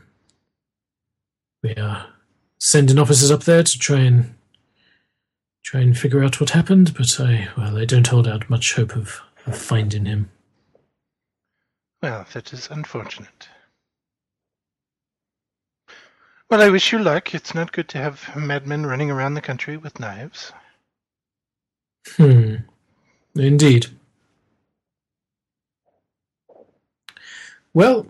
we 1.63 1.75
are 1.77 2.09
sending 2.59 2.99
officers 2.99 3.31
up 3.31 3.45
there 3.45 3.63
to 3.63 3.79
try 3.79 4.01
and 4.01 4.35
try 5.65 5.81
and 5.81 5.97
figure 5.97 6.23
out 6.23 6.41
what 6.41 6.51
happened, 6.51 6.93
but 6.95 7.19
I, 7.19 7.49
well, 7.57 7.79
I 7.79 7.87
don't 7.87 8.07
hold 8.07 8.29
out 8.29 8.51
much 8.51 8.75
hope 8.75 8.95
of, 8.95 9.23
of 9.47 9.57
finding 9.57 10.05
him. 10.05 10.31
Well, 12.03 12.27
that 12.35 12.53
is 12.53 12.69
unfortunate. 12.71 13.49
Well, 16.51 16.61
I 16.61 16.69
wish 16.69 16.93
you 16.93 16.99
luck. 16.99 17.35
It's 17.35 17.55
not 17.55 17.73
good 17.73 17.89
to 17.89 17.99
have 17.99 18.37
madmen 18.37 18.85
running 18.85 19.11
around 19.11 19.35
the 19.35 19.41
country 19.41 19.79
with 19.79 20.01
knives. 20.01 20.53
Hmm. 22.17 22.57
Indeed. 23.35 23.87
Well, 27.75 28.07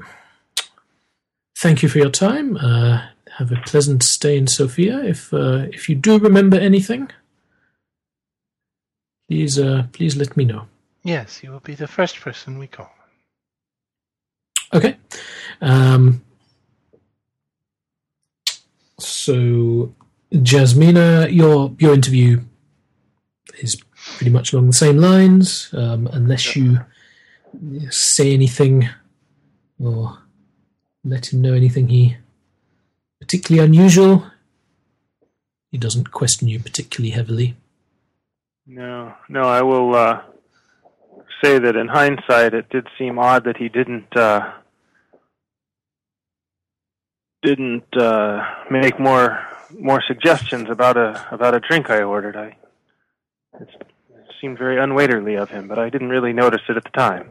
thank 1.59 1.83
you 1.83 1.89
for 1.89 1.99
your 1.99 2.11
time. 2.11 2.57
Uh, 2.57 3.03
have 3.39 3.53
a 3.53 3.61
pleasant 3.67 4.03
stay 4.03 4.37
in 4.37 4.47
Sofia. 4.47 4.99
If 5.05 5.33
uh, 5.33 5.67
if 5.73 5.89
you 5.89 5.95
do 5.95 6.19
remember 6.19 6.57
anything, 6.59 7.11
please 9.29 9.59
uh, 9.59 9.87
please 9.93 10.17
let 10.17 10.37
me 10.37 10.45
know. 10.45 10.67
Yes, 11.05 11.43
you 11.43 11.51
will 11.53 11.61
be 11.61 11.75
the 11.75 11.87
first 11.87 12.21
person 12.21 12.59
we 12.59 12.67
call. 12.67 12.91
Okay. 14.75 14.97
Um, 15.61 16.23
so, 18.99 19.95
Jasmina, 20.33 21.33
your 21.33 21.75
your 21.79 21.95
interview 21.95 22.41
is 23.61 23.77
pretty 23.95 24.31
much 24.31 24.53
along 24.53 24.67
the 24.67 24.73
same 24.73 24.99
lines, 24.99 25.71
um, 25.73 26.09
unless 26.13 26.57
you 26.57 26.81
say 27.91 28.35
anything 28.35 28.89
or 29.83 30.19
let 31.05 31.33
him 31.33 31.41
know 31.41 31.55
anything 31.55 31.89
he 31.89 32.17
particularly 33.21 33.67
unusual. 33.67 34.27
He 35.71 35.79
doesn't 35.79 36.13
question 36.13 36.49
you 36.49 36.61
particularly 36.61 37.11
heavily. 37.11 37.57
No, 38.67 39.15
no, 39.29 39.43
I 39.43 39.63
will 39.63 39.95
uh, 39.95 40.23
say 41.43 41.59
that 41.59 41.77
in 41.77 41.89
hindsight, 41.89 42.55
it 42.55 42.69
did 42.71 42.87
seem 42.99 43.19
odd 43.19 43.45
that 43.45 43.57
he 43.57 43.69
didn't 43.69 44.15
uh, 44.17 44.53
didn't 47.43 47.97
uh, 47.97 48.45
make 48.71 48.99
more 48.99 49.47
more 49.79 50.03
suggestions 50.07 50.69
about 50.71 50.97
a 50.97 51.27
about 51.31 51.55
a 51.55 51.61
drink 51.61 51.91
I 51.91 52.03
ordered. 52.03 52.37
I 52.37 52.57
it 53.61 53.69
seemed 54.41 54.59
very 54.59 54.79
unwaiterly 54.79 55.37
of 55.37 55.51
him, 55.51 55.69
but 55.69 55.79
I 55.79 55.91
didn't 55.91 56.11
really 56.11 56.33
notice 56.33 56.63
it 56.69 56.77
at 56.77 56.85
the 56.85 56.91
time. 56.91 57.31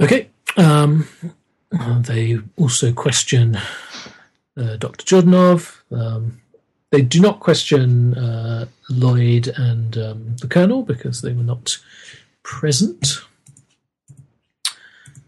Okay. 0.00 0.28
Um, 0.56 1.06
they 1.70 2.38
also 2.56 2.92
question 2.92 3.56
uh, 4.56 4.76
Dr. 4.76 5.04
Jordanov. 5.04 5.82
Um, 5.92 6.40
they 6.90 7.02
do 7.02 7.20
not 7.20 7.40
question 7.40 8.14
uh, 8.14 8.66
Lloyd 8.88 9.48
and 9.56 9.96
um, 9.96 10.36
the 10.40 10.48
Colonel 10.48 10.82
because 10.82 11.22
they 11.22 11.32
were 11.32 11.42
not 11.42 11.78
present. 12.42 13.20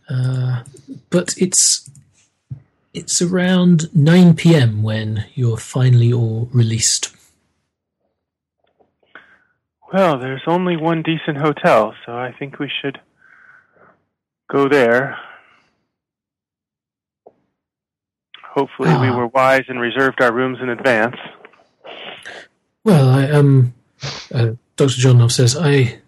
Uh, 0.09 0.65
but 1.11 1.35
it's 1.39 1.89
it's 2.93 3.23
around 3.23 3.95
9 3.95 4.35
p.m. 4.35 4.83
when 4.83 5.25
you're 5.35 5.57
finally 5.57 6.13
all 6.13 6.51
released. 6.53 7.15
Well, 9.93 10.19
there's 10.19 10.43
only 10.47 10.77
one 10.77 11.03
decent 11.03 11.37
hotel, 11.39 11.95
so 12.07 12.13
I 12.17 12.33
think 12.39 12.59
we 12.59 12.71
should 12.81 12.99
go 14.51 14.69
there. 14.69 15.19
Hopefully, 18.43 18.89
we 18.91 19.09
Ah. 19.09 19.17
were 19.17 19.27
wise 19.29 19.65
and 19.69 19.81
reserved 19.81 20.21
our 20.23 20.33
rooms 20.33 20.59
in 20.61 20.69
advance. 20.69 21.17
Well, 22.85 23.09
I 23.09 23.29
um, 23.31 23.75
uh, 24.35 24.53
Dr. 24.77 24.95
Jordanov 25.01 25.31
says 25.33 25.57
I 25.57 26.01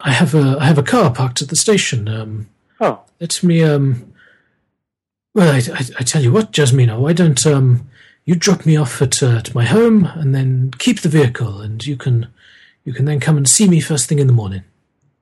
I 0.00 0.10
have 0.12 0.34
a 0.34 0.56
I 0.60 0.64
have 0.66 0.78
a 0.78 0.82
car 0.82 1.12
parked 1.12 1.42
at 1.42 1.48
the 1.48 1.56
station. 1.56 2.08
Um, 2.08 2.48
Oh, 2.80 3.00
let 3.20 3.42
me 3.44 3.62
um. 3.62 4.12
Well, 5.34 5.50
I, 5.54 5.58
I, 5.58 5.80
I 6.00 6.02
tell 6.02 6.20
you 6.22 6.32
what, 6.32 6.52
Jasmina, 6.52 6.98
why 6.98 7.12
don't 7.12 7.44
um 7.46 7.88
you 8.24 8.34
drop 8.34 8.64
me 8.66 8.76
off 8.76 9.00
at, 9.02 9.22
uh, 9.22 9.36
at 9.38 9.54
my 9.54 9.64
home 9.64 10.04
and 10.04 10.34
then 10.34 10.70
keep 10.78 11.00
the 11.00 11.08
vehicle, 11.08 11.60
and 11.60 11.84
you 11.84 11.96
can 11.96 12.26
you 12.84 12.92
can 12.92 13.04
then 13.04 13.20
come 13.20 13.36
and 13.36 13.48
see 13.48 13.68
me 13.68 13.80
first 13.80 14.08
thing 14.08 14.18
in 14.18 14.26
the 14.26 14.32
morning. 14.32 14.62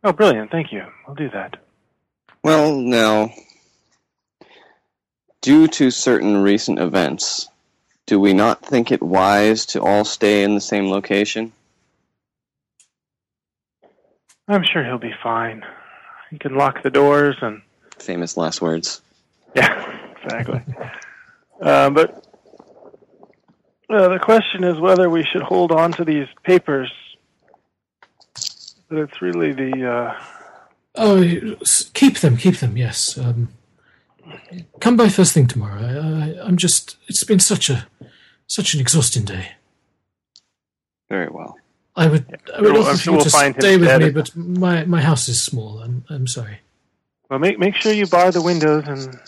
oh, 0.05 0.13
brilliant! 0.13 0.51
Thank 0.51 0.73
you. 0.73 0.85
I'll 1.07 1.15
do 1.15 1.29
that. 1.31 1.57
Well, 2.43 2.75
now, 2.77 3.31
due 5.43 5.69
to 5.69 5.91
certain 5.91 6.39
recent 6.43 6.79
events, 6.79 7.49
do 8.07 8.19
we 8.19 8.33
not 8.33 8.65
think 8.65 8.91
it 8.91 9.03
wise 9.03 9.67
to 9.67 9.83
all 9.83 10.05
stay 10.05 10.43
in 10.43 10.55
the 10.55 10.61
same 10.61 10.89
location? 10.91 11.53
I'm 14.49 14.65
sure 14.65 14.85
he'll 14.85 14.99
be 14.99 15.15
fine. 15.23 15.63
He 16.31 16.39
can 16.39 16.55
lock 16.57 16.83
the 16.83 16.91
doors 16.91 17.37
and 17.43 17.63
Famous 17.99 18.37
last 18.37 18.63
words. 18.63 19.03
yeah, 19.55 20.11
exactly. 20.25 20.63
uh, 21.61 21.91
but 21.91 22.25
uh, 23.91 24.09
the 24.09 24.19
question 24.19 24.65
is 24.65 24.81
whether 24.81 25.11
we 25.11 25.23
should 25.25 25.43
hold 25.43 25.71
on 25.71 25.93
to 25.93 26.05
these 26.05 26.27
papers. 26.45 26.91
But 28.91 28.99
it's 28.99 29.23
really 29.23 29.53
the 29.53 29.91
uh, 29.91 30.23
Oh, 30.97 31.23
keep 31.95 32.19
them, 32.19 32.37
keep 32.37 32.57
them. 32.57 32.77
Yes. 32.77 33.17
Um, 33.17 33.49
come 34.81 34.97
by 34.97 35.09
first 35.09 35.33
thing 35.33 35.47
tomorrow. 35.47 35.81
I, 35.81 36.45
I'm 36.45 36.57
just. 36.57 36.97
It's 37.07 37.25
been 37.25 37.41
such 37.41 37.71
a 37.71 37.87
such 38.47 38.75
an 38.75 38.81
exhausting 38.81 39.25
day. 39.25 39.53
Very 41.09 41.29
well. 41.29 41.57
I 41.97 42.09
would, 42.09 42.41
I 42.57 42.61
would 42.61 42.77
offer 42.77 42.97
sure 42.97 43.13
you 43.13 43.17
we'll 43.17 43.25
to 43.25 43.31
stay 43.31 43.77
with 43.77 44.01
me, 44.01 44.11
but 44.11 44.35
my, 44.37 44.85
my 44.85 45.01
house 45.01 45.29
is 45.29 45.43
small. 45.43 45.81
I'm, 45.81 46.05
I'm 46.09 46.27
sorry. 46.27 46.61
well. 47.29 47.39
Make 47.39 47.59
make 47.59 47.75
sure 47.77 47.93
you 47.93 48.07
bar 48.07 48.31
the 48.31 48.43
windows 48.43 48.85
and 48.87 49.19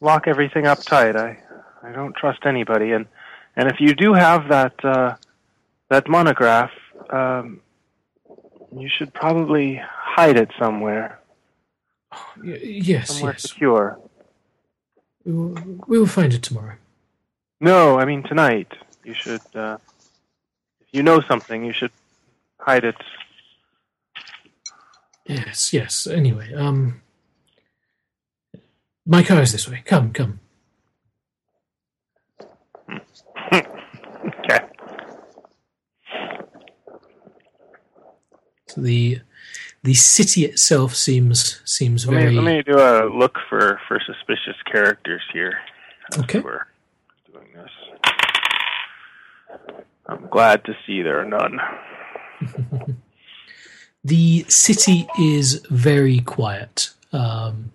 lock 0.00 0.26
everything 0.26 0.66
up 0.66 0.82
tight. 0.82 1.16
I 1.16 1.38
I 1.82 1.92
don't 1.92 2.14
trust 2.16 2.46
anybody. 2.46 2.92
And 2.92 3.06
and 3.56 3.70
if 3.70 3.80
you 3.80 3.94
do 3.94 4.14
have 4.14 4.48
that 4.48 4.84
uh, 4.84 5.16
that 5.88 6.08
monograph, 6.08 6.70
um, 7.10 7.60
you 8.76 8.88
should 8.88 9.12
probably 9.14 9.80
hide 9.84 10.36
it 10.36 10.50
somewhere, 10.58 11.18
Y- 12.42 12.60
yes, 12.62 13.08
somewhere 13.10 13.32
yes. 13.32 13.42
secure. 13.42 13.98
We 15.24 15.32
will, 15.32 15.54
we 15.86 15.98
will 15.98 16.06
find 16.06 16.32
it 16.34 16.42
tomorrow. 16.42 16.74
No, 17.60 17.98
I 17.98 18.04
mean 18.04 18.22
tonight. 18.22 18.72
You 19.04 19.14
should. 19.14 19.40
Uh, 19.54 19.78
if 20.80 20.88
you 20.92 21.02
know 21.02 21.20
something, 21.20 21.64
you 21.64 21.72
should 21.72 21.92
hide 22.58 22.84
it. 22.84 22.96
Yes, 25.26 25.72
yes. 25.72 26.06
Anyway, 26.06 26.52
um, 26.54 27.00
my 29.06 29.22
car 29.22 29.40
is 29.42 29.52
this 29.52 29.68
way. 29.68 29.82
Come, 29.84 30.12
come. 30.12 30.40
Okay. 33.52 34.60
So 38.61 38.61
the 38.76 39.20
the 39.82 39.94
city 39.94 40.44
itself 40.44 40.94
seems 40.94 41.60
seems 41.64 42.06
Let 42.06 42.14
very 42.14 42.30
me, 42.30 42.40
let 42.40 42.44
me 42.44 42.62
do 42.62 42.78
a 42.78 43.08
look 43.08 43.38
for, 43.48 43.80
for 43.88 44.00
suspicious 44.06 44.56
characters 44.70 45.22
here. 45.32 45.58
Okay. 46.18 46.40
We're 46.40 46.66
doing 47.32 47.48
this. 47.54 47.70
I'm 50.06 50.28
glad 50.28 50.64
to 50.66 50.76
see 50.86 51.02
there 51.02 51.20
are 51.20 51.24
none. 51.24 51.60
the 54.04 54.44
city 54.48 55.08
is 55.18 55.64
very 55.68 56.20
quiet. 56.20 56.90
Um, 57.12 57.72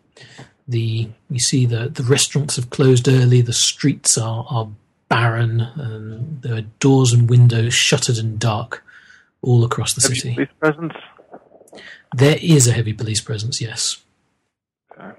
the 0.67 1.09
you 1.29 1.39
see 1.39 1.65
the 1.65 1.89
the 1.89 2.03
restaurants 2.03 2.55
have 2.57 2.69
closed 2.69 3.07
early. 3.07 3.41
The 3.41 3.53
streets 3.53 4.17
are 4.17 4.45
are 4.49 4.69
barren, 5.09 5.61
and 5.61 6.41
there 6.41 6.55
are 6.55 6.65
doors 6.79 7.13
and 7.13 7.29
windows 7.29 7.73
shuttered 7.73 8.17
and 8.17 8.39
dark. 8.39 8.83
All 9.41 9.63
across 9.63 9.93
the 9.93 10.01
Heavy 10.01 10.15
city. 10.15 10.33
police 10.35 10.49
presence. 10.59 10.93
There 12.15 12.37
is 12.41 12.67
a 12.67 12.71
heavy 12.73 12.93
police 12.93 13.21
presence, 13.21 13.61
yes. 13.61 14.01
Okay. 14.91 15.11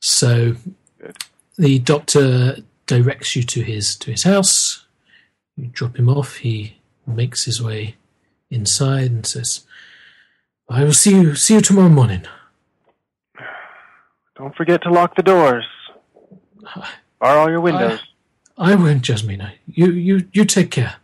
So 0.00 0.56
Good. 1.00 1.16
the 1.56 1.78
doctor 1.78 2.56
directs 2.86 3.36
you 3.36 3.42
to 3.44 3.62
his 3.62 3.96
to 3.96 4.10
his 4.10 4.24
house. 4.24 4.86
You 5.56 5.66
drop 5.72 5.96
him 5.96 6.08
off. 6.08 6.36
He 6.36 6.76
makes 7.06 7.44
his 7.44 7.62
way 7.62 7.96
inside 8.50 9.10
and 9.10 9.26
says, 9.26 9.66
"I 10.68 10.84
will 10.84 10.92
see 10.92 11.12
you 11.12 11.34
see 11.34 11.54
you 11.54 11.60
tomorrow 11.60 11.88
morning." 11.88 12.22
Don't 14.36 14.54
forget 14.54 14.82
to 14.82 14.90
lock 14.90 15.16
the 15.16 15.22
doors. 15.22 15.64
Bar 17.20 17.38
all 17.38 17.50
your 17.50 17.60
windows. 17.60 18.00
I 18.56 18.74
won't, 18.74 19.02
Jasmina. 19.02 19.52
You 19.66 19.90
you 19.92 20.28
you 20.32 20.44
take 20.44 20.70
care. 20.70 20.96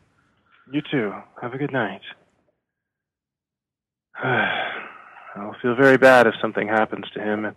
You 0.75 0.83
too. 0.91 1.13
Have 1.41 1.55
a 1.55 1.59
good 1.59 1.73
night. 1.73 2.01
I'll 5.37 5.55
feel 5.63 5.77
very 5.77 5.97
bad 5.99 6.27
if 6.27 6.35
something 6.43 6.67
happens 6.67 7.05
to 7.15 7.21
him. 7.23 7.45
It 7.45 7.57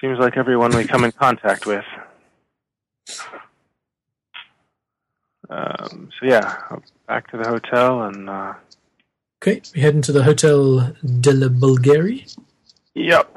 seems 0.00 0.20
like 0.20 0.36
everyone 0.36 0.70
we 0.76 0.84
come 0.86 1.02
in 1.02 1.10
contact 1.26 1.66
with. 1.66 1.84
Um, 5.50 6.10
so 6.20 6.26
yeah, 6.26 6.58
back 7.08 7.28
to 7.32 7.36
the 7.38 7.48
hotel 7.48 8.02
and 8.04 8.30
uh, 8.30 8.54
Okay, 9.42 9.60
we 9.74 9.80
head 9.80 9.94
into 9.96 10.12
the 10.12 10.22
Hotel 10.22 10.94
de 11.20 11.32
la 11.32 11.48
Bulgarie. 11.48 12.24
yep, 12.94 13.28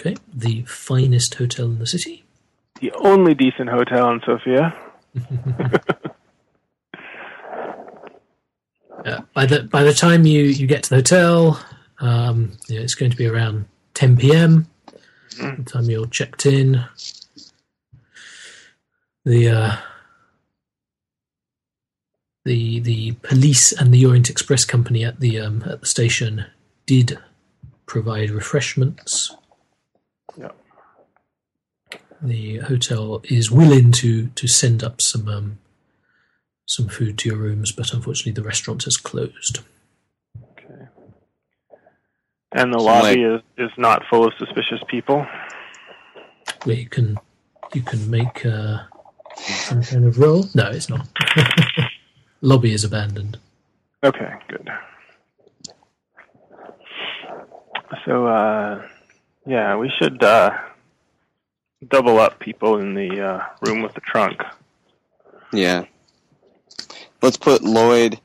Okay, 0.00 0.16
the 0.34 0.62
finest 0.64 1.34
hotel 1.34 1.66
in 1.66 1.78
the 1.78 1.86
city. 1.86 2.24
the 2.80 2.90
only 2.92 3.34
decent 3.34 3.68
hotel 3.68 4.10
in 4.10 4.20
Sofia. 4.24 4.74
Uh, 9.04 9.22
by 9.34 9.46
the 9.46 9.62
by 9.64 9.82
the 9.82 9.92
time 9.94 10.26
you, 10.26 10.44
you 10.44 10.66
get 10.66 10.84
to 10.84 10.90
the 10.90 10.96
hotel, 10.96 11.60
um, 12.00 12.52
you 12.68 12.76
know, 12.76 12.82
it's 12.82 12.94
going 12.94 13.10
to 13.10 13.16
be 13.16 13.26
around 13.26 13.66
10 13.94 14.16
p.m. 14.16 14.66
Mhm. 15.36 15.64
The 15.64 15.70
time 15.70 15.90
you're 15.90 16.06
checked 16.06 16.46
in. 16.46 16.84
The 19.24 19.48
uh, 19.48 19.76
the 22.44 22.80
the 22.80 23.12
police 23.22 23.72
and 23.72 23.92
the 23.94 24.04
Orient 24.04 24.30
Express 24.30 24.64
company 24.64 25.04
at 25.04 25.20
the 25.20 25.38
um, 25.40 25.62
at 25.66 25.80
the 25.80 25.86
station 25.86 26.46
did 26.86 27.18
provide 27.86 28.30
refreshments. 28.30 29.34
Yep. 30.36 30.56
The 32.20 32.58
hotel 32.58 33.20
is 33.24 33.50
willing 33.50 33.92
to 33.92 34.28
to 34.28 34.48
send 34.48 34.82
up 34.82 35.00
some 35.00 35.28
um, 35.28 35.58
some 36.76 36.88
food 36.88 37.18
to 37.18 37.28
your 37.28 37.38
rooms, 37.38 37.72
but 37.72 37.92
unfortunately 37.92 38.32
the 38.32 38.46
restaurant 38.46 38.84
has 38.84 38.96
closed. 38.96 39.60
Okay. 40.58 40.86
And 42.52 42.72
the 42.72 42.78
So, 42.78 42.84
lobby 42.84 43.22
is, 43.22 43.40
is 43.58 43.70
not 43.76 44.02
full 44.10 44.26
of 44.26 44.32
suspicious 44.38 44.80
people. 44.88 45.26
Where 46.64 46.76
you 46.76 46.88
can 46.88 47.18
you 47.74 47.82
can 47.82 48.10
make 48.10 48.44
uh, 48.44 48.78
some 49.36 49.82
kind 49.82 50.04
of 50.04 50.18
roll. 50.18 50.44
No, 50.54 50.70
it's 50.70 50.88
not. 50.90 51.08
Lobby 52.42 52.72
is 52.74 52.84
abandoned. 52.84 53.38
Okay, 54.04 54.32
good. 54.48 54.68
So, 58.04 58.26
uh, 58.26 58.86
yeah, 59.46 59.76
we 59.76 59.90
should 59.98 60.22
uh, 60.22 60.50
double 61.88 62.18
up 62.18 62.38
people 62.40 62.78
in 62.78 62.94
the 62.94 63.20
uh, 63.20 63.44
room 63.66 63.82
with 63.82 63.94
the 63.94 64.00
trunk 64.00 64.40
Yeah. 65.52 65.84
Let's 67.22 67.36
put 67.36 67.62
Lloyd 67.62 68.20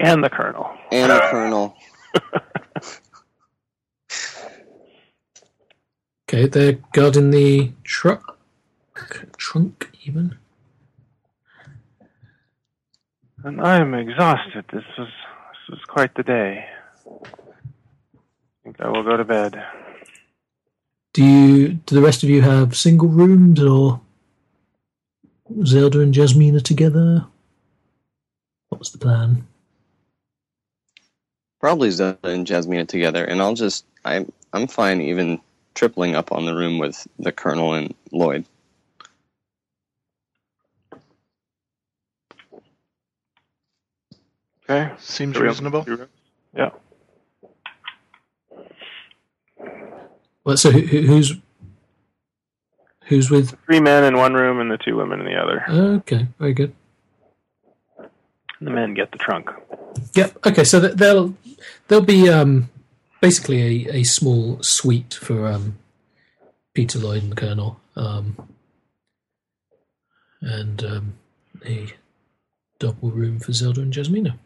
and 0.00 0.22
the 0.24 0.28
colonel. 0.30 0.70
and 0.90 1.10
the 1.10 1.20
Colonel. 1.30 1.76
Okay, 6.26 6.46
they're 6.48 6.78
guarding 6.92 7.30
the 7.30 7.72
truck 7.84 8.38
trunk 9.36 9.90
even. 10.04 10.36
And 13.44 13.60
I 13.60 13.76
am 13.76 13.94
exhausted. 13.94 14.64
This 14.72 14.84
was 14.98 15.08
this 15.08 15.68
was 15.70 15.80
quite 15.86 16.14
the 16.14 16.22
day. 16.22 16.64
I 17.06 17.28
think 18.64 18.80
I 18.80 18.88
will 18.88 19.02
go 19.04 19.16
to 19.18 19.24
bed. 19.24 19.62
Do 21.12 21.22
you 21.22 21.68
do 21.74 21.94
the 21.94 22.00
rest 22.00 22.22
of 22.22 22.30
you 22.30 22.40
have 22.42 22.74
single 22.76 23.08
rooms 23.08 23.62
or 23.62 24.00
Zelda 25.64 26.00
and 26.00 26.14
Jasmina 26.14 26.62
together? 26.62 27.26
What's 28.84 28.92
the 28.92 28.98
plan? 28.98 29.46
Probably 31.58 31.90
Zelda 31.90 32.18
and 32.24 32.46
Jasmina 32.46 32.86
together, 32.86 33.24
and 33.24 33.40
I'll 33.40 33.54
just 33.54 33.86
I'm 34.04 34.30
I'm 34.52 34.66
fine 34.66 35.00
even 35.00 35.40
tripling 35.74 36.14
up 36.14 36.32
on 36.32 36.44
the 36.44 36.54
room 36.54 36.76
with 36.76 37.08
the 37.18 37.32
Colonel 37.32 37.72
and 37.72 37.94
Lloyd. 38.12 38.44
Okay. 44.68 44.92
Seems 44.98 45.34
So 45.34 45.40
we 45.40 45.46
have 45.46 45.58
reasonable. 45.60 45.86
Yeah. 46.54 46.68
Well, 50.44 50.58
so 50.58 50.72
who, 50.72 50.80
who- 50.80 51.06
who's 51.06 51.32
who's 53.06 53.30
with? 53.30 53.56
Three 53.64 53.80
men 53.80 54.04
in 54.04 54.18
one 54.18 54.34
room 54.34 54.60
and 54.60 54.70
the 54.70 54.76
two 54.76 54.94
women 54.94 55.20
in 55.20 55.24
the 55.24 55.36
other. 55.40 55.64
Okay, 55.70 56.26
very 56.38 56.52
good. 56.52 56.74
The 58.64 58.70
men 58.70 58.94
get 58.94 59.12
the 59.12 59.18
trunk. 59.18 59.50
Yep. 60.14 60.46
Okay, 60.46 60.64
so 60.64 60.80
th- 60.80 60.94
there'll 60.94 61.34
there'll 61.88 62.04
be 62.04 62.30
um, 62.30 62.70
basically 63.20 63.86
a, 63.88 63.96
a 63.96 64.04
small 64.04 64.62
suite 64.62 65.12
for 65.12 65.46
um, 65.46 65.76
Peter 66.72 66.98
Lloyd 66.98 67.24
and 67.24 67.32
the 67.32 67.36
Colonel, 67.36 67.78
um, 67.94 68.48
and 70.40 70.82
um, 70.82 71.14
a 71.66 71.92
double 72.78 73.10
room 73.10 73.38
for 73.38 73.52
Zelda 73.52 73.82
and 73.82 73.92
Jasmina. 73.92 74.38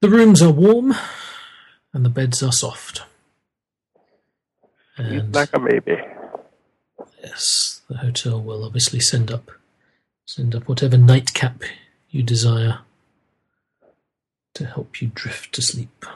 The 0.00 0.08
rooms 0.08 0.40
are 0.40 0.52
warm, 0.52 0.94
and 1.92 2.04
the 2.04 2.08
beds 2.08 2.40
are 2.40 2.52
soft. 2.52 3.02
He's 4.96 5.06
And 5.06 5.34
like 5.34 5.50
a 5.52 5.58
baby. 5.58 5.96
Yes, 7.22 7.82
the 7.88 7.98
hotel 7.98 8.40
will 8.40 8.64
obviously 8.64 9.00
send 9.00 9.30
up 9.30 9.50
send 10.26 10.54
up 10.54 10.68
whatever 10.68 10.96
nightcap 10.96 11.62
you 12.10 12.22
desire 12.22 12.78
to 14.54 14.64
help 14.64 15.02
you 15.02 15.10
drift 15.12 15.52
to 15.52 15.62
sleep. 15.62 16.06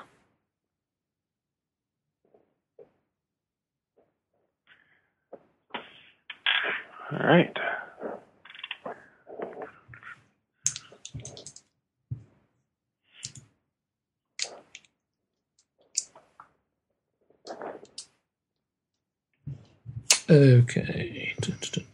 All 7.11 7.19
right. 7.19 7.57
Okay. 20.29 21.35
Du- 21.41 21.53
du- 21.53 21.71
du- 21.71 21.85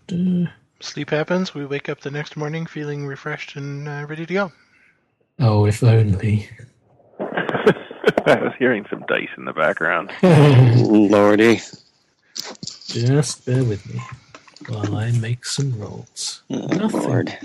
du. 0.44 0.48
Sleep 0.80 1.10
happens. 1.10 1.54
We 1.54 1.66
wake 1.66 1.88
up 1.88 2.00
the 2.00 2.10
next 2.10 2.36
morning 2.36 2.64
feeling 2.66 3.06
refreshed 3.06 3.56
and 3.56 3.86
uh, 3.88 4.06
ready 4.08 4.24
to 4.24 4.32
go. 4.34 4.52
Oh, 5.38 5.66
if 5.66 5.82
only. 5.82 6.48
I 7.20 8.36
was 8.40 8.52
hearing 8.58 8.86
some 8.88 9.04
dice 9.08 9.28
in 9.36 9.44
the 9.44 9.52
background. 9.52 10.10
Lordy. 10.22 11.60
Just 12.86 13.44
bear 13.46 13.64
with 13.64 13.86
me 13.92 14.00
while 14.68 14.96
I 14.96 15.10
make 15.12 15.44
some 15.44 15.78
rolls. 15.78 16.42
Oh, 16.50 16.66
Nothing. 16.66 17.00
Lord. 17.02 17.38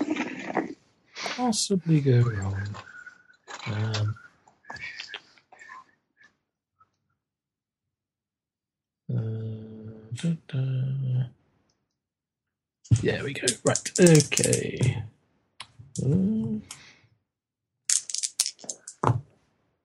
Possibly 1.15 2.01
go 2.01 2.21
wrong. 2.21 2.67
Um, 3.67 4.15
uh, 9.11 9.15
da- 9.15 9.19
da. 9.19 10.04
There 13.01 13.23
we 13.23 13.33
go. 13.33 13.47
Right. 13.63 13.91
Okay. 13.99 15.03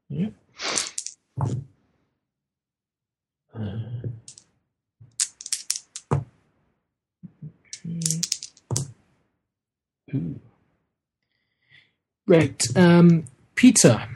Yep. 0.09 0.32
Uh, 3.55 3.78
okay. 7.85 8.20
Ooh. 10.15 10.40
Right. 12.27 12.66
Um, 12.77 13.24
Peter, 13.55 14.09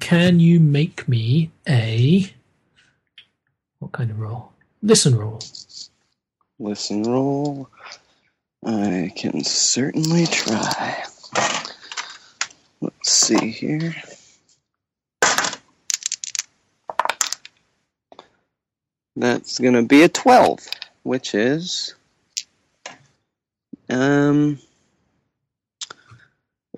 can 0.00 0.40
you 0.40 0.60
make 0.60 1.08
me 1.08 1.50
a 1.68 2.32
what 3.78 3.92
kind 3.92 4.10
of 4.10 4.18
roll? 4.18 4.52
Listen 4.82 5.16
roll. 5.16 5.40
Listen, 6.58 7.02
roll. 7.02 7.68
I 8.64 9.12
can 9.16 9.44
certainly 9.44 10.26
try. 10.26 11.04
Let's 12.80 13.10
see 13.12 13.50
here. 13.50 13.94
That's 19.16 19.58
gonna 19.58 19.82
be 19.82 20.02
a 20.02 20.08
twelve, 20.08 20.60
which 21.02 21.34
is 21.34 21.94
um. 23.88 24.58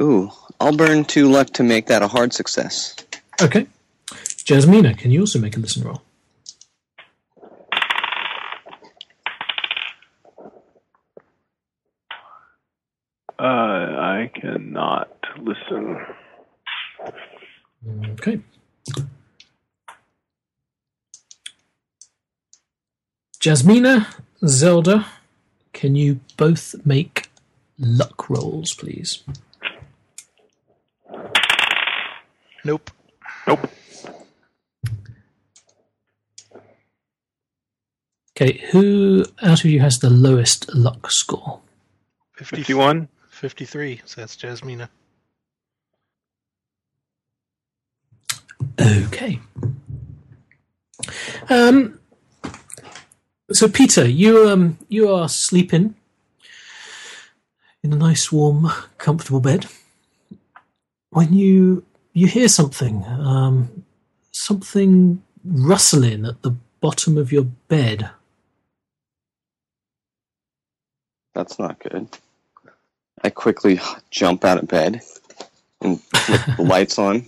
Ooh, 0.00 0.30
I'll 0.60 0.76
burn 0.76 1.04
two 1.04 1.28
luck 1.28 1.50
to 1.54 1.64
make 1.64 1.86
that 1.86 2.02
a 2.02 2.08
hard 2.08 2.32
success. 2.32 2.94
Okay. 3.42 3.66
Jasmina, 4.10 4.96
can 4.96 5.10
you 5.10 5.20
also 5.20 5.38
make 5.38 5.56
a 5.56 5.60
listen 5.60 5.82
roll? 5.82 6.02
Cannot 14.40 15.10
listen. 15.38 16.06
Okay. 18.12 18.40
Jasmina, 23.40 24.06
Zelda, 24.44 25.06
can 25.72 25.94
you 25.94 26.20
both 26.36 26.74
make 26.84 27.28
luck 27.78 28.28
rolls, 28.28 28.74
please? 28.74 29.22
Nope. 32.64 32.90
Nope. 33.46 33.70
Okay, 38.36 38.64
who 38.70 39.24
out 39.42 39.64
of 39.64 39.70
you 39.70 39.80
has 39.80 39.98
the 39.98 40.10
lowest 40.10 40.72
luck 40.74 41.10
score? 41.10 41.60
51? 42.36 43.08
53. 43.38 44.02
So 44.04 44.20
that's 44.20 44.36
Jasmina. 44.36 44.88
Okay. 48.80 49.40
Um. 51.48 51.98
So 53.52 53.68
Peter, 53.68 54.06
you 54.06 54.48
um 54.48 54.78
you 54.88 55.08
are 55.10 55.28
sleeping 55.28 55.94
in 57.82 57.92
a 57.92 57.96
nice, 57.96 58.30
warm, 58.30 58.70
comfortable 58.98 59.40
bed. 59.40 59.66
When 61.10 61.32
you 61.32 61.84
you 62.12 62.26
hear 62.26 62.48
something, 62.48 63.04
um, 63.04 63.84
something 64.32 65.22
rustling 65.44 66.26
at 66.26 66.42
the 66.42 66.56
bottom 66.80 67.16
of 67.16 67.32
your 67.32 67.44
bed. 67.44 68.10
That's 71.34 71.58
not 71.58 71.78
good. 71.78 72.08
I 73.24 73.30
quickly 73.30 73.80
jump 74.10 74.44
out 74.44 74.58
of 74.58 74.68
bed 74.68 75.02
and 75.80 76.00
flip 76.02 76.40
the 76.56 76.62
lights 76.74 76.98
on. 76.98 77.26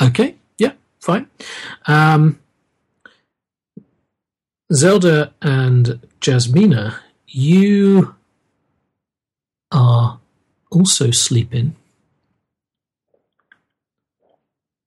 Okay, 0.00 0.36
yeah, 0.58 0.72
fine. 1.00 1.28
Um, 1.86 2.38
Zelda 4.72 5.32
and 5.42 6.00
Jasmina, 6.20 6.96
you 7.26 8.14
are 9.70 10.18
also 10.70 11.10
sleeping 11.10 11.76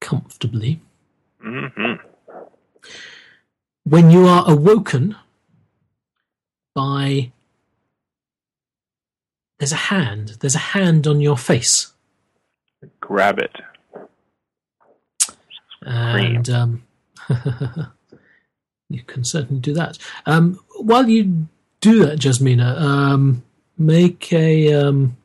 comfortably. 0.01 0.81
hmm 1.41 1.93
When 3.83 4.09
you 4.11 4.27
are 4.27 4.43
awoken 4.47 5.15
by 6.73 7.31
there's 9.59 9.71
a 9.71 9.75
hand, 9.75 10.37
there's 10.39 10.55
a 10.55 10.59
hand 10.59 11.07
on 11.07 11.21
your 11.21 11.37
face. 11.37 11.93
Grab 12.99 13.39
it. 13.39 13.55
and 15.81 16.49
um, 16.49 16.83
you 18.89 19.01
can 19.03 19.23
certainly 19.23 19.61
do 19.61 19.73
that. 19.73 19.97
Um, 20.25 20.59
while 20.77 21.07
you 21.07 21.47
do 21.81 22.05
that, 22.05 22.19
Jasmina, 22.19 22.79
um, 22.79 23.43
make 23.77 24.31
a 24.33 24.73
um, 24.73 25.17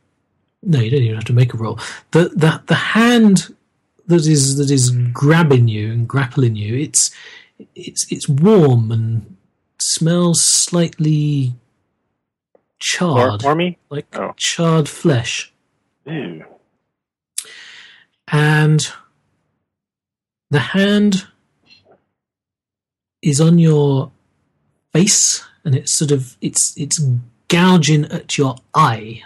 no. 0.63 0.81
You 0.81 0.91
don't 0.91 1.03
even 1.03 1.15
have 1.17 1.25
to 1.25 1.33
make 1.33 1.55
a 1.55 1.57
roll. 1.57 1.79
The 2.13 2.29
the 2.29 2.63
the 2.67 2.75
hand 2.75 3.55
that 4.07 4.27
is 4.27 4.57
that 4.57 4.71
is 4.71 4.91
grabbing 4.91 5.69
you 5.69 5.93
and 5.93 6.09
grappling 6.09 6.57
you. 6.57 6.77
It's 6.77 7.11
it's 7.75 8.07
it's 8.11 8.29
warm 8.29 8.93
and 8.93 9.37
smells 9.79 10.43
slightly 10.43 11.55
charred, 12.81 13.41
Chloroformy? 13.41 13.77
like 13.91 14.07
Oh. 14.19 14.33
charred 14.37 14.89
flesh 14.89 15.53
Ew. 16.07 16.45
and 18.33 18.81
the 20.51 20.59
hand 20.61 21.27
is 23.23 23.41
on 23.41 23.59
your 23.59 24.11
face 24.93 25.45
and 25.65 25.75
it's 25.75 25.95
sort 25.95 26.11
of 26.11 26.37
it's 26.41 26.73
it's 26.77 26.99
gouging 27.49 28.07
at 28.07 28.37
your 28.39 28.57
eye 28.75 29.23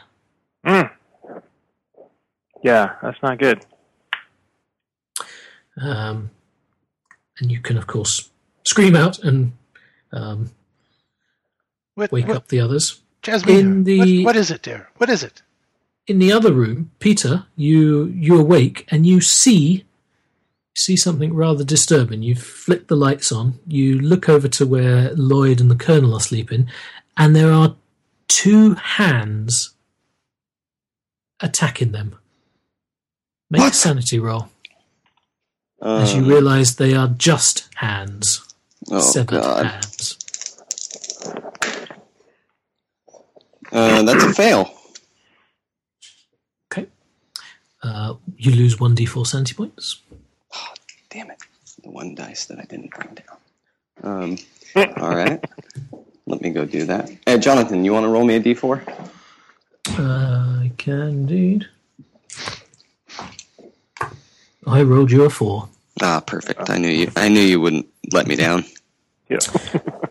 Mm. 0.67 0.91
Yeah, 2.63 2.95
that's 3.03 3.23
not 3.23 3.39
good. 3.39 3.65
um, 5.81 6.31
and 7.39 7.51
you 7.53 7.61
can 7.61 7.77
of 7.77 7.87
course 7.87 8.31
scream 8.65 8.97
out 8.97 9.19
and 9.19 9.53
um, 10.13 10.51
What, 11.97 12.11
wake 12.13 12.29
what, 12.29 12.37
up 12.37 12.49
the 12.49 12.61
others 12.61 13.03
Jasmina, 13.25 13.59
in 13.59 13.85
the- 13.85 14.25
what, 14.25 14.35
what 14.35 14.37
is 14.37 14.51
it, 14.51 14.63
dear? 14.63 14.89
What 14.99 15.11
is 15.11 15.23
it? 15.23 15.43
in 16.07 16.19
the 16.19 16.31
other 16.31 16.53
room 16.53 16.91
peter 16.99 17.47
you 17.57 18.05
you 18.09 18.39
awake 18.39 18.85
and 18.91 19.07
you 19.07 19.23
see 19.23 19.87
see 20.77 20.97
something 20.99 21.33
rather 21.33 21.65
disturbing. 21.65 22.23
You 22.23 22.35
flick 22.37 22.89
the 22.89 22.95
lights 22.97 23.33
on 23.33 23.59
you 23.67 23.99
look 23.99 24.29
over 24.29 24.47
to 24.49 24.67
where 24.67 25.15
lloyd 25.15 25.63
and 25.63 25.71
the 25.71 25.77
colonel 25.87 26.13
are 26.13 26.21
sleeping 26.21 26.69
and 27.17 27.35
there 27.35 27.51
are 27.51 27.75
two 28.29 28.75
hands 28.75 29.71
attacking 31.41 31.93
them. 31.93 32.17
Make 33.51 33.63
a 33.73 33.73
sanity 33.75 34.19
roll. 34.19 34.51
As 35.81 36.13
you 36.15 36.23
Um, 36.23 36.29
realize 36.29 36.77
they 36.77 36.95
are 36.95 37.09
just 37.09 37.69
hands. 37.77 38.43
oh 38.91 39.01
severed 39.01 39.41
god, 39.43 39.65
hands 39.67 40.14
uh, 43.75 44.03
that's 44.03 44.25
a 44.25 44.33
fail. 44.33 44.73
okay 46.73 46.87
uh, 47.83 48.15
you 48.37 48.53
lose 48.53 48.77
1d4 48.77 49.27
sanity 49.27 49.55
points 49.55 50.01
Oh, 50.57 50.75
Damn 51.11 51.31
it, 51.31 51.39
the 51.83 51.91
one 51.91 52.15
dice 52.15 52.47
that 52.47 52.59
I 52.59 52.63
didn't 52.65 52.91
bring 52.95 53.09
down. 53.15 53.37
Um, 54.03 54.39
all 55.01 55.15
right, 55.17 55.43
let 56.27 56.41
me 56.41 56.51
go 56.51 56.65
do 56.65 56.85
that. 56.87 57.11
Hey, 57.27 57.39
Jonathan, 57.39 57.85
you 57.85 57.93
want 57.93 58.05
to 58.05 58.09
roll 58.09 58.25
me 58.25 58.37
a 58.37 58.41
d4? 58.41 59.09
I 59.99 60.73
can 60.79 61.01
indeed. 61.03 61.67
I 64.67 64.83
rolled 64.83 65.11
you 65.11 65.25
a 65.25 65.31
four. 65.31 65.69
Ah, 66.03 66.21
perfect. 66.21 66.71
I 66.71 66.79
knew 66.79 66.89
you. 66.89 67.11
I 67.17 67.29
knew 67.29 67.41
you 67.41 67.61
wouldn't 67.61 67.87
let 68.13 68.27
me 68.27 68.35
down. 68.37 68.65
Yeah. 69.29 69.39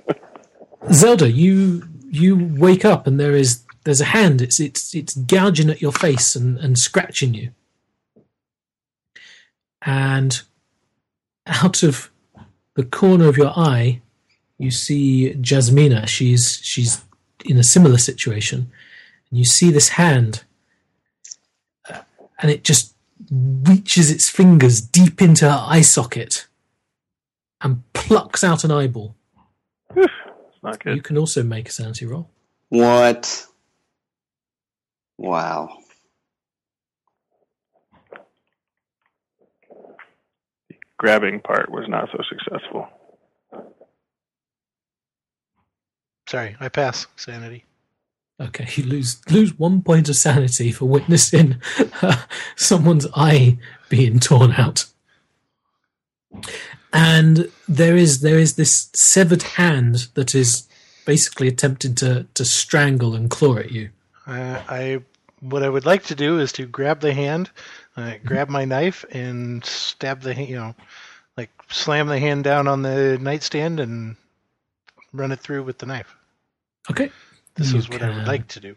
Zelda, 0.91 1.29
you 1.31 1.83
you 2.13 2.37
wake 2.57 2.85
up 2.85 3.07
and 3.07 3.19
there 3.19 3.35
is 3.35 3.63
there's 3.83 4.01
a 4.01 4.05
hand. 4.05 4.41
It's 4.41 4.59
it's 4.59 4.93
it's 4.93 5.15
gouging 5.15 5.69
at 5.69 5.81
your 5.81 5.91
face 5.91 6.35
and, 6.35 6.57
and 6.57 6.77
scratching 6.77 7.33
you. 7.33 7.51
And 9.81 10.41
out 11.47 11.83
of 11.83 12.09
the 12.75 12.85
corner 12.85 13.27
of 13.27 13.37
your 13.37 13.51
eye, 13.57 14.01
you 14.57 14.71
see 14.71 15.33
Jasmina. 15.33 16.07
She's 16.07 16.59
she's 16.61 17.03
in 17.45 17.57
a 17.57 17.63
similar 17.63 17.97
situation, 17.97 18.71
and 19.29 19.39
you 19.39 19.45
see 19.45 19.71
this 19.71 19.89
hand, 19.89 20.43
uh, 21.89 22.01
and 22.39 22.49
it 22.51 22.63
just 22.63 22.93
reaches 23.31 24.11
its 24.11 24.29
fingers 24.29 24.79
deep 24.79 25.21
into 25.21 25.49
her 25.49 25.65
eye 25.67 25.81
socket 25.81 26.47
and 27.59 27.81
plucks 27.93 28.43
out 28.43 28.63
an 28.63 28.71
eyeball. 28.71 29.15
It's 30.65 30.85
not 30.85 30.95
You 30.95 31.01
can 31.01 31.17
also 31.17 31.43
make 31.43 31.67
a 31.67 31.71
sanity 31.71 32.05
roll. 32.05 32.29
What? 32.69 33.45
Wow. 35.17 35.77
Grabbing 40.97 41.41
part 41.41 41.69
was 41.69 41.85
not 41.87 42.09
so 42.11 42.23
successful. 42.29 42.87
Sorry, 46.29 46.55
I 46.59 46.69
pass 46.69 47.07
sanity. 47.17 47.65
Okay, 48.39 48.67
you 48.75 48.85
lose 48.85 49.21
lose 49.29 49.57
one 49.59 49.81
point 49.81 50.09
of 50.09 50.15
sanity 50.15 50.71
for 50.71 50.85
witnessing 50.85 51.61
uh, 52.01 52.23
someone's 52.55 53.05
eye 53.15 53.57
being 53.89 54.19
torn 54.19 54.53
out. 54.53 54.85
And 56.93 57.51
there 57.67 57.97
is 57.97 58.21
there 58.21 58.37
is 58.37 58.55
this 58.55 58.89
severed 58.95 59.41
hand 59.43 60.07
that 60.13 60.35
is 60.35 60.67
basically 61.05 61.47
attempting 61.47 61.95
to, 61.95 62.27
to 62.35 62.45
strangle 62.45 63.15
and 63.15 63.29
claw 63.29 63.57
at 63.57 63.71
you. 63.71 63.89
Uh, 64.27 64.61
I 64.69 65.01
what 65.39 65.63
I 65.63 65.69
would 65.69 65.85
like 65.85 66.03
to 66.03 66.15
do 66.15 66.39
is 66.39 66.51
to 66.53 66.65
grab 66.65 67.01
the 67.01 67.13
hand, 67.13 67.49
uh, 67.97 68.13
grab 68.23 68.47
my 68.47 68.63
knife, 68.63 69.03
and 69.11 69.65
stab 69.65 70.21
the. 70.21 70.35
You 70.35 70.55
know, 70.55 70.75
like 71.35 71.49
slam 71.69 72.07
the 72.07 72.19
hand 72.19 72.43
down 72.43 72.67
on 72.67 72.83
the 72.83 73.17
nightstand 73.19 73.79
and 73.79 74.15
run 75.11 75.31
it 75.31 75.39
through 75.39 75.63
with 75.63 75.79
the 75.79 75.87
knife. 75.87 76.15
Okay. 76.89 77.11
This 77.55 77.71
You 77.71 77.79
is 77.79 77.89
what 77.89 78.01
I 78.01 78.15
would 78.15 78.27
like 78.27 78.47
to 78.49 78.59
do. 78.59 78.75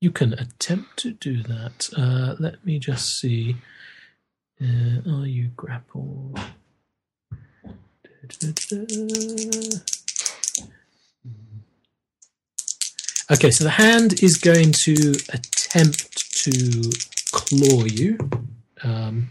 You 0.00 0.10
can 0.10 0.34
attempt 0.34 0.96
to 0.98 1.12
do 1.12 1.42
that. 1.42 1.88
Uh, 1.96 2.34
let 2.38 2.64
me 2.64 2.78
just 2.78 3.18
see. 3.18 3.56
Uh, 4.60 5.00
are 5.10 5.26
you 5.26 5.48
grappled? 5.56 6.38
Okay, 13.30 13.50
so 13.50 13.64
the 13.64 13.70
hand 13.70 14.22
is 14.22 14.36
going 14.36 14.70
to 14.72 15.14
attempt 15.30 16.42
to 16.44 16.90
claw 17.32 17.84
you. 17.84 18.18
Um, 18.82 19.30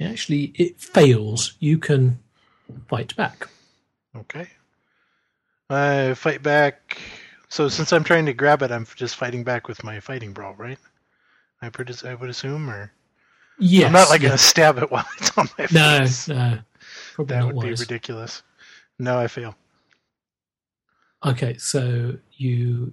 actually, 0.00 0.52
it 0.56 0.80
fails. 0.80 1.54
You 1.60 1.78
can 1.78 2.18
fight 2.88 3.14
back. 3.14 3.48
Okay. 4.16 4.48
I 5.70 6.14
fight 6.14 6.42
back. 6.42 6.98
So 7.48 7.68
since 7.68 7.92
I'm 7.92 8.02
trying 8.02 8.26
to 8.26 8.32
grab 8.34 8.62
it, 8.62 8.72
I'm 8.72 8.84
just 8.96 9.14
fighting 9.14 9.44
back 9.44 9.68
with 9.68 9.84
my 9.84 10.00
fighting 10.00 10.32
brawl, 10.32 10.54
right? 10.54 10.78
I, 11.62 11.70
I 12.04 12.14
would 12.16 12.28
assume, 12.28 12.68
or 12.68 12.92
Yes. 13.60 13.86
I'm 13.86 13.92
not 13.92 14.08
like 14.10 14.22
gonna 14.22 14.36
stab 14.36 14.78
it 14.78 14.90
while 14.90 15.06
it's 15.20 15.38
on 15.38 15.48
my 15.56 15.68
No, 15.72 15.98
face. 16.00 16.26
no. 16.26 16.58
Probably 17.14 17.34
that 17.36 17.44
not 17.44 17.54
would 17.54 17.62
be 17.62 17.70
ridiculous. 17.70 18.42
No, 18.98 19.18
I 19.18 19.28
fail. 19.28 19.54
Okay, 21.24 21.56
so 21.58 22.16
you 22.32 22.92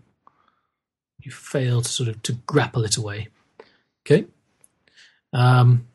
you 1.19 1.31
fail 1.31 1.81
to 1.81 1.89
sort 1.89 2.10
of 2.10 2.22
to 2.23 2.34
grapple 2.45 2.84
it 2.85 2.98
away. 2.98 3.27
Okay. 4.06 4.26
Um 5.34 5.88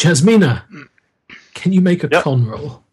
Jasmina, 0.00 0.62
can 1.54 1.72
you 1.72 1.80
make 1.80 2.04
a 2.04 2.08
Yep. 2.10 2.22
con 2.22 2.46
roll? 2.46 2.84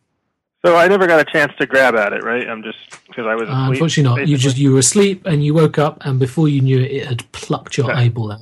So 0.65 0.75
I 0.75 0.87
never 0.87 1.05
got 1.05 1.19
a 1.19 1.31
chance 1.31 1.53
to 1.59 1.67
grab 1.67 1.95
at 1.95 2.11
it, 2.13 2.23
right? 2.23 2.49
I'm 2.49 2.63
just 2.63 2.79
because 3.07 3.27
I 3.27 3.35
was 3.35 3.47
Uh, 3.47 3.69
unfortunately 3.71 4.21
not. 4.21 4.27
You 4.27 4.37
just 4.37 4.57
you 4.57 4.73
were 4.73 4.79
asleep 4.79 5.23
and 5.25 5.45
you 5.45 5.53
woke 5.53 5.77
up 5.77 5.99
and 6.03 6.19
before 6.19 6.49
you 6.49 6.61
knew 6.61 6.79
it 6.81 6.91
it 6.91 7.05
had 7.07 7.31
plucked 7.31 7.77
your 7.77 7.91
Okay. 7.91 8.01
eyeball 8.05 8.31
out. 8.31 8.41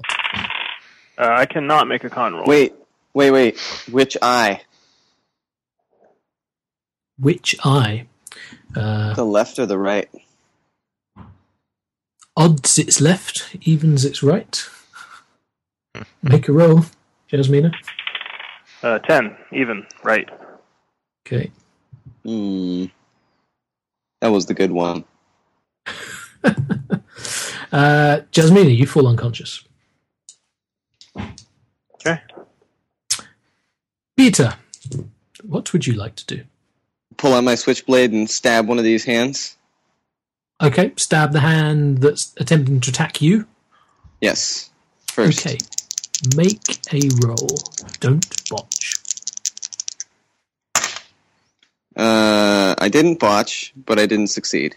Uh, 1.18 1.28
I 1.30 1.46
cannot 1.46 1.88
make 1.88 2.04
a 2.06 2.10
con 2.10 2.34
roll. 2.34 2.46
Wait, 2.46 2.74
wait, 3.14 3.32
wait. 3.32 3.60
Which 3.92 4.18
eye? 4.22 4.62
Which 7.18 7.56
eye? 7.64 8.08
Uh, 8.76 9.14
The 9.14 9.26
left 9.26 9.60
or 9.60 9.66
the 9.66 9.78
right? 9.78 10.10
odds 12.36 12.80
its 12.80 13.00
left, 13.00 13.56
evens 13.62 14.04
its 14.06 14.24
right. 14.24 14.68
Make 16.24 16.48
a 16.48 16.52
roll, 16.52 16.86
Jasmina. 17.32 17.72
Uh, 18.82 18.98
Ten, 19.00 19.38
even, 19.52 19.86
right? 20.04 20.28
Okay. 21.28 21.52
Hmm. 22.26 22.86
That 24.22 24.30
was 24.30 24.46
the 24.48 24.54
good 24.54 24.72
one. 24.72 25.06
Uh, 27.72 28.22
Jasmina, 28.32 28.76
you 28.78 28.86
fall 28.86 29.08
unconscious. 29.08 29.64
Okay. 31.96 32.22
Peter, 34.16 34.54
what 35.44 35.74
would 35.74 35.88
you 35.88 35.94
like 35.94 36.14
to 36.18 36.26
do? 36.28 36.44
Pull 37.24 37.36
out 37.36 37.46
my 37.46 37.56
switchblade 37.56 38.12
and 38.12 38.30
stab 38.30 38.68
one 38.68 38.78
of 38.78 38.84
these 38.84 39.06
hands. 39.06 39.56
Okay, 40.62 40.92
stab 40.98 41.32
the 41.32 41.40
hand 41.40 42.00
that's 42.00 42.34
attempting 42.36 42.82
to 42.82 42.90
attack 42.90 43.22
you. 43.22 43.48
Yes. 44.20 44.72
First. 45.08 45.48
Okay, 45.48 45.58
make 46.36 46.80
a 46.94 47.00
roll. 47.26 47.48
Don't 48.02 48.50
botch. 48.50 48.96
Uh, 51.96 52.76
I 52.78 52.90
didn't 52.90 53.22
botch, 53.22 53.72
but 53.74 54.00
I 54.00 54.06
didn't 54.06 54.28
succeed. 54.28 54.76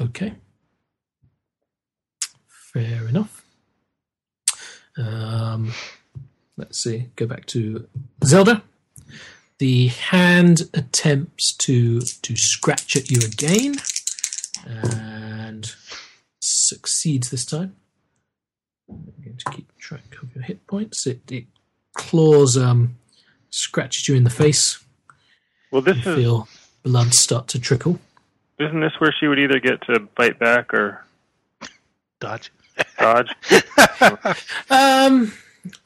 Okay. 0.00 0.32
Fair 2.48 3.06
enough. 3.06 3.44
Um, 4.96 5.74
let's 6.56 6.78
see. 6.78 7.10
Go 7.16 7.26
back 7.26 7.44
to 7.48 7.86
Zelda. 8.24 8.62
The 9.62 9.86
hand 9.86 10.62
attempts 10.74 11.52
to 11.58 12.00
to 12.00 12.34
scratch 12.34 12.96
at 12.96 13.12
you 13.12 13.24
again, 13.24 13.76
and 14.66 15.72
succeeds 16.40 17.30
this 17.30 17.44
time. 17.44 17.76
I'm 18.90 19.04
going 19.24 19.36
to 19.36 19.50
keep 19.52 19.78
track 19.78 20.16
of 20.20 20.34
your 20.34 20.42
hit 20.42 20.66
points. 20.66 21.06
It, 21.06 21.20
it 21.30 21.44
claws, 21.94 22.56
um, 22.58 22.96
scratches 23.50 24.08
you 24.08 24.16
in 24.16 24.24
the 24.24 24.30
face. 24.30 24.82
Well, 25.70 25.80
this 25.80 26.04
You 26.04 26.10
is 26.10 26.18
feel 26.18 26.48
blood 26.82 27.14
start 27.14 27.46
to 27.48 27.60
trickle. 27.60 28.00
isn't 28.58 28.80
this 28.80 28.98
where 28.98 29.12
she 29.12 29.28
would 29.28 29.38
either 29.38 29.60
get 29.60 29.80
to 29.82 30.00
bite 30.16 30.40
back 30.40 30.74
or 30.74 31.04
Dodge. 32.18 32.50
dodge? 32.98 33.28
Um. 34.70 35.32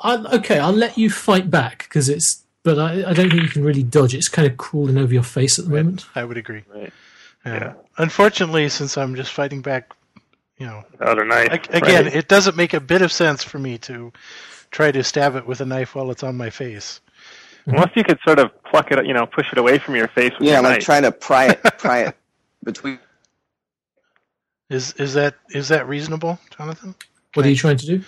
I, 0.01 0.16
okay, 0.39 0.59
I'll 0.59 0.73
let 0.73 0.97
you 0.97 1.11
fight 1.11 1.51
back 1.51 1.81
because 1.81 2.09
it's. 2.09 2.43
But 2.66 2.80
I, 2.80 3.10
I 3.10 3.12
don't 3.12 3.30
think 3.30 3.43
you 3.44 3.48
can 3.48 3.62
really 3.62 3.84
dodge. 3.84 4.12
it. 4.12 4.16
It's 4.18 4.28
kind 4.28 4.48
of 4.51 4.56
crawling 4.56 4.98
over 4.98 5.14
your 5.14 5.22
face 5.22 5.56
at 5.56 5.66
the 5.66 5.70
moment. 5.70 6.05
I 6.16 6.24
would 6.24 6.36
agree. 6.36 6.64
right. 6.74 6.93
Yeah. 7.44 7.55
Yeah. 7.55 7.72
Unfortunately, 7.98 8.68
since 8.68 8.98
I'm 8.98 9.14
just 9.14 9.32
fighting 9.32 9.62
back, 9.62 9.93
you 10.59 10.66
know, 10.66 10.82
Other 11.01 11.24
knife. 11.24 11.48
ag- 11.52 11.68
again, 11.72 12.06
right? 12.06 12.14
it 12.16 12.26
doesn't 12.26 12.56
make 12.56 12.74
a 12.74 12.80
bit 12.80 13.02
of 13.02 13.12
sense 13.12 13.44
for 13.44 13.60
me 13.60 13.78
to 13.78 14.12
try 14.72 14.90
to 14.90 15.05
stab 15.05 15.36
it 15.36 15.47
with 15.47 15.60
a 15.60 15.64
knife 15.64 15.94
while 15.94 16.10
it's 16.10 16.24
on 16.24 16.36
my 16.36 16.51
face. 16.51 17.01
Mm-hmm. 17.60 17.70
Unless 17.76 17.90
you 17.94 18.02
could 18.02 18.18
sort 18.26 18.40
of 18.40 18.51
pluck 18.64 18.90
it, 18.90 19.06
you 19.06 19.14
know, 19.14 19.26
push 19.26 19.52
it 19.52 19.59
away 19.59 19.78
from 19.78 19.94
your 19.94 20.09
face 20.09 20.32
with 20.36 20.48
Yeah, 20.48 20.55
your 20.55 20.62
like 20.62 20.72
knife. 20.78 20.84
trying 20.84 21.02
to 21.02 21.12
pry 21.12 21.51
it, 21.51 21.62
pry 21.78 21.98
it 22.06 22.16
between. 22.64 22.98
Is 24.68 24.93
is 24.94 25.14
that 25.14 25.34
is 25.51 25.68
that 25.68 25.86
reasonable, 25.86 26.40
Jonathan? 26.59 26.97
What 27.34 27.47
are 27.47 27.48
you 27.48 27.55
trying 27.55 27.76
to 27.76 27.86
do? 27.86 28.02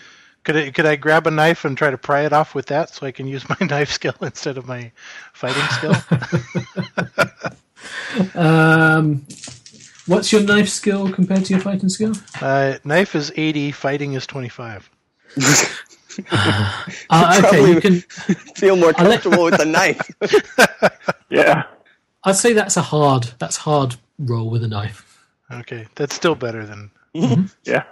Could 0.48 0.56
I, 0.56 0.70
could 0.70 0.86
I 0.86 0.96
grab 0.96 1.26
a 1.26 1.30
knife 1.30 1.66
and 1.66 1.76
try 1.76 1.90
to 1.90 1.98
pry 1.98 2.22
it 2.24 2.32
off 2.32 2.54
with 2.54 2.64
that 2.66 2.88
so 2.88 3.04
I 3.06 3.10
can 3.12 3.26
use 3.28 3.46
my 3.50 3.56
knife 3.66 3.90
skill 3.92 4.14
instead 4.22 4.56
of 4.56 4.66
my 4.66 4.90
fighting 5.34 5.62
skill? 5.72 5.94
Um. 8.34 9.26
What's 10.06 10.32
your 10.32 10.40
knife 10.42 10.68
skill 10.70 11.12
compared 11.12 11.44
to 11.44 11.52
your 11.52 11.60
fighting 11.60 11.90
skill? 11.90 12.14
uh, 12.40 12.78
knife 12.82 13.14
is 13.14 13.30
80, 13.36 13.72
fighting 13.72 14.14
is 14.14 14.26
25. 14.26 14.88
Uh, 15.36 16.82
okay, 17.12 17.40
Probably- 17.40 17.70
you 17.72 17.80
can. 17.82 18.00
Feel 18.56 18.76
more 18.76 18.94
I'll 18.96 19.04
let- 19.06 19.20
comfortable 19.22 19.44
with 19.44 19.58
the 19.58 19.66
knife. 19.66 20.00
yeah. 21.28 21.64
I'd 22.24 22.36
say 22.36 22.54
that's 22.54 22.78
a 22.78 22.82
hard. 22.82 23.24
That's 23.38 23.58
hard 23.58 23.96
roll 24.18 24.48
with 24.48 24.64
a 24.64 24.68
knife. 24.68 25.22
Okay, 25.50 25.86
that's 25.94 26.14
still 26.14 26.34
better 26.34 26.64
than. 26.64 26.90
Yeah. 27.64 27.84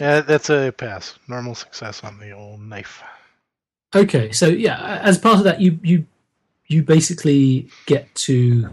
Yeah, 0.00 0.20
that's 0.20 0.50
a 0.50 0.72
pass. 0.72 1.18
Normal 1.28 1.54
success 1.54 2.02
on 2.02 2.18
the 2.18 2.32
old 2.32 2.60
knife. 2.60 3.02
Okay, 3.94 4.32
so 4.32 4.46
yeah, 4.46 5.00
as 5.02 5.18
part 5.18 5.38
of 5.38 5.44
that, 5.44 5.60
you 5.60 5.78
you 5.82 6.06
you 6.66 6.82
basically 6.82 7.68
get 7.86 8.12
to. 8.14 8.70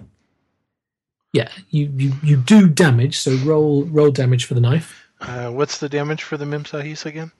Yeah, 1.31 1.49
you, 1.69 1.93
you, 1.95 2.13
you 2.23 2.37
do 2.37 2.67
damage, 2.67 3.19
so 3.19 3.35
roll 3.45 3.83
roll 3.85 4.09
damage 4.09 4.45
for 4.45 4.55
the 4.55 4.61
knife. 4.61 5.07
Uh, 5.21 5.51
what's 5.51 5.77
the 5.77 5.89
damage 5.89 6.23
for 6.23 6.37
the 6.37 6.45
Mimsahis 6.45 7.05
again? 7.05 7.31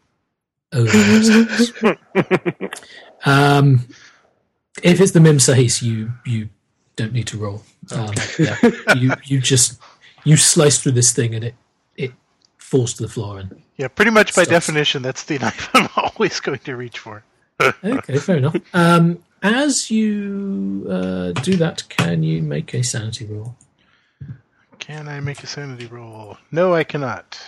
Oh, 0.71 0.83
yes. 0.83 1.71
um, 3.25 3.87
if 4.83 5.01
it's 5.01 5.11
the 5.11 5.19
Mim 5.19 5.37
Sahis, 5.37 5.81
you 5.81 6.11
you 6.25 6.49
don't 6.95 7.13
need 7.13 7.27
to 7.27 7.37
roll. 7.37 7.63
Um, 7.91 8.13
yeah, 8.37 8.55
you 8.95 9.13
you 9.23 9.39
just 9.39 9.79
you 10.23 10.37
slice 10.37 10.81
through 10.81 10.91
this 10.91 11.11
thing 11.11 11.33
and 11.33 11.43
it 11.43 11.55
it 12.69 12.77
falls 12.77 12.93
to 12.95 13.03
the 13.03 13.09
floor. 13.09 13.39
And 13.39 13.61
Yeah, 13.77 13.87
pretty 13.87 14.11
much 14.11 14.35
by 14.35 14.43
Stuff. 14.43 14.53
definition, 14.53 15.01
that's 15.01 15.23
the 15.23 15.39
knife 15.39 15.69
I'm 15.73 15.89
always 15.95 16.39
going 16.39 16.59
to 16.59 16.75
reach 16.75 16.99
for. 16.99 17.23
okay, 17.83 18.17
fair 18.17 18.37
enough. 18.37 18.55
Um, 18.73 19.19
as 19.41 19.89
you 19.91 20.85
uh, 20.89 21.31
do 21.41 21.55
that, 21.57 21.83
can 21.89 22.23
you 22.23 22.41
make 22.41 22.73
a 22.73 22.83
sanity 22.83 23.25
roll? 23.25 23.55
Can 24.79 25.07
I 25.07 25.19
make 25.19 25.43
a 25.43 25.47
sanity 25.47 25.87
roll? 25.87 26.37
No, 26.51 26.73
I 26.73 26.83
cannot. 26.83 27.39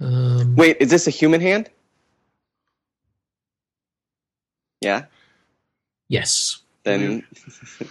Um, 0.00 0.56
Wait, 0.56 0.78
is 0.80 0.88
this 0.90 1.06
a 1.06 1.10
human 1.10 1.40
hand? 1.40 1.68
Yeah. 4.80 5.04
yes. 6.08 6.58
Then, 6.84 7.22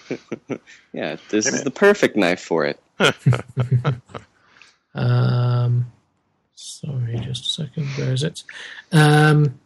yeah, 0.94 1.18
this 1.30 1.46
is 1.46 1.64
the 1.64 1.70
perfect 1.70 2.16
knife 2.16 2.42
for 2.42 2.66
it. 2.66 2.80
Um, 4.96 5.92
sorry, 6.60 7.18
just 7.20 7.46
a 7.46 7.50
second. 7.50 7.86
Where 7.98 8.14
is 8.14 8.24
it? 8.24 8.44
Um, 8.92 9.60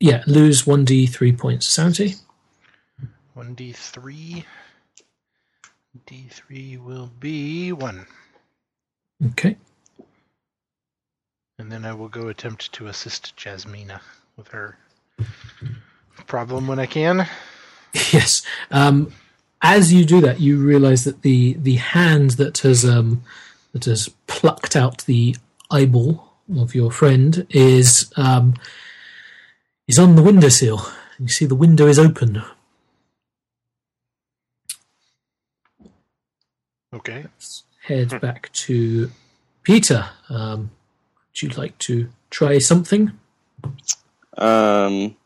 yeah, 0.00 0.22
lose 0.26 0.66
one 0.66 0.84
d 0.84 1.06
three 1.06 1.32
points 1.32 1.66
of 1.66 1.72
sanity. 1.72 2.16
1d3. 3.36 4.44
D3 6.06 6.82
will 6.82 7.10
be 7.20 7.72
1. 7.72 8.06
Okay. 9.26 9.56
And 11.58 11.70
then 11.70 11.84
I 11.84 11.92
will 11.92 12.08
go 12.08 12.28
attempt 12.28 12.72
to 12.74 12.88
assist 12.88 13.36
Jasmina 13.36 14.00
with 14.36 14.48
her 14.48 14.76
problem 16.26 16.66
when 16.66 16.78
I 16.78 16.86
can. 16.86 17.26
Yes. 18.10 18.40
Um, 18.70 19.12
as 19.60 19.92
you 19.92 20.06
do 20.06 20.22
that, 20.22 20.40
you 20.40 20.56
realise 20.56 21.04
that 21.04 21.20
the 21.20 21.52
the 21.54 21.76
hand 21.76 22.30
that 22.32 22.56
has 22.58 22.86
um, 22.86 23.22
that 23.72 23.84
has 23.84 24.08
plucked 24.26 24.76
out 24.76 25.04
the 25.04 25.36
eyeball 25.72 26.32
of 26.56 26.74
your 26.74 26.90
friend 26.90 27.46
is 27.50 28.12
um, 28.16 28.54
is 29.88 29.98
on 29.98 30.16
the 30.16 30.22
windowsill. 30.22 30.86
You 31.18 31.28
see 31.28 31.46
the 31.46 31.54
window 31.54 31.86
is 31.86 31.98
open. 31.98 32.42
Okay. 36.94 37.26
Head 37.82 38.20
back 38.20 38.52
to 38.52 39.10
Peter. 39.62 40.10
Um, 40.28 40.70
would 41.30 41.42
you 41.42 41.48
like 41.50 41.78
to 41.78 42.08
try 42.30 42.58
something? 42.58 43.12
Um, 44.36 45.16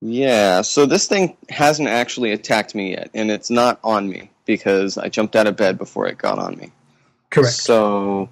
yeah, 0.00 0.62
so 0.62 0.86
this 0.86 1.08
thing 1.08 1.36
hasn't 1.48 1.88
actually 1.88 2.32
attacked 2.32 2.74
me 2.74 2.92
yet, 2.92 3.10
and 3.14 3.30
it's 3.30 3.50
not 3.50 3.80
on 3.82 4.08
me 4.08 4.30
because 4.44 4.96
I 4.96 5.08
jumped 5.08 5.34
out 5.34 5.46
of 5.46 5.56
bed 5.56 5.78
before 5.78 6.06
it 6.06 6.18
got 6.18 6.38
on 6.38 6.56
me. 6.56 6.70
Correct. 7.30 7.54
So, 7.54 8.28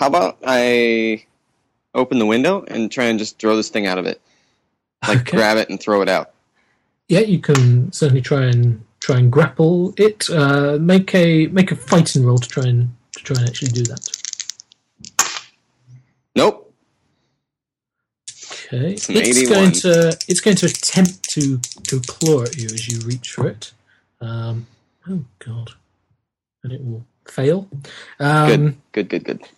how 0.00 0.06
about 0.06 0.38
I 0.46 1.26
open 1.94 2.18
the 2.18 2.24
window 2.24 2.64
and 2.66 2.90
try 2.90 3.04
and 3.04 3.18
just 3.18 3.38
throw 3.38 3.54
this 3.54 3.68
thing 3.68 3.86
out 3.86 3.98
of 3.98 4.06
it? 4.06 4.18
Like 5.06 5.20
Okay. 5.20 5.36
grab 5.36 5.58
it 5.58 5.68
and 5.68 5.78
throw 5.78 6.00
it 6.00 6.08
out. 6.08 6.32
Yeah, 7.10 7.20
you 7.20 7.38
can 7.38 7.92
certainly 7.92 8.22
try 8.22 8.44
and 8.44 8.82
try 9.00 9.18
and 9.18 9.30
grapple 9.30 9.92
it. 9.98 10.30
Uh, 10.30 10.78
make 10.80 11.14
a 11.14 11.48
make 11.48 11.70
a 11.70 11.76
fighting 11.76 12.24
roll 12.24 12.38
to 12.38 12.48
try 12.48 12.64
and 12.64 12.94
to 13.14 13.22
try 13.24 13.36
and 13.40 13.46
actually 13.48 13.72
do 13.72 13.82
that. 13.82 14.08
Nope. 16.34 16.72
Okay, 18.52 18.92
It's 18.94 19.10
it's 19.10 19.48
going 19.50 19.72
to 19.72 20.16
it's 20.28 20.40
going 20.40 20.56
to 20.56 20.66
attempt 20.66 21.28
to 21.30 21.58
to 21.58 22.00
claw 22.00 22.44
at 22.44 22.56
you 22.56 22.66
as 22.66 22.88
you 22.88 23.00
reach 23.06 23.32
for 23.32 23.48
it. 23.48 23.72
Um, 24.22 24.66
oh 25.10 25.24
god, 25.40 25.72
and 26.64 26.72
it 26.72 26.82
will 26.82 27.04
fail. 27.26 27.68
Um, 28.18 28.46
Good, 28.92 29.08
good, 29.08 29.08
good, 29.10 29.24
good. 29.24 29.48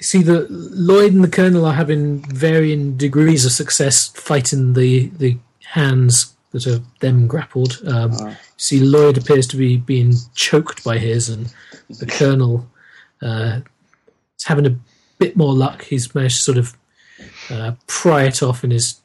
See 0.00 0.22
the 0.22 0.46
Lloyd 0.50 1.12
and 1.12 1.24
the 1.24 1.28
Colonel 1.28 1.64
are 1.66 1.72
having 1.74 2.20
varying 2.34 2.96
degrees 2.96 3.44
of 3.44 3.52
success 3.52 4.08
fighting 4.08 4.74
the 4.74 5.08
the 5.18 5.36
hands 5.72 6.34
that 6.52 6.66
are 6.66 6.80
them 7.00 7.26
grappled. 7.26 7.80
Um, 7.86 8.12
Uh. 8.12 8.34
see 8.56 8.80
Lloyd 8.80 9.18
appears 9.18 9.46
to 9.48 9.56
be 9.56 9.76
being 9.76 10.14
choked 10.34 10.84
by 10.84 10.98
his, 10.98 11.28
and 11.28 11.52
the 11.88 12.06
Colonel 12.06 12.66
uh, 13.22 13.60
is 14.38 14.44
having 14.46 14.66
a 14.66 14.76
bit 15.18 15.36
more 15.36 15.52
luck. 15.54 15.82
He's 15.84 16.14
managed 16.14 16.36
to 16.38 16.42
sort 16.42 16.58
of 16.58 16.76
uh, 17.50 17.72
pry 17.86 18.24
it 18.24 18.42
off 18.42 18.62
and 18.64 18.72
is 18.72 19.00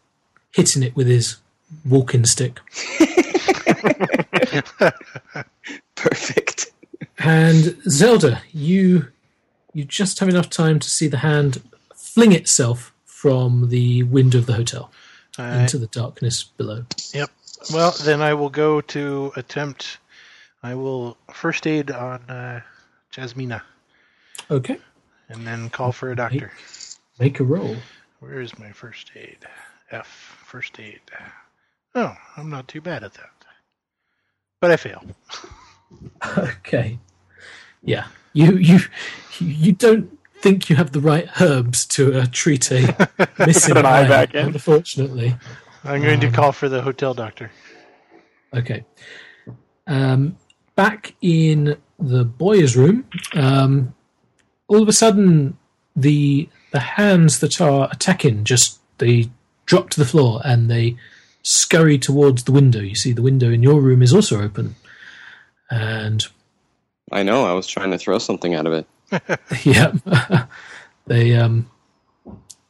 hitting 0.51 0.83
it 0.83 0.95
with 0.95 1.07
his 1.07 1.37
walking 1.85 2.25
stick. 2.25 2.59
Perfect. 5.95 6.71
And 7.19 7.77
Zelda, 7.89 8.41
you 8.51 9.07
you 9.73 9.83
just 9.85 10.19
have 10.19 10.29
enough 10.29 10.49
time 10.49 10.79
to 10.79 10.89
see 10.89 11.07
the 11.07 11.17
hand 11.17 11.61
fling 11.95 12.31
itself 12.33 12.93
from 13.05 13.69
the 13.69 14.03
window 14.03 14.37
of 14.39 14.45
the 14.45 14.53
hotel 14.53 14.91
into 15.37 15.77
the 15.77 15.87
darkness 15.87 16.43
below. 16.43 16.83
Yep. 17.13 17.29
Well, 17.73 17.91
then 18.03 18.21
I 18.21 18.33
will 18.33 18.49
go 18.49 18.81
to 18.81 19.31
attempt. 19.35 19.99
I 20.63 20.75
will 20.75 21.17
first 21.33 21.65
aid 21.67 21.91
on 21.91 22.19
uh, 22.29 22.61
Jasmina 23.13 23.61
Okay, 24.51 24.77
and 25.29 25.45
then 25.47 25.69
call 25.69 25.91
for 25.91 26.11
a 26.11 26.15
doctor. 26.15 26.51
make 27.19 27.39
a 27.39 27.43
roll. 27.43 27.75
Where 28.19 28.41
is 28.41 28.57
my 28.59 28.71
first 28.71 29.11
aid? 29.15 29.37
F. 29.91 30.07
First 30.45 30.79
aid. 30.79 30.99
Oh, 31.95 32.15
I'm 32.35 32.49
not 32.49 32.67
too 32.67 32.81
bad 32.81 33.03
at 33.03 33.13
that. 33.13 33.29
But 34.59 34.71
I 34.71 34.77
fail. 34.77 35.03
Okay, 36.37 36.99
yeah, 37.81 38.05
you 38.33 38.57
you 38.57 38.79
you 39.39 39.71
don't 39.71 40.17
think 40.41 40.69
you 40.69 40.75
have 40.75 40.91
the 40.91 41.01
right 41.01 41.27
herbs 41.41 41.85
to 41.85 42.19
uh, 42.21 42.25
treat 42.31 42.71
a 42.71 43.09
missing 43.39 43.75
Put 43.75 43.79
an 43.79 43.85
eye 43.85 44.07
back 44.07 44.33
in. 44.33 44.47
Unfortunately, 44.47 45.35
I'm 45.83 46.01
going 46.01 46.15
Um, 46.15 46.19
to 46.21 46.31
call 46.31 46.51
for 46.51 46.69
the 46.69 46.81
hotel 46.81 47.13
doctor. 47.13 47.51
Okay. 48.53 48.85
Um, 49.87 50.37
back 50.75 51.15
in 51.21 51.77
the 51.99 52.23
boys' 52.23 52.75
room, 52.75 53.05
um, 53.33 53.93
all 54.67 54.81
of 54.81 54.87
a 54.87 54.93
sudden, 54.93 55.57
the 55.95 56.47
the 56.71 56.79
hands 56.79 57.39
that 57.39 57.59
are 57.59 57.89
attacking 57.91 58.43
just 58.43 58.79
they 58.99 59.29
drop 59.65 59.89
to 59.89 59.99
the 59.99 60.05
floor 60.05 60.41
and 60.43 60.69
they 60.69 60.95
scurry 61.41 61.97
towards 61.97 62.43
the 62.43 62.51
window. 62.51 62.79
You 62.79 62.95
see, 62.95 63.11
the 63.11 63.21
window 63.21 63.49
in 63.51 63.63
your 63.63 63.81
room 63.81 64.01
is 64.01 64.13
also 64.13 64.41
open, 64.41 64.75
and 65.69 66.25
I 67.11 67.23
know. 67.23 67.45
I 67.45 67.53
was 67.53 67.67
trying 67.67 67.91
to 67.91 67.97
throw 67.97 68.19
something 68.19 68.53
out 68.55 68.65
of 68.67 68.73
it. 68.73 68.87
yeah, 69.65 69.93
they 71.07 71.35
um, 71.35 71.69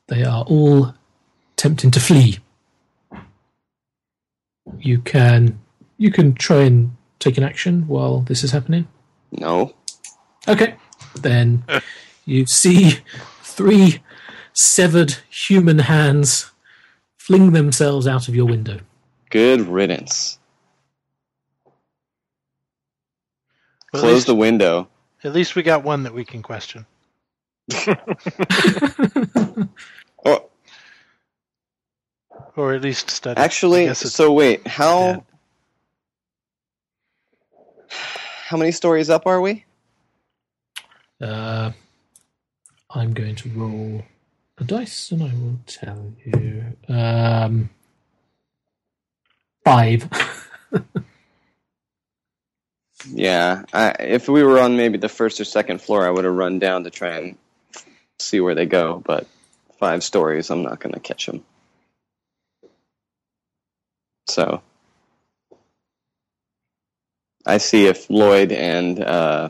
they 0.08 0.24
are 0.24 0.44
all 0.44 0.94
tempting 1.56 1.92
to 1.92 2.00
flee. 2.00 2.40
You 4.80 5.00
can 5.00 5.60
you 5.98 6.12
can 6.12 6.34
try 6.34 6.64
and 6.64 6.96
take 7.20 7.38
an 7.38 7.44
action 7.44 7.88
while 7.88 8.22
this 8.22 8.44
is 8.44 8.52
happening. 8.52 8.88
No. 9.32 9.74
Okay, 10.48 10.76
then 11.22 11.64
you 12.26 12.46
see 12.46 13.00
three 13.44 14.02
severed 14.54 15.18
human 15.30 15.80
hands 15.80 16.52
fling 17.18 17.52
themselves 17.52 18.08
out 18.08 18.28
of 18.28 18.36
your 18.36 18.46
window. 18.46 18.80
Good 19.30 19.62
riddance. 19.62 20.39
Well, 23.94 24.02
Close 24.02 24.14
least, 24.14 24.28
the 24.28 24.36
window. 24.36 24.90
at 25.24 25.34
least 25.34 25.56
we 25.56 25.64
got 25.64 25.84
one 25.84 26.04
that 26.04 26.14
we 26.14 26.26
can 26.26 26.42
question. 26.44 26.86
Oh, 30.26 30.50
Or 32.56 32.74
at 32.74 32.82
least 32.82 33.10
study. 33.10 33.40
Actually, 33.40 33.94
so 33.94 34.34
wait, 34.34 34.68
how 34.68 35.14
bad. 35.14 35.24
how 38.48 38.58
many 38.58 38.72
stories 38.72 39.10
up 39.10 39.28
are 39.28 39.42
we? 39.42 39.66
Uh, 41.22 41.72
I'm 42.92 43.14
going 43.14 43.36
to 43.36 43.50
roll 43.50 44.04
a 44.58 44.64
dice 44.66 45.12
and 45.12 45.24
I 45.24 45.34
will 45.36 45.60
tell 45.68 46.14
you. 46.26 46.64
Um, 46.90 47.70
five. 49.66 50.10
Yeah, 53.08 53.64
I, 53.74 53.92
if 54.00 54.28
we 54.28 54.44
were 54.44 54.60
on 54.60 54.76
maybe 54.76 54.98
the 54.98 55.10
first 55.10 55.40
or 55.40 55.46
second 55.46 55.82
floor, 55.82 56.06
I 56.06 56.10
would 56.10 56.26
have 56.26 56.36
run 56.36 56.60
down 56.60 56.84
to 56.84 56.90
try 56.90 57.18
and 57.18 57.38
see 58.20 58.40
where 58.42 58.56
they 58.56 58.66
go. 58.66 59.02
But 59.06 59.28
five 59.80 60.04
stories, 60.04 60.50
I'm 60.50 60.64
not 60.64 60.80
going 60.80 60.94
to 60.94 61.00
catch 61.00 61.26
them. 61.26 61.44
So 64.28 64.62
I 67.46 67.58
see 67.58 67.88
if 67.88 68.10
Lloyd 68.10 68.52
and 68.52 69.04
uh, 69.04 69.50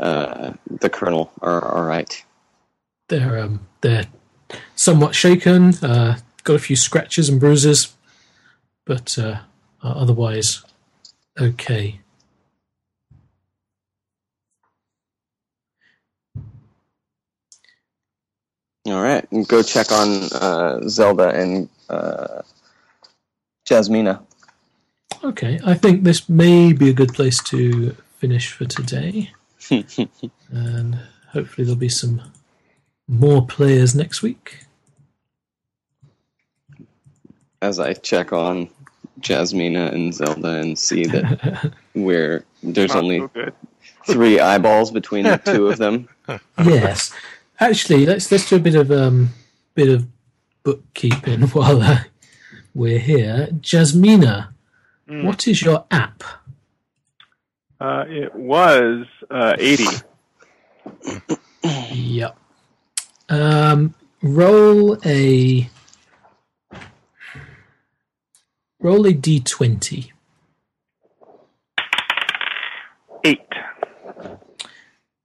uh, 0.00 0.52
the 0.68 0.90
Colonel 0.90 1.30
are 1.40 1.76
all 1.76 1.84
right. 1.84 2.24
They're 3.08 3.38
um, 3.38 3.66
they're 3.80 4.06
somewhat 4.74 5.14
shaken. 5.14 5.74
Uh, 5.76 6.18
got 6.44 6.56
a 6.56 6.58
few 6.58 6.76
scratches 6.76 7.28
and 7.28 7.38
bruises, 7.38 7.94
but 8.86 9.18
uh, 9.18 9.40
otherwise 9.82 10.64
okay. 11.40 12.00
All 18.86 19.02
right, 19.02 19.26
go 19.46 19.62
check 19.62 19.92
on 19.92 20.08
uh, 20.32 20.88
Zelda 20.88 21.28
and 21.28 21.68
uh, 21.90 22.42
Jasmina. 23.68 24.22
Okay, 25.22 25.60
I 25.64 25.74
think 25.74 26.04
this 26.04 26.28
may 26.28 26.72
be 26.72 26.88
a 26.88 26.94
good 26.94 27.12
place 27.12 27.42
to 27.44 27.94
finish 28.16 28.50
for 28.50 28.64
today, 28.64 29.32
and 30.50 30.98
hopefully 31.32 31.64
there'll 31.66 31.76
be 31.76 31.90
some 31.90 32.22
more 33.06 33.44
players 33.46 33.94
next 33.94 34.22
week. 34.22 34.60
As 37.60 37.78
I 37.78 37.92
check 37.92 38.32
on 38.32 38.70
Jasmina 39.20 39.92
and 39.92 40.14
Zelda 40.14 40.48
and 40.60 40.78
see 40.78 41.04
that 41.06 41.72
we're 41.94 42.44
there's 42.62 42.94
Not 42.94 43.02
only 43.04 43.18
so 43.20 43.52
three 44.06 44.40
eyeballs 44.40 44.90
between 44.90 45.24
the 45.24 45.38
two 45.38 45.68
of 45.68 45.78
them. 45.78 46.08
yes, 46.64 47.12
actually, 47.60 48.06
let's 48.06 48.30
let's 48.32 48.48
do 48.48 48.56
a 48.56 48.60
bit 48.60 48.74
of 48.74 48.90
um 48.90 49.30
bit 49.74 49.88
of 49.88 50.06
bookkeeping 50.62 51.42
while 51.52 51.82
uh, 51.82 51.98
we're 52.74 52.98
here. 52.98 53.48
Jasmina, 53.60 54.48
Mm. 55.08 55.24
what 55.24 55.48
is 55.48 55.62
your 55.62 55.86
app? 55.90 56.22
Uh, 57.80 58.04
it 58.06 58.34
was 58.34 59.06
uh, 59.30 59.54
80. 59.58 59.84
Yep. 61.92 62.38
Um, 63.30 63.94
roll 64.22 64.96
a 65.04 65.68
roll 68.80 69.06
a 69.06 69.12
d20. 69.12 70.10
Eight. 73.24 73.40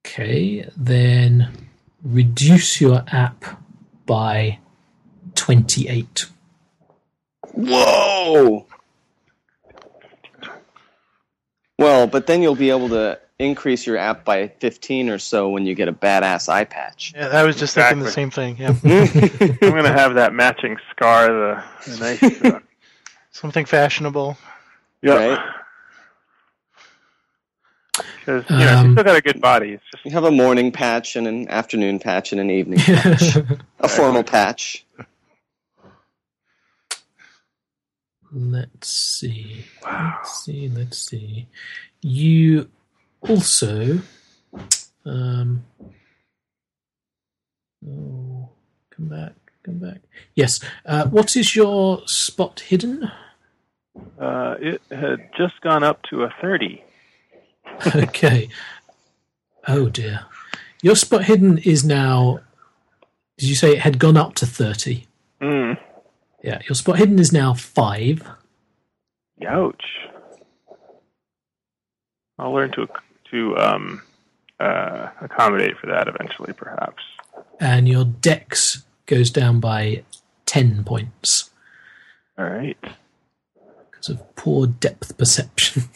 Okay, 0.06 0.68
then 0.76 1.68
reduce 2.02 2.80
your 2.80 3.04
app 3.08 3.44
by 4.06 4.58
28. 5.34 6.26
Whoa! 7.52 8.66
Well, 11.78 12.06
but 12.06 12.26
then 12.26 12.42
you'll 12.42 12.54
be 12.54 12.70
able 12.70 12.88
to 12.90 13.18
increase 13.38 13.86
your 13.86 13.96
app 13.96 14.24
by 14.24 14.48
15 14.48 15.08
or 15.08 15.18
so 15.18 15.48
when 15.48 15.66
you 15.66 15.74
get 15.74 15.88
a 15.88 15.92
badass 15.92 16.48
eye 16.48 16.64
patch. 16.64 17.12
Yeah, 17.16 17.28
I 17.28 17.42
was 17.44 17.56
just 17.56 17.74
thinking 17.74 18.00
the 18.00 18.10
same 18.10 18.30
thing. 18.30 18.56
Yeah, 18.58 18.68
I'm 18.84 19.70
gonna 19.70 19.92
have 19.92 20.14
that 20.14 20.32
matching 20.32 20.76
scar. 20.90 21.26
The, 21.26 21.64
the 21.86 21.96
nice. 21.98 22.44
Uh, 22.44 22.60
something 23.34 23.66
fashionable. 23.66 24.38
yeah. 25.02 25.14
Right. 25.14 25.50
Because 28.26 28.44
you 28.50 28.56
know 28.56 28.76
Um, 28.78 28.92
still 28.92 29.04
got 29.04 29.16
a 29.16 29.20
good 29.20 29.40
body. 29.40 29.72
It's 29.72 29.84
just 29.92 30.04
You 30.04 30.12
have 30.12 30.24
a 30.24 30.30
morning 30.30 30.72
patch 30.72 31.14
and 31.16 31.26
an 31.28 31.48
afternoon 31.48 31.98
patch 31.98 32.32
and 32.32 32.40
an 32.40 32.50
evening 32.50 32.78
patch. 32.84 33.36
a 33.80 33.88
formal 33.96 34.24
patch. 34.24 34.84
let's 38.32 38.88
see. 38.88 39.64
Wow. 39.84 40.14
Let's 40.18 40.44
see. 40.44 40.68
Let's 40.68 40.98
see. 40.98 41.46
You 42.02 42.68
also. 43.20 44.00
Um, 45.06 45.64
oh, 47.86 48.48
come 48.90 49.08
back. 49.08 49.34
Come 49.62 49.78
back. 49.78 50.00
Yes. 50.34 50.60
Uh, 50.84 51.06
what 51.06 51.36
is 51.36 51.54
your 51.54 52.02
spot 52.08 52.60
hidden? 52.60 53.08
Uh, 54.18 54.56
it 54.60 54.82
had 54.90 55.30
just 55.36 55.60
gone 55.60 55.82
up 55.82 56.02
to 56.10 56.22
a 56.22 56.34
thirty. 56.40 56.82
okay. 57.94 58.48
Oh 59.66 59.88
dear. 59.88 60.26
Your 60.82 60.96
spot 60.96 61.24
hidden 61.24 61.58
is 61.58 61.84
now. 61.84 62.40
Did 63.38 63.48
you 63.48 63.54
say 63.54 63.72
it 63.72 63.80
had 63.80 63.98
gone 63.98 64.16
up 64.16 64.34
to 64.36 64.46
30? 64.46 65.08
Mm. 65.40 65.76
Yeah. 66.42 66.60
Your 66.68 66.76
spot 66.76 66.98
hidden 66.98 67.18
is 67.18 67.32
now 67.32 67.52
5. 67.52 68.22
Youch. 69.42 69.80
I'll 72.38 72.52
learn 72.52 72.70
to 72.72 72.86
to 73.30 73.56
um, 73.56 74.02
uh, 74.60 75.08
accommodate 75.20 75.78
for 75.78 75.86
that 75.86 76.06
eventually, 76.06 76.52
perhaps. 76.52 77.02
And 77.58 77.88
your 77.88 78.04
dex 78.04 78.84
goes 79.06 79.30
down 79.30 79.60
by 79.60 80.04
10 80.46 80.84
points 80.84 81.50
All 82.38 82.44
right. 82.44 82.78
Because 84.04 84.20
of 84.20 84.36
poor 84.36 84.66
depth 84.66 85.16
perception. 85.18 85.84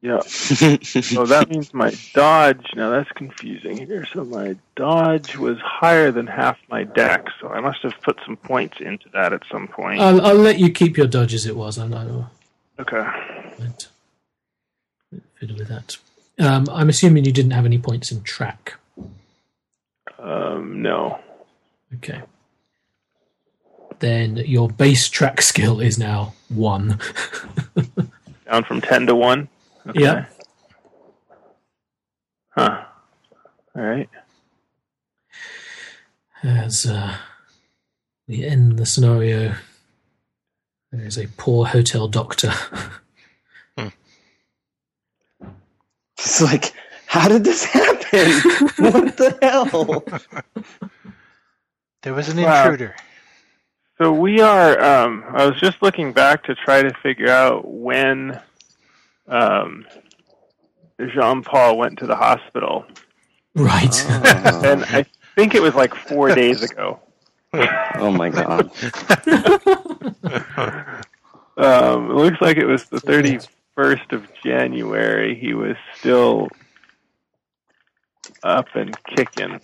Yeah. 0.00 0.20
So 0.26 1.24
that 1.24 1.48
means 1.48 1.72
my 1.72 1.90
dodge. 2.12 2.66
Now 2.76 2.90
that's 2.90 3.10
confusing 3.12 3.86
here. 3.86 4.04
So 4.12 4.22
my 4.22 4.54
dodge 4.76 5.34
was 5.38 5.56
higher 5.60 6.12
than 6.12 6.26
half 6.26 6.58
my 6.68 6.84
deck. 6.84 7.26
So 7.40 7.48
I 7.48 7.60
must 7.60 7.80
have 7.80 7.94
put 8.02 8.18
some 8.26 8.36
points 8.36 8.76
into 8.80 9.08
that 9.14 9.32
at 9.32 9.40
some 9.50 9.66
point. 9.66 10.02
I'll, 10.02 10.20
I'll 10.20 10.34
let 10.34 10.58
you 10.58 10.70
keep 10.70 10.98
your 10.98 11.06
dodge 11.06 11.32
as 11.32 11.46
it 11.46 11.56
was. 11.56 11.78
I'm 11.78 11.88
not. 11.88 12.06
okay. 12.78 13.08
won't 13.58 13.88
fiddle 15.36 15.56
with 15.56 15.68
that. 15.68 15.96
Um, 16.38 16.68
I'm 16.70 16.90
assuming 16.90 17.24
you 17.24 17.32
didn't 17.32 17.52
have 17.52 17.64
any 17.64 17.78
points 17.78 18.12
in 18.12 18.22
track. 18.24 18.74
Um, 20.18 20.82
no. 20.82 21.18
Okay. 21.94 22.20
Then 24.04 24.36
your 24.36 24.68
base 24.68 25.08
track 25.08 25.40
skill 25.40 25.80
is 25.80 25.96
now 25.98 26.34
one. 26.50 27.00
Down 28.44 28.62
from 28.64 28.82
ten 28.82 29.06
to 29.06 29.14
one. 29.14 29.48
Okay. 29.88 29.98
Yeah. 30.02 30.26
Huh. 32.50 32.84
All 33.74 33.82
right. 33.82 34.10
As 36.42 36.84
uh, 36.84 37.16
we 38.28 38.44
end 38.44 38.78
the 38.78 38.84
scenario, 38.84 39.54
there 40.92 41.06
is 41.06 41.16
a 41.16 41.26
poor 41.38 41.64
hotel 41.64 42.06
doctor. 42.06 42.52
It's 46.18 46.42
like, 46.42 46.74
how 47.06 47.28
did 47.28 47.44
this 47.44 47.64
happen? 47.64 47.94
what 48.76 49.16
the 49.16 49.38
hell? 49.40 50.04
There 52.02 52.12
was 52.12 52.28
an 52.28 52.36
Wow. 52.42 52.64
intruder. 52.64 52.94
So 53.98 54.12
we 54.12 54.40
are. 54.40 54.82
Um, 54.82 55.24
I 55.28 55.46
was 55.46 55.58
just 55.60 55.82
looking 55.82 56.12
back 56.12 56.42
to 56.44 56.54
try 56.54 56.82
to 56.82 56.92
figure 57.02 57.30
out 57.30 57.66
when 57.66 58.40
um, 59.28 59.86
Jean 61.12 61.42
Paul 61.42 61.78
went 61.78 61.98
to 62.00 62.06
the 62.06 62.16
hospital, 62.16 62.84
right. 63.54 64.04
and 64.64 64.84
I 64.86 65.04
think 65.36 65.54
it 65.54 65.62
was 65.62 65.74
like 65.74 65.94
four 65.94 66.34
days 66.34 66.62
ago. 66.62 67.00
oh 67.52 68.10
my 68.10 68.30
god. 68.30 68.70
Um, 71.56 72.10
it 72.10 72.14
looks 72.14 72.40
like 72.40 72.56
it 72.56 72.66
was 72.66 72.86
the 72.86 72.98
thirty 72.98 73.38
first 73.76 74.12
of 74.12 74.26
January. 74.42 75.38
He 75.38 75.54
was 75.54 75.76
still 75.96 76.48
up 78.42 78.66
and 78.74 78.96
kicking. 79.04 79.60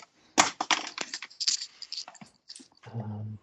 Um, 2.95 3.40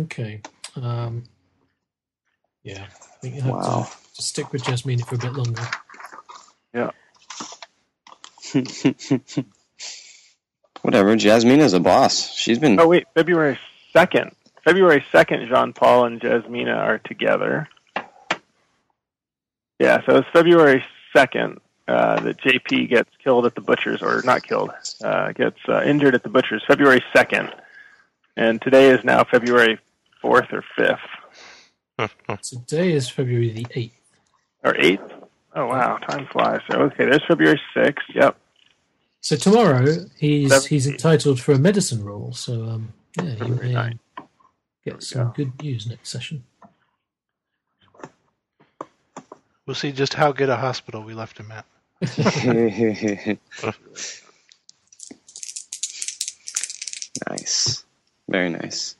okay. 0.00 0.40
Um, 0.76 1.24
yeah. 2.62 2.84
I 2.84 3.16
think 3.20 3.34
you 3.36 3.40
have 3.42 3.50
Wow. 3.54 3.82
to, 3.82 4.14
to 4.16 4.22
stick 4.22 4.52
with 4.52 4.64
Jasmine 4.64 4.98
for 5.00 5.14
a 5.14 5.18
bit 5.18 5.32
longer. 5.32 5.62
Yeah. 6.74 6.90
Whatever. 10.82 11.16
Jasmina's 11.16 11.72
a 11.72 11.80
boss. 11.80 12.32
She's 12.34 12.58
been. 12.58 12.78
Oh 12.78 12.88
wait, 12.88 13.06
February 13.14 13.58
second. 13.92 14.32
February 14.64 15.04
second, 15.12 15.48
Jean 15.48 15.72
Paul 15.72 16.06
and 16.06 16.20
Jasmina 16.20 16.76
are 16.76 16.98
together. 16.98 17.68
Yeah, 19.78 20.00
so 20.06 20.16
it's 20.18 20.28
February 20.32 20.84
second 21.14 21.58
uh, 21.88 22.20
that 22.20 22.38
JP 22.38 22.88
gets 22.88 23.10
killed 23.22 23.44
at 23.46 23.54
the 23.54 23.60
butcher's, 23.60 24.02
or 24.02 24.22
not 24.24 24.42
killed, 24.42 24.70
uh, 25.02 25.32
gets 25.32 25.58
uh, 25.68 25.82
injured 25.84 26.14
at 26.14 26.22
the 26.22 26.28
butcher's. 26.28 26.62
February 26.66 27.02
second, 27.14 27.50
and 28.36 28.60
today 28.62 28.88
is 28.90 29.04
now 29.04 29.24
February 29.24 29.78
fourth 30.24 30.48
or 30.52 30.64
fifth 30.76 32.10
Today 32.42 32.92
is 32.92 33.08
February 33.10 33.50
the 33.52 33.66
8th. 33.66 33.92
or 34.64 34.74
eighth. 34.80 35.12
Oh 35.54 35.66
wow, 35.66 35.98
time 35.98 36.26
flies. 36.32 36.60
So 36.68 36.78
okay, 36.82 37.04
there's 37.04 37.22
February 37.28 37.60
sixth. 37.76 38.06
Yep. 38.14 38.36
So 39.20 39.36
tomorrow 39.36 39.84
he's 40.18 40.50
Seventeen. 40.50 40.68
he's 40.76 40.86
entitled 40.88 41.40
for 41.40 41.52
a 41.52 41.58
medicine 41.58 42.02
roll. 42.04 42.32
So 42.32 42.64
um, 42.64 42.92
yeah, 43.16 43.24
you 43.24 43.36
February 43.36 43.68
may 43.68 43.72
ninth. 43.74 44.00
get 44.84 45.02
some 45.02 45.32
good 45.36 45.52
news 45.62 45.86
next 45.86 46.08
session. 46.08 46.42
We'll 49.66 49.74
see 49.76 49.92
just 49.92 50.14
how 50.14 50.32
good 50.32 50.48
a 50.48 50.56
hospital 50.56 51.02
we 51.04 51.14
left 51.14 51.38
him 51.38 51.52
at. 51.52 51.64
nice. 57.30 57.84
Very 58.28 58.50
nice. 58.50 58.96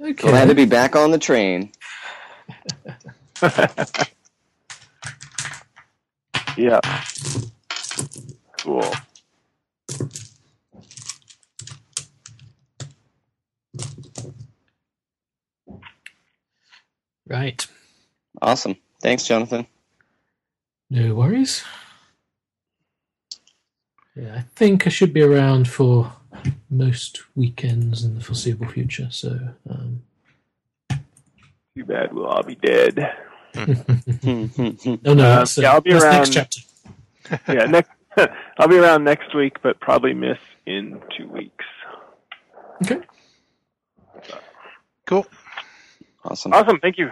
Okay. 0.00 0.12
Glad 0.28 0.46
to 0.48 0.54
be 0.54 0.66
back 0.66 0.96
on 0.96 1.10
the 1.10 1.18
train. 1.18 1.72
Yeah. 6.56 6.80
Cool. 8.58 8.92
Right. 17.26 17.66
Awesome. 18.40 18.76
Thanks, 19.00 19.24
Jonathan. 19.24 19.66
No 20.90 21.14
worries. 21.14 21.64
Yeah, 24.14 24.34
I 24.36 24.44
think 24.54 24.86
I 24.86 24.90
should 24.90 25.12
be 25.12 25.22
around 25.22 25.68
for 25.68 26.12
most 26.70 27.22
weekends 27.36 28.04
in 28.04 28.14
the 28.14 28.20
foreseeable 28.20 28.68
future. 28.68 29.08
So 29.10 29.38
um, 29.68 30.02
Too 31.76 31.84
bad 31.84 32.12
we'll 32.12 32.26
all 32.26 32.42
be 32.42 32.54
dead. 32.56 33.12
oh 33.56 33.64
no, 34.26 34.48
Uh, 35.12 35.14
that's, 35.14 35.58
uh, 35.58 35.62
yeah, 35.62 35.72
I'll 35.72 35.80
be 35.80 35.92
around- 35.92 36.12
next 36.12 36.32
chapter. 36.32 36.60
yeah, 37.52 37.64
next 37.66 37.90
I'll 38.58 38.68
be 38.68 38.76
around 38.78 39.04
next 39.04 39.34
week, 39.34 39.56
but 39.62 39.80
probably 39.80 40.14
miss 40.14 40.38
in 40.66 41.00
two 41.16 41.26
weeks. 41.28 41.64
Okay. 42.82 43.00
Cool. 45.06 45.26
awesome. 46.24 46.52
Awesome, 46.52 46.78
thank 46.80 46.96
you. 46.98 47.10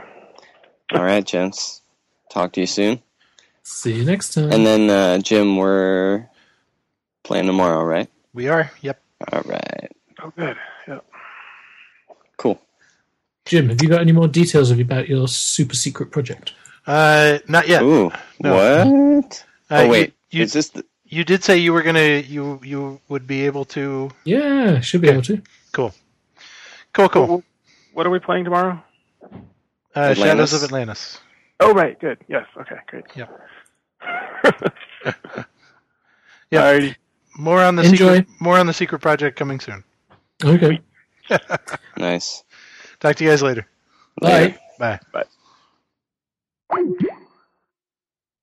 All 0.92 1.02
right, 1.02 1.24
gents. 1.24 1.82
talk 2.30 2.52
to 2.52 2.60
you 2.60 2.66
soon. 2.66 3.02
See 3.62 3.92
you 3.94 4.04
next 4.04 4.32
time. 4.34 4.50
And 4.52 4.64
then 4.66 4.90
uh, 4.90 5.18
Jim, 5.18 5.56
we're 5.56 6.28
playing 7.22 7.46
tomorrow, 7.46 7.84
right? 7.84 8.08
We 8.32 8.48
are. 8.48 8.70
Yep. 8.80 9.01
All 9.32 9.42
right. 9.44 9.90
Oh, 10.22 10.32
good. 10.36 10.56
Yeah. 10.88 10.98
Cool. 12.36 12.60
Jim, 13.44 13.68
have 13.68 13.82
you 13.82 13.88
got 13.88 14.00
any 14.00 14.12
more 14.12 14.28
details 14.28 14.70
of 14.70 14.78
about 14.80 15.08
your 15.08 15.28
super 15.28 15.74
secret 15.74 16.10
project? 16.10 16.52
Uh, 16.86 17.38
not 17.48 17.68
yet. 17.68 17.82
Ooh, 17.82 18.10
No. 18.40 18.54
what? 19.20 19.44
Uh, 19.70 19.82
oh 19.84 19.88
wait, 19.88 20.14
You, 20.30 20.38
you, 20.38 20.44
is 20.44 20.52
this? 20.52 20.68
The, 20.70 20.84
you 21.06 21.24
did 21.24 21.44
say 21.44 21.58
you 21.58 21.72
were 21.72 21.82
gonna 21.82 22.18
you 22.20 22.58
you 22.62 23.00
would 23.08 23.26
be 23.26 23.46
able 23.46 23.64
to. 23.66 24.10
Yeah, 24.24 24.80
should 24.80 25.00
be 25.00 25.08
Okay. 25.08 25.14
able 25.14 25.22
to. 25.24 25.42
Cool. 25.72 25.94
Cool. 26.92 27.08
Cool. 27.08 27.26
What- 27.26 27.44
What 27.94 28.06
are 28.06 28.10
we 28.10 28.18
playing 28.20 28.44
tomorrow? 28.44 28.82
Uh, 29.94 30.14
Shadows 30.14 30.54
of 30.54 30.62
Atlantis. 30.64 31.20
Oh, 31.60 31.74
right. 31.74 31.98
Good. 32.00 32.18
Yes. 32.26 32.46
Okay. 32.56 32.76
Great. 32.86 33.04
Yeah. 33.14 33.26
yeah. 36.50 36.62
Alrighty. 36.62 36.96
More 37.42 37.60
on 37.60 37.74
the 37.74 37.82
Enjoy. 37.82 38.18
secret. 38.18 38.40
More 38.40 38.56
on 38.56 38.66
the 38.68 38.72
secret 38.72 39.00
project 39.00 39.36
coming 39.36 39.58
soon. 39.58 39.82
Okay. 40.44 40.80
nice. 41.96 42.44
Talk 43.00 43.16
to 43.16 43.24
you 43.24 43.30
guys 43.30 43.42
later. 43.42 43.66
Bye. 44.20 44.56
Bye. 44.78 45.00
Bye. 45.12 45.24